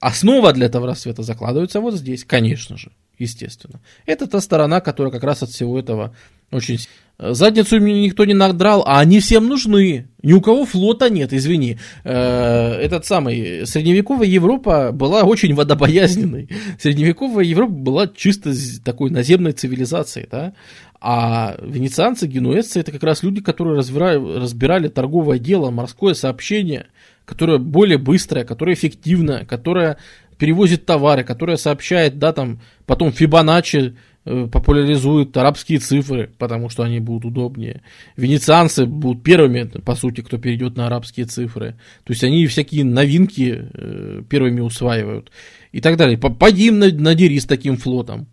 основа 0.01 0.55
для 0.55 0.67
этого 0.67 0.87
рассвета 0.87 1.23
закладывается 1.23 1.81
вот 1.81 1.95
здесь, 1.95 2.25
конечно 2.25 2.79
же, 2.79 2.91
естественно. 3.19 3.83
Это 4.07 4.27
та 4.27 4.41
сторона, 4.41 4.81
которая 4.81 5.13
как 5.13 5.25
раз 5.25 5.43
от 5.43 5.51
всего 5.51 5.79
этого 5.79 6.17
очень 6.51 6.79
Задницу 7.19 7.81
мне 7.81 8.03
никто 8.03 8.25
не 8.25 8.35
надрал, 8.35 8.83
а 8.87 8.99
они 8.99 9.21
всем 9.21 9.47
нужны. 9.47 10.09
Ни 10.23 10.33
у 10.33 10.41
кого 10.41 10.65
флота 10.65 11.09
нет, 11.09 11.33
извини. 11.33 11.79
Э, 12.05 12.75
этот 12.75 13.07
самый, 13.07 13.67
средневековая 13.67 14.27
Европа 14.27 14.91
была 14.93 15.23
очень 15.23 15.55
водобоязненной. 15.55 16.49
Средневековая 16.81 17.45
Европа 17.45 17.73
была 17.73 18.09
чисто 18.09 18.53
такой 18.85 19.11
наземной 19.11 19.53
цивилизацией, 19.53 20.27
да. 20.31 20.55
А 21.01 21.57
венецианцы, 21.61 22.27
генуэзцы, 22.27 22.81
это 22.81 22.93
как 22.93 23.03
раз 23.03 23.23
люди, 23.23 23.41
которые 23.41 23.77
разбирали, 23.79 24.39
разбирали 24.39 24.89
торговое 24.89 25.39
дело, 25.39 25.71
морское 25.71 26.15
сообщение, 26.15 26.87
которое 27.25 27.59
более 27.59 27.99
быстрое, 27.99 28.45
которое 28.45 28.75
эффективное, 28.75 29.45
которое 29.45 29.97
перевозит 30.39 30.87
товары, 30.87 31.25
которое 31.25 31.57
сообщает, 31.57 32.19
да, 32.19 32.33
там, 32.33 32.61
потом 32.87 33.13
Фибоначчи, 33.13 33.95
Э, 33.95 34.12
популяризуют 34.25 35.37
арабские 35.37 35.79
цифры, 35.79 36.31
потому 36.39 36.69
что 36.69 36.85
они 36.85 37.01
будут 37.01 37.25
удобнее. 37.25 37.83
Венецианцы 38.17 38.87
будут 38.87 39.23
первыми, 39.23 39.65
по 39.65 39.95
сути, 39.95 40.21
кто 40.21 40.39
перейдет 40.39 40.77
на 40.77 40.87
арабские 40.87 41.27
цифры. 41.27 41.77
То 42.05 42.13
есть 42.13 42.23
они 42.23 42.47
всякие 42.47 42.85
новинки 42.85 43.69
э, 43.73 44.23
первыми 44.29 44.61
усваивают 44.61 45.33
и 45.73 45.81
так 45.81 45.97
далее. 45.97 46.19
Пойди 46.19 46.69
им 46.69 46.79
надери 46.79 47.39
с 47.39 47.47
таким 47.47 47.77
флотом. 47.77 48.29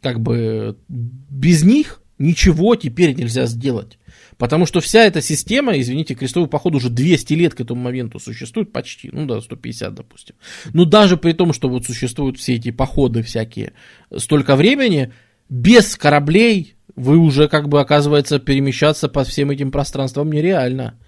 Как 0.00 0.20
бы 0.20 0.76
без 0.88 1.64
них 1.64 2.00
ничего 2.18 2.76
теперь 2.76 3.14
нельзя 3.14 3.46
сделать. 3.46 3.98
Потому 4.38 4.66
что 4.66 4.80
вся 4.80 5.04
эта 5.04 5.22
система, 5.22 5.78
извините, 5.78 6.14
крестовый 6.14 6.48
поход 6.48 6.74
уже 6.74 6.90
200 6.90 7.32
лет 7.32 7.54
к 7.54 7.60
этому 7.60 7.80
моменту 7.80 8.18
существует 8.18 8.70
почти, 8.70 9.08
ну 9.10 9.24
да, 9.26 9.40
150, 9.40 9.94
допустим. 9.94 10.36
Но 10.74 10.84
даже 10.84 11.16
при 11.16 11.32
том, 11.32 11.54
что 11.54 11.68
вот 11.68 11.86
существуют 11.86 12.38
все 12.38 12.56
эти 12.56 12.70
походы 12.70 13.22
всякие 13.22 13.72
столько 14.14 14.56
времени, 14.56 15.12
без 15.48 15.96
кораблей 15.96 16.74
вы 16.96 17.16
уже 17.16 17.48
как 17.48 17.68
бы 17.68 17.80
оказывается 17.80 18.38
перемещаться 18.38 19.08
по 19.08 19.24
всем 19.24 19.50
этим 19.50 19.70
пространствам 19.70 20.30
нереально. 20.30 20.98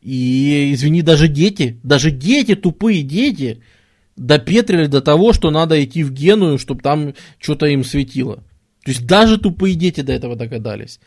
И, 0.00 0.70
извини, 0.72 1.02
даже 1.02 1.26
дети, 1.26 1.80
даже 1.82 2.12
дети, 2.12 2.54
тупые 2.54 3.02
дети, 3.02 3.62
допетрили 4.16 4.86
до 4.86 5.00
того, 5.00 5.32
что 5.32 5.50
надо 5.50 5.82
идти 5.82 6.04
в 6.04 6.12
Геную, 6.12 6.58
чтобы 6.58 6.82
там 6.82 7.14
что-то 7.40 7.66
им 7.66 7.82
светило. 7.82 8.36
То 8.84 8.92
есть 8.92 9.06
даже 9.06 9.38
тупые 9.38 9.74
дети 9.74 10.02
до 10.02 10.12
этого 10.12 10.36
догадались. 10.36 11.00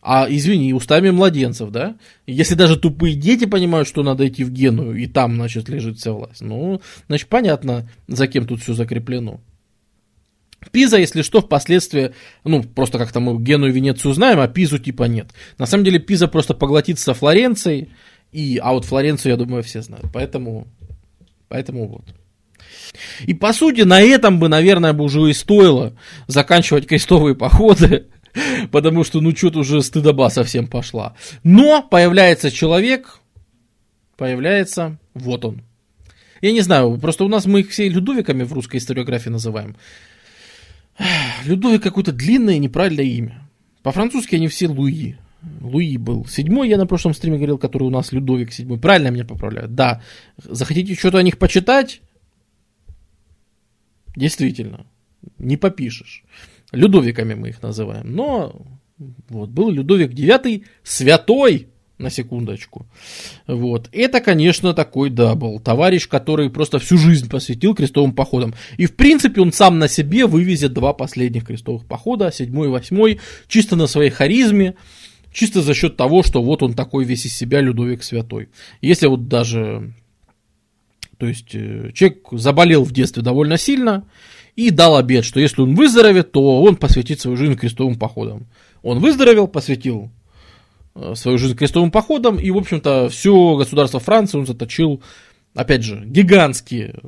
А, 0.00 0.26
извини, 0.28 0.72
устами 0.72 1.10
младенцев, 1.10 1.70
да? 1.70 1.96
Если 2.26 2.54
даже 2.54 2.76
тупые 2.76 3.14
дети 3.14 3.46
понимают, 3.46 3.88
что 3.88 4.02
надо 4.02 4.28
идти 4.28 4.44
в 4.44 4.52
Геную, 4.52 4.96
и 4.96 5.06
там, 5.06 5.34
значит, 5.34 5.68
лежит 5.68 5.98
вся 5.98 6.12
власть, 6.12 6.40
ну, 6.40 6.80
значит, 7.08 7.28
понятно, 7.28 7.88
за 8.06 8.26
кем 8.28 8.46
тут 8.46 8.62
все 8.62 8.74
закреплено. 8.74 9.40
Пиза, 10.72 10.98
если 10.98 11.22
что, 11.22 11.40
впоследствии, 11.40 12.14
ну, 12.44 12.62
просто 12.62 12.98
как-то 12.98 13.20
мы 13.20 13.40
Геную 13.40 13.72
и 13.72 13.74
Венецию 13.74 14.12
знаем, 14.12 14.40
а 14.40 14.48
Пизу 14.48 14.78
типа 14.78 15.04
нет. 15.04 15.28
На 15.56 15.66
самом 15.66 15.84
деле 15.84 15.98
Пиза 15.98 16.28
просто 16.28 16.54
поглотится 16.54 17.14
Флоренцией, 17.14 17.88
и, 18.32 18.58
а 18.62 18.72
вот 18.72 18.84
Флоренцию, 18.84 19.32
я 19.32 19.36
думаю, 19.36 19.62
все 19.62 19.82
знают. 19.82 20.06
Поэтому, 20.12 20.66
поэтому 21.48 21.88
вот. 21.88 22.04
И 23.26 23.34
по 23.34 23.52
сути, 23.52 23.82
на 23.82 24.00
этом 24.00 24.38
бы, 24.38 24.48
наверное, 24.48 24.92
бы 24.92 25.04
уже 25.04 25.28
и 25.30 25.32
стоило 25.32 25.96
заканчивать 26.26 26.86
крестовые 26.86 27.34
походы. 27.34 28.06
Потому 28.70 29.04
что, 29.04 29.20
ну, 29.20 29.34
что-то 29.34 29.60
уже 29.60 29.82
стыдоба 29.82 30.28
совсем 30.28 30.66
пошла. 30.66 31.14
Но 31.44 31.82
появляется 31.82 32.50
человек, 32.50 33.20
появляется, 34.16 34.98
вот 35.14 35.44
он. 35.44 35.62
Я 36.40 36.52
не 36.52 36.60
знаю, 36.60 36.98
просто 36.98 37.24
у 37.24 37.28
нас 37.28 37.46
мы 37.46 37.60
их 37.60 37.70
все 37.70 37.88
Людовиками 37.88 38.44
в 38.44 38.52
русской 38.52 38.76
историографии 38.76 39.30
называем. 39.30 39.76
Людовик 41.44 41.82
какое-то 41.82 42.12
длинное 42.12 42.58
неправильное 42.58 43.04
имя. 43.04 43.48
По-французски 43.82 44.36
они 44.36 44.48
все 44.48 44.68
Луи. 44.68 45.16
Луи 45.60 45.96
был. 45.96 46.26
Седьмой 46.26 46.68
я 46.68 46.76
на 46.76 46.86
прошлом 46.86 47.14
стриме 47.14 47.36
говорил, 47.36 47.58
который 47.58 47.84
у 47.84 47.90
нас 47.90 48.12
Людовик 48.12 48.52
седьмой. 48.52 48.78
Правильно 48.78 49.08
меня 49.08 49.24
поправляют. 49.24 49.74
Да. 49.74 50.02
Захотите 50.36 50.94
что-то 50.94 51.18
о 51.18 51.22
них 51.22 51.38
почитать? 51.38 52.00
Действительно. 54.16 54.86
Не 55.38 55.56
попишешь. 55.56 56.24
Людовиками 56.72 57.34
мы 57.34 57.48
их 57.50 57.62
называем. 57.62 58.14
Но 58.14 58.54
вот, 59.28 59.50
был 59.50 59.70
Людовик 59.70 60.12
IX 60.12 60.64
святой, 60.82 61.68
на 61.98 62.10
секундочку. 62.10 62.86
Вот. 63.46 63.88
Это, 63.92 64.20
конечно, 64.20 64.72
такой, 64.72 65.10
да, 65.10 65.34
был 65.34 65.58
товарищ, 65.58 66.08
который 66.08 66.48
просто 66.48 66.78
всю 66.78 66.96
жизнь 66.96 67.28
посвятил 67.28 67.74
крестовым 67.74 68.12
походам. 68.12 68.54
И, 68.76 68.86
в 68.86 68.94
принципе, 68.94 69.40
он 69.40 69.52
сам 69.52 69.78
на 69.78 69.88
себе 69.88 70.26
вывезет 70.26 70.72
два 70.72 70.92
последних 70.92 71.46
крестовых 71.46 71.84
похода, 71.86 72.30
седьмой 72.32 72.68
и 72.68 72.70
восьмой, 72.70 73.20
чисто 73.48 73.76
на 73.76 73.86
своей 73.86 74.10
харизме, 74.10 74.76
чисто 75.32 75.60
за 75.60 75.74
счет 75.74 75.96
того, 75.96 76.22
что 76.22 76.42
вот 76.42 76.62
он 76.62 76.74
такой 76.74 77.04
весь 77.04 77.26
из 77.26 77.34
себя 77.34 77.60
Людовик 77.60 78.02
Святой. 78.02 78.48
Если 78.80 79.08
вот 79.08 79.28
даже, 79.28 79.92
то 81.18 81.26
есть, 81.26 81.54
э, 81.54 81.90
человек 81.94 82.28
заболел 82.32 82.84
в 82.84 82.92
детстве 82.92 83.22
довольно 83.22 83.58
сильно, 83.58 84.04
и 84.58 84.70
дал 84.70 84.96
обед, 84.96 85.24
что 85.24 85.38
если 85.38 85.62
он 85.62 85.76
выздоровеет, 85.76 86.32
то 86.32 86.62
он 86.62 86.74
посвятит 86.74 87.20
свою 87.20 87.36
жизнь 87.36 87.54
крестовым 87.54 87.96
походам. 87.96 88.48
Он 88.82 88.98
выздоровел, 88.98 89.46
посвятил 89.46 90.10
э, 90.96 91.14
свою 91.14 91.38
жизнь 91.38 91.54
крестовым 91.54 91.92
походам, 91.92 92.40
и, 92.40 92.50
в 92.50 92.56
общем-то, 92.56 93.08
все 93.08 93.56
государство 93.56 94.00
Франции 94.00 94.36
он 94.36 94.46
заточил 94.46 95.00
опять 95.54 95.84
же, 95.84 96.02
гигантские 96.04 96.98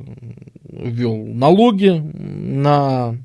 ввел 0.62 1.16
налоги 1.26 1.90
на 1.90 3.16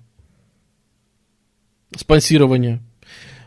спонсирование, 1.95 2.81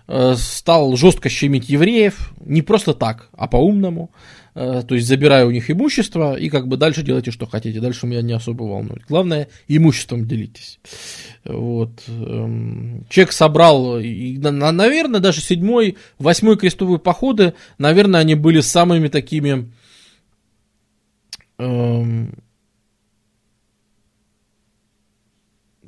э, 0.06 0.34
стал 0.36 0.96
жестко 0.96 1.28
щемить 1.28 1.68
евреев, 1.68 2.32
не 2.38 2.62
просто 2.62 2.94
так, 2.94 3.30
а 3.36 3.48
по-умному, 3.48 4.12
то 4.58 4.94
есть 4.96 5.06
забирая 5.06 5.46
у 5.46 5.52
них 5.52 5.70
имущество 5.70 6.36
и 6.36 6.48
как 6.48 6.66
бы 6.66 6.76
дальше 6.76 7.02
делайте, 7.02 7.30
что 7.30 7.46
хотите, 7.46 7.80
дальше 7.80 8.06
меня 8.06 8.22
не 8.22 8.32
особо 8.32 8.64
волнует. 8.64 9.04
Главное, 9.08 9.48
имуществом 9.68 10.26
делитесь. 10.26 10.80
Вот. 11.44 11.92
Эм, 12.08 13.06
человек 13.08 13.32
собрал, 13.32 14.00
наверное, 14.00 15.20
даже 15.20 15.40
седьмой, 15.40 15.96
восьмой 16.18 16.56
крестовые 16.56 16.98
походы, 16.98 17.54
наверное, 17.78 18.20
они 18.20 18.34
были 18.34 18.60
самыми 18.60 19.06
такими 19.06 19.70
эм, 21.58 22.34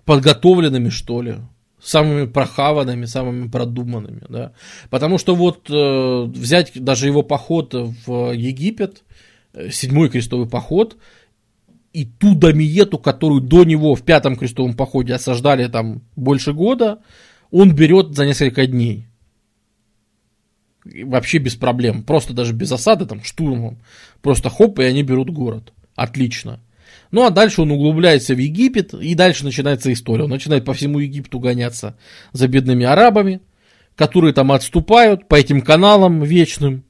подготовленными, 0.05 0.91
что 0.91 1.23
ли, 1.23 1.37
самыми 1.83 2.27
прохаванными, 2.27 3.05
самыми 3.07 3.49
продуманными, 3.49 4.23
да. 4.29 4.53
Потому 4.91 5.19
что 5.19 5.35
вот 5.35 5.69
э, 5.71 6.23
взять 6.27 6.73
даже 6.75 7.07
его 7.07 7.23
поход 7.23 7.75
в 7.75 8.33
Египет, 8.33 9.05
э, 9.53 9.71
седьмой 9.71 10.09
крестовый 10.09 10.49
поход, 10.49 10.97
и 11.93 12.05
ту 12.05 12.35
Дамиету, 12.35 12.99
которую 12.99 13.41
до 13.41 13.65
него 13.65 13.95
в 13.95 14.03
пятом 14.03 14.37
крестовом 14.37 14.75
походе 14.75 15.15
осаждали 15.15 15.67
там 15.67 16.03
больше 16.15 16.53
года, 16.53 17.01
он 17.51 17.75
берет 17.75 18.15
за 18.15 18.27
несколько 18.27 18.67
дней. 18.67 19.07
Вообще 20.85 21.39
без 21.39 21.57
проблем. 21.57 22.05
Просто 22.05 22.33
даже 22.33 22.53
без 22.53 22.71
осады, 22.73 23.07
там, 23.07 23.23
штурмом. 23.23 23.79
Просто 24.23 24.49
хоп, 24.51 24.79
и 24.79 24.85
они 24.85 25.03
берут 25.03 25.31
город. 25.31 25.73
Отлично. 25.95 26.61
Ну 27.11 27.25
а 27.25 27.31
дальше 27.31 27.63
он 27.63 27.71
углубляется 27.73 28.35
в 28.35 28.39
Египет, 28.39 28.95
и 28.95 29.15
дальше 29.15 29.45
начинается 29.45 29.93
история. 29.93 30.25
Он 30.25 30.31
начинает 30.31 30.65
по 30.65 30.75
всему 30.75 30.99
Египту 30.99 31.41
гоняться 31.41 31.97
за 32.33 32.47
бедными 32.47 32.85
арабами, 32.85 33.41
которые 33.97 34.33
там 34.33 34.53
отступают 34.53 35.27
по 35.27 35.35
этим 35.35 35.61
каналам 35.61 36.23
вечным. 36.23 36.85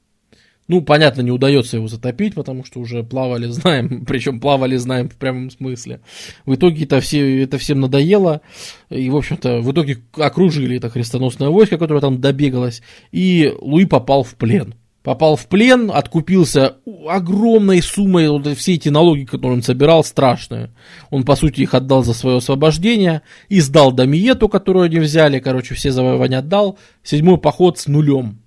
Ну, 0.67 0.81
понятно, 0.81 1.21
не 1.21 1.31
удается 1.31 1.77
его 1.77 1.87
затопить, 1.87 2.35
потому 2.35 2.63
что 2.63 2.79
уже 2.79 3.03
плавали, 3.03 3.45
знаем, 3.47 4.05
причем 4.05 4.39
плавали, 4.39 4.77
знаем 4.77 5.09
в 5.09 5.15
прямом 5.15 5.49
смысле. 5.49 6.01
В 6.45 6.55
итоге 6.55 6.85
это, 6.85 7.01
все, 7.01 7.43
это 7.43 7.57
всем 7.57 7.79
надоело, 7.81 8.41
и, 8.89 9.09
в 9.09 9.15
общем-то, 9.17 9.61
в 9.61 9.71
итоге 9.71 9.97
окружили 10.15 10.77
это 10.77 10.89
христоносное 10.89 11.49
войско, 11.49 11.77
которое 11.77 11.99
там 11.99 12.21
добегалось, 12.21 12.83
и 13.11 13.53
Луи 13.59 13.85
попал 13.85 14.23
в 14.23 14.35
плен 14.35 14.75
попал 15.03 15.35
в 15.35 15.47
плен, 15.47 15.91
откупился 15.93 16.77
огромной 17.07 17.81
суммой, 17.81 18.29
вот 18.29 18.47
все 18.57 18.75
эти 18.75 18.89
налоги, 18.89 19.23
которые 19.23 19.57
он 19.57 19.63
собирал, 19.63 20.03
страшные. 20.03 20.71
Он, 21.09 21.23
по 21.23 21.35
сути, 21.35 21.61
их 21.61 21.73
отдал 21.73 22.03
за 22.03 22.13
свое 22.13 22.37
освобождение 22.37 23.21
и 23.49 23.59
сдал 23.61 23.91
Дамиету, 23.91 24.47
которую 24.47 24.85
они 24.85 24.99
взяли, 24.99 25.39
короче, 25.39 25.75
все 25.75 25.91
завоевания 25.91 26.39
отдал. 26.39 26.77
Седьмой 27.03 27.37
поход 27.37 27.79
с 27.79 27.87
нулем. 27.87 28.41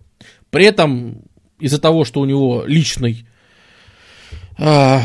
При 0.50 0.66
этом, 0.66 1.22
из-за 1.58 1.80
того, 1.80 2.04
что 2.04 2.20
у 2.20 2.24
него 2.24 2.64
личный 2.66 3.26
э, 4.58 4.98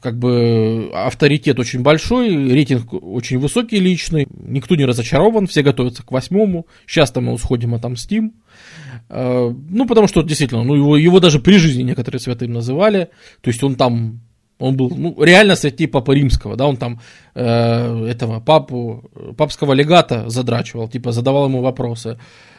как 0.00 0.18
бы 0.18 0.90
авторитет 0.92 1.58
очень 1.58 1.82
большой, 1.82 2.52
рейтинг 2.52 2.92
очень 2.92 3.38
высокий 3.38 3.78
личный, 3.78 4.26
никто 4.30 4.76
не 4.76 4.84
разочарован, 4.84 5.46
все 5.46 5.62
готовятся 5.62 6.02
к 6.02 6.10
восьмому, 6.10 6.66
сейчас-то 6.86 7.20
мы 7.20 7.36
сходим 7.38 7.74
отомстим. 7.74 8.34
Э, 9.08 9.52
ну, 9.68 9.86
потому 9.86 10.06
что 10.06 10.22
действительно, 10.22 10.62
ну, 10.62 10.74
его, 10.74 10.96
его 10.96 11.20
даже 11.20 11.40
при 11.40 11.56
жизни 11.56 11.82
некоторые 11.82 12.20
святым 12.20 12.52
называли. 12.52 13.10
То 13.40 13.48
есть 13.48 13.62
он 13.62 13.74
там, 13.74 14.20
он 14.58 14.76
был 14.76 14.90
ну, 14.90 15.22
реально 15.22 15.56
святей 15.56 15.88
Папы 15.88 16.14
Римского, 16.14 16.56
да, 16.56 16.66
он 16.66 16.76
там 16.76 17.00
э, 17.34 18.06
этого 18.06 18.40
папу, 18.40 19.10
папского 19.36 19.72
легата 19.72 20.28
задрачивал, 20.28 20.88
типа 20.88 21.12
задавал 21.12 21.46
ему 21.46 21.60
вопросы. 21.60 22.18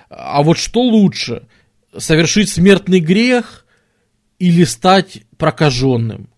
А 0.10 0.44
вот 0.44 0.58
что 0.58 0.82
лучше, 0.82 1.44
совершить 1.98 2.50
смертный 2.50 3.00
грех 3.00 3.66
или 4.40 4.66
стать 4.66 5.22
прокаженным? 5.38 6.31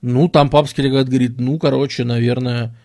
Ну, 0.00 0.28
там 0.28 0.50
папский 0.50 0.84
легат 0.84 1.08
говорит, 1.08 1.38
ну, 1.38 1.58
короче, 1.58 2.04
наверное, 2.04 2.76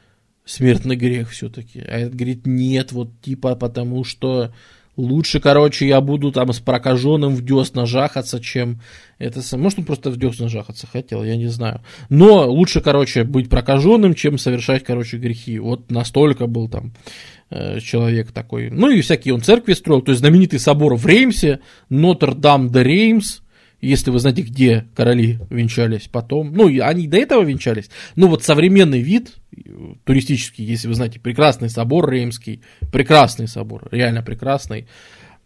смертный 0.45 0.95
грех 0.95 1.29
все-таки. 1.29 1.79
А 1.79 1.99
этот 1.99 2.15
говорит, 2.15 2.45
нет, 2.45 2.91
вот 2.91 3.09
типа 3.21 3.55
потому 3.55 4.03
что 4.03 4.51
Лучше, 4.95 5.39
короче, 5.39 5.87
я 5.87 6.01
буду 6.01 6.31
там 6.31 6.53
с 6.53 6.59
прокаженным 6.59 7.35
в 7.35 7.43
десна 7.43 7.87
жахаться, 7.87 8.39
чем 8.39 8.79
это 9.17 9.41
сам. 9.41 9.61
Может, 9.61 9.79
он 9.79 9.85
просто 9.85 10.11
в 10.11 10.17
десна 10.17 10.49
жахаться 10.49 10.85
хотел, 10.85 11.23
я 11.23 11.35
не 11.35 11.47
знаю. 11.47 11.81
Но 12.09 12.47
лучше, 12.47 12.79
короче, 12.79 13.23
быть 13.23 13.49
прокаженным, 13.49 14.13
чем 14.13 14.37
совершать, 14.37 14.83
короче, 14.83 15.17
грехи. 15.17 15.57
Вот 15.57 15.89
настолько 15.89 16.45
был 16.45 16.69
там 16.69 16.93
э, 17.49 17.79
человек 17.79 18.31
такой. 18.31 18.69
Ну 18.69 18.91
и 18.91 19.01
всякие 19.01 19.33
он 19.33 19.41
церкви 19.41 19.73
строил. 19.73 20.03
То 20.03 20.11
есть 20.11 20.19
знаменитый 20.19 20.59
собор 20.59 20.93
в 20.93 21.07
Реймсе, 21.07 21.61
Нотр-Дам-де-Реймс, 21.89 23.41
если 23.87 24.11
вы 24.11 24.19
знаете, 24.19 24.41
где 24.41 24.85
короли 24.95 25.39
венчались 25.49 26.07
потом. 26.07 26.53
Ну, 26.53 26.67
они 26.81 27.07
до 27.07 27.17
этого 27.17 27.43
венчались. 27.43 27.89
Но 28.15 28.27
вот 28.27 28.43
современный 28.43 29.01
вид 29.01 29.35
туристический, 30.05 30.65
если 30.65 30.87
вы 30.87 30.93
знаете, 30.93 31.19
прекрасный 31.19 31.69
собор 31.69 32.09
Реймский, 32.09 32.61
прекрасный 32.91 33.47
собор, 33.47 33.87
реально 33.91 34.23
прекрасный. 34.23 34.87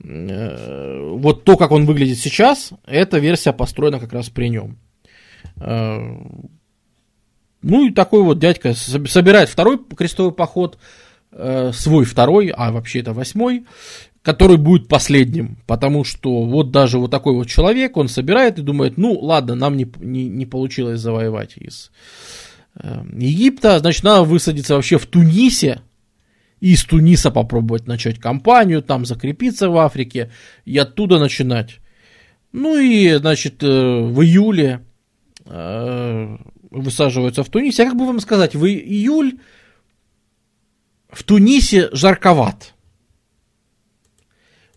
Э, 0.03 1.09
вот 1.13 1.43
то, 1.43 1.57
как 1.57 1.71
он 1.71 1.85
выглядит 1.85 2.19
сейчас, 2.19 2.71
эта 2.85 3.17
версия 3.17 3.53
построена 3.53 3.99
как 3.99 4.13
раз 4.13 4.29
при 4.29 4.49
нем. 4.49 4.77
Э, 5.57 5.97
ну 7.63 7.87
и 7.87 7.91
такой 7.91 8.23
вот 8.23 8.39
дядька 8.39 8.73
собирает 8.75 9.49
второй 9.49 9.79
крестовый 9.83 10.31
поход, 10.31 10.77
э, 11.31 11.71
свой 11.73 12.05
второй, 12.05 12.53
а 12.55 12.71
вообще 12.71 12.99
это 12.99 13.13
восьмой, 13.13 13.65
который 14.27 14.57
будет 14.57 14.89
последним, 14.89 15.57
потому 15.67 16.03
что 16.03 16.43
вот 16.43 16.69
даже 16.69 16.99
вот 16.99 17.09
такой 17.09 17.33
вот 17.33 17.47
человек, 17.47 17.95
он 17.95 18.09
собирает 18.09 18.59
и 18.59 18.61
думает, 18.61 18.97
ну 18.97 19.17
ладно, 19.17 19.55
нам 19.55 19.77
не, 19.77 19.89
не, 20.01 20.27
не 20.27 20.45
получилось 20.45 20.99
завоевать 20.99 21.55
из 21.55 21.91
э, 22.75 23.05
Египта, 23.13 23.79
значит, 23.79 24.03
надо 24.03 24.23
высадиться 24.23 24.75
вообще 24.75 24.97
в 24.97 25.05
Тунисе, 25.05 25.79
и 26.59 26.73
из 26.73 26.83
Туниса 26.83 27.31
попробовать 27.31 27.87
начать 27.87 28.19
кампанию, 28.19 28.81
там 28.81 29.05
закрепиться 29.05 29.69
в 29.69 29.77
Африке 29.77 30.29
и 30.65 30.77
оттуда 30.77 31.19
начинать. 31.19 31.77
Ну 32.51 32.77
и, 32.77 33.13
значит, 33.13 33.63
э, 33.63 33.67
в 33.67 34.21
июле 34.23 34.83
э, 35.45 36.37
высаживаются 36.69 37.45
в 37.45 37.49
Тунисе. 37.49 37.83
А 37.83 37.85
как 37.85 37.95
бы 37.95 38.05
вам 38.05 38.19
сказать, 38.19 38.55
в 38.55 38.65
июль 38.65 39.39
в 41.09 41.23
Тунисе 41.23 41.87
жарковат. 41.93 42.73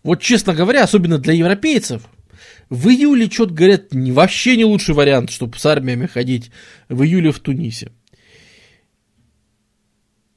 Вот 0.03 0.21
честно 0.21 0.53
говоря, 0.53 0.83
особенно 0.83 1.17
для 1.17 1.33
европейцев, 1.33 2.03
в 2.69 2.87
июле 2.89 3.29
что-то 3.29 3.53
говорят, 3.53 3.93
не, 3.93 4.11
вообще 4.11 4.57
не 4.57 4.65
лучший 4.65 4.95
вариант, 4.95 5.29
чтобы 5.29 5.59
с 5.59 5.65
армиями 5.65 6.07
ходить 6.07 6.51
в 6.89 7.03
июле 7.03 7.31
в 7.31 7.39
Тунисе. 7.39 7.91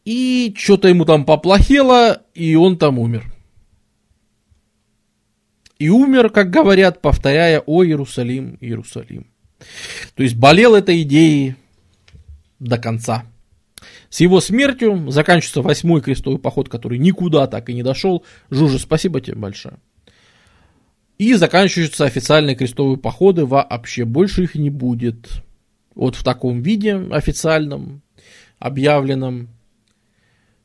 И 0.05 0.55
что-то 0.57 0.89
ему 0.89 1.07
там 1.07 1.25
поплохело, 1.25 2.23
и 2.35 2.55
он 2.57 2.77
там 2.77 2.99
умер. 2.99 3.33
И 5.79 5.89
умер, 5.89 6.31
как 6.31 6.51
говорят, 6.51 7.01
повторяя 7.01 7.61
«О, 7.61 7.85
Иерусалим, 7.85 8.59
Иерусалим». 8.61 9.27
То 10.15 10.23
есть 10.23 10.37
болел 10.37 10.75
этой 10.75 11.03
идеей 11.03 11.57
до 12.59 12.79
конца. 12.79 13.25
С 14.15 14.21
его 14.21 14.41
смертью 14.41 15.11
заканчивается 15.11 15.61
восьмой 15.61 16.01
крестовый 16.01 16.39
поход, 16.39 16.69
который 16.69 16.99
никуда 16.99 17.49
так 17.49 17.69
и 17.69 17.75
не 17.75 17.83
дошел. 17.83 18.25
Жужа, 18.49 18.79
спасибо 18.79 19.21
тебе 19.21 19.35
большое. 19.35 19.79
И 21.19 21.35
заканчиваются 21.35 22.05
официальные 22.05 22.55
крестовые 22.55 22.97
походы, 22.97 23.45
вообще 23.45 24.05
больше 24.05 24.45
их 24.45 24.55
не 24.55 24.71
будет. 24.71 25.43
Вот 25.97 26.15
в 26.15 26.23
таком 26.23 26.63
виде 26.63 26.95
официальном, 26.95 28.03
объявленном. 28.61 29.49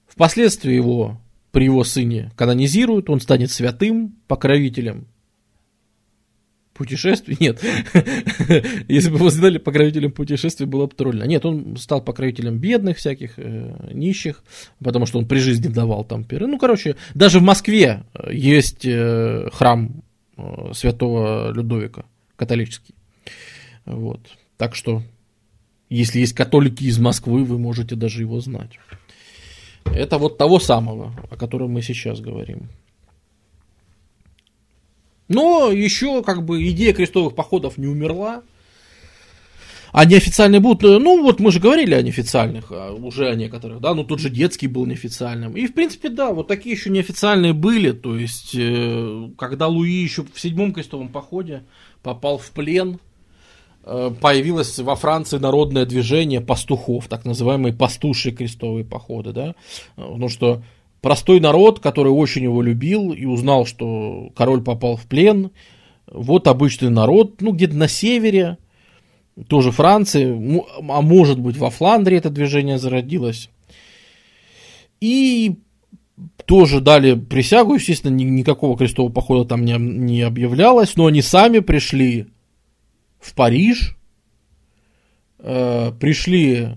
Впоследствии 0.07 0.75
его 0.75 1.19
при 1.51 1.63
его 1.63 1.83
сыне 1.83 2.31
канонизируют, 2.35 3.09
он 3.09 3.19
станет 3.19 3.49
святым, 3.49 4.15
покровителем 4.27 5.07
путешествий. 6.79 7.35
Нет. 7.41 7.61
Если 8.87 9.09
бы 9.09 9.17
его 9.17 9.29
сделали 9.29 9.57
покровителем 9.57 10.13
путешествий, 10.13 10.65
было 10.65 10.87
бы 10.87 10.95
тролльно. 10.95 11.25
Нет, 11.25 11.45
он 11.45 11.75
стал 11.75 12.01
покровителем 12.01 12.57
бедных 12.57 12.97
всяких, 12.97 13.33
э, 13.37 13.91
нищих, 13.93 14.41
потому 14.81 15.05
что 15.05 15.19
он 15.19 15.27
при 15.27 15.39
жизни 15.39 15.67
давал 15.67 16.05
там 16.05 16.23
пиры. 16.23 16.47
Ну, 16.47 16.57
короче, 16.57 16.95
даже 17.13 17.39
в 17.39 17.43
Москве 17.43 18.03
э, 18.13 18.33
есть 18.33 18.85
э, 18.85 19.49
храм 19.51 20.01
э, 20.37 20.71
святого 20.73 21.51
Людовика, 21.51 22.05
католический. 22.37 22.95
Вот. 23.85 24.21
Так 24.55 24.73
что, 24.73 25.03
если 25.89 26.19
есть 26.19 26.33
католики 26.33 26.85
из 26.85 26.97
Москвы, 26.97 27.43
вы 27.43 27.59
можете 27.59 27.97
даже 27.97 28.21
его 28.21 28.39
знать. 28.39 28.79
Это 29.83 30.17
вот 30.17 30.37
того 30.37 30.59
самого, 30.59 31.13
о 31.29 31.35
котором 31.35 31.71
мы 31.71 31.81
сейчас 31.81 32.21
говорим. 32.21 32.69
Но 35.29 35.71
еще 35.71 36.23
как 36.23 36.43
бы 36.43 36.67
идея 36.69 36.91
крестовых 36.91 37.35
походов 37.35 37.77
не 37.77 37.87
умерла. 37.87 38.41
А 39.91 40.05
неофициальные 40.05 40.59
будут, 40.59 40.83
э, 40.83 40.99
ну 40.99 41.23
вот 41.23 41.39
мы 41.39 41.51
же 41.51 41.59
говорили 41.59 41.95
о 41.95 42.01
неофициальных, 42.03 42.71
а, 42.71 42.93
уже 42.93 43.27
о 43.27 43.33
некоторых, 43.33 43.79
да, 43.79 43.95
ну 43.95 44.03
тот 44.03 44.19
же 44.19 44.29
детский 44.29 44.67
был 44.67 44.85
неофициальным. 44.85 45.57
И 45.57 45.65
в 45.65 45.73
принципе, 45.73 46.09
да, 46.09 46.31
вот 46.31 46.47
такие 46.47 46.75
еще 46.75 46.91
неофициальные 46.91 47.53
были, 47.53 47.91
то 47.91 48.15
есть, 48.15 48.53
э, 48.53 49.29
когда 49.35 49.67
Луи 49.67 49.89
еще 49.89 50.25
в 50.31 50.39
седьмом 50.39 50.73
крестовом 50.73 51.09
походе 51.09 51.63
попал 52.03 52.37
в 52.37 52.51
плен, 52.51 52.99
э, 53.83 54.11
появилось 54.21 54.77
во 54.77 54.95
Франции 54.95 55.39
народное 55.39 55.87
движение 55.87 56.39
пастухов, 56.39 57.07
так 57.07 57.25
называемые 57.25 57.73
пастушие 57.73 58.35
крестовые 58.35 58.85
походы, 58.85 59.31
да, 59.31 59.55
ну 59.97 60.29
что 60.29 60.61
простой 61.01 61.39
народ, 61.39 61.79
который 61.79 62.11
очень 62.11 62.43
его 62.43 62.61
любил 62.61 63.13
и 63.13 63.25
узнал, 63.25 63.65
что 63.65 64.31
король 64.35 64.61
попал 64.61 64.95
в 64.95 65.05
плен, 65.05 65.51
вот 66.07 66.47
обычный 66.47 66.89
народ, 66.89 67.41
ну 67.41 67.51
где-то 67.51 67.75
на 67.75 67.87
севере, 67.87 68.57
тоже 69.47 69.71
Франции, 69.71 70.63
а 70.89 71.01
может 71.01 71.39
быть 71.39 71.57
во 71.57 71.69
Фландрии 71.69 72.17
это 72.17 72.29
движение 72.29 72.77
зародилось. 72.77 73.49
И 74.99 75.55
тоже 76.45 76.81
дали 76.81 77.15
присягу, 77.15 77.75
естественно, 77.75 78.13
ни, 78.13 78.23
никакого 78.23 78.77
крестового 78.77 79.11
похода 79.11 79.47
там 79.47 79.63
не, 79.63 79.77
не 79.77 80.21
объявлялось, 80.21 80.95
но 80.95 81.05
они 81.05 81.21
сами 81.21 81.59
пришли 81.59 82.27
в 83.19 83.33
Париж, 83.33 83.95
э, 85.39 85.91
пришли 85.99 86.69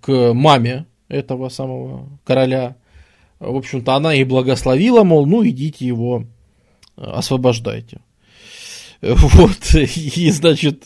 к 0.00 0.32
маме 0.32 0.86
этого 1.08 1.48
самого 1.48 2.08
короля. 2.24 2.76
В 3.40 3.56
общем-то, 3.56 3.94
она 3.94 4.14
их 4.14 4.28
благословила, 4.28 5.02
мол, 5.02 5.26
ну 5.26 5.46
идите 5.46 5.86
его 5.86 6.24
освобождайте. 6.96 8.00
Вот, 9.02 9.74
и, 9.74 10.30
значит, 10.30 10.84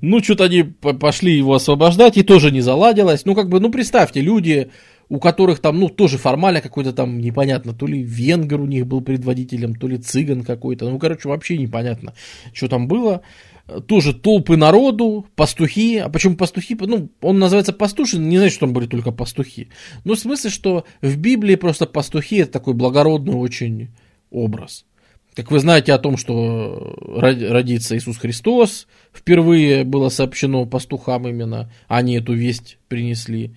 ну, 0.00 0.22
что-то 0.22 0.44
они 0.44 0.62
пошли 0.62 1.36
его 1.36 1.54
освобождать, 1.54 2.16
и 2.16 2.22
тоже 2.22 2.50
не 2.50 2.60
заладилось. 2.60 3.24
Ну, 3.24 3.34
как 3.34 3.48
бы, 3.48 3.58
ну, 3.58 3.70
представьте, 3.70 4.20
люди, 4.20 4.70
у 5.08 5.18
которых 5.18 5.60
там, 5.60 5.78
ну, 5.78 5.88
тоже 5.88 6.18
формально 6.18 6.60
какой-то 6.60 6.92
там, 6.92 7.18
непонятно, 7.20 7.72
то 7.72 7.86
ли 7.86 8.02
венгер 8.02 8.60
у 8.60 8.66
них 8.66 8.86
был 8.86 9.00
предводителем, 9.00 9.74
то 9.74 9.88
ли 9.88 9.98
цыган 9.98 10.42
какой-то, 10.42 10.88
ну, 10.90 10.98
короче, 10.98 11.28
вообще 11.28 11.56
непонятно, 11.58 12.14
что 12.52 12.68
там 12.68 12.88
было. 12.88 13.22
Тоже 13.88 14.14
толпы 14.14 14.56
народу, 14.56 15.26
пастухи, 15.34 15.98
а 15.98 16.08
почему 16.08 16.36
пастухи? 16.36 16.76
Ну, 16.78 17.08
он 17.20 17.40
называется 17.40 17.72
пастушин, 17.72 18.28
не 18.28 18.38
значит, 18.38 18.54
что 18.54 18.66
там 18.66 18.72
были 18.72 18.86
только 18.86 19.10
пастухи. 19.10 19.68
Ну, 20.04 20.14
в 20.14 20.18
смысле, 20.18 20.50
что 20.50 20.84
в 21.02 21.16
Библии 21.16 21.56
просто 21.56 21.86
пастухи 21.86 22.36
это 22.36 22.52
такой 22.52 22.74
благородный 22.74 23.34
очень 23.34 23.88
образ. 24.30 24.84
Как 25.34 25.50
вы 25.50 25.58
знаете 25.58 25.92
о 25.92 25.98
том, 25.98 26.16
что 26.16 26.96
родится 27.02 27.96
Иисус 27.96 28.16
Христос, 28.18 28.86
впервые 29.12 29.84
было 29.84 30.08
сообщено 30.08 30.64
пастухам 30.64 31.26
именно, 31.28 31.70
они 31.88 32.16
эту 32.16 32.34
весть 32.34 32.78
принесли. 32.88 33.54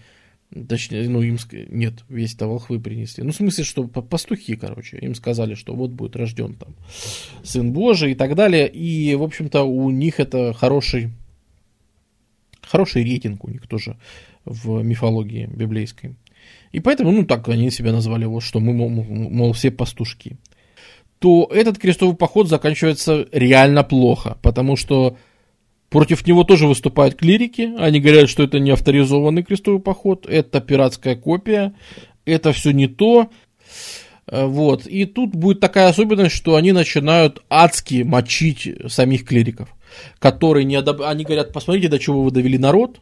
Точнее, 0.68 1.08
ну, 1.08 1.22
им, 1.22 1.38
нет, 1.70 2.04
весть-то 2.10 2.48
волхвы 2.48 2.80
принесли. 2.80 3.24
Ну, 3.24 3.32
в 3.32 3.36
смысле, 3.36 3.64
что 3.64 3.84
пастухи, 3.84 4.56
короче, 4.56 4.98
им 4.98 5.14
сказали, 5.14 5.54
что 5.54 5.76
вот 5.76 5.92
будет 5.92 6.16
рожден 6.16 6.56
там 6.56 6.76
Сын 7.44 7.72
Божий 7.72 8.14
и 8.14 8.16
так 8.16 8.34
далее. 8.36 8.68
И, 8.68 9.14
в 9.14 9.22
общем-то, 9.22 9.62
у 9.64 9.92
них 9.92 10.20
это 10.20 10.54
хороший, 10.54 11.12
хороший 12.64 13.04
рейтинг 13.04 13.46
у 13.46 13.52
них 13.52 13.68
тоже 13.68 13.98
в 14.44 14.82
мифологии 14.82 15.46
библейской. 15.46 16.16
И 16.72 16.80
поэтому, 16.80 17.12
ну, 17.12 17.26
так 17.26 17.48
они 17.48 17.70
себя 17.70 17.92
назвали, 17.92 18.26
вот 18.26 18.42
что 18.42 18.60
мы, 18.60 18.74
мол, 18.74 18.90
мол 18.90 19.54
все 19.54 19.70
пастушки 19.70 20.38
то 21.20 21.50
этот 21.54 21.78
крестовый 21.78 22.16
поход 22.16 22.48
заканчивается 22.48 23.28
реально 23.32 23.84
плохо, 23.84 24.38
потому 24.42 24.78
что 24.78 25.18
против 25.90 26.26
него 26.26 26.44
тоже 26.44 26.68
выступают 26.68 27.16
клирики, 27.16 27.74
они 27.78 28.00
говорят, 28.00 28.30
что 28.30 28.44
это 28.44 28.60
не 28.60 28.72
авторизованный 28.72 29.44
крестовый 29.44 29.82
поход, 29.82 30.26
это 30.28 30.62
пиратская 30.62 31.16
копия, 31.16 31.74
это 32.26 32.54
все 32.54 32.72
не 32.72 32.88
то, 32.88 33.30
э, 34.28 34.46
вот. 34.46 34.86
И 34.86 35.06
тут 35.06 35.32
будет 35.32 35.60
такая 35.60 35.90
особенность, 35.90 36.36
что 36.36 36.56
они 36.56 36.72
начинают 36.72 37.42
адски 37.50 38.04
мочить 38.04 38.70
самих 38.88 39.26
клириков, 39.26 39.76
которые 40.20 40.66
не 40.66 40.76
одоб... 40.76 41.02
они 41.02 41.24
говорят, 41.24 41.54
посмотрите, 41.54 41.88
до 41.88 42.00
чего 42.00 42.24
вы 42.24 42.32
довели 42.32 42.58
народ, 42.58 43.00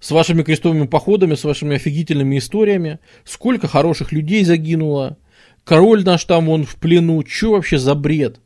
с 0.00 0.10
вашими 0.10 0.42
крестовыми 0.42 0.86
походами, 0.86 1.34
с 1.34 1.44
вашими 1.44 1.76
офигительными 1.76 2.38
историями, 2.38 2.98
сколько 3.24 3.68
хороших 3.68 4.12
людей 4.12 4.44
загинуло, 4.44 5.18
король 5.64 6.04
наш 6.04 6.24
там, 6.24 6.48
он 6.48 6.64
в 6.64 6.76
плену, 6.76 7.22
что 7.26 7.52
вообще 7.52 7.78
за 7.78 7.94
бред? 7.94 8.40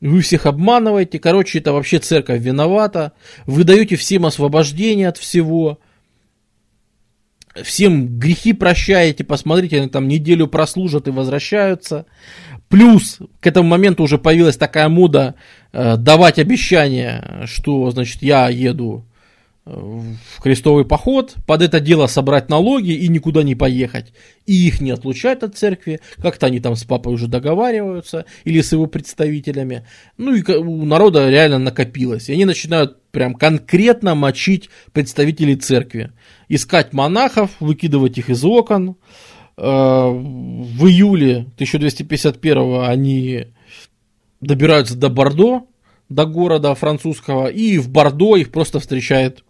Вы 0.00 0.22
всех 0.22 0.46
обманываете, 0.46 1.18
короче, 1.18 1.58
это 1.58 1.72
вообще 1.72 1.98
церковь 1.98 2.40
виновата, 2.40 3.12
вы 3.46 3.64
даете 3.64 3.96
всем 3.96 4.24
освобождение 4.24 5.08
от 5.08 5.18
всего, 5.18 5.78
всем 7.62 8.18
грехи 8.18 8.54
прощаете, 8.54 9.24
посмотрите, 9.24 9.78
они 9.78 9.88
там 9.88 10.08
неделю 10.08 10.46
прослужат 10.46 11.08
и 11.08 11.10
возвращаются. 11.10 12.06
Плюс 12.68 13.18
к 13.40 13.46
этому 13.46 13.68
моменту 13.68 14.02
уже 14.02 14.16
появилась 14.16 14.56
такая 14.56 14.88
мода 14.88 15.34
э, 15.72 15.96
давать 15.96 16.38
обещания, 16.38 17.42
что, 17.44 17.90
значит, 17.90 18.22
я 18.22 18.48
еду 18.48 19.04
в 19.66 20.40
крестовый 20.42 20.84
поход, 20.84 21.36
под 21.46 21.62
это 21.62 21.80
дело 21.80 22.06
собрать 22.06 22.48
налоги 22.48 22.92
и 22.92 23.08
никуда 23.08 23.42
не 23.42 23.54
поехать. 23.54 24.12
И 24.46 24.66
их 24.66 24.80
не 24.80 24.90
отлучать 24.90 25.42
от 25.42 25.56
церкви, 25.56 26.00
как-то 26.16 26.46
они 26.46 26.60
там 26.60 26.76
с 26.76 26.84
папой 26.84 27.12
уже 27.12 27.28
договариваются, 27.28 28.24
или 28.44 28.62
с 28.62 28.72
его 28.72 28.86
представителями. 28.86 29.86
Ну 30.16 30.34
и 30.34 30.42
у 30.52 30.84
народа 30.84 31.28
реально 31.28 31.58
накопилось. 31.58 32.28
И 32.28 32.32
они 32.32 32.46
начинают 32.46 33.02
прям 33.10 33.34
конкретно 33.34 34.14
мочить 34.14 34.70
представителей 34.92 35.56
церкви. 35.56 36.12
Искать 36.48 36.92
монахов, 36.92 37.50
выкидывать 37.60 38.16
их 38.18 38.30
из 38.30 38.44
окон. 38.44 38.96
Э, 39.56 39.62
в 39.62 40.86
июле 40.86 41.46
1251 41.56 42.82
они 42.82 43.46
добираются 44.40 44.96
до 44.96 45.10
Бордо, 45.10 45.66
до 46.08 46.24
города 46.24 46.74
французского, 46.74 47.48
и 47.48 47.78
в 47.78 47.90
Бордо 47.90 48.36
их 48.36 48.50
просто 48.50 48.80
встречает 48.80 49.44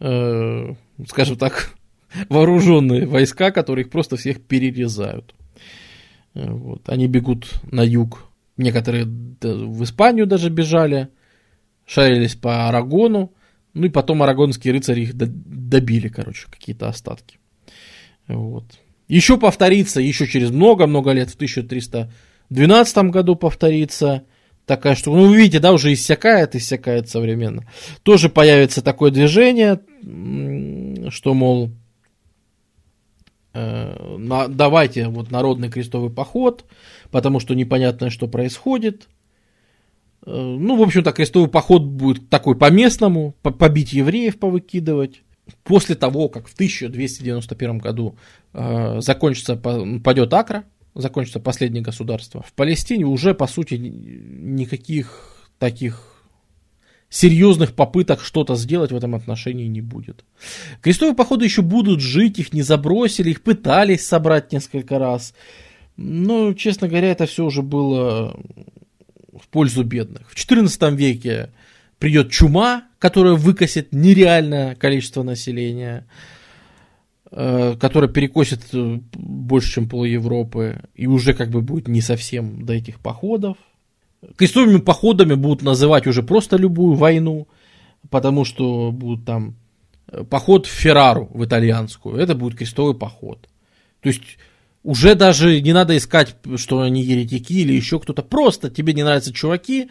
э, 0.00 0.74
скажем 1.06 1.36
так, 1.36 1.74
вооруженные 2.28 3.06
войска, 3.06 3.50
которые 3.50 3.84
их 3.84 3.90
просто 3.90 4.16
всех 4.16 4.40
перерезают. 4.42 5.34
Э, 6.34 6.50
вот. 6.50 6.88
Они 6.88 7.06
бегут 7.06 7.52
на 7.70 7.82
юг. 7.82 8.26
Некоторые 8.56 9.04
в 9.04 9.82
Испанию 9.82 10.26
даже 10.26 10.48
бежали, 10.48 11.08
шарились 11.86 12.34
по 12.34 12.68
Арагону. 12.68 13.32
Ну 13.72 13.86
и 13.86 13.88
потом 13.88 14.22
арагонские 14.22 14.72
рыцари 14.72 15.02
их 15.02 15.14
добили, 15.14 16.06
короче, 16.08 16.46
какие-то 16.48 16.88
остатки. 16.88 17.38
Вот. 18.28 18.64
Еще 19.08 19.36
повторится, 19.36 20.00
еще 20.00 20.26
через 20.26 20.50
много-много 20.50 21.10
лет, 21.10 21.30
в 21.30 21.34
1312 21.34 22.96
году 23.10 23.34
повторится 23.34 24.24
такая 24.66 24.94
штука. 24.94 25.16
Ну, 25.16 25.28
вы 25.28 25.36
видите, 25.36 25.60
да, 25.60 25.72
уже 25.72 25.92
иссякает, 25.92 26.54
иссякает 26.54 27.08
современно. 27.08 27.68
Тоже 28.02 28.28
появится 28.28 28.82
такое 28.82 29.10
движение, 29.10 29.80
что, 31.10 31.34
мол, 31.34 31.70
э, 33.52 34.46
давайте 34.48 35.08
вот 35.08 35.30
народный 35.30 35.70
крестовый 35.70 36.10
поход, 36.10 36.64
потому 37.10 37.40
что 37.40 37.54
непонятно, 37.54 38.10
что 38.10 38.26
происходит. 38.26 39.08
Э, 40.26 40.30
ну, 40.30 40.76
в 40.76 40.82
общем-то, 40.82 41.12
крестовый 41.12 41.50
поход 41.50 41.82
будет 41.82 42.28
такой 42.30 42.56
по-местному, 42.56 43.34
по 43.42 43.50
побить 43.50 43.92
евреев, 43.92 44.38
повыкидывать. 44.38 45.22
После 45.62 45.94
того, 45.94 46.30
как 46.30 46.48
в 46.48 46.54
1291 46.54 47.78
году 47.78 48.16
э, 48.54 49.00
закончится, 49.00 49.56
падет 49.56 50.32
Акра, 50.32 50.64
закончится 50.94 51.40
последнее 51.40 51.82
государство, 51.82 52.42
в 52.42 52.52
Палестине 52.52 53.04
уже, 53.04 53.34
по 53.34 53.46
сути, 53.46 53.74
никаких 53.74 55.48
таких 55.58 56.14
серьезных 57.08 57.74
попыток 57.74 58.20
что-то 58.20 58.56
сделать 58.56 58.90
в 58.90 58.96
этом 58.96 59.14
отношении 59.14 59.66
не 59.66 59.80
будет. 59.80 60.24
Крестовые 60.80 61.14
походы 61.14 61.44
еще 61.44 61.62
будут 61.62 62.00
жить, 62.00 62.38
их 62.38 62.52
не 62.52 62.62
забросили, 62.62 63.30
их 63.30 63.42
пытались 63.42 64.06
собрать 64.06 64.52
несколько 64.52 64.98
раз. 64.98 65.34
Но, 65.96 66.52
честно 66.54 66.88
говоря, 66.88 67.12
это 67.12 67.26
все 67.26 67.44
уже 67.44 67.62
было 67.62 68.36
в 69.32 69.46
пользу 69.48 69.84
бедных. 69.84 70.28
В 70.28 70.34
XIV 70.34 70.96
веке 70.96 71.50
придет 71.98 72.30
чума, 72.30 72.84
которая 72.98 73.34
выкосит 73.34 73.92
нереальное 73.92 74.74
количество 74.74 75.22
населения. 75.22 76.06
Э, 77.36 77.74
которая 77.80 78.08
перекосит 78.08 78.60
э, 78.72 79.00
больше, 79.12 79.72
чем 79.72 79.88
пол 79.88 80.04
Европы, 80.04 80.82
и 80.94 81.08
уже 81.08 81.34
как 81.34 81.50
бы 81.50 81.62
будет 81.62 81.88
не 81.88 82.00
совсем 82.00 82.64
до 82.64 82.74
этих 82.74 83.00
походов. 83.00 83.56
Крестовыми 84.36 84.78
походами 84.78 85.34
будут 85.34 85.62
называть 85.62 86.06
уже 86.06 86.22
просто 86.22 86.56
любую 86.56 86.94
войну, 86.94 87.48
потому 88.08 88.44
что 88.44 88.92
будут 88.92 89.24
там 89.24 89.56
э, 90.12 90.22
поход 90.22 90.66
в 90.66 90.70
Феррару, 90.70 91.28
в 91.34 91.44
итальянскую, 91.44 92.18
это 92.18 92.36
будет 92.36 92.56
крестовый 92.56 92.94
поход. 92.94 93.48
То 94.00 94.10
есть 94.10 94.22
уже 94.84 95.16
даже 95.16 95.60
не 95.60 95.72
надо 95.72 95.96
искать, 95.96 96.36
что 96.54 96.82
они 96.82 97.02
еретики 97.02 97.54
или 97.54 97.72
еще 97.72 97.98
кто-то. 97.98 98.22
Просто 98.22 98.70
тебе 98.70 98.92
не 98.92 99.02
нравятся 99.02 99.32
чуваки, 99.32 99.88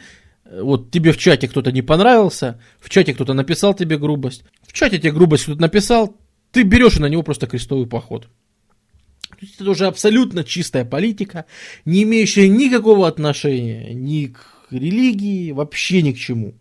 вот 0.49 0.91
тебе 0.91 1.11
в 1.11 1.17
чате 1.17 1.49
кто-то 1.49 1.73
не 1.73 1.81
понравился, 1.81 2.61
в 2.79 2.89
чате 2.89 3.13
кто-то 3.13 3.33
написал 3.33 3.73
тебе 3.73 3.97
грубость, 3.97 4.45
в 4.65 4.71
чате 4.71 4.97
тебе 4.97 5.11
грубость 5.11 5.43
кто-то 5.43 5.59
написал, 5.59 6.15
ты 6.53 6.61
берешь 6.61 6.99
на 6.99 7.07
него 7.07 7.23
просто 7.23 7.47
крестовый 7.47 7.88
поход. 7.88 8.30
Это 9.41 9.69
уже 9.69 9.88
абсолютно 9.88 10.43
чистая 10.43 10.85
политика, 10.85 11.45
не 11.84 12.03
имеющая 12.03 12.47
никакого 12.47 13.07
отношения 13.07 13.93
ни 13.93 14.27
к 14.27 14.45
религии, 14.69 15.51
вообще 15.51 16.01
ни 16.01 16.11
к 16.13 16.17
чему. 16.17 16.53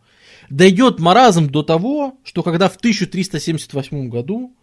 Дойдет 0.50 0.98
маразм 0.98 1.48
до 1.48 1.62
того, 1.62 2.18
что 2.24 2.42
когда 2.42 2.68
в 2.68 2.76
1378 2.76 4.08
году 4.08 4.56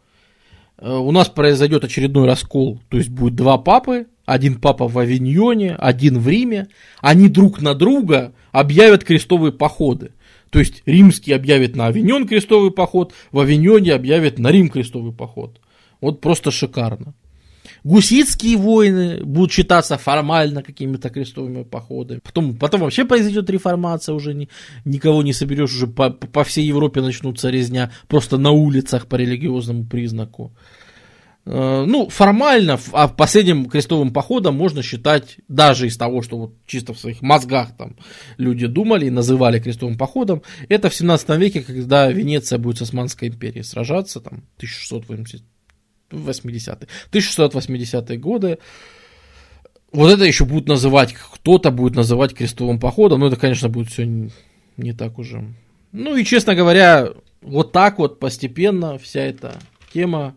э, 0.77 0.91
у 0.91 1.11
нас 1.11 1.29
произойдет 1.29 1.83
очередной 1.83 2.25
раскол, 2.25 2.81
то 2.89 2.97
есть 2.97 3.09
будет 3.09 3.35
два 3.35 3.59
папы, 3.59 4.07
один 4.25 4.59
папа 4.59 4.87
в 4.87 4.97
Авиньоне, 4.97 5.75
один 5.75 6.19
в 6.19 6.27
Риме, 6.27 6.67
они 7.01 7.29
друг 7.29 7.61
на 7.61 7.75
друга 7.75 8.33
объявят 8.51 9.03
крестовые 9.03 9.53
походы. 9.53 10.11
То 10.49 10.59
есть 10.59 10.81
римский 10.85 11.33
объявит 11.33 11.75
на 11.75 11.87
Авиньон 11.87 12.27
крестовый 12.27 12.71
поход, 12.71 13.13
в 13.31 13.39
Авиньоне 13.39 13.93
объявит 13.93 14.39
на 14.39 14.51
Рим 14.51 14.69
крестовый 14.69 15.13
поход. 15.13 15.59
Вот 16.01 16.21
просто 16.21 16.51
шикарно. 16.51 17.13
Гуситские 17.83 18.57
войны 18.57 19.23
будут 19.23 19.51
считаться 19.51 19.97
формально 19.97 20.63
какими-то 20.63 21.09
крестовыми 21.09 21.63
походами. 21.63 22.19
Потом, 22.23 22.55
потом 22.55 22.81
вообще 22.81 23.05
произойдет 23.05 23.49
реформация, 23.49 24.15
уже 24.15 24.33
ни, 24.33 24.49
никого 24.85 25.23
не 25.23 25.33
соберешь, 25.33 25.73
уже 25.73 25.87
по, 25.87 26.09
по 26.09 26.43
всей 26.43 26.65
Европе 26.65 27.01
начнутся 27.01 27.49
резня 27.49 27.91
просто 28.07 28.37
на 28.37 28.51
улицах 28.51 29.07
по 29.07 29.15
религиозному 29.15 29.85
признаку. 29.85 30.51
Э, 31.51 31.83
ну, 31.87 32.09
формально, 32.09 32.79
а 32.91 33.07
последним 33.07 33.65
крестовым 33.65 34.13
походом 34.13 34.55
можно 34.55 34.83
считать, 34.83 35.37
даже 35.47 35.87
из 35.87 35.97
того, 35.97 36.21
что 36.21 36.37
вот 36.37 36.53
чисто 36.67 36.93
в 36.93 36.99
своих 36.99 37.23
мозгах 37.23 37.75
там 37.75 37.95
люди 38.37 38.67
думали 38.67 39.07
и 39.07 39.09
называли 39.09 39.59
крестовым 39.59 39.97
походом, 39.97 40.43
это 40.67 40.91
в 40.91 40.93
17 40.93 41.29
веке, 41.39 41.61
когда 41.61 42.11
Венеция 42.11 42.59
будет 42.59 42.77
с 42.77 42.83
Османской 42.83 43.29
империей 43.29 43.63
сражаться, 43.63 44.19
там, 44.19 44.43
1680 44.57 45.43
80-е, 46.11 46.87
1680-е 47.11 48.17
годы. 48.17 48.59
Вот 49.91 50.11
это 50.11 50.25
еще 50.25 50.45
будут 50.45 50.67
называть, 50.67 51.13
кто-то 51.13 51.71
будет 51.71 51.95
называть 51.95 52.35
крестовым 52.35 52.79
походом, 52.79 53.21
но 53.21 53.27
это, 53.27 53.37
конечно, 53.37 53.69
будет 53.69 53.89
все 53.89 54.05
не, 54.05 54.29
не 54.77 54.93
так 54.93 55.17
уже. 55.17 55.51
Ну 55.93 56.15
и, 56.15 56.23
честно 56.25 56.53
говоря, 56.53 57.09
вот 57.41 57.71
так 57.71 57.97
вот 57.97 58.19
постепенно 58.19 58.99
вся 58.99 59.21
эта 59.21 59.55
тема 59.91 60.35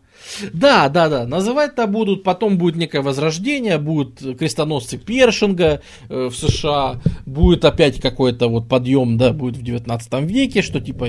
да, 0.52 0.88
да, 0.88 1.08
да, 1.08 1.26
называть-то 1.26 1.86
будут, 1.86 2.22
потом 2.22 2.58
будет 2.58 2.76
некое 2.76 3.02
возрождение, 3.02 3.78
будут 3.78 4.38
крестоносцы 4.38 4.98
Першинга 4.98 5.82
э, 6.08 6.28
в 6.30 6.34
США, 6.34 7.00
будет 7.26 7.64
опять 7.64 8.00
какой-то 8.00 8.48
вот 8.48 8.68
подъем, 8.68 9.18
да, 9.18 9.32
будет 9.32 9.56
в 9.56 9.62
19 9.62 10.12
веке, 10.22 10.62
что 10.62 10.80
типа 10.80 11.06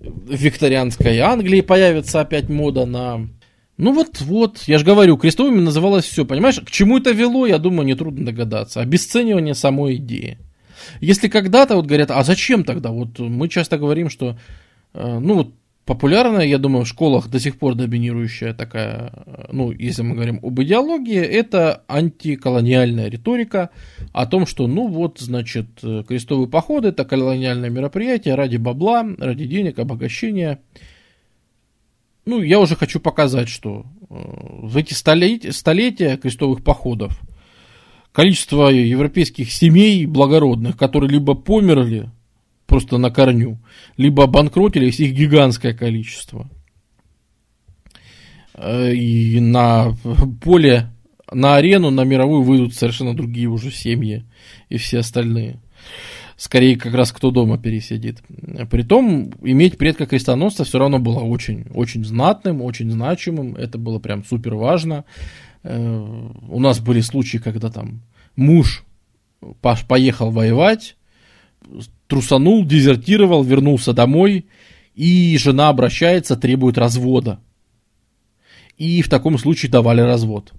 в 0.00 0.34
викторианской 0.34 1.18
Англии 1.18 1.60
появится 1.60 2.20
опять 2.20 2.48
мода 2.48 2.86
на 2.86 3.28
ну 3.78 3.92
вот, 3.92 4.22
вот, 4.22 4.62
я 4.66 4.78
же 4.78 4.86
говорю, 4.86 5.18
крестовыми 5.18 5.60
называлось 5.60 6.06
все, 6.06 6.24
понимаешь? 6.24 6.58
К 6.60 6.70
чему 6.70 6.96
это 6.96 7.10
вело, 7.10 7.46
я 7.46 7.58
думаю, 7.58 7.86
нетрудно 7.86 8.24
догадаться. 8.24 8.80
Обесценивание 8.80 9.54
самой 9.54 9.96
идеи. 9.96 10.38
Если 11.00 11.28
когда-то 11.28 11.76
вот 11.76 11.84
говорят, 11.84 12.10
а 12.10 12.24
зачем 12.24 12.64
тогда? 12.64 12.90
Вот 12.90 13.18
мы 13.18 13.48
часто 13.48 13.76
говорим, 13.76 14.08
что, 14.08 14.38
э, 14.94 15.18
ну 15.18 15.34
вот, 15.34 15.52
популярная, 15.86 16.44
я 16.44 16.58
думаю, 16.58 16.84
в 16.84 16.88
школах 16.88 17.28
до 17.28 17.40
сих 17.40 17.58
пор 17.58 17.74
доминирующая 17.74 18.52
такая, 18.52 19.12
ну, 19.50 19.70
если 19.70 20.02
мы 20.02 20.14
говорим 20.14 20.40
об 20.42 20.60
идеологии, 20.60 21.20
это 21.20 21.84
антиколониальная 21.88 23.08
риторика 23.08 23.70
о 24.12 24.26
том, 24.26 24.46
что, 24.46 24.66
ну 24.66 24.88
вот, 24.88 25.18
значит, 25.20 25.66
крестовые 25.80 26.48
походы– 26.48 26.88
это 26.90 27.04
колониальное 27.04 27.70
мероприятие 27.70 28.34
ради 28.34 28.58
бабла, 28.58 29.06
ради 29.18 29.46
денег, 29.46 29.78
обогащения– 29.78 30.60
ну, 32.26 32.42
я 32.42 32.58
уже 32.58 32.74
хочу 32.74 32.98
показать, 32.98 33.48
что 33.48 33.86
э, 34.10 34.14
в 34.14 34.76
эти 34.76 34.94
столетия, 34.94 35.52
столетия 35.52 36.16
крестовых 36.16 36.64
походов 36.64 37.20
количество 38.10 38.68
европейских 38.68 39.52
семей 39.52 40.06
благородных, 40.06 40.76
которые 40.76 41.10
либо 41.10 41.34
померли 41.34 42.10
просто 42.66 42.98
на 42.98 43.10
корню, 43.10 43.58
либо 43.96 44.24
обанкротились, 44.24 45.00
их 45.00 45.12
гигантское 45.14 45.74
количество. 45.74 46.50
Э, 48.54 48.92
и 48.92 49.40
на 49.40 49.94
поле, 50.42 50.90
на 51.32 51.56
арену, 51.56 51.90
на 51.90 52.04
мировую 52.04 52.42
выйдут 52.42 52.74
совершенно 52.74 53.14
другие 53.14 53.48
уже 53.48 53.70
семьи 53.70 54.24
и 54.68 54.78
все 54.78 54.98
остальные 54.98 55.60
скорее 56.36 56.76
как 56.76 56.94
раз 56.94 57.12
кто 57.12 57.30
дома 57.30 57.58
пересидит. 57.58 58.22
Притом, 58.70 59.30
иметь 59.42 59.78
предка 59.78 60.06
крестоносца 60.06 60.64
все 60.64 60.78
равно 60.78 60.98
было 60.98 61.20
очень, 61.20 61.66
очень 61.74 62.04
знатным, 62.04 62.62
очень 62.62 62.90
значимым, 62.90 63.56
это 63.56 63.78
было 63.78 63.98
прям 63.98 64.24
супер 64.24 64.54
важно. 64.54 65.04
Э, 65.62 66.28
у 66.48 66.60
нас 66.60 66.80
были 66.80 67.00
случаи, 67.00 67.38
когда 67.38 67.70
там 67.70 68.02
муж 68.36 68.84
поехал 69.62 70.30
воевать, 70.30 70.95
трусанул, 72.06 72.64
дезертировал, 72.64 73.42
вернулся 73.42 73.92
домой, 73.92 74.46
и 74.94 75.36
жена 75.38 75.68
обращается, 75.68 76.36
требует 76.36 76.78
развода. 76.78 77.40
И 78.78 79.02
в 79.02 79.08
таком 79.08 79.38
случае 79.38 79.70
давали 79.70 80.00
развод. 80.00 80.52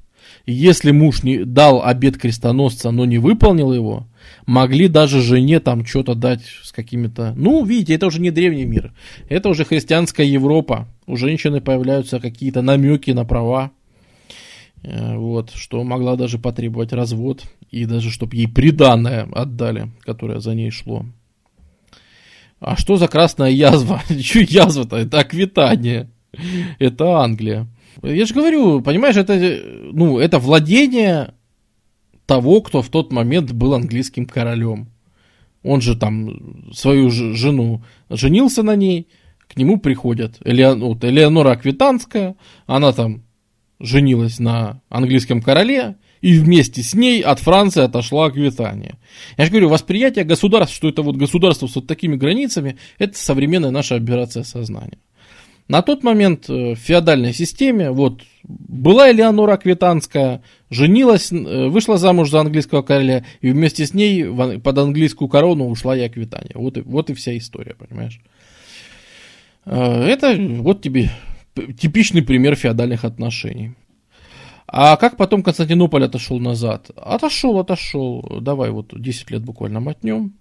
Если 0.45 0.91
муж 0.91 1.23
не 1.23 1.43
дал 1.43 1.83
обед 1.83 2.17
крестоносца, 2.17 2.91
но 2.91 3.05
не 3.05 3.17
выполнил 3.17 3.73
его, 3.73 4.07
могли 4.45 4.87
даже 4.87 5.21
жене 5.21 5.59
там 5.59 5.85
что-то 5.85 6.15
дать 6.15 6.41
с 6.63 6.71
какими-то... 6.71 7.33
Ну, 7.35 7.65
видите, 7.65 7.95
это 7.95 8.07
уже 8.07 8.21
не 8.21 8.31
древний 8.31 8.65
мир. 8.65 8.93
Это 9.29 9.49
уже 9.49 9.65
христианская 9.65 10.25
Европа. 10.25 10.87
У 11.05 11.17
женщины 11.17 11.59
появляются 11.59 12.19
какие-то 12.19 12.61
намеки 12.61 13.11
на 13.11 13.25
права. 13.25 13.71
Э, 14.83 15.17
вот, 15.17 15.51
что 15.51 15.83
могла 15.83 16.15
даже 16.15 16.37
потребовать 16.39 16.93
развод. 16.93 17.43
И 17.71 17.85
даже, 17.85 18.11
чтобы 18.11 18.35
ей 18.35 18.47
приданное 18.47 19.27
отдали, 19.33 19.91
которое 20.01 20.39
за 20.39 20.55
ней 20.55 20.71
шло. 20.71 21.05
А 22.59 22.75
что 22.77 22.97
за 22.97 23.07
красная 23.07 23.49
язва? 23.49 24.01
Че 24.21 24.41
язва-то? 24.41 24.97
Это 24.97 25.19
аквитания. 25.19 26.09
Это 26.79 27.19
Англия. 27.19 27.67
Я 28.03 28.25
же 28.25 28.33
говорю, 28.33 28.81
понимаешь, 28.81 29.15
это, 29.15 29.35
ну, 29.91 30.19
это 30.19 30.39
владение 30.39 31.33
того, 32.25 32.61
кто 32.61 32.81
в 32.81 32.89
тот 32.89 33.11
момент 33.11 33.51
был 33.53 33.73
английским 33.73 34.25
королем. 34.25 34.89
Он 35.63 35.81
же 35.81 35.97
там 35.97 36.71
свою 36.73 37.09
жену 37.09 37.83
женился 38.09 38.63
на 38.63 38.75
ней, 38.75 39.07
к 39.47 39.57
нему 39.57 39.79
приходят 39.79 40.37
Элеон, 40.45 40.81
вот, 40.81 41.03
Элеонора 41.03 41.51
Аквитанская, 41.51 42.35
она 42.67 42.91
там 42.91 43.23
женилась 43.79 44.39
на 44.39 44.81
английском 44.89 45.41
короле, 45.41 45.95
и 46.21 46.37
вместе 46.39 46.81
с 46.81 46.93
ней 46.93 47.21
от 47.21 47.39
Франции 47.39 47.83
отошла 47.83 48.25
Аквитания. 48.25 48.97
Я 49.37 49.45
же 49.45 49.51
говорю, 49.51 49.69
восприятие 49.69 50.25
государства, 50.25 50.75
что 50.75 50.89
это 50.89 51.01
вот 51.01 51.15
государство 51.15 51.67
с 51.67 51.75
вот 51.75 51.87
такими 51.87 52.15
границами, 52.15 52.77
это 52.97 53.17
современная 53.17 53.71
наша 53.71 53.95
операция 53.95 54.43
сознания. 54.43 54.97
На 55.67 55.81
тот 55.81 56.01
момент 56.01 56.49
э, 56.49 56.75
в 56.75 56.77
феодальной 56.77 57.33
системе, 57.33 57.91
вот, 57.91 58.21
была 58.43 59.11
Элеонора 59.11 59.53
Аквитанская, 59.53 60.41
женилась, 60.69 61.29
э, 61.31 61.67
вышла 61.67 61.97
замуж 61.97 62.29
за 62.29 62.39
английского 62.39 62.83
короля, 62.83 63.25
и 63.41 63.51
вместе 63.51 63.85
с 63.85 63.93
ней 63.93 64.25
под 64.59 64.77
английскую 64.77 65.27
корону 65.27 65.67
ушла 65.67 65.97
и 65.97 66.01
Аквитания. 66.01 66.53
Вот 66.55 66.77
и, 66.77 66.81
вот 66.81 67.09
и 67.09 67.13
вся 67.13 67.37
история, 67.37 67.75
понимаешь. 67.75 68.21
Э, 69.65 70.03
это 70.05 70.35
вот 70.37 70.81
тебе 70.81 71.11
типичный 71.77 72.21
пример 72.21 72.55
феодальных 72.55 73.05
отношений. 73.05 73.75
А 74.67 74.97
как 74.97 75.15
потом 75.15 75.43
Константинополь 75.43 76.03
отошел 76.03 76.39
назад? 76.39 76.91
Отошел, 76.95 77.57
отошел. 77.59 78.39
Давай 78.41 78.69
вот 78.69 78.93
10 78.99 79.31
лет 79.31 79.43
буквально 79.43 79.79
мотнем 79.79 80.33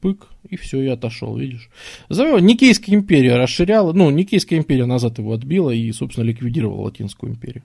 пык, 0.00 0.26
и 0.48 0.56
все, 0.56 0.80
и 0.80 0.88
отошел, 0.88 1.36
видишь. 1.36 1.68
Никейская 2.08 2.96
империя 2.96 3.36
расширяла, 3.36 3.92
ну, 3.92 4.10
Никейская 4.10 4.58
империя 4.58 4.86
назад 4.86 5.18
его 5.18 5.32
отбила 5.32 5.70
и, 5.70 5.92
собственно, 5.92 6.24
ликвидировала 6.24 6.82
Латинскую 6.84 7.32
империю. 7.32 7.62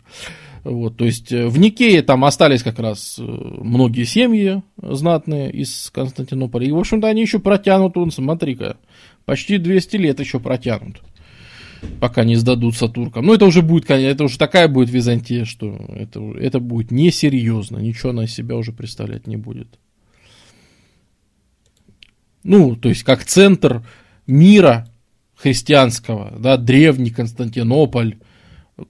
Вот, 0.64 0.98
то 0.98 1.06
есть 1.06 1.32
э, 1.32 1.48
в 1.48 1.58
Никее 1.60 2.02
там 2.02 2.26
остались 2.26 2.64
как 2.64 2.80
раз 2.80 3.18
э, 3.20 3.24
многие 3.24 4.04
семьи 4.04 4.64
знатные 4.78 5.52
из 5.52 5.90
Константинополя. 5.94 6.68
И, 6.68 6.72
в 6.72 6.78
общем-то, 6.78 7.08
они 7.08 7.22
еще 7.22 7.40
протянут, 7.40 7.96
вон, 7.96 8.12
смотри-ка, 8.12 8.78
почти 9.26 9.58
200 9.58 9.98
лет 9.98 10.20
еще 10.20 10.40
протянут 10.40 11.02
пока 12.00 12.24
не 12.24 12.36
сдадутся 12.36 12.88
туркам. 12.88 13.26
Ну, 13.26 13.34
это 13.34 13.46
уже 13.46 13.62
будет, 13.62 13.90
это 13.90 14.24
уже 14.24 14.38
такая 14.38 14.68
будет 14.68 14.90
Византия, 14.90 15.46
что 15.46 15.76
это, 15.90 16.22
это 16.40 16.60
будет 16.60 16.92
несерьезно, 16.92 17.78
ничего 17.78 18.12
она 18.12 18.26
из 18.26 18.34
себя 18.34 18.56
уже 18.56 18.72
представлять 18.72 19.28
не 19.28 19.38
будет. 19.38 19.68
Ну, 22.44 22.76
то 22.76 22.90
есть 22.90 23.04
как 23.04 23.26
центр 23.26 23.84
мира 24.28 24.88
христианского, 25.36 26.34
да, 26.40 26.58
древний 26.58 27.10
Константинополь, 27.10 28.18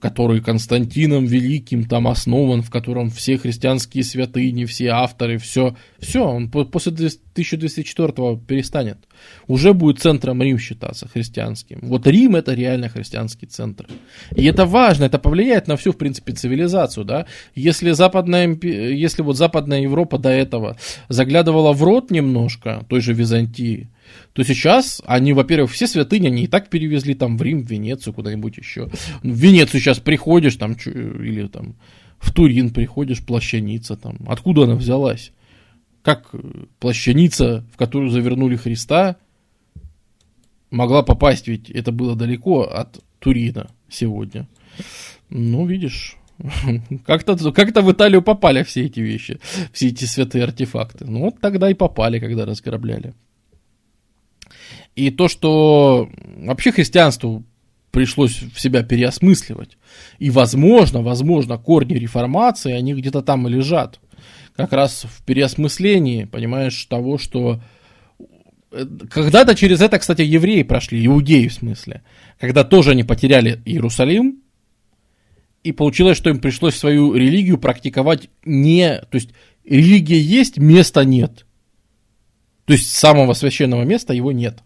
который 0.00 0.40
Константином 0.40 1.26
Великим 1.26 1.84
там 1.84 2.08
основан, 2.08 2.62
в 2.62 2.70
котором 2.70 3.08
все 3.08 3.38
христианские 3.38 4.02
святыни, 4.02 4.64
все 4.64 4.88
авторы, 4.88 5.38
все, 5.38 5.76
все, 5.98 6.26
он 6.26 6.50
после 6.50 6.90
1204 6.90 8.36
перестанет. 8.48 8.98
Уже 9.46 9.74
будет 9.74 10.00
центром 10.00 10.42
Рим 10.42 10.58
считаться 10.58 11.06
христианским. 11.08 11.78
Вот 11.82 12.06
Рим 12.06 12.34
это 12.34 12.52
реально 12.52 12.88
христианский 12.88 13.46
центр. 13.46 13.86
И 14.34 14.44
это 14.44 14.66
важно, 14.66 15.04
это 15.04 15.18
повлияет 15.18 15.68
на 15.68 15.76
всю, 15.76 15.92
в 15.92 15.98
принципе, 15.98 16.32
цивилизацию, 16.32 17.04
да. 17.04 17.26
Если 17.54 17.92
западная, 17.92 18.58
если 18.60 19.22
вот 19.22 19.36
западная 19.36 19.82
Европа 19.82 20.18
до 20.18 20.30
этого 20.30 20.76
заглядывала 21.08 21.72
в 21.72 21.82
рот 21.84 22.10
немножко 22.10 22.84
той 22.88 23.00
же 23.00 23.12
Византии, 23.12 23.88
то 24.36 24.44
сейчас 24.44 25.00
они, 25.06 25.32
во-первых, 25.32 25.72
все 25.72 25.86
святыни, 25.86 26.26
они 26.26 26.44
и 26.44 26.46
так 26.46 26.68
перевезли 26.68 27.14
там 27.14 27.38
в 27.38 27.42
Рим, 27.42 27.64
в 27.64 27.70
Венецию, 27.70 28.12
куда-нибудь 28.12 28.58
еще. 28.58 28.90
В 29.22 29.34
Венецию 29.34 29.80
сейчас 29.80 29.98
приходишь 29.98 30.56
там, 30.56 30.74
или 30.74 31.48
там 31.48 31.74
в 32.18 32.34
Турин 32.34 32.68
приходишь, 32.68 33.24
плащаница 33.24 33.96
там. 33.96 34.18
Откуда 34.28 34.64
она 34.64 34.74
взялась? 34.74 35.32
Как 36.02 36.30
плащаница, 36.80 37.64
в 37.72 37.78
которую 37.78 38.10
завернули 38.10 38.56
Христа, 38.56 39.16
могла 40.70 41.02
попасть, 41.02 41.48
ведь 41.48 41.70
это 41.70 41.90
было 41.90 42.14
далеко 42.14 42.64
от 42.64 43.02
Турина 43.20 43.70
сегодня. 43.88 44.46
Ну, 45.30 45.64
видишь, 45.64 46.18
как-то 47.06 47.38
как 47.52 47.74
в 47.74 47.90
Италию 47.90 48.20
попали 48.20 48.64
все 48.64 48.84
эти 48.84 49.00
вещи, 49.00 49.40
все 49.72 49.88
эти 49.88 50.04
святые 50.04 50.44
артефакты. 50.44 51.06
Ну, 51.06 51.20
вот 51.20 51.40
тогда 51.40 51.70
и 51.70 51.74
попали, 51.74 52.18
когда 52.18 52.44
разграбляли. 52.44 53.14
И 54.96 55.10
то, 55.10 55.28
что 55.28 56.08
вообще 56.38 56.72
христианству 56.72 57.44
пришлось 57.90 58.42
в 58.42 58.60
себя 58.60 58.82
переосмысливать. 58.82 59.78
И, 60.18 60.30
возможно, 60.30 61.02
возможно, 61.02 61.58
корни 61.58 61.94
реформации, 61.94 62.72
они 62.72 62.94
где-то 62.94 63.22
там 63.22 63.46
и 63.46 63.50
лежат. 63.50 64.00
Как 64.56 64.72
раз 64.72 65.04
в 65.04 65.24
переосмыслении, 65.24 66.24
понимаешь, 66.24 66.84
того, 66.86 67.18
что... 67.18 67.60
Э, 68.72 68.86
когда-то 69.10 69.54
через 69.54 69.82
это, 69.82 69.98
кстати, 69.98 70.22
евреи 70.22 70.62
прошли, 70.62 71.04
иудеи 71.06 71.48
в 71.48 71.54
смысле. 71.54 72.02
Когда 72.38 72.64
тоже 72.64 72.90
они 72.90 73.04
потеряли 73.04 73.62
Иерусалим, 73.64 74.42
и 75.62 75.72
получилось, 75.72 76.16
что 76.16 76.30
им 76.30 76.38
пришлось 76.38 76.76
свою 76.76 77.14
религию 77.14 77.58
практиковать 77.58 78.30
не... 78.44 78.98
То 79.10 79.16
есть 79.16 79.30
религия 79.64 80.20
есть, 80.20 80.58
места 80.58 81.04
нет. 81.04 81.44
То 82.66 82.72
есть 82.72 82.90
самого 82.90 83.32
священного 83.34 83.82
места 83.84 84.12
его 84.12 84.32
нет. 84.32 84.62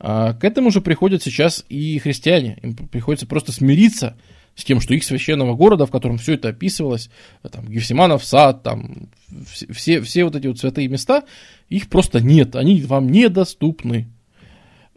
А 0.00 0.32
к 0.32 0.44
этому 0.44 0.70
же 0.70 0.80
приходят 0.80 1.22
сейчас 1.22 1.64
и 1.68 1.98
христиане. 1.98 2.58
Им 2.62 2.74
приходится 2.74 3.26
просто 3.26 3.52
смириться 3.52 4.16
с 4.56 4.64
тем, 4.64 4.80
что 4.80 4.94
их 4.94 5.04
священного 5.04 5.54
города, 5.54 5.84
в 5.84 5.90
котором 5.90 6.16
все 6.16 6.34
это 6.34 6.48
описывалось, 6.48 7.10
там, 7.52 7.66
Гефсиманов 7.68 8.24
сад, 8.24 8.62
там, 8.62 9.10
все, 9.46 10.00
все 10.00 10.24
вот 10.24 10.34
эти 10.36 10.46
вот 10.46 10.58
святые 10.58 10.88
места, 10.88 11.24
их 11.68 11.88
просто 11.88 12.20
нет, 12.20 12.56
они 12.56 12.82
вам 12.82 13.10
недоступны. 13.10 14.08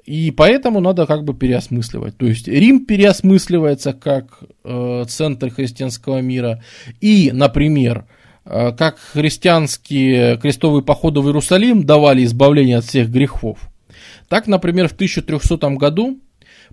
И 0.05 0.31
поэтому 0.31 0.79
надо 0.79 1.05
как 1.05 1.23
бы 1.23 1.33
переосмысливать. 1.33 2.17
То 2.17 2.25
есть 2.25 2.47
Рим 2.47 2.85
переосмысливается 2.85 3.93
как 3.93 4.43
э, 4.63 5.05
центр 5.07 5.49
христианского 5.49 6.19
мира. 6.19 6.61
И, 6.99 7.31
например, 7.33 8.05
э, 8.43 8.73
как 8.73 8.99
христианские 8.99 10.37
крестовые 10.37 10.83
походы 10.83 11.21
в 11.21 11.27
Иерусалим 11.27 11.85
давали 11.85 12.23
избавление 12.23 12.77
от 12.77 12.85
всех 12.85 13.09
грехов– 13.09 13.59
так, 14.27 14.47
например, 14.47 14.87
в 14.87 14.93
1300 14.93 15.69
году 15.71 16.19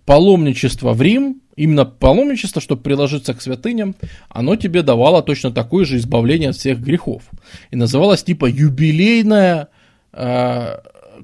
паломничество 0.04 0.92
в 0.92 1.02
Рим, 1.02 1.42
именно 1.56 1.84
паломничество, 1.84 2.60
чтобы 2.60 2.82
приложиться 2.82 3.34
к 3.34 3.42
святыням, 3.42 3.94
оно 4.28 4.56
тебе 4.56 4.82
давало 4.82 5.22
точно 5.22 5.50
такое 5.50 5.84
же 5.84 5.96
избавление 5.98 6.50
от 6.50 6.56
всех 6.56 6.80
грехов. 6.80 7.22
И 7.70 7.76
называлось 7.76 8.22
типа 8.22 8.46
юбилейная, 8.46 9.68
э, 10.12 10.76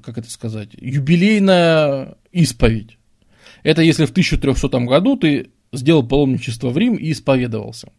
как 0.03 0.17
это 0.17 0.29
сказать, 0.29 0.69
юбилейная 0.73 2.15
исповедь. 2.31 2.97
Это 3.63 3.81
если 3.81 4.05
в 4.05 4.11
1300 4.11 4.79
году 4.85 5.17
ты 5.17 5.49
сделал 5.73 6.07
паломничество 6.07 6.69
в 6.69 6.77
Рим 6.77 6.95
и 6.95 7.11
исповедовался. 7.11 7.89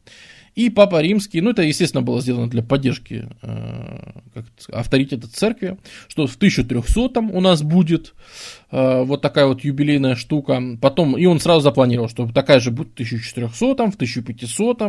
И 0.58 0.70
Папа 0.70 1.00
Римский, 1.00 1.40
ну 1.40 1.50
это, 1.50 1.62
естественно, 1.62 2.02
было 2.02 2.20
сделано 2.20 2.50
для 2.50 2.64
поддержки 2.64 3.28
э, 3.42 4.42
авторитета 4.72 5.28
церкви, 5.28 5.78
что 6.08 6.26
в 6.26 6.34
1300 6.34 7.20
у 7.20 7.40
нас 7.40 7.62
будет 7.62 8.12
э, 8.72 9.04
вот 9.04 9.22
такая 9.22 9.46
вот 9.46 9.62
юбилейная 9.62 10.16
штука. 10.16 10.60
Потом, 10.82 11.16
и 11.16 11.26
он 11.26 11.38
сразу 11.38 11.60
запланировал, 11.60 12.08
что 12.08 12.26
такая 12.32 12.58
же 12.58 12.72
будет 12.72 12.88
в 12.88 12.94
1400, 12.94 13.56
в 13.56 13.94
1500. 13.94 14.82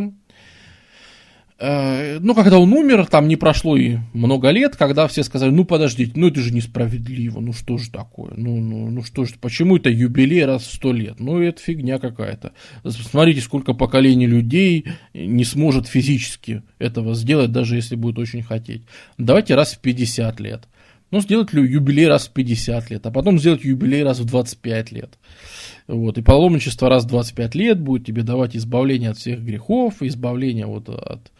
Э, 1.62 2.20
ну, 2.20 2.34
когда 2.36 2.58
он 2.58 2.72
умер, 2.72 3.06
там 3.08 3.28
не 3.28 3.36
прошло 3.36 3.76
и 3.76 3.98
много 4.14 4.50
лет, 4.50 4.78
когда 4.78 5.08
все 5.08 5.24
сказали, 5.24 5.50
ну, 5.50 5.66
подождите, 5.66 6.14
ну, 6.16 6.28
это 6.28 6.40
же 6.40 6.54
несправедливо, 6.54 7.42
ну, 7.42 7.52
что 7.52 7.78
же 7.78 7.92
такое, 7.92 8.32
ну, 8.38 8.62
ну, 8.62 8.90
ну 8.90 9.04
что 9.04 9.26
же, 9.26 9.34
почему 9.42 9.76
это 9.76 9.90
юбилей 9.90 10.46
раз 10.46 10.64
в 10.64 10.74
сто 10.74 10.94
лет, 10.94 11.20
ну, 11.20 11.42
это 11.42 11.62
фигня 11.62 12.00
какая-то. 12.00 12.54
Смотрите, 12.86 13.42
сколько 13.42 13.74
поколений 13.74 14.26
людей 14.26 14.86
не 15.14 15.44
сможет 15.44 15.88
физически 15.88 16.64
этого 16.78 17.14
сделать, 17.14 17.52
даже 17.52 17.76
если 17.76 17.96
будет 17.96 18.20
очень 18.20 18.42
хотеть. 18.42 18.84
Давайте 19.18 19.56
раз 19.56 19.74
в 19.74 19.80
50 19.80 20.40
лет. 20.40 20.66
Ну, 21.12 21.22
сделать 21.22 21.54
юбилей 21.54 22.08
раз 22.08 22.28
в 22.28 22.34
50 22.34 22.90
лет, 22.92 23.06
а 23.06 23.12
потом 23.12 23.40
сделать 23.40 23.64
юбилей 23.64 24.04
раз 24.04 24.20
в 24.20 24.26
25 24.26 24.92
лет. 24.92 25.18
Вот, 25.88 26.18
и 26.18 26.22
паломничество 26.22 26.88
раз 26.88 27.06
в 27.06 27.08
25 27.08 27.56
лет 27.56 27.80
будет 27.80 28.06
тебе 28.06 28.22
давать 28.22 28.56
избавление 28.56 29.10
от 29.10 29.18
всех 29.18 29.42
грехов, 29.42 30.04
избавление 30.04 30.68
вот 30.68 30.88
от 30.88 31.32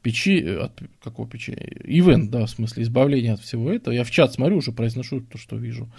печи, 0.00 0.46
от 0.46 0.80
какого 1.02 1.28
печи? 1.28 1.52
Ивент, 1.82 2.30
да, 2.30 2.46
в 2.46 2.50
смысле, 2.50 2.84
избавление 2.84 3.32
от 3.32 3.40
всего 3.40 3.72
этого. 3.72 3.92
Я 3.92 4.04
в 4.04 4.10
чат 4.12 4.32
смотрю, 4.32 4.58
уже 4.58 4.70
произношу 4.70 5.20
то, 5.20 5.38
что 5.38 5.56
вижу. 5.56 5.92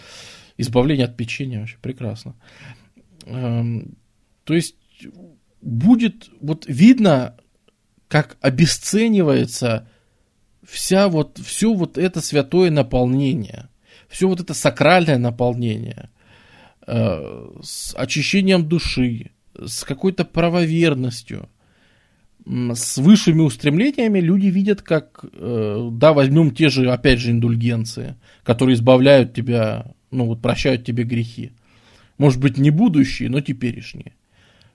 Избавление 0.56 1.06
от 1.06 1.18
печенья, 1.18 1.60
вообще 1.60 1.76
прекрасно. 1.82 2.34
Эм, 3.26 3.98
то 4.46 4.54
есть 4.54 4.78
будет, 5.62 6.30
вот 6.40 6.66
видно, 6.68 7.36
как 8.08 8.38
обесценивается 8.40 9.90
вся 10.68 11.08
вот, 11.08 11.40
все 11.40 11.74
вот 11.74 11.98
это 11.98 12.22
святое 12.22 12.70
наполнение, 12.70 13.70
все 14.08 14.28
вот 14.28 14.40
это 14.40 14.54
сакральное 14.54 15.18
наполнение– 15.18 16.10
Э, 16.90 17.50
с 17.62 17.94
очищением 17.96 18.66
души, 18.66 19.32
с 19.54 19.84
какой-то 19.84 20.24
правоверностью, 20.24 21.50
с 22.46 22.98
высшими 22.98 23.42
устремлениями 23.42 24.20
люди 24.22 24.46
видят, 24.46 24.82
как, 24.84 25.26
э, 25.34 25.90
да, 25.92 26.14
возьмем 26.14 26.52
те 26.52 26.70
же, 26.70 26.90
опять 26.90 27.20
же, 27.20 27.32
индульгенции, 27.32 28.16
которые 28.44 28.76
избавляют 28.76 29.34
тебя, 29.34 29.92
ну 30.12 30.28
вот 30.28 30.42
прощают 30.42 30.86
тебе 30.86 31.04
грехи. 31.04 31.52
Может 32.18 32.40
быть, 32.40 32.58
не 32.58 32.70
будущие, 32.70 33.30
но 33.30 33.42
теперешние. 33.42 34.14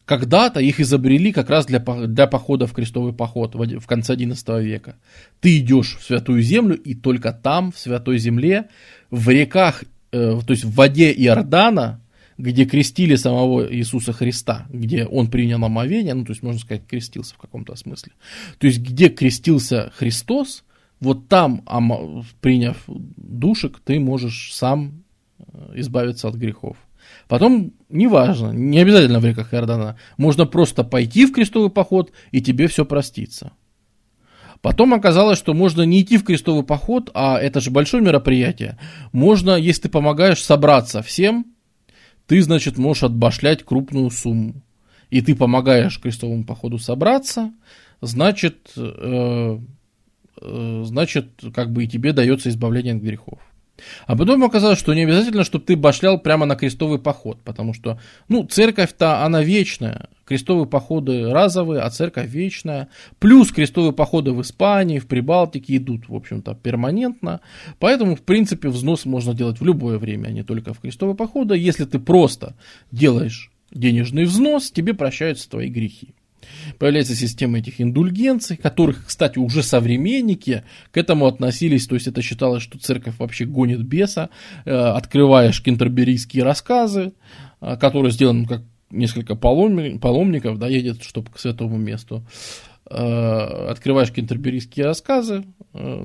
Когда-то 0.04 0.60
их 0.60 0.80
изобрели 0.80 1.32
как 1.32 1.48
раз 1.48 1.66
для, 1.66 1.78
для 1.78 2.26
похода 2.26 2.66
в 2.66 2.72
крестовый 2.72 3.12
поход 3.12 3.54
в, 3.54 3.86
конце 3.86 4.14
XI 4.14 4.62
века. 4.62 4.96
Ты 5.40 5.58
идешь 5.58 5.96
в 6.00 6.04
Святую 6.04 6.42
Землю, 6.42 6.76
и 6.76 6.94
только 6.94 7.32
там, 7.32 7.70
в 7.70 7.78
Святой 7.78 8.18
Земле, 8.18 8.68
в 9.10 9.28
реках, 9.28 9.84
э, 10.10 10.40
то 10.44 10.50
есть 10.50 10.64
в 10.64 10.74
воде 10.74 11.12
Иордана, 11.12 12.00
где 12.36 12.64
крестили 12.64 13.14
самого 13.14 13.72
Иисуса 13.72 14.12
Христа, 14.12 14.66
где 14.70 15.06
он 15.06 15.30
принял 15.30 15.64
омовение, 15.64 16.14
ну, 16.14 16.24
то 16.24 16.32
есть, 16.32 16.42
можно 16.42 16.60
сказать, 16.60 16.86
крестился 16.86 17.34
в 17.34 17.38
каком-то 17.38 17.76
смысле. 17.76 18.12
То 18.58 18.66
есть, 18.66 18.80
где 18.80 19.08
крестился 19.08 19.92
Христос, 19.96 20.64
вот 20.98 21.28
там, 21.28 21.64
приняв 22.40 22.82
душек, 22.86 23.80
ты 23.84 24.00
можешь 24.00 24.52
сам 24.54 25.04
э, 25.38 25.72
избавиться 25.76 26.28
от 26.28 26.34
грехов. 26.34 26.76
Потом, 27.28 27.72
неважно, 27.92 28.50
не 28.50 28.80
обязательно 28.80 29.20
в 29.20 29.24
реках 29.24 29.54
Иордана, 29.54 29.96
можно 30.16 30.46
просто 30.46 30.84
пойти 30.84 31.26
в 31.26 31.32
крестовый 31.32 31.70
поход, 31.70 32.12
и 32.30 32.40
тебе 32.40 32.66
все 32.66 32.84
простится. 32.84 33.52
Потом 34.60 34.94
оказалось, 34.94 35.38
что 35.38 35.54
можно 35.54 35.82
не 35.82 36.02
идти 36.02 36.16
в 36.16 36.24
крестовый 36.24 36.62
поход, 36.62 37.10
а 37.14 37.38
это 37.38 37.60
же 37.60 37.70
большое 37.70 38.02
мероприятие. 38.02 38.78
Можно, 39.12 39.56
если 39.56 39.82
ты 39.82 39.88
помогаешь 39.88 40.42
собраться 40.42 41.02
всем, 41.02 41.46
ты, 42.26 42.40
значит, 42.40 42.78
можешь 42.78 43.02
отбашлять 43.02 43.64
крупную 43.64 44.08
сумму. 44.10 44.62
И 45.10 45.20
ты 45.20 45.34
помогаешь 45.34 46.00
крестовому 46.00 46.44
походу 46.44 46.78
собраться, 46.78 47.52
значит, 48.00 48.70
э, 48.76 49.58
э, 50.40 50.82
значит, 50.84 51.28
как 51.52 51.72
бы 51.72 51.84
и 51.84 51.88
тебе 51.88 52.12
дается 52.12 52.48
избавление 52.48 52.94
от 52.94 53.02
грехов. 53.02 53.40
А 54.06 54.16
потом 54.16 54.44
оказалось, 54.44 54.78
что 54.78 54.94
не 54.94 55.02
обязательно, 55.02 55.44
чтобы 55.44 55.64
ты 55.64 55.76
башлял 55.76 56.18
прямо 56.18 56.46
на 56.46 56.56
крестовый 56.56 56.98
поход, 56.98 57.40
потому 57.42 57.74
что, 57.74 57.98
ну, 58.28 58.44
церковь-то, 58.44 59.24
она 59.24 59.42
вечная. 59.42 60.08
Крестовые 60.24 60.66
походы 60.66 61.30
разовые, 61.30 61.82
а 61.82 61.90
церковь 61.90 62.28
вечная. 62.28 62.88
Плюс 63.18 63.50
крестовые 63.50 63.92
походы 63.92 64.32
в 64.32 64.40
Испании, 64.40 64.98
в 64.98 65.06
Прибалтике 65.06 65.76
идут, 65.76 66.08
в 66.08 66.14
общем-то, 66.14 66.54
перманентно. 66.54 67.40
Поэтому, 67.78 68.16
в 68.16 68.22
принципе, 68.22 68.68
взнос 68.68 69.04
можно 69.04 69.34
делать 69.34 69.60
в 69.60 69.64
любое 69.64 69.98
время, 69.98 70.28
а 70.28 70.32
не 70.32 70.42
только 70.42 70.74
в 70.74 70.80
крестовые 70.80 71.16
походы. 71.16 71.56
Если 71.56 71.84
ты 71.84 71.98
просто 71.98 72.54
делаешь 72.90 73.50
денежный 73.70 74.24
взнос, 74.24 74.70
тебе 74.70 74.94
прощаются 74.94 75.50
твои 75.50 75.68
грехи. 75.68 76.14
Появляется 76.78 77.14
система 77.14 77.58
этих 77.58 77.80
индульгенций, 77.80 78.56
которых, 78.56 79.06
кстати, 79.06 79.38
уже 79.38 79.62
современники 79.62 80.64
к 80.90 80.96
этому 80.96 81.26
относились, 81.26 81.86
то 81.86 81.94
есть 81.94 82.06
это 82.06 82.22
считалось, 82.22 82.62
что 82.62 82.78
церковь 82.78 83.14
вообще 83.18 83.44
гонит 83.44 83.82
беса, 83.82 84.30
э, 84.64 84.74
открываешь 84.74 85.62
кентерберийские 85.62 86.44
рассказы, 86.44 87.12
э, 87.60 87.76
которые 87.76 88.12
сделаны 88.12 88.46
как 88.46 88.62
несколько 88.90 89.34
паломников, 89.36 90.58
да, 90.58 90.68
едет, 90.68 91.02
чтобы 91.02 91.30
к 91.30 91.38
святому 91.38 91.78
месту, 91.78 92.24
э, 92.90 92.94
открываешь 92.94 94.12
кентерберийские 94.12 94.86
рассказы 94.86 95.44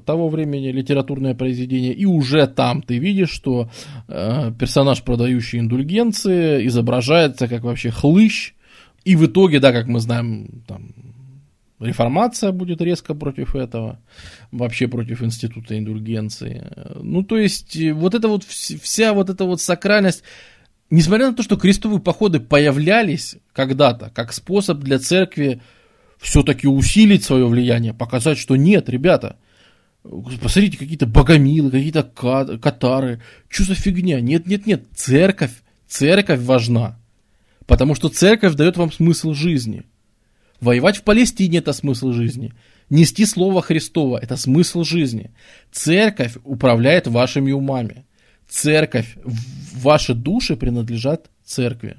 того 0.05 0.29
времени, 0.29 0.71
литературное 0.71 1.35
произведение, 1.35 1.93
и 1.93 2.05
уже 2.05 2.47
там 2.47 2.81
ты 2.81 2.99
видишь, 2.99 3.31
что 3.31 3.69
персонаж, 4.07 5.03
продающий 5.03 5.59
индульгенции, 5.59 6.65
изображается 6.67 7.49
как 7.49 7.63
вообще 7.63 7.89
хлыщ, 7.91 8.53
и 9.07 9.15
в 9.15 9.25
итоге, 9.25 9.61
да, 9.61 9.71
как 9.71 9.87
мы 9.87 10.01
знаем, 10.01 10.63
там, 10.67 10.91
реформация 11.79 12.51
будет 12.51 12.81
резко 12.81 13.13
против 13.13 13.55
этого, 13.55 14.01
вообще 14.51 14.89
против 14.89 15.23
института 15.23 15.77
индульгенции. 15.77 16.67
Ну, 16.95 17.23
то 17.23 17.37
есть, 17.37 17.77
вот 17.93 18.15
эта 18.15 18.27
вот 18.27 18.43
вся 18.43 19.13
вот 19.13 19.29
эта 19.29 19.45
вот 19.45 19.61
сакральность, 19.61 20.23
несмотря 20.89 21.27
на 21.27 21.35
то, 21.35 21.41
что 21.41 21.55
крестовые 21.55 22.01
походы 22.01 22.41
появлялись 22.41 23.37
когда-то 23.53 24.11
как 24.13 24.33
способ 24.33 24.79
для 24.79 24.99
церкви 24.99 25.61
все-таки 26.17 26.67
усилить 26.67 27.23
свое 27.23 27.47
влияние, 27.47 27.93
показать, 27.93 28.37
что 28.37 28.57
нет, 28.57 28.89
ребята, 28.89 29.37
посмотрите, 30.03 30.77
какие-то 30.77 31.05
богомилы, 31.05 31.71
какие-то 31.71 32.03
катары, 32.03 33.21
что 33.47 33.63
за 33.63 33.75
фигня? 33.75 34.19
Нет, 34.19 34.47
нет, 34.47 34.65
нет, 34.65 34.83
церковь, 34.93 35.53
церковь 35.87 36.41
важна. 36.41 36.99
Потому 37.67 37.93
что 37.93 38.09
церковь 38.09 38.55
дает 38.55 38.77
вам 38.77 38.91
смысл 38.91 39.33
жизни. 39.33 39.83
Воевать 40.61 40.97
в 40.97 41.03
Палестине– 41.03 41.57
это 41.59 41.73
смысл 41.73 42.13
жизни. 42.13 42.53
Нести 42.89 43.25
Слово 43.25 43.61
Христово– 43.61 44.17
это 44.21 44.37
смысл 44.37 44.83
жизни. 44.83 45.31
Церковь 45.71 46.37
управляет 46.43 47.05
вашими 47.05 47.51
умами. 47.51 48.05
Церковь, 48.47 49.17
ваши 49.73 50.15
души 50.15 50.55
принадлежат 50.55 51.29
церкви. 51.43 51.97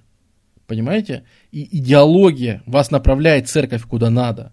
Понимаете? 0.67 1.25
И 1.53 1.79
идеология 1.79 2.63
вас 2.67 2.91
направляет 2.91 3.49
церковь 3.49 3.83
куда 3.83 4.11
надо. 4.11 4.53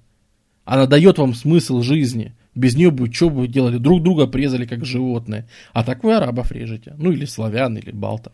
Она 0.65 0.85
дает 0.85 1.17
вам 1.17 1.33
смысл 1.33 1.81
жизни. 1.81 2.33
Без 2.53 2.75
нее 2.75 2.91
бы 2.91 3.11
что 3.11 3.29
бы 3.29 3.41
вы 3.41 3.47
делали? 3.47 3.77
Друг 3.77 4.03
друга 4.03 4.27
презали 4.27 4.65
как 4.65 4.85
животные. 4.85 5.47
А 5.73 5.83
так 5.83 6.03
вы 6.03 6.15
арабов 6.15 6.51
режете. 6.51 6.93
Ну 6.97 7.11
или 7.11 7.25
славян, 7.25 7.77
или 7.77 7.91
балтов. 7.91 8.33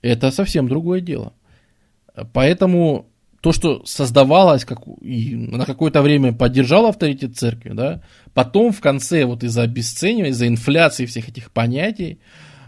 Это 0.00 0.30
совсем 0.30 0.68
другое 0.68 1.00
дело. 1.00 1.32
Поэтому 2.32 3.06
то, 3.40 3.52
что 3.52 3.84
создавалось 3.84 4.64
как, 4.64 4.80
и 5.00 5.34
на 5.36 5.64
какое-то 5.64 6.02
время 6.02 6.32
поддержало 6.32 6.88
авторитет 6.88 7.36
церкви, 7.36 7.70
да, 7.70 8.02
потом 8.34 8.72
в 8.72 8.80
конце 8.80 9.24
вот 9.24 9.44
из-за 9.44 9.62
обесценивания, 9.62 10.32
из-за 10.32 10.48
инфляции 10.48 11.06
всех 11.06 11.28
этих 11.28 11.52
понятий, 11.52 12.18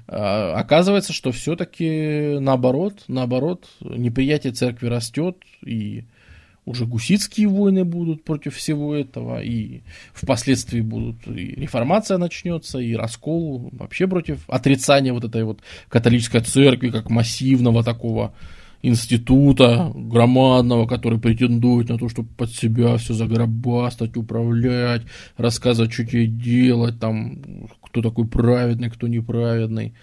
э, 0.07 0.13
оказывается, 0.13 1.13
что 1.13 1.33
все-таки 1.33 2.39
наоборот, 2.39 3.03
наоборот, 3.09 3.67
неприятие 3.81 4.53
церкви 4.53 4.87
растет, 4.87 5.39
и 5.65 6.05
уже 6.67 6.87
гуситские 6.87 7.49
войны 7.49 7.85
будут 7.85 8.23
против 8.23 8.55
всего 8.55 8.95
этого, 8.95 9.43
и 9.43 9.81
впоследствии 10.13 10.81
будут 10.81 11.27
и 11.27 11.55
реформация 11.57 12.17
начнется, 12.17 12.79
и 12.79 12.95
раскол 12.95 13.71
вообще 13.73 14.07
против 14.07 14.49
отрицания 14.49 15.13
вот 15.13 15.25
этой 15.25 15.43
вот 15.43 15.61
католической 15.89 16.41
церкви 16.41 16.91
как 16.91 17.11
массивного 17.11 17.83
такого 17.83 18.35
института 18.83 19.93
громадного, 19.95 20.87
который 20.87 21.19
претендует 21.19 21.89
на 21.89 21.99
то, 21.99 22.09
чтобы 22.09 22.29
под 22.37 22.51
себя 22.51 22.97
все 22.97 23.15
загробастать, 23.15 24.17
управлять, 24.17 25.03
рассказывать, 25.37 25.93
что 25.93 26.07
тебе 26.07 26.27
делать, 26.27 26.99
там, 26.99 27.69
кто 27.83 28.03
такой 28.03 28.27
праведный, 28.27 28.91
кто 28.91 29.07
неправедный. 29.07 29.95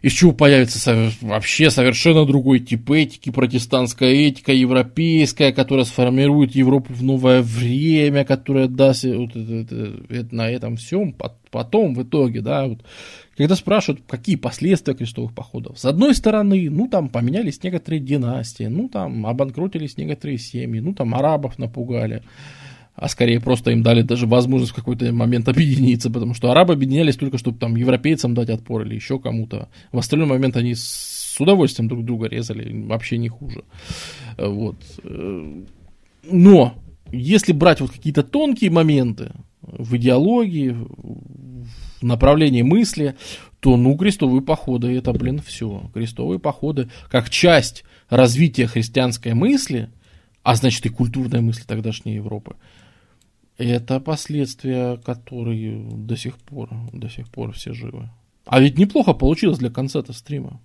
Из 0.00 0.12
чего 0.12 0.32
появится 0.32 1.10
вообще 1.20 1.70
совершенно 1.70 2.24
другой 2.24 2.60
тип 2.60 2.90
этики, 2.90 3.30
протестантская 3.30 4.10
этика, 4.10 4.52
европейская, 4.52 5.52
которая 5.52 5.84
сформирует 5.84 6.54
Европу 6.54 6.92
в 6.92 7.02
новое 7.02 7.42
время, 7.42 8.24
которая 8.24 8.68
даст 8.68 9.04
вот 9.04 9.34
это, 9.34 9.52
это, 9.54 9.92
это, 10.08 10.34
на 10.34 10.48
этом 10.48 10.76
всем 10.76 11.12
потом 11.50 11.94
в 11.94 12.02
итоге, 12.02 12.40
да, 12.40 12.66
вот 12.66 12.80
когда 13.36 13.54
спрашивают, 13.54 14.02
какие 14.08 14.36
последствия 14.36 14.94
крестовых 14.94 15.32
походов, 15.32 15.78
с 15.78 15.84
одной 15.84 16.14
стороны, 16.14 16.68
ну 16.70 16.88
там 16.88 17.08
поменялись 17.08 17.62
некоторые 17.62 18.00
династии, 18.00 18.64
ну 18.64 18.88
там 18.88 19.26
обанкротились 19.26 19.96
некоторые 19.96 20.38
семьи, 20.38 20.80
ну 20.80 20.94
там 20.94 21.14
арабов 21.14 21.58
напугали, 21.58 22.22
а 22.94 23.08
скорее 23.08 23.40
просто 23.40 23.70
им 23.70 23.82
дали 23.84 24.02
даже 24.02 24.26
возможность 24.26 24.72
в 24.72 24.74
какой-то 24.74 25.12
момент 25.12 25.48
объединиться, 25.48 26.10
потому 26.10 26.34
что 26.34 26.50
арабы 26.50 26.72
объединялись 26.72 27.16
только, 27.16 27.38
чтобы 27.38 27.58
там 27.58 27.76
европейцам 27.76 28.34
дать 28.34 28.50
отпор 28.50 28.82
или 28.82 28.96
еще 28.96 29.20
кому-то. 29.20 29.68
В 29.92 29.98
остальной 29.98 30.26
момент 30.26 30.56
они 30.56 30.74
с 30.74 31.36
удовольствием 31.38 31.88
друг 31.88 32.04
друга 32.04 32.26
резали, 32.26 32.86
вообще 32.86 33.18
не 33.18 33.28
хуже. 33.28 33.62
Вот. 34.36 34.76
Но, 36.24 36.74
если 37.12 37.52
брать 37.52 37.80
вот 37.80 37.92
какие-то 37.92 38.24
тонкие 38.24 38.72
моменты 38.72 39.30
в 39.72 39.96
идеологии, 39.96 40.70
в 40.70 42.02
направлении 42.02 42.62
мысли, 42.62 43.16
то, 43.60 43.76
ну, 43.76 43.96
крестовые 43.96 44.42
походы, 44.42 44.96
это, 44.96 45.12
блин, 45.12 45.40
все. 45.44 45.90
Крестовые 45.92 46.38
походы, 46.38 46.88
как 47.10 47.30
часть 47.30 47.84
развития 48.08 48.66
христианской 48.66 49.34
мысли, 49.34 49.90
а 50.42 50.54
значит 50.54 50.86
и 50.86 50.90
культурной 50.90 51.40
мысли 51.40 51.64
тогдашней 51.64 52.14
Европы, 52.14 52.56
это 53.56 53.98
последствия, 53.98 54.96
которые 54.98 55.82
до 55.90 56.16
сих 56.16 56.38
пор, 56.38 56.70
до 56.92 57.08
сих 57.08 57.28
пор 57.28 57.52
все 57.52 57.72
живы. 57.72 58.08
А 58.46 58.60
ведь 58.60 58.78
неплохо 58.78 59.12
получилось 59.12 59.58
для 59.58 59.70
конца-то 59.70 60.12
стрима. 60.12 60.60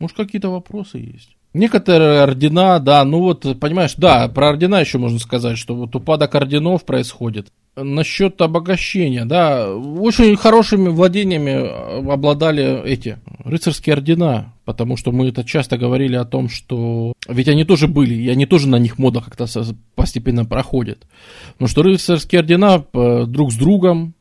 Может, 0.00 0.16
какие-то 0.16 0.50
вопросы 0.50 0.98
есть? 0.98 1.36
Некоторые 1.52 2.22
ордена, 2.22 2.78
да, 2.78 3.04
ну 3.04 3.20
вот, 3.20 3.58
понимаешь, 3.58 3.94
да, 3.96 4.28
про 4.28 4.50
ордена 4.50 4.80
еще 4.80 4.98
можно 4.98 5.18
сказать, 5.18 5.58
что 5.58 5.74
вот 5.74 5.94
упадок 5.96 6.34
орденов 6.34 6.84
происходит. 6.84 7.52
Насчет 7.76 8.40
обогащения, 8.42 9.24
да, 9.24 9.72
очень 9.72 10.36
хорошими 10.36 10.88
владениями 10.88 12.10
обладали 12.12 12.82
эти 12.84 13.18
рыцарские 13.44 13.94
ордена, 13.94 14.52
потому 14.64 14.96
что 14.96 15.12
мы 15.12 15.28
это 15.28 15.44
часто 15.44 15.78
говорили 15.78 16.16
о 16.16 16.24
том, 16.24 16.48
что 16.48 17.12
ведь 17.28 17.48
они 17.48 17.64
тоже 17.64 17.86
были, 17.86 18.14
и 18.14 18.28
они 18.28 18.46
тоже 18.46 18.68
на 18.68 18.76
них 18.76 18.98
мода 18.98 19.20
как-то 19.20 19.46
постепенно 19.94 20.44
проходят. 20.44 21.06
Но 21.60 21.68
что 21.68 21.82
рыцарские 21.82 22.40
ордена 22.40 22.84
э, 22.92 23.24
друг 23.26 23.52
с 23.52 23.56
другом 23.56 24.14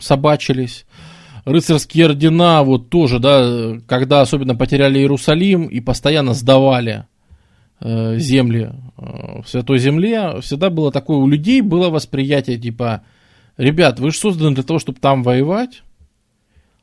собачились, 0.00 0.86
рыцарские 1.44 2.06
ордена 2.06 2.62
вот 2.62 2.88
тоже, 2.88 3.18
да, 3.18 3.78
когда 3.86 4.20
особенно 4.20 4.54
потеряли 4.54 5.00
Иерусалим 5.00 5.66
и 5.66 5.80
постоянно 5.80 6.34
сдавали. 6.34 6.92
э, 6.92 7.11
земли 8.18 8.70
э, 8.96 9.42
в 9.42 9.48
Святой 9.48 9.78
Земле, 9.78 10.40
всегда 10.40 10.70
было 10.70 10.92
такое, 10.92 11.18
у 11.18 11.26
людей 11.26 11.60
было 11.60 11.90
восприятие 11.90 12.58
типа, 12.58 13.02
ребят, 13.56 13.98
вы 13.98 14.10
же 14.10 14.18
созданы 14.18 14.54
для 14.54 14.64
того, 14.64 14.78
чтобы 14.78 14.98
там 15.00 15.22
воевать, 15.22 15.82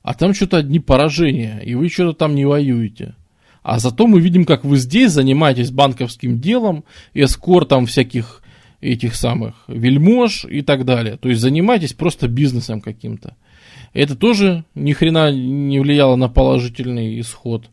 а 0.02 0.14
там 0.14 0.34
что-то 0.34 0.58
одни 0.58 0.80
поражения, 0.80 1.62
и 1.64 1.76
вы 1.76 1.90
что-то 1.90 2.18
там 2.18 2.36
не 2.36 2.46
воюете. 2.46 3.16
А 3.62 3.80
зато 3.80 4.08
мы 4.08 4.22
видим, 4.22 4.46
как 4.46 4.64
вы 4.64 4.78
здесь 4.78 5.12
занимаетесь 5.12 5.72
банковским 5.72 6.40
делом, 6.40 6.86
эскортом 7.14 7.86
всяких 7.86 8.42
этих 8.82 9.16
самых 9.16 9.56
вельмож 9.68 10.46
и 10.46 10.62
так 10.62 10.86
далее. 10.86 11.18
То 11.18 11.30
есть 11.30 11.42
занимайтесь 11.42 11.94
просто 11.94 12.28
бизнесом 12.28 12.82
каким-то. 12.82 13.36
Это 13.94 14.16
тоже 14.16 14.64
ни 14.76 14.94
хрена 14.94 15.32
не 15.32 15.80
влияло 15.80 16.16
на 16.16 16.30
положительный 16.30 17.20
исход. 17.20 17.70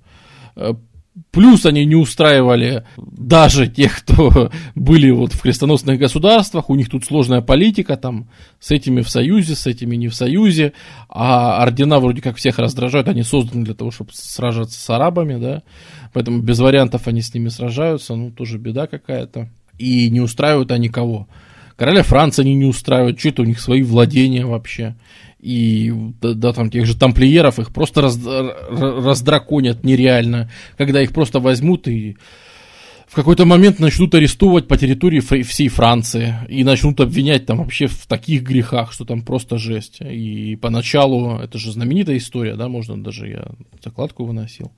Плюс 1.30 1.64
они 1.64 1.86
не 1.86 1.94
устраивали 1.94 2.84
даже 2.96 3.68
тех, 3.68 4.00
кто 4.00 4.50
были 4.74 5.10
вот 5.10 5.32
в 5.32 5.40
крестоносных 5.40 5.98
государствах, 5.98 6.68
у 6.68 6.74
них 6.74 6.90
тут 6.90 7.06
сложная 7.06 7.40
политика, 7.40 7.96
там 7.96 8.28
с 8.60 8.70
этими 8.70 9.00
в 9.00 9.08
союзе, 9.08 9.54
с 9.54 9.66
этими 9.66 9.96
не 9.96 10.08
в 10.08 10.14
союзе, 10.14 10.74
а 11.08 11.62
ордена 11.62 12.00
вроде 12.00 12.20
как 12.20 12.36
всех 12.36 12.58
раздражают, 12.58 13.08
они 13.08 13.22
созданы 13.22 13.64
для 13.64 13.74
того, 13.74 13.90
чтобы 13.90 14.10
сражаться 14.12 14.78
с 14.78 14.90
арабами, 14.90 15.40
да, 15.40 15.62
поэтому 16.12 16.42
без 16.42 16.58
вариантов 16.58 17.06
они 17.06 17.22
с 17.22 17.32
ними 17.32 17.48
сражаются, 17.48 18.14
ну 18.14 18.30
тоже 18.30 18.58
беда 18.58 18.86
какая-то, 18.86 19.48
и 19.78 20.10
не 20.10 20.20
устраивают 20.20 20.70
они 20.70 20.90
кого. 20.90 21.28
Короля 21.76 22.02
Франции 22.02 22.42
они 22.42 22.54
не 22.54 22.64
устраивают, 22.66 23.18
что 23.18 23.30
это 23.30 23.42
у 23.42 23.46
них 23.46 23.60
свои 23.60 23.82
владения 23.82 24.44
вообще 24.44 24.96
и 25.38 25.92
да, 26.20 26.34
да, 26.34 26.52
там 26.52 26.70
тех 26.70 26.86
же 26.86 26.96
тамплиеров 26.96 27.58
их 27.58 27.72
просто 27.72 28.02
раз, 28.02 28.18
раздраконят 28.24 29.84
нереально, 29.84 30.50
когда 30.76 31.02
их 31.02 31.12
просто 31.12 31.40
возьмут 31.40 31.88
и 31.88 32.16
в 33.06 33.14
какой-то 33.14 33.46
момент 33.46 33.78
начнут 33.78 34.14
арестовывать 34.14 34.66
по 34.66 34.76
территории 34.76 35.20
всей 35.20 35.68
Франции 35.68 36.34
и 36.48 36.64
начнут 36.64 37.00
обвинять 37.00 37.46
там 37.46 37.58
вообще 37.58 37.86
в 37.86 38.06
таких 38.06 38.42
грехах, 38.42 38.92
что 38.92 39.04
там 39.04 39.22
просто 39.22 39.58
жесть. 39.58 39.98
И 40.00 40.56
поначалу, 40.56 41.38
это 41.38 41.56
же 41.56 41.72
знаменитая 41.72 42.16
история, 42.16 42.56
да, 42.56 42.68
можно 42.68 43.02
даже 43.02 43.28
я 43.28 43.46
закладку 43.82 44.24
выносил. 44.24 44.72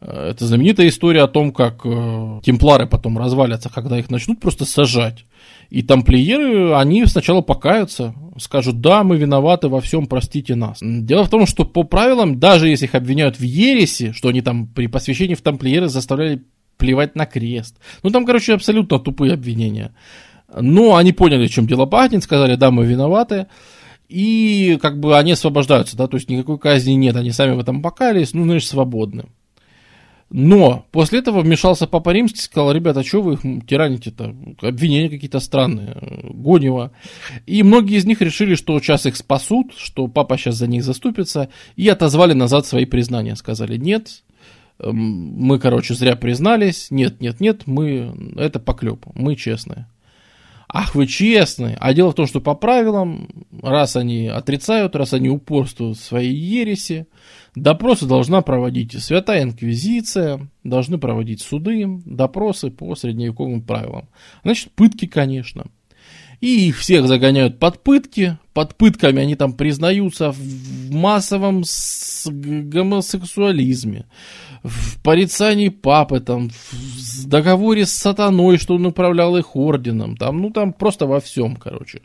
Э, 0.00 0.30
это 0.30 0.46
знаменитая 0.46 0.88
история 0.88 1.22
о 1.22 1.28
том, 1.28 1.52
как 1.52 1.82
э, 1.84 2.40
темплары 2.42 2.86
потом 2.86 3.16
развалятся, 3.16 3.70
когда 3.70 3.98
их 3.98 4.10
начнут 4.10 4.40
просто 4.40 4.64
сажать. 4.64 5.24
И 5.70 5.82
тамплиеры, 5.82 6.74
они 6.74 7.04
сначала 7.04 7.42
покаются, 7.42 8.14
скажут, 8.38 8.80
да, 8.80 9.04
мы 9.04 9.18
виноваты 9.18 9.68
во 9.68 9.80
всем, 9.82 10.06
простите 10.06 10.54
нас. 10.54 10.78
Дело 10.80 11.24
в 11.24 11.28
том, 11.28 11.46
что 11.46 11.64
по 11.64 11.82
правилам, 11.82 12.38
даже 12.38 12.68
если 12.68 12.86
их 12.86 12.94
обвиняют 12.94 13.38
в 13.38 13.42
ересе, 13.42 14.12
что 14.12 14.28
они 14.28 14.40
там 14.40 14.66
при 14.66 14.86
посвящении 14.86 15.34
в 15.34 15.42
тамплиеры 15.42 15.88
заставляли 15.88 16.42
плевать 16.78 17.16
на 17.16 17.26
крест. 17.26 17.76
Ну, 18.02 18.10
там, 18.10 18.24
короче, 18.24 18.54
абсолютно 18.54 18.98
тупые 18.98 19.34
обвинения. 19.34 19.92
Но 20.58 20.96
они 20.96 21.12
поняли, 21.12 21.46
чем 21.48 21.66
дело 21.66 21.84
пахнет, 21.84 22.22
сказали, 22.22 22.54
да, 22.54 22.70
мы 22.70 22.86
виноваты. 22.86 23.48
И 24.08 24.78
как 24.80 24.98
бы 24.98 25.18
они 25.18 25.32
освобождаются, 25.32 25.98
да, 25.98 26.06
то 26.06 26.16
есть 26.16 26.30
никакой 26.30 26.58
казни 26.58 26.92
нет, 26.92 27.14
они 27.16 27.30
сами 27.30 27.54
в 27.54 27.60
этом 27.60 27.82
покаялись, 27.82 28.32
ну, 28.32 28.44
значит, 28.44 28.70
свободны. 28.70 29.26
Но 30.30 30.86
после 30.92 31.20
этого 31.20 31.40
вмешался 31.40 31.86
Папа 31.86 32.10
Римский, 32.10 32.40
сказал, 32.40 32.72
ребята, 32.72 33.00
а 33.00 33.04
что 33.04 33.22
вы 33.22 33.34
их 33.34 33.66
тираните-то? 33.66 34.34
Обвинения 34.60 35.08
какие-то 35.08 35.40
странные, 35.40 35.96
гонево. 36.30 36.92
И 37.46 37.62
многие 37.62 37.96
из 37.96 38.04
них 38.04 38.20
решили, 38.20 38.54
что 38.54 38.78
сейчас 38.78 39.06
их 39.06 39.16
спасут, 39.16 39.72
что 39.76 40.06
Папа 40.06 40.36
сейчас 40.36 40.56
за 40.56 40.66
них 40.66 40.84
заступится, 40.84 41.48
и 41.76 41.88
отозвали 41.88 42.34
назад 42.34 42.66
свои 42.66 42.84
признания. 42.84 43.36
Сказали, 43.36 43.78
нет, 43.78 44.22
эм, 44.80 44.94
мы, 44.94 45.58
короче, 45.58 45.94
зря 45.94 46.14
признались, 46.14 46.90
нет, 46.90 47.22
нет, 47.22 47.40
нет, 47.40 47.66
мы, 47.66 48.14
это 48.36 48.58
поклеп, 48.58 49.06
мы 49.14 49.34
честные. 49.34 49.86
Ах, 50.70 50.94
вы 50.94 51.06
честные. 51.06 51.78
А 51.80 51.94
дело 51.94 52.10
в 52.10 52.14
том, 52.14 52.26
что 52.26 52.42
по 52.42 52.54
правилам, 52.54 53.28
раз 53.62 53.96
они 53.96 54.26
отрицают, 54.26 54.94
раз 54.96 55.14
они 55.14 55.30
упорствуют 55.30 55.96
в 55.96 56.04
своей 56.04 56.34
ереси, 56.34 57.06
допросы 57.62 58.06
должна 58.06 58.42
проводить 58.42 58.92
Святая 59.02 59.42
Инквизиция, 59.42 60.48
должны 60.64 60.98
проводить 60.98 61.42
суды, 61.42 61.86
допросы 62.04 62.70
по 62.70 62.94
средневековым 62.94 63.62
правилам. 63.62 64.08
Значит, 64.42 64.70
пытки, 64.72 65.06
конечно. 65.06 65.66
И 66.40 66.68
их 66.68 66.78
всех 66.78 67.08
загоняют 67.08 67.58
под 67.58 67.82
пытки. 67.82 68.38
Под 68.52 68.76
пытками 68.76 69.20
они 69.22 69.34
там 69.34 69.52
признаются 69.54 70.30
в 70.30 70.90
массовом 70.90 71.64
гомосексуализме 72.26 74.06
в 74.62 75.00
порицании 75.02 75.68
папы, 75.68 76.20
там, 76.20 76.50
в 76.50 77.26
договоре 77.26 77.86
с 77.86 77.92
сатаной, 77.92 78.58
что 78.58 78.74
он 78.74 78.86
управлял 78.86 79.36
их 79.36 79.56
орденом, 79.56 80.16
там, 80.16 80.40
ну, 80.40 80.50
там 80.50 80.72
просто 80.72 81.06
во 81.06 81.20
всем, 81.20 81.56
короче. 81.56 82.02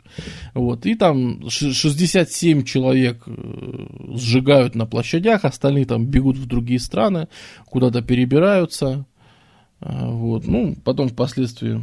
Вот, 0.54 0.86
и 0.86 0.94
там 0.94 1.48
67 1.48 2.64
человек 2.64 3.22
э, 3.26 3.86
сжигают 4.14 4.74
на 4.74 4.86
площадях, 4.86 5.44
остальные 5.44 5.86
там 5.86 6.06
бегут 6.06 6.36
в 6.36 6.46
другие 6.46 6.80
страны, 6.80 7.28
куда-то 7.66 8.02
перебираются, 8.02 9.06
а, 9.80 10.06
вот, 10.06 10.46
ну, 10.46 10.76
потом 10.84 11.08
впоследствии 11.08 11.82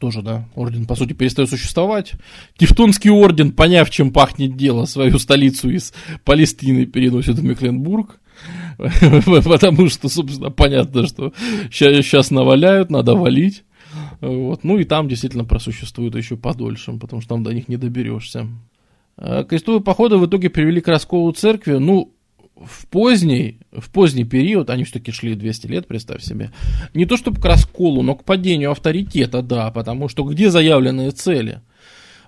тоже, 0.00 0.22
да, 0.22 0.48
орден, 0.54 0.86
по 0.86 0.94
сути, 0.94 1.12
перестает 1.12 1.48
существовать. 1.48 2.12
Тевтонский 2.58 3.10
орден, 3.10 3.52
поняв, 3.52 3.88
чем 3.90 4.12
пахнет 4.12 4.56
дело, 4.56 4.84
свою 4.84 5.18
столицу 5.18 5.70
из 5.70 5.92
Палестины 6.24 6.86
переносит 6.86 7.38
в 7.38 7.44
Мекленбург. 7.44 8.20
Потому 9.26 9.88
что, 9.88 10.08
собственно, 10.08 10.50
понятно, 10.50 11.06
что 11.06 11.32
сейчас 11.70 12.30
наваляют, 12.30 12.90
надо 12.90 13.14
валить. 13.14 13.64
Вот. 14.20 14.64
Ну 14.64 14.78
и 14.78 14.84
там 14.84 15.08
действительно 15.08 15.44
просуществует 15.44 16.14
еще 16.14 16.36
подольше, 16.36 16.92
потому 16.92 17.20
что 17.20 17.30
там 17.30 17.42
до 17.42 17.52
них 17.52 17.68
не 17.68 17.76
доберешься. 17.76 18.46
А 19.16 19.44
крестовые 19.44 19.82
походы 19.82 20.16
в 20.16 20.26
итоге 20.26 20.50
привели 20.50 20.80
к 20.80 20.88
расколу 20.88 21.32
церкви. 21.32 21.78
Ну, 21.78 22.12
в 22.56 22.86
поздний, 22.86 23.58
в 23.70 23.90
поздний 23.90 24.24
период, 24.24 24.70
они 24.70 24.84
все-таки 24.84 25.12
шли 25.12 25.34
200 25.34 25.66
лет, 25.66 25.86
представь 25.86 26.22
себе, 26.22 26.52
не 26.94 27.04
то 27.04 27.16
чтобы 27.16 27.40
к 27.40 27.44
расколу, 27.44 28.02
но 28.02 28.14
к 28.14 28.24
падению 28.24 28.70
авторитета, 28.70 29.42
да, 29.42 29.70
потому 29.70 30.08
что 30.08 30.24
где 30.24 30.50
заявленные 30.50 31.10
цели? 31.10 31.60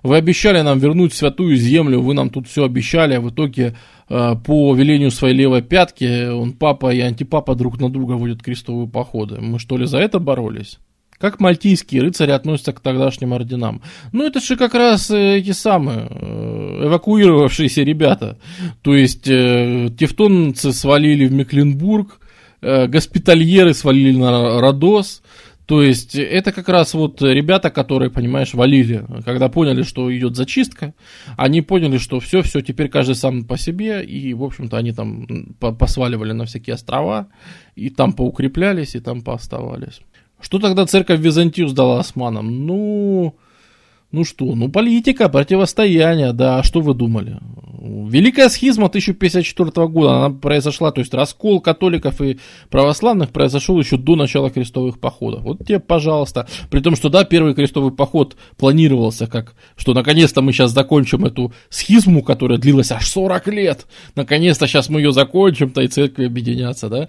Вы 0.03 0.17
обещали 0.17 0.61
нам 0.61 0.79
вернуть 0.79 1.13
святую 1.13 1.55
землю, 1.55 2.01
вы 2.01 2.13
нам 2.13 2.29
тут 2.29 2.47
все 2.47 2.65
обещали, 2.65 3.15
а 3.15 3.21
в 3.21 3.29
итоге 3.29 3.75
Э, 4.09 4.35
по 4.35 4.73
велению 4.73 5.11
своей 5.11 5.35
левой 5.35 5.61
пятки 5.61 6.29
он 6.29 6.53
папа 6.53 6.93
и 6.93 6.99
антипапа 6.99 7.55
друг 7.55 7.79
на 7.79 7.89
друга 7.89 8.13
водят 8.13 8.41
крестовые 8.41 8.87
походы. 8.87 9.39
Мы 9.39 9.59
что 9.59 9.77
ли 9.77 9.85
за 9.85 9.99
это 9.99 10.19
боролись? 10.19 10.79
Как 11.19 11.39
мальтийские 11.39 12.01
рыцари 12.01 12.31
относятся 12.31 12.71
к 12.71 12.79
тогдашним 12.79 13.33
орденам? 13.33 13.81
Ну, 14.13 14.25
это 14.25 14.39
же 14.39 14.55
как 14.55 14.73
раз 14.73 15.11
э, 15.11 15.37
эти 15.37 15.51
самые 15.51 16.07
э, 16.09 16.85
эвакуировавшиеся 16.85 17.83
ребята. 17.83 18.39
То 18.81 18.95
есть, 18.95 19.25
тевтонцы 19.25 20.73
свалили 20.73 21.27
в 21.27 21.33
Мекленбург, 21.33 22.19
э, 22.61 22.87
госпитальеры 22.87 23.73
свалили 23.73 24.17
на 24.17 24.59
Родос, 24.59 25.21
то 25.69 25.83
есть 25.83 26.15
это 26.15 26.51
как 26.51 26.67
раз 26.67 26.95
вот 26.95 27.21
ребята, 27.21 27.69
которые, 27.69 28.09
понимаешь, 28.09 28.55
валили, 28.55 29.05
когда 29.23 29.49
поняли, 29.49 29.83
что 29.83 30.11
идет 30.17 30.35
зачистка, 30.35 30.95
они 31.37 31.61
поняли, 31.61 31.99
что 31.99 32.19
все, 32.19 32.41
все, 32.41 32.61
теперь 32.61 32.89
каждый 32.89 33.13
сам 33.13 33.43
по 33.43 33.55
себе, 33.55 34.03
и, 34.03 34.33
в 34.33 34.43
общем-то, 34.43 34.77
они 34.77 34.93
там 34.93 35.27
посваливали 35.59 36.31
на 36.31 36.45
всякие 36.45 36.73
острова, 36.73 37.27
и 37.75 37.91
там 37.91 38.13
поукреплялись, 38.13 38.95
и 38.95 38.99
там 38.99 39.21
пооставались. 39.21 40.01
Что 40.41 40.57
тогда 40.57 40.87
церковь 40.87 41.19
Византию 41.19 41.67
сдала 41.67 41.99
османам? 41.99 42.65
Ну, 42.65 43.35
ну 44.11 44.23
что, 44.23 44.55
ну 44.55 44.69
политика, 44.69 45.29
противостояние, 45.29 46.33
да, 46.33 46.59
а 46.59 46.63
что 46.63 46.81
вы 46.81 46.93
думали? 46.95 47.37
Великая 47.81 48.49
схизма 48.49 48.87
1054 48.87 49.87
года, 49.87 50.25
она 50.25 50.29
произошла, 50.31 50.91
то 50.91 50.99
есть 50.99 51.13
раскол 51.13 51.61
католиков 51.61 52.19
и 52.21 52.39
православных 52.69 53.29
произошел 53.29 53.79
еще 53.79 53.97
до 53.97 54.15
начала 54.15 54.49
крестовых 54.49 54.99
походов. 54.99 55.43
Вот 55.43 55.65
тебе, 55.65 55.79
пожалуйста. 55.79 56.47
При 56.69 56.81
том, 56.81 56.95
что 56.95 57.09
да, 57.09 57.23
первый 57.23 57.53
крестовый 57.53 57.91
поход 57.91 58.35
планировался 58.57 59.27
как, 59.27 59.55
что 59.77 59.93
наконец-то 59.93 60.41
мы 60.41 60.51
сейчас 60.51 60.71
закончим 60.71 61.25
эту 61.25 61.53
схизму, 61.69 62.23
которая 62.23 62.57
длилась 62.57 62.91
аж 62.91 63.07
40 63.07 63.47
лет. 63.47 63.85
Наконец-то 64.15 64.67
сейчас 64.67 64.89
мы 64.89 64.99
ее 64.99 65.13
закончим-то 65.13 65.81
и 65.81 65.87
церкви 65.87 66.25
объединятся, 66.25 66.89
да 66.89 67.07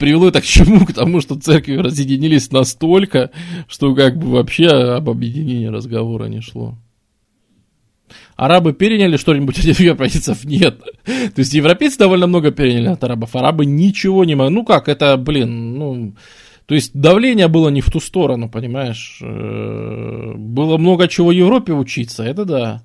привело 0.00 0.28
это 0.28 0.40
к 0.40 0.44
чему? 0.44 0.84
К 0.84 0.92
тому, 0.92 1.20
что 1.20 1.38
церкви 1.38 1.76
разъединились 1.76 2.50
настолько, 2.50 3.30
что 3.68 3.94
как 3.94 4.16
бы 4.16 4.30
вообще 4.30 4.66
об 4.66 5.08
объединении 5.08 5.66
разговора 5.66 6.24
не 6.24 6.40
шло. 6.40 6.76
Арабы 8.34 8.72
переняли 8.72 9.16
что-нибудь 9.16 9.58
от 9.58 9.64
европейцев? 9.78 10.44
Нет. 10.44 10.80
То 11.04 11.38
есть 11.38 11.54
европейцы 11.54 11.98
довольно 11.98 12.26
много 12.26 12.50
переняли 12.50 12.88
от 12.88 13.04
арабов. 13.04 13.36
Арабы 13.36 13.66
ничего 13.66 14.24
не 14.24 14.34
могли. 14.34 14.54
Ну 14.54 14.64
как, 14.64 14.88
это, 14.88 15.16
блин, 15.16 15.78
ну... 15.78 16.14
То 16.66 16.74
есть 16.76 16.92
давление 16.94 17.48
было 17.48 17.68
не 17.68 17.80
в 17.80 17.90
ту 17.90 17.98
сторону, 17.98 18.48
понимаешь? 18.48 19.18
Э, 19.22 20.34
было 20.36 20.78
много 20.78 21.08
чего 21.08 21.32
Европе 21.32 21.72
учиться, 21.72 22.22
это 22.22 22.44
да. 22.44 22.82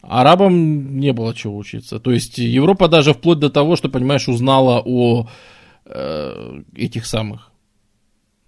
Арабам 0.00 0.98
не 0.98 1.12
было 1.12 1.34
чего 1.34 1.56
учиться. 1.58 1.98
То 1.98 2.12
есть 2.12 2.38
Европа 2.38 2.88
даже 2.88 3.12
вплоть 3.12 3.38
до 3.38 3.50
того, 3.50 3.76
что, 3.76 3.90
понимаешь, 3.90 4.28
узнала 4.28 4.82
о 4.84 5.28
Э, 5.88 6.62
этих 6.74 7.06
самых 7.06 7.52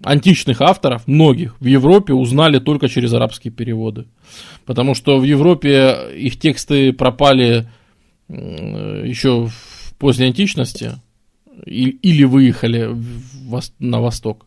античных 0.02 0.60
авторов, 0.60 1.06
многих, 1.06 1.56
в 1.60 1.66
Европе 1.66 2.12
узнали 2.12 2.58
только 2.58 2.88
через 2.88 3.12
арабские 3.12 3.52
переводы. 3.52 4.06
Потому 4.64 4.94
что 4.94 5.18
в 5.18 5.24
Европе 5.24 6.10
их 6.16 6.38
тексты 6.38 6.92
пропали 6.92 7.68
еще 8.28 9.46
в 9.46 9.94
поздней 9.98 10.26
античности 10.26 10.92
или 11.64 12.24
выехали 12.24 12.94
на 13.78 14.00
восток. 14.00 14.46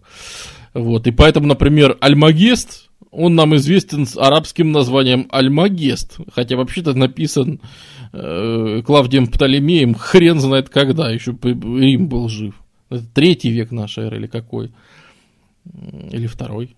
Вот. 0.74 1.08
И 1.08 1.12
поэтому, 1.12 1.48
например, 1.48 1.98
Альмагест, 2.00 2.90
он 3.10 3.36
нам 3.36 3.56
известен 3.56 4.06
с 4.06 4.18
арабским 4.18 4.72
названием 4.72 5.28
Альмагест, 5.32 6.18
хотя 6.34 6.56
вообще-то 6.56 6.94
написан 6.94 7.60
э, 8.14 8.82
Клавдием 8.86 9.28
Птолемеем 9.28 9.96
хрен 9.96 10.40
знает 10.40 10.70
когда, 10.70 11.10
еще 11.10 11.36
Рим 11.42 12.08
был 12.08 12.30
жив. 12.30 12.61
Это 12.92 13.06
третий 13.14 13.50
век 13.50 13.72
нашей 13.72 14.06
эры 14.06 14.18
или 14.18 14.28
какой? 14.28 14.72
Или 16.12 16.28
второй? 16.28 16.76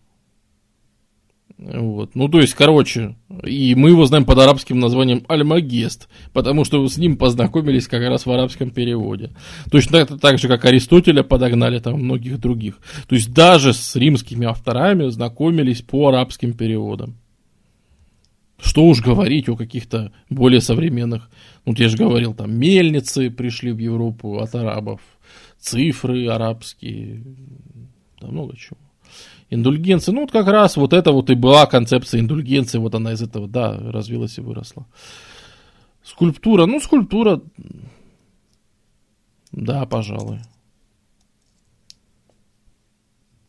Вот. 1.58 2.16
Ну, 2.16 2.28
то 2.30 2.40
есть, 2.40 2.56
короче, 2.56 3.16
и 3.44 3.74
мы 3.76 3.90
его 3.90 4.06
знаем 4.06 4.26
под 4.26 4.38
арабским 4.40 4.80
названием 4.80 5.24
Альмагест, 5.28 6.10
потому 6.34 6.66
что 6.66 6.88
с 6.88 6.98
ним 6.98 7.18
познакомились 7.18 7.88
как 7.88 8.02
раз 8.02 8.26
в 8.26 8.32
арабском 8.32 8.70
переводе. 8.72 9.32
Точно 9.72 9.98
это 9.98 10.18
так 10.18 10.40
же, 10.40 10.48
как 10.48 10.66
Аристотеля 10.66 11.24
подогнали 11.24 11.80
там 11.80 11.96
многих 11.96 12.40
других. 12.40 12.80
То 13.08 13.16
есть, 13.16 13.34
даже 13.34 13.74
с 13.74 13.96
римскими 13.96 14.46
авторами 14.46 15.10
знакомились 15.10 15.82
по 15.82 16.10
арабским 16.10 16.54
переводам. 16.54 17.18
Что 18.60 18.86
уж 18.86 19.02
говорить 19.02 19.50
о 19.50 19.56
каких-то 19.56 20.12
более 20.30 20.62
современных, 20.62 21.30
ну, 21.66 21.74
я 21.78 21.90
же 21.90 21.98
говорил, 21.98 22.34
там, 22.34 22.54
мельницы 22.54 23.30
пришли 23.30 23.72
в 23.72 23.78
Европу 23.78 24.40
от 24.40 24.56
арабов, 24.56 25.02
цифры 25.64 26.28
арабские, 26.28 27.24
да 28.20 28.28
много 28.28 28.58
чего. 28.58 28.78
Индульгенции, 29.50 30.12
ну 30.12 30.22
вот 30.22 30.32
как 30.32 30.48
раз 30.48 30.76
вот 30.76 30.94
это 30.94 31.12
вот 31.12 31.30
и 31.30 31.36
была 31.36 31.66
концепция 31.66 32.20
индульгенции, 32.20 32.80
вот 32.80 32.96
она 32.96 33.14
из 33.14 33.22
этого, 33.22 33.48
да, 33.48 33.78
развилась 33.78 34.38
и 34.38 34.42
выросла. 34.42 34.86
Скульптура, 36.04 36.66
ну 36.66 36.82
скульптура, 36.82 37.42
да, 39.52 39.86
пожалуй. 39.86 40.40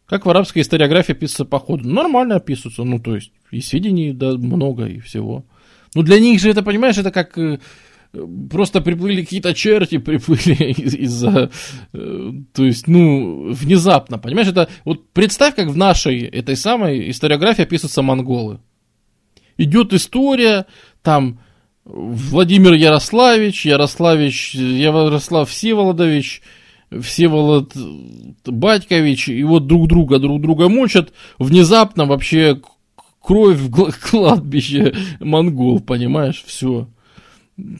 Как 0.06 0.26
в 0.26 0.30
арабской 0.30 0.60
историографии 0.60 1.12
описывается 1.12 1.46
походу? 1.46 1.88
Нормально 1.88 2.36
описываются, 2.36 2.84
ну, 2.84 3.00
то 3.00 3.16
есть, 3.16 3.32
и 3.50 3.60
сведений 3.60 4.12
да, 4.12 4.32
много, 4.32 4.84
и 4.84 5.00
всего. 5.00 5.44
Ну, 5.94 6.02
для 6.02 6.20
них 6.20 6.40
же 6.40 6.50
это, 6.50 6.62
понимаешь, 6.62 6.98
это 6.98 7.10
как 7.10 7.36
э, 7.38 7.58
просто 8.50 8.80
приплыли 8.80 9.22
какие-то 9.22 9.54
черти, 9.54 9.98
приплыли 9.98 10.72
из-за, 10.72 11.50
э, 11.92 12.30
то 12.52 12.64
есть, 12.64 12.86
ну, 12.88 13.52
внезапно, 13.52 14.18
понимаешь, 14.18 14.48
это, 14.48 14.68
вот 14.84 15.10
представь, 15.12 15.54
как 15.54 15.68
в 15.68 15.76
нашей, 15.76 16.20
этой 16.20 16.56
самой 16.56 17.10
историографии 17.10 17.62
описываются 17.62 18.02
монголы. 18.02 18.60
Идет 19.56 19.92
история, 19.92 20.66
там, 21.02 21.40
Владимир 21.84 22.72
Ярославич, 22.72 23.66
Ярославич, 23.66 24.54
Ярослав 24.54 25.50
Всеволодович, 25.50 26.42
Всеволод 27.02 27.74
Батькович, 28.46 29.28
и 29.28 29.42
вот 29.44 29.66
друг 29.66 29.88
друга, 29.88 30.18
друг 30.18 30.40
друга 30.40 30.68
мочат, 30.68 31.12
внезапно 31.38 32.06
вообще 32.06 32.60
кровь 33.20 33.58
в 33.58 33.92
кладбище 34.10 34.94
монгол, 35.20 35.80
понимаешь, 35.80 36.42
все. 36.46 36.88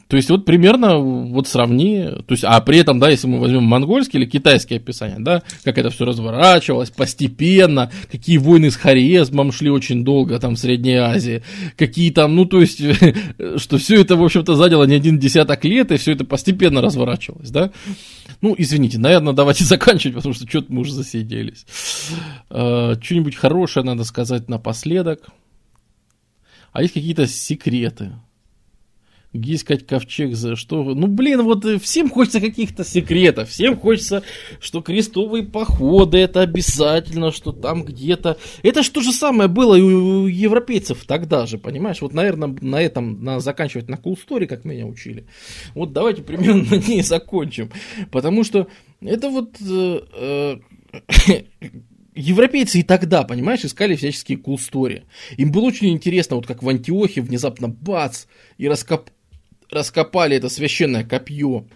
То 0.07 0.15
есть 0.15 0.29
вот 0.29 0.45
примерно 0.45 0.97
вот 0.99 1.49
сравни, 1.49 2.05
то 2.05 2.31
есть, 2.31 2.45
а 2.45 2.61
при 2.61 2.79
этом, 2.79 2.97
да, 2.97 3.09
если 3.09 3.27
мы 3.27 3.41
возьмем 3.41 3.63
монгольские 3.63 4.21
или 4.21 4.29
китайские 4.29 4.77
описания, 4.77 5.17
да, 5.19 5.43
как 5.65 5.77
это 5.77 5.89
все 5.89 6.05
разворачивалось 6.05 6.91
постепенно, 6.91 7.91
какие 8.09 8.37
войны 8.37 8.71
с 8.71 8.77
Хорезмом 8.77 9.51
шли 9.51 9.69
очень 9.69 10.05
долго 10.05 10.39
там 10.39 10.55
в 10.55 10.59
Средней 10.59 10.95
Азии, 10.95 11.43
какие 11.75 12.11
там, 12.11 12.37
ну 12.37 12.45
то 12.45 12.61
есть, 12.61 12.81
что 13.57 13.77
все 13.77 13.99
это, 13.99 14.15
в 14.15 14.23
общем-то, 14.23 14.55
заняло 14.55 14.85
не 14.85 14.95
один 14.95 15.19
десяток 15.19 15.65
лет, 15.65 15.91
и 15.91 15.97
все 15.97 16.13
это 16.13 16.23
постепенно 16.23 16.81
разворачивалось, 16.81 17.49
да. 17.49 17.71
Ну, 18.39 18.55
извините, 18.57 18.97
наверное, 18.97 19.33
давайте 19.33 19.63
заканчивать, 19.65 20.15
потому 20.15 20.33
что 20.33 20.47
что-то 20.47 20.71
мы 20.71 20.81
уже 20.81 20.93
засиделись. 20.93 21.65
А, 22.49 22.95
что-нибудь 23.01 23.35
хорошее 23.35 23.85
надо 23.85 24.05
сказать 24.05 24.47
напоследок. 24.47 25.27
А 26.71 26.81
есть 26.81 26.93
какие-то 26.93 27.27
секреты, 27.27 28.13
где 29.39 29.55
искать 29.55 29.85
ковчег, 29.85 30.35
за 30.35 30.55
что... 30.55 30.83
Ну, 30.83 31.07
блин, 31.07 31.43
вот 31.43 31.65
э, 31.65 31.79
всем 31.79 32.09
хочется 32.09 32.39
каких-то 32.39 32.83
секретов, 32.83 33.49
всем 33.49 33.77
хочется, 33.77 34.23
что 34.59 34.81
крестовые 34.81 35.43
походы, 35.43 36.17
это 36.19 36.41
обязательно, 36.41 37.31
что 37.31 37.51
там 37.51 37.83
где-то... 37.83 38.37
Это 38.63 38.83
же 38.83 38.91
то 38.91 39.01
же 39.01 39.11
самое 39.11 39.49
было 39.49 39.75
и 39.75 39.81
у 39.81 40.27
европейцев 40.27 41.05
тогда 41.05 41.45
же, 41.45 41.57
понимаешь? 41.57 42.01
Вот, 42.01 42.13
наверное, 42.13 42.55
на 42.61 42.81
этом 42.81 43.23
надо 43.23 43.41
заканчивать 43.41 43.89
на 43.89 43.95
cool 43.95 44.17
story, 44.17 44.47
как 44.47 44.65
меня 44.65 44.85
учили. 44.85 45.27
Вот 45.73 45.93
давайте 45.93 46.21
примерно 46.21 46.63
на 46.71 46.75
ней 46.75 47.01
закончим. 47.01 47.71
Потому 48.11 48.43
что 48.43 48.67
это 49.01 49.29
вот... 49.29 49.57
Э, 49.61 49.99
э, 50.13 50.57
европейцы 52.15 52.79
и 52.79 52.83
тогда, 52.83 53.23
понимаешь, 53.23 53.65
искали 53.65 53.95
всяческие 53.95 54.37
cool 54.37 54.55
story. 54.55 55.03
Им 55.37 55.51
было 55.51 55.65
очень 55.65 55.89
интересно, 55.89 56.37
вот 56.37 56.47
как 56.47 56.63
в 56.63 56.69
Антиохе 56.69 57.21
внезапно 57.21 57.67
бац, 57.67 58.25
и 58.57 58.67
раскоп 58.67 59.09
раскопали 59.75 60.37
это 60.37 60.49
священное 60.49 61.03
копье, 61.03 61.67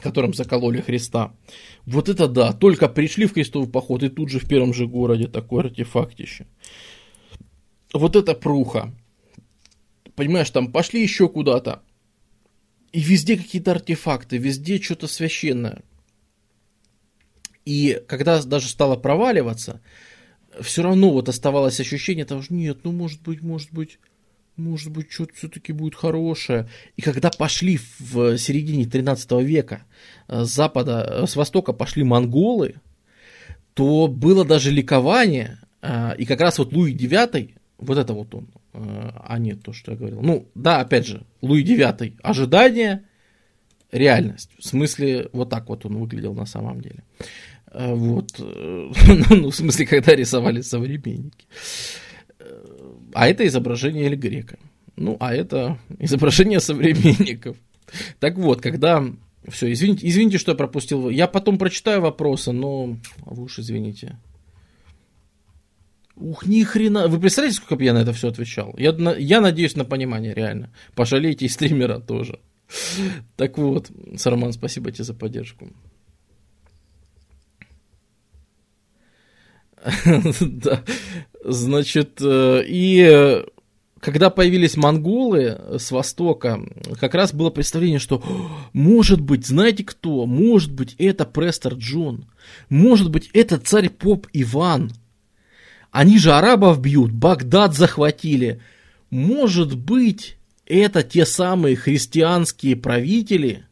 которым 0.00 0.34
закололи 0.34 0.80
Христа. 0.80 1.34
Вот 1.86 2.08
это 2.08 2.28
да, 2.28 2.52
только 2.52 2.88
пришли 2.88 3.26
в 3.26 3.32
крестовый 3.32 3.68
поход, 3.68 4.02
и 4.02 4.08
тут 4.08 4.30
же 4.30 4.38
в 4.38 4.48
первом 4.48 4.72
же 4.72 4.86
городе 4.86 5.26
такой 5.26 5.64
артефактище. 5.64 6.46
Вот 7.92 8.16
это 8.16 8.34
пруха. 8.34 8.94
Понимаешь, 10.14 10.50
там 10.50 10.72
пошли 10.72 11.02
еще 11.02 11.28
куда-то. 11.28 11.82
И 12.92 13.00
везде 13.00 13.36
какие-то 13.36 13.72
артефакты, 13.72 14.38
везде 14.38 14.80
что-то 14.80 15.06
священное. 15.06 15.82
И 17.64 18.02
когда 18.06 18.42
даже 18.42 18.68
стало 18.68 18.96
проваливаться, 18.96 19.80
все 20.60 20.82
равно 20.82 21.10
вот 21.10 21.28
оставалось 21.28 21.80
ощущение 21.80 22.24
того, 22.24 22.42
что 22.42 22.54
нет, 22.54 22.78
ну 22.84 22.92
может 22.92 23.20
быть, 23.22 23.42
может 23.42 23.72
быть, 23.72 23.98
может 24.58 24.90
быть, 24.90 25.10
что-то 25.10 25.34
все-таки 25.34 25.72
будет 25.72 25.94
хорошее. 25.94 26.68
И 26.96 27.02
когда 27.02 27.30
пошли 27.30 27.78
в 27.98 28.36
середине 28.36 28.86
13 28.86 29.30
века 29.42 29.84
э, 30.26 30.44
с 30.44 30.48
запада, 30.48 31.22
э, 31.22 31.26
с 31.26 31.36
востока 31.36 31.72
пошли 31.72 32.02
монголы, 32.02 32.74
то 33.74 34.08
было 34.08 34.44
даже 34.44 34.70
ликование, 34.70 35.60
э, 35.80 36.16
и 36.18 36.26
как 36.26 36.40
раз 36.40 36.58
вот 36.58 36.72
Луи 36.72 36.94
IX, 36.94 37.54
вот 37.78 37.98
это 37.98 38.12
вот 38.12 38.34
он, 38.34 38.48
а 38.72 39.38
нет, 39.38 39.62
то, 39.62 39.72
что 39.72 39.92
я 39.92 39.96
говорил. 39.96 40.20
Ну, 40.20 40.48
да, 40.54 40.80
опять 40.80 41.06
же, 41.06 41.24
Луи 41.40 41.62
IX, 41.62 42.16
ожидание, 42.22 43.04
реальность. 43.92 44.50
В 44.58 44.66
смысле, 44.66 45.28
вот 45.32 45.50
так 45.50 45.68
вот 45.68 45.86
он 45.86 45.98
выглядел 45.98 46.34
на 46.34 46.46
самом 46.46 46.80
деле. 46.80 47.04
Вот, 47.72 48.32
ну, 48.38 49.50
в 49.50 49.54
смысле, 49.54 49.86
когда 49.86 50.16
рисовали 50.16 50.62
современники. 50.62 51.46
А 53.14 53.28
это 53.28 53.46
изображение 53.46 54.06
Эль 54.06 54.16
Грека. 54.16 54.58
Ну, 54.96 55.16
а 55.20 55.34
это 55.34 55.78
изображение 55.98 56.60
современников. 56.60 57.56
Так 58.18 58.36
вот, 58.36 58.60
когда... 58.60 59.04
Все, 59.46 59.72
извините, 59.72 60.06
извините, 60.06 60.36
что 60.36 60.52
я 60.52 60.56
пропустил. 60.56 61.08
Я 61.08 61.26
потом 61.26 61.56
прочитаю 61.56 62.02
вопросы, 62.02 62.52
но 62.52 62.98
вы 63.24 63.44
уж 63.44 63.58
извините. 63.58 64.18
Ух, 66.16 66.44
ни 66.44 66.62
хрена. 66.64 67.08
Вы 67.08 67.18
представляете, 67.18 67.56
сколько 67.56 67.82
я 67.82 67.94
на 67.94 67.98
это 67.98 68.12
все 68.12 68.28
отвечал? 68.28 68.74
Я, 68.76 68.94
я 69.16 69.40
надеюсь 69.40 69.76
на 69.76 69.84
понимание, 69.84 70.34
реально. 70.34 70.70
Пожалейте 70.94 71.46
и 71.46 71.48
стримера 71.48 71.98
тоже. 72.00 72.40
Так 73.36 73.56
вот, 73.56 73.90
Сарман, 74.16 74.52
спасибо 74.52 74.90
тебе 74.90 75.04
за 75.04 75.14
поддержку. 75.14 75.70
Да. 80.40 80.82
Значит, 81.44 82.20
э, 82.20 82.62
и 82.66 83.44
когда 84.00 84.30
появились 84.30 84.76
монголы 84.76 85.60
с 85.78 85.90
востока, 85.90 86.60
как 87.00 87.14
раз 87.14 87.32
было 87.32 87.50
представление, 87.50 87.98
что 87.98 88.22
может 88.72 89.20
быть, 89.20 89.46
знаете 89.46 89.84
кто? 89.84 90.26
Может 90.26 90.72
быть, 90.72 90.94
это 90.98 91.24
Престер 91.24 91.74
Джон. 91.74 92.26
Может 92.68 93.10
быть, 93.10 93.30
это 93.32 93.58
царь 93.58 93.88
Поп 93.88 94.26
Иван. 94.32 94.92
Они 95.90 96.18
же 96.18 96.32
арабов 96.32 96.80
бьют, 96.80 97.12
Багдад 97.12 97.74
захватили. 97.74 98.60
Может 99.10 99.76
быть, 99.76 100.36
это 100.66 101.02
те 101.02 101.24
самые 101.24 101.76
христианские 101.76 102.76
правители, 102.76 103.64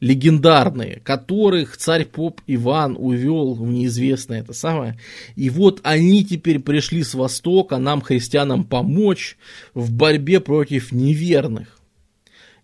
легендарные, 0.00 1.00
которых 1.02 1.76
царь-поп 1.76 2.40
Иван 2.46 2.96
увел 2.98 3.54
в 3.54 3.66
неизвестное 3.66 4.40
это 4.40 4.52
самое. 4.52 4.98
И 5.34 5.50
вот 5.50 5.80
они 5.82 6.24
теперь 6.24 6.60
пришли 6.60 7.02
с 7.02 7.14
Востока 7.14 7.78
нам, 7.78 8.00
христианам, 8.00 8.64
помочь 8.64 9.36
в 9.74 9.92
борьбе 9.92 10.40
против 10.40 10.92
неверных. 10.92 11.80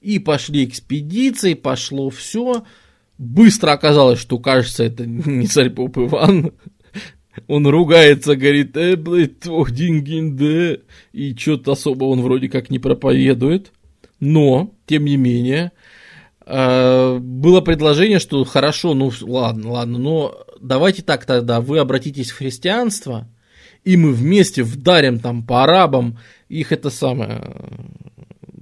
И 0.01 0.19
пошли 0.19 0.65
экспедиции, 0.65 1.55
пошло 1.55 2.11
все. 2.11 2.65
Быстро 3.19 3.73
оказалось, 3.73 4.21
что, 4.21 4.39
кажется, 4.39 4.85
это 4.85 5.07
не 5.07 5.47
царь-поп 5.47 5.99
Иван. 5.99 6.53
Он 7.49 7.67
ругается, 7.67 8.37
говорит, 8.37 8.77
э, 8.77 8.97
блядь, 8.97 9.41
твох 9.41 9.73
дингинде. 9.73 10.83
И 11.13 11.35
что-то 11.35 11.73
особо 11.73 12.05
он 12.05 12.23
вроде 12.23 12.49
как 12.49 12.71
не 12.71 12.79
проповедует. 12.79 13.73
Но, 14.21 14.73
тем 14.87 15.05
не 15.07 15.17
менее, 15.17 15.73
было 16.47 17.61
предложение, 17.63 18.19
что 18.19 18.45
хорошо, 18.45 18.95
ну 18.95 19.11
ладно, 19.23 19.71
ладно, 19.71 19.99
но 19.99 20.47
давайте 20.61 21.03
так 21.03 21.25
тогда, 21.25 21.61
вы 21.61 21.79
обратитесь 21.79 22.31
в 22.31 22.37
христианство, 22.37 23.29
и 23.85 23.97
мы 23.97 24.13
вместе 24.13 24.63
вдарим 24.63 25.21
там 25.21 25.43
по 25.43 25.65
арабам, 25.65 26.19
их 26.49 26.73
это 26.73 26.91
самое 26.91 27.43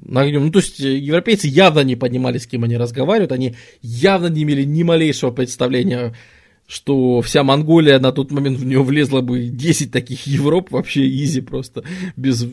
нагнем. 0.04 0.46
Ну, 0.46 0.50
то 0.50 0.58
есть 0.58 0.78
европейцы 0.78 1.48
явно 1.48 1.80
не 1.80 1.96
понимали, 1.96 2.38
с 2.38 2.46
кем 2.46 2.64
они 2.64 2.76
разговаривают, 2.76 3.32
они 3.32 3.56
явно 3.80 4.26
не 4.26 4.42
имели 4.42 4.62
ни 4.62 4.82
малейшего 4.82 5.30
представления, 5.30 6.14
что 6.66 7.20
вся 7.20 7.42
Монголия 7.42 7.98
на 7.98 8.12
тот 8.12 8.30
момент 8.30 8.58
в 8.58 8.64
нее 8.64 8.82
влезла 8.82 9.20
бы 9.20 9.48
10 9.48 9.90
таких 9.90 10.26
Европ, 10.26 10.70
вообще 10.70 11.08
изи 11.08 11.40
просто, 11.40 11.84
без 12.16 12.46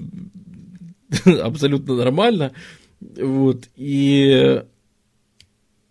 абсолютно 1.25 1.95
нормально. 1.95 2.53
Вот, 2.99 3.69
и 3.75 4.63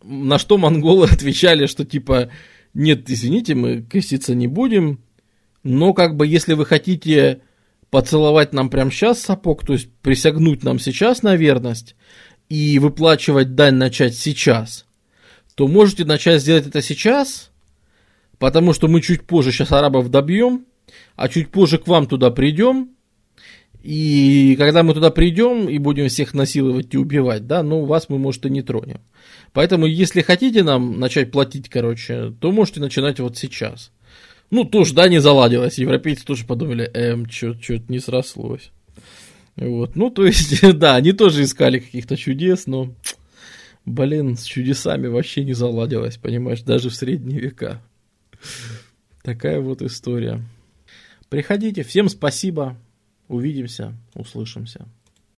на 0.09 0.39
что 0.39 0.59
монголы 0.59 1.07
отвечали, 1.11 1.67
что 1.67 1.85
типа, 1.85 2.31
нет, 2.75 3.09
извините, 3.11 3.55
мы 3.55 3.83
креститься 3.83 4.35
не 4.35 4.47
будем, 4.47 5.01
но 5.63 5.93
как 5.93 6.17
бы 6.17 6.27
если 6.27 6.55
вы 6.55 6.65
хотите 6.65 7.43
поцеловать 7.91 8.53
нам 8.53 8.71
прямо 8.71 8.91
сейчас 8.91 9.21
сапог, 9.21 9.65
то 9.65 9.75
есть 9.75 9.91
присягнуть 10.03 10.63
нам 10.63 10.79
сейчас 10.79 11.23
на 11.23 11.37
верность 11.37 11.95
и 12.49 12.79
выплачивать 12.79 13.55
дань 13.55 13.75
начать 13.75 14.15
сейчас, 14.15 14.87
то 15.55 15.69
можете 15.69 16.05
начать 16.05 16.41
сделать 16.41 16.67
это 16.67 16.83
сейчас, 16.83 17.51
потому 18.39 18.73
что 18.73 18.89
мы 18.89 19.01
чуть 19.01 19.25
позже 19.25 19.53
сейчас 19.53 19.73
арабов 19.73 20.11
добьем, 20.11 20.67
а 21.17 21.29
чуть 21.29 21.51
позже 21.51 21.79
к 21.79 21.87
вам 21.87 22.07
туда 22.07 22.31
придем, 22.31 22.91
и 23.83 24.57
когда 24.59 24.83
мы 24.83 24.95
туда 24.95 25.11
придем 25.11 25.69
и 25.69 25.79
будем 25.79 26.09
всех 26.09 26.35
насиловать 26.35 26.95
и 26.95 26.99
убивать, 26.99 27.47
да, 27.47 27.63
ну 27.63 27.85
вас 27.85 28.09
мы, 28.09 28.19
может, 28.19 28.45
и 28.47 28.51
не 28.51 28.63
тронем. 28.63 29.01
Поэтому, 29.53 29.87
если 29.87 30.23
хотите 30.23 30.63
нам 30.63 30.99
начать 30.99 31.31
платить, 31.31 31.69
короче, 31.69 32.33
то 32.41 32.53
можете 32.53 32.81
начинать 32.81 33.21
вот 33.21 33.37
сейчас. 33.37 33.91
Ну, 34.51 34.65
тоже, 34.65 34.95
да, 34.95 35.09
не 35.09 35.21
заладилось. 35.21 35.79
Европейцы 35.79 36.25
тоже 36.25 36.47
подумали, 36.47 36.91
эм, 36.95 37.29
что-то 37.31 37.83
не 37.89 37.99
срослось. 37.99 38.71
Вот. 39.57 39.97
Ну, 39.97 40.11
то 40.11 40.25
есть, 40.25 40.61
да, 40.79 40.97
они 40.97 41.13
тоже 41.13 41.43
искали 41.43 41.81
каких-то 41.81 42.17
чудес, 42.17 42.67
но, 42.67 42.95
блин, 43.85 44.37
с 44.37 44.45
чудесами 44.45 45.09
вообще 45.09 45.45
не 45.45 45.53
заладилось, 45.53 46.17
понимаешь, 46.17 46.63
даже 46.63 46.91
в 46.91 46.95
средние 46.95 47.41
века. 47.41 47.83
Такая 49.23 49.61
вот 49.61 49.83
история. 49.83 50.43
Приходите, 51.29 51.83
всем 51.83 52.09
спасибо, 52.09 52.79
увидимся, 53.29 53.95
услышимся. 54.15 54.87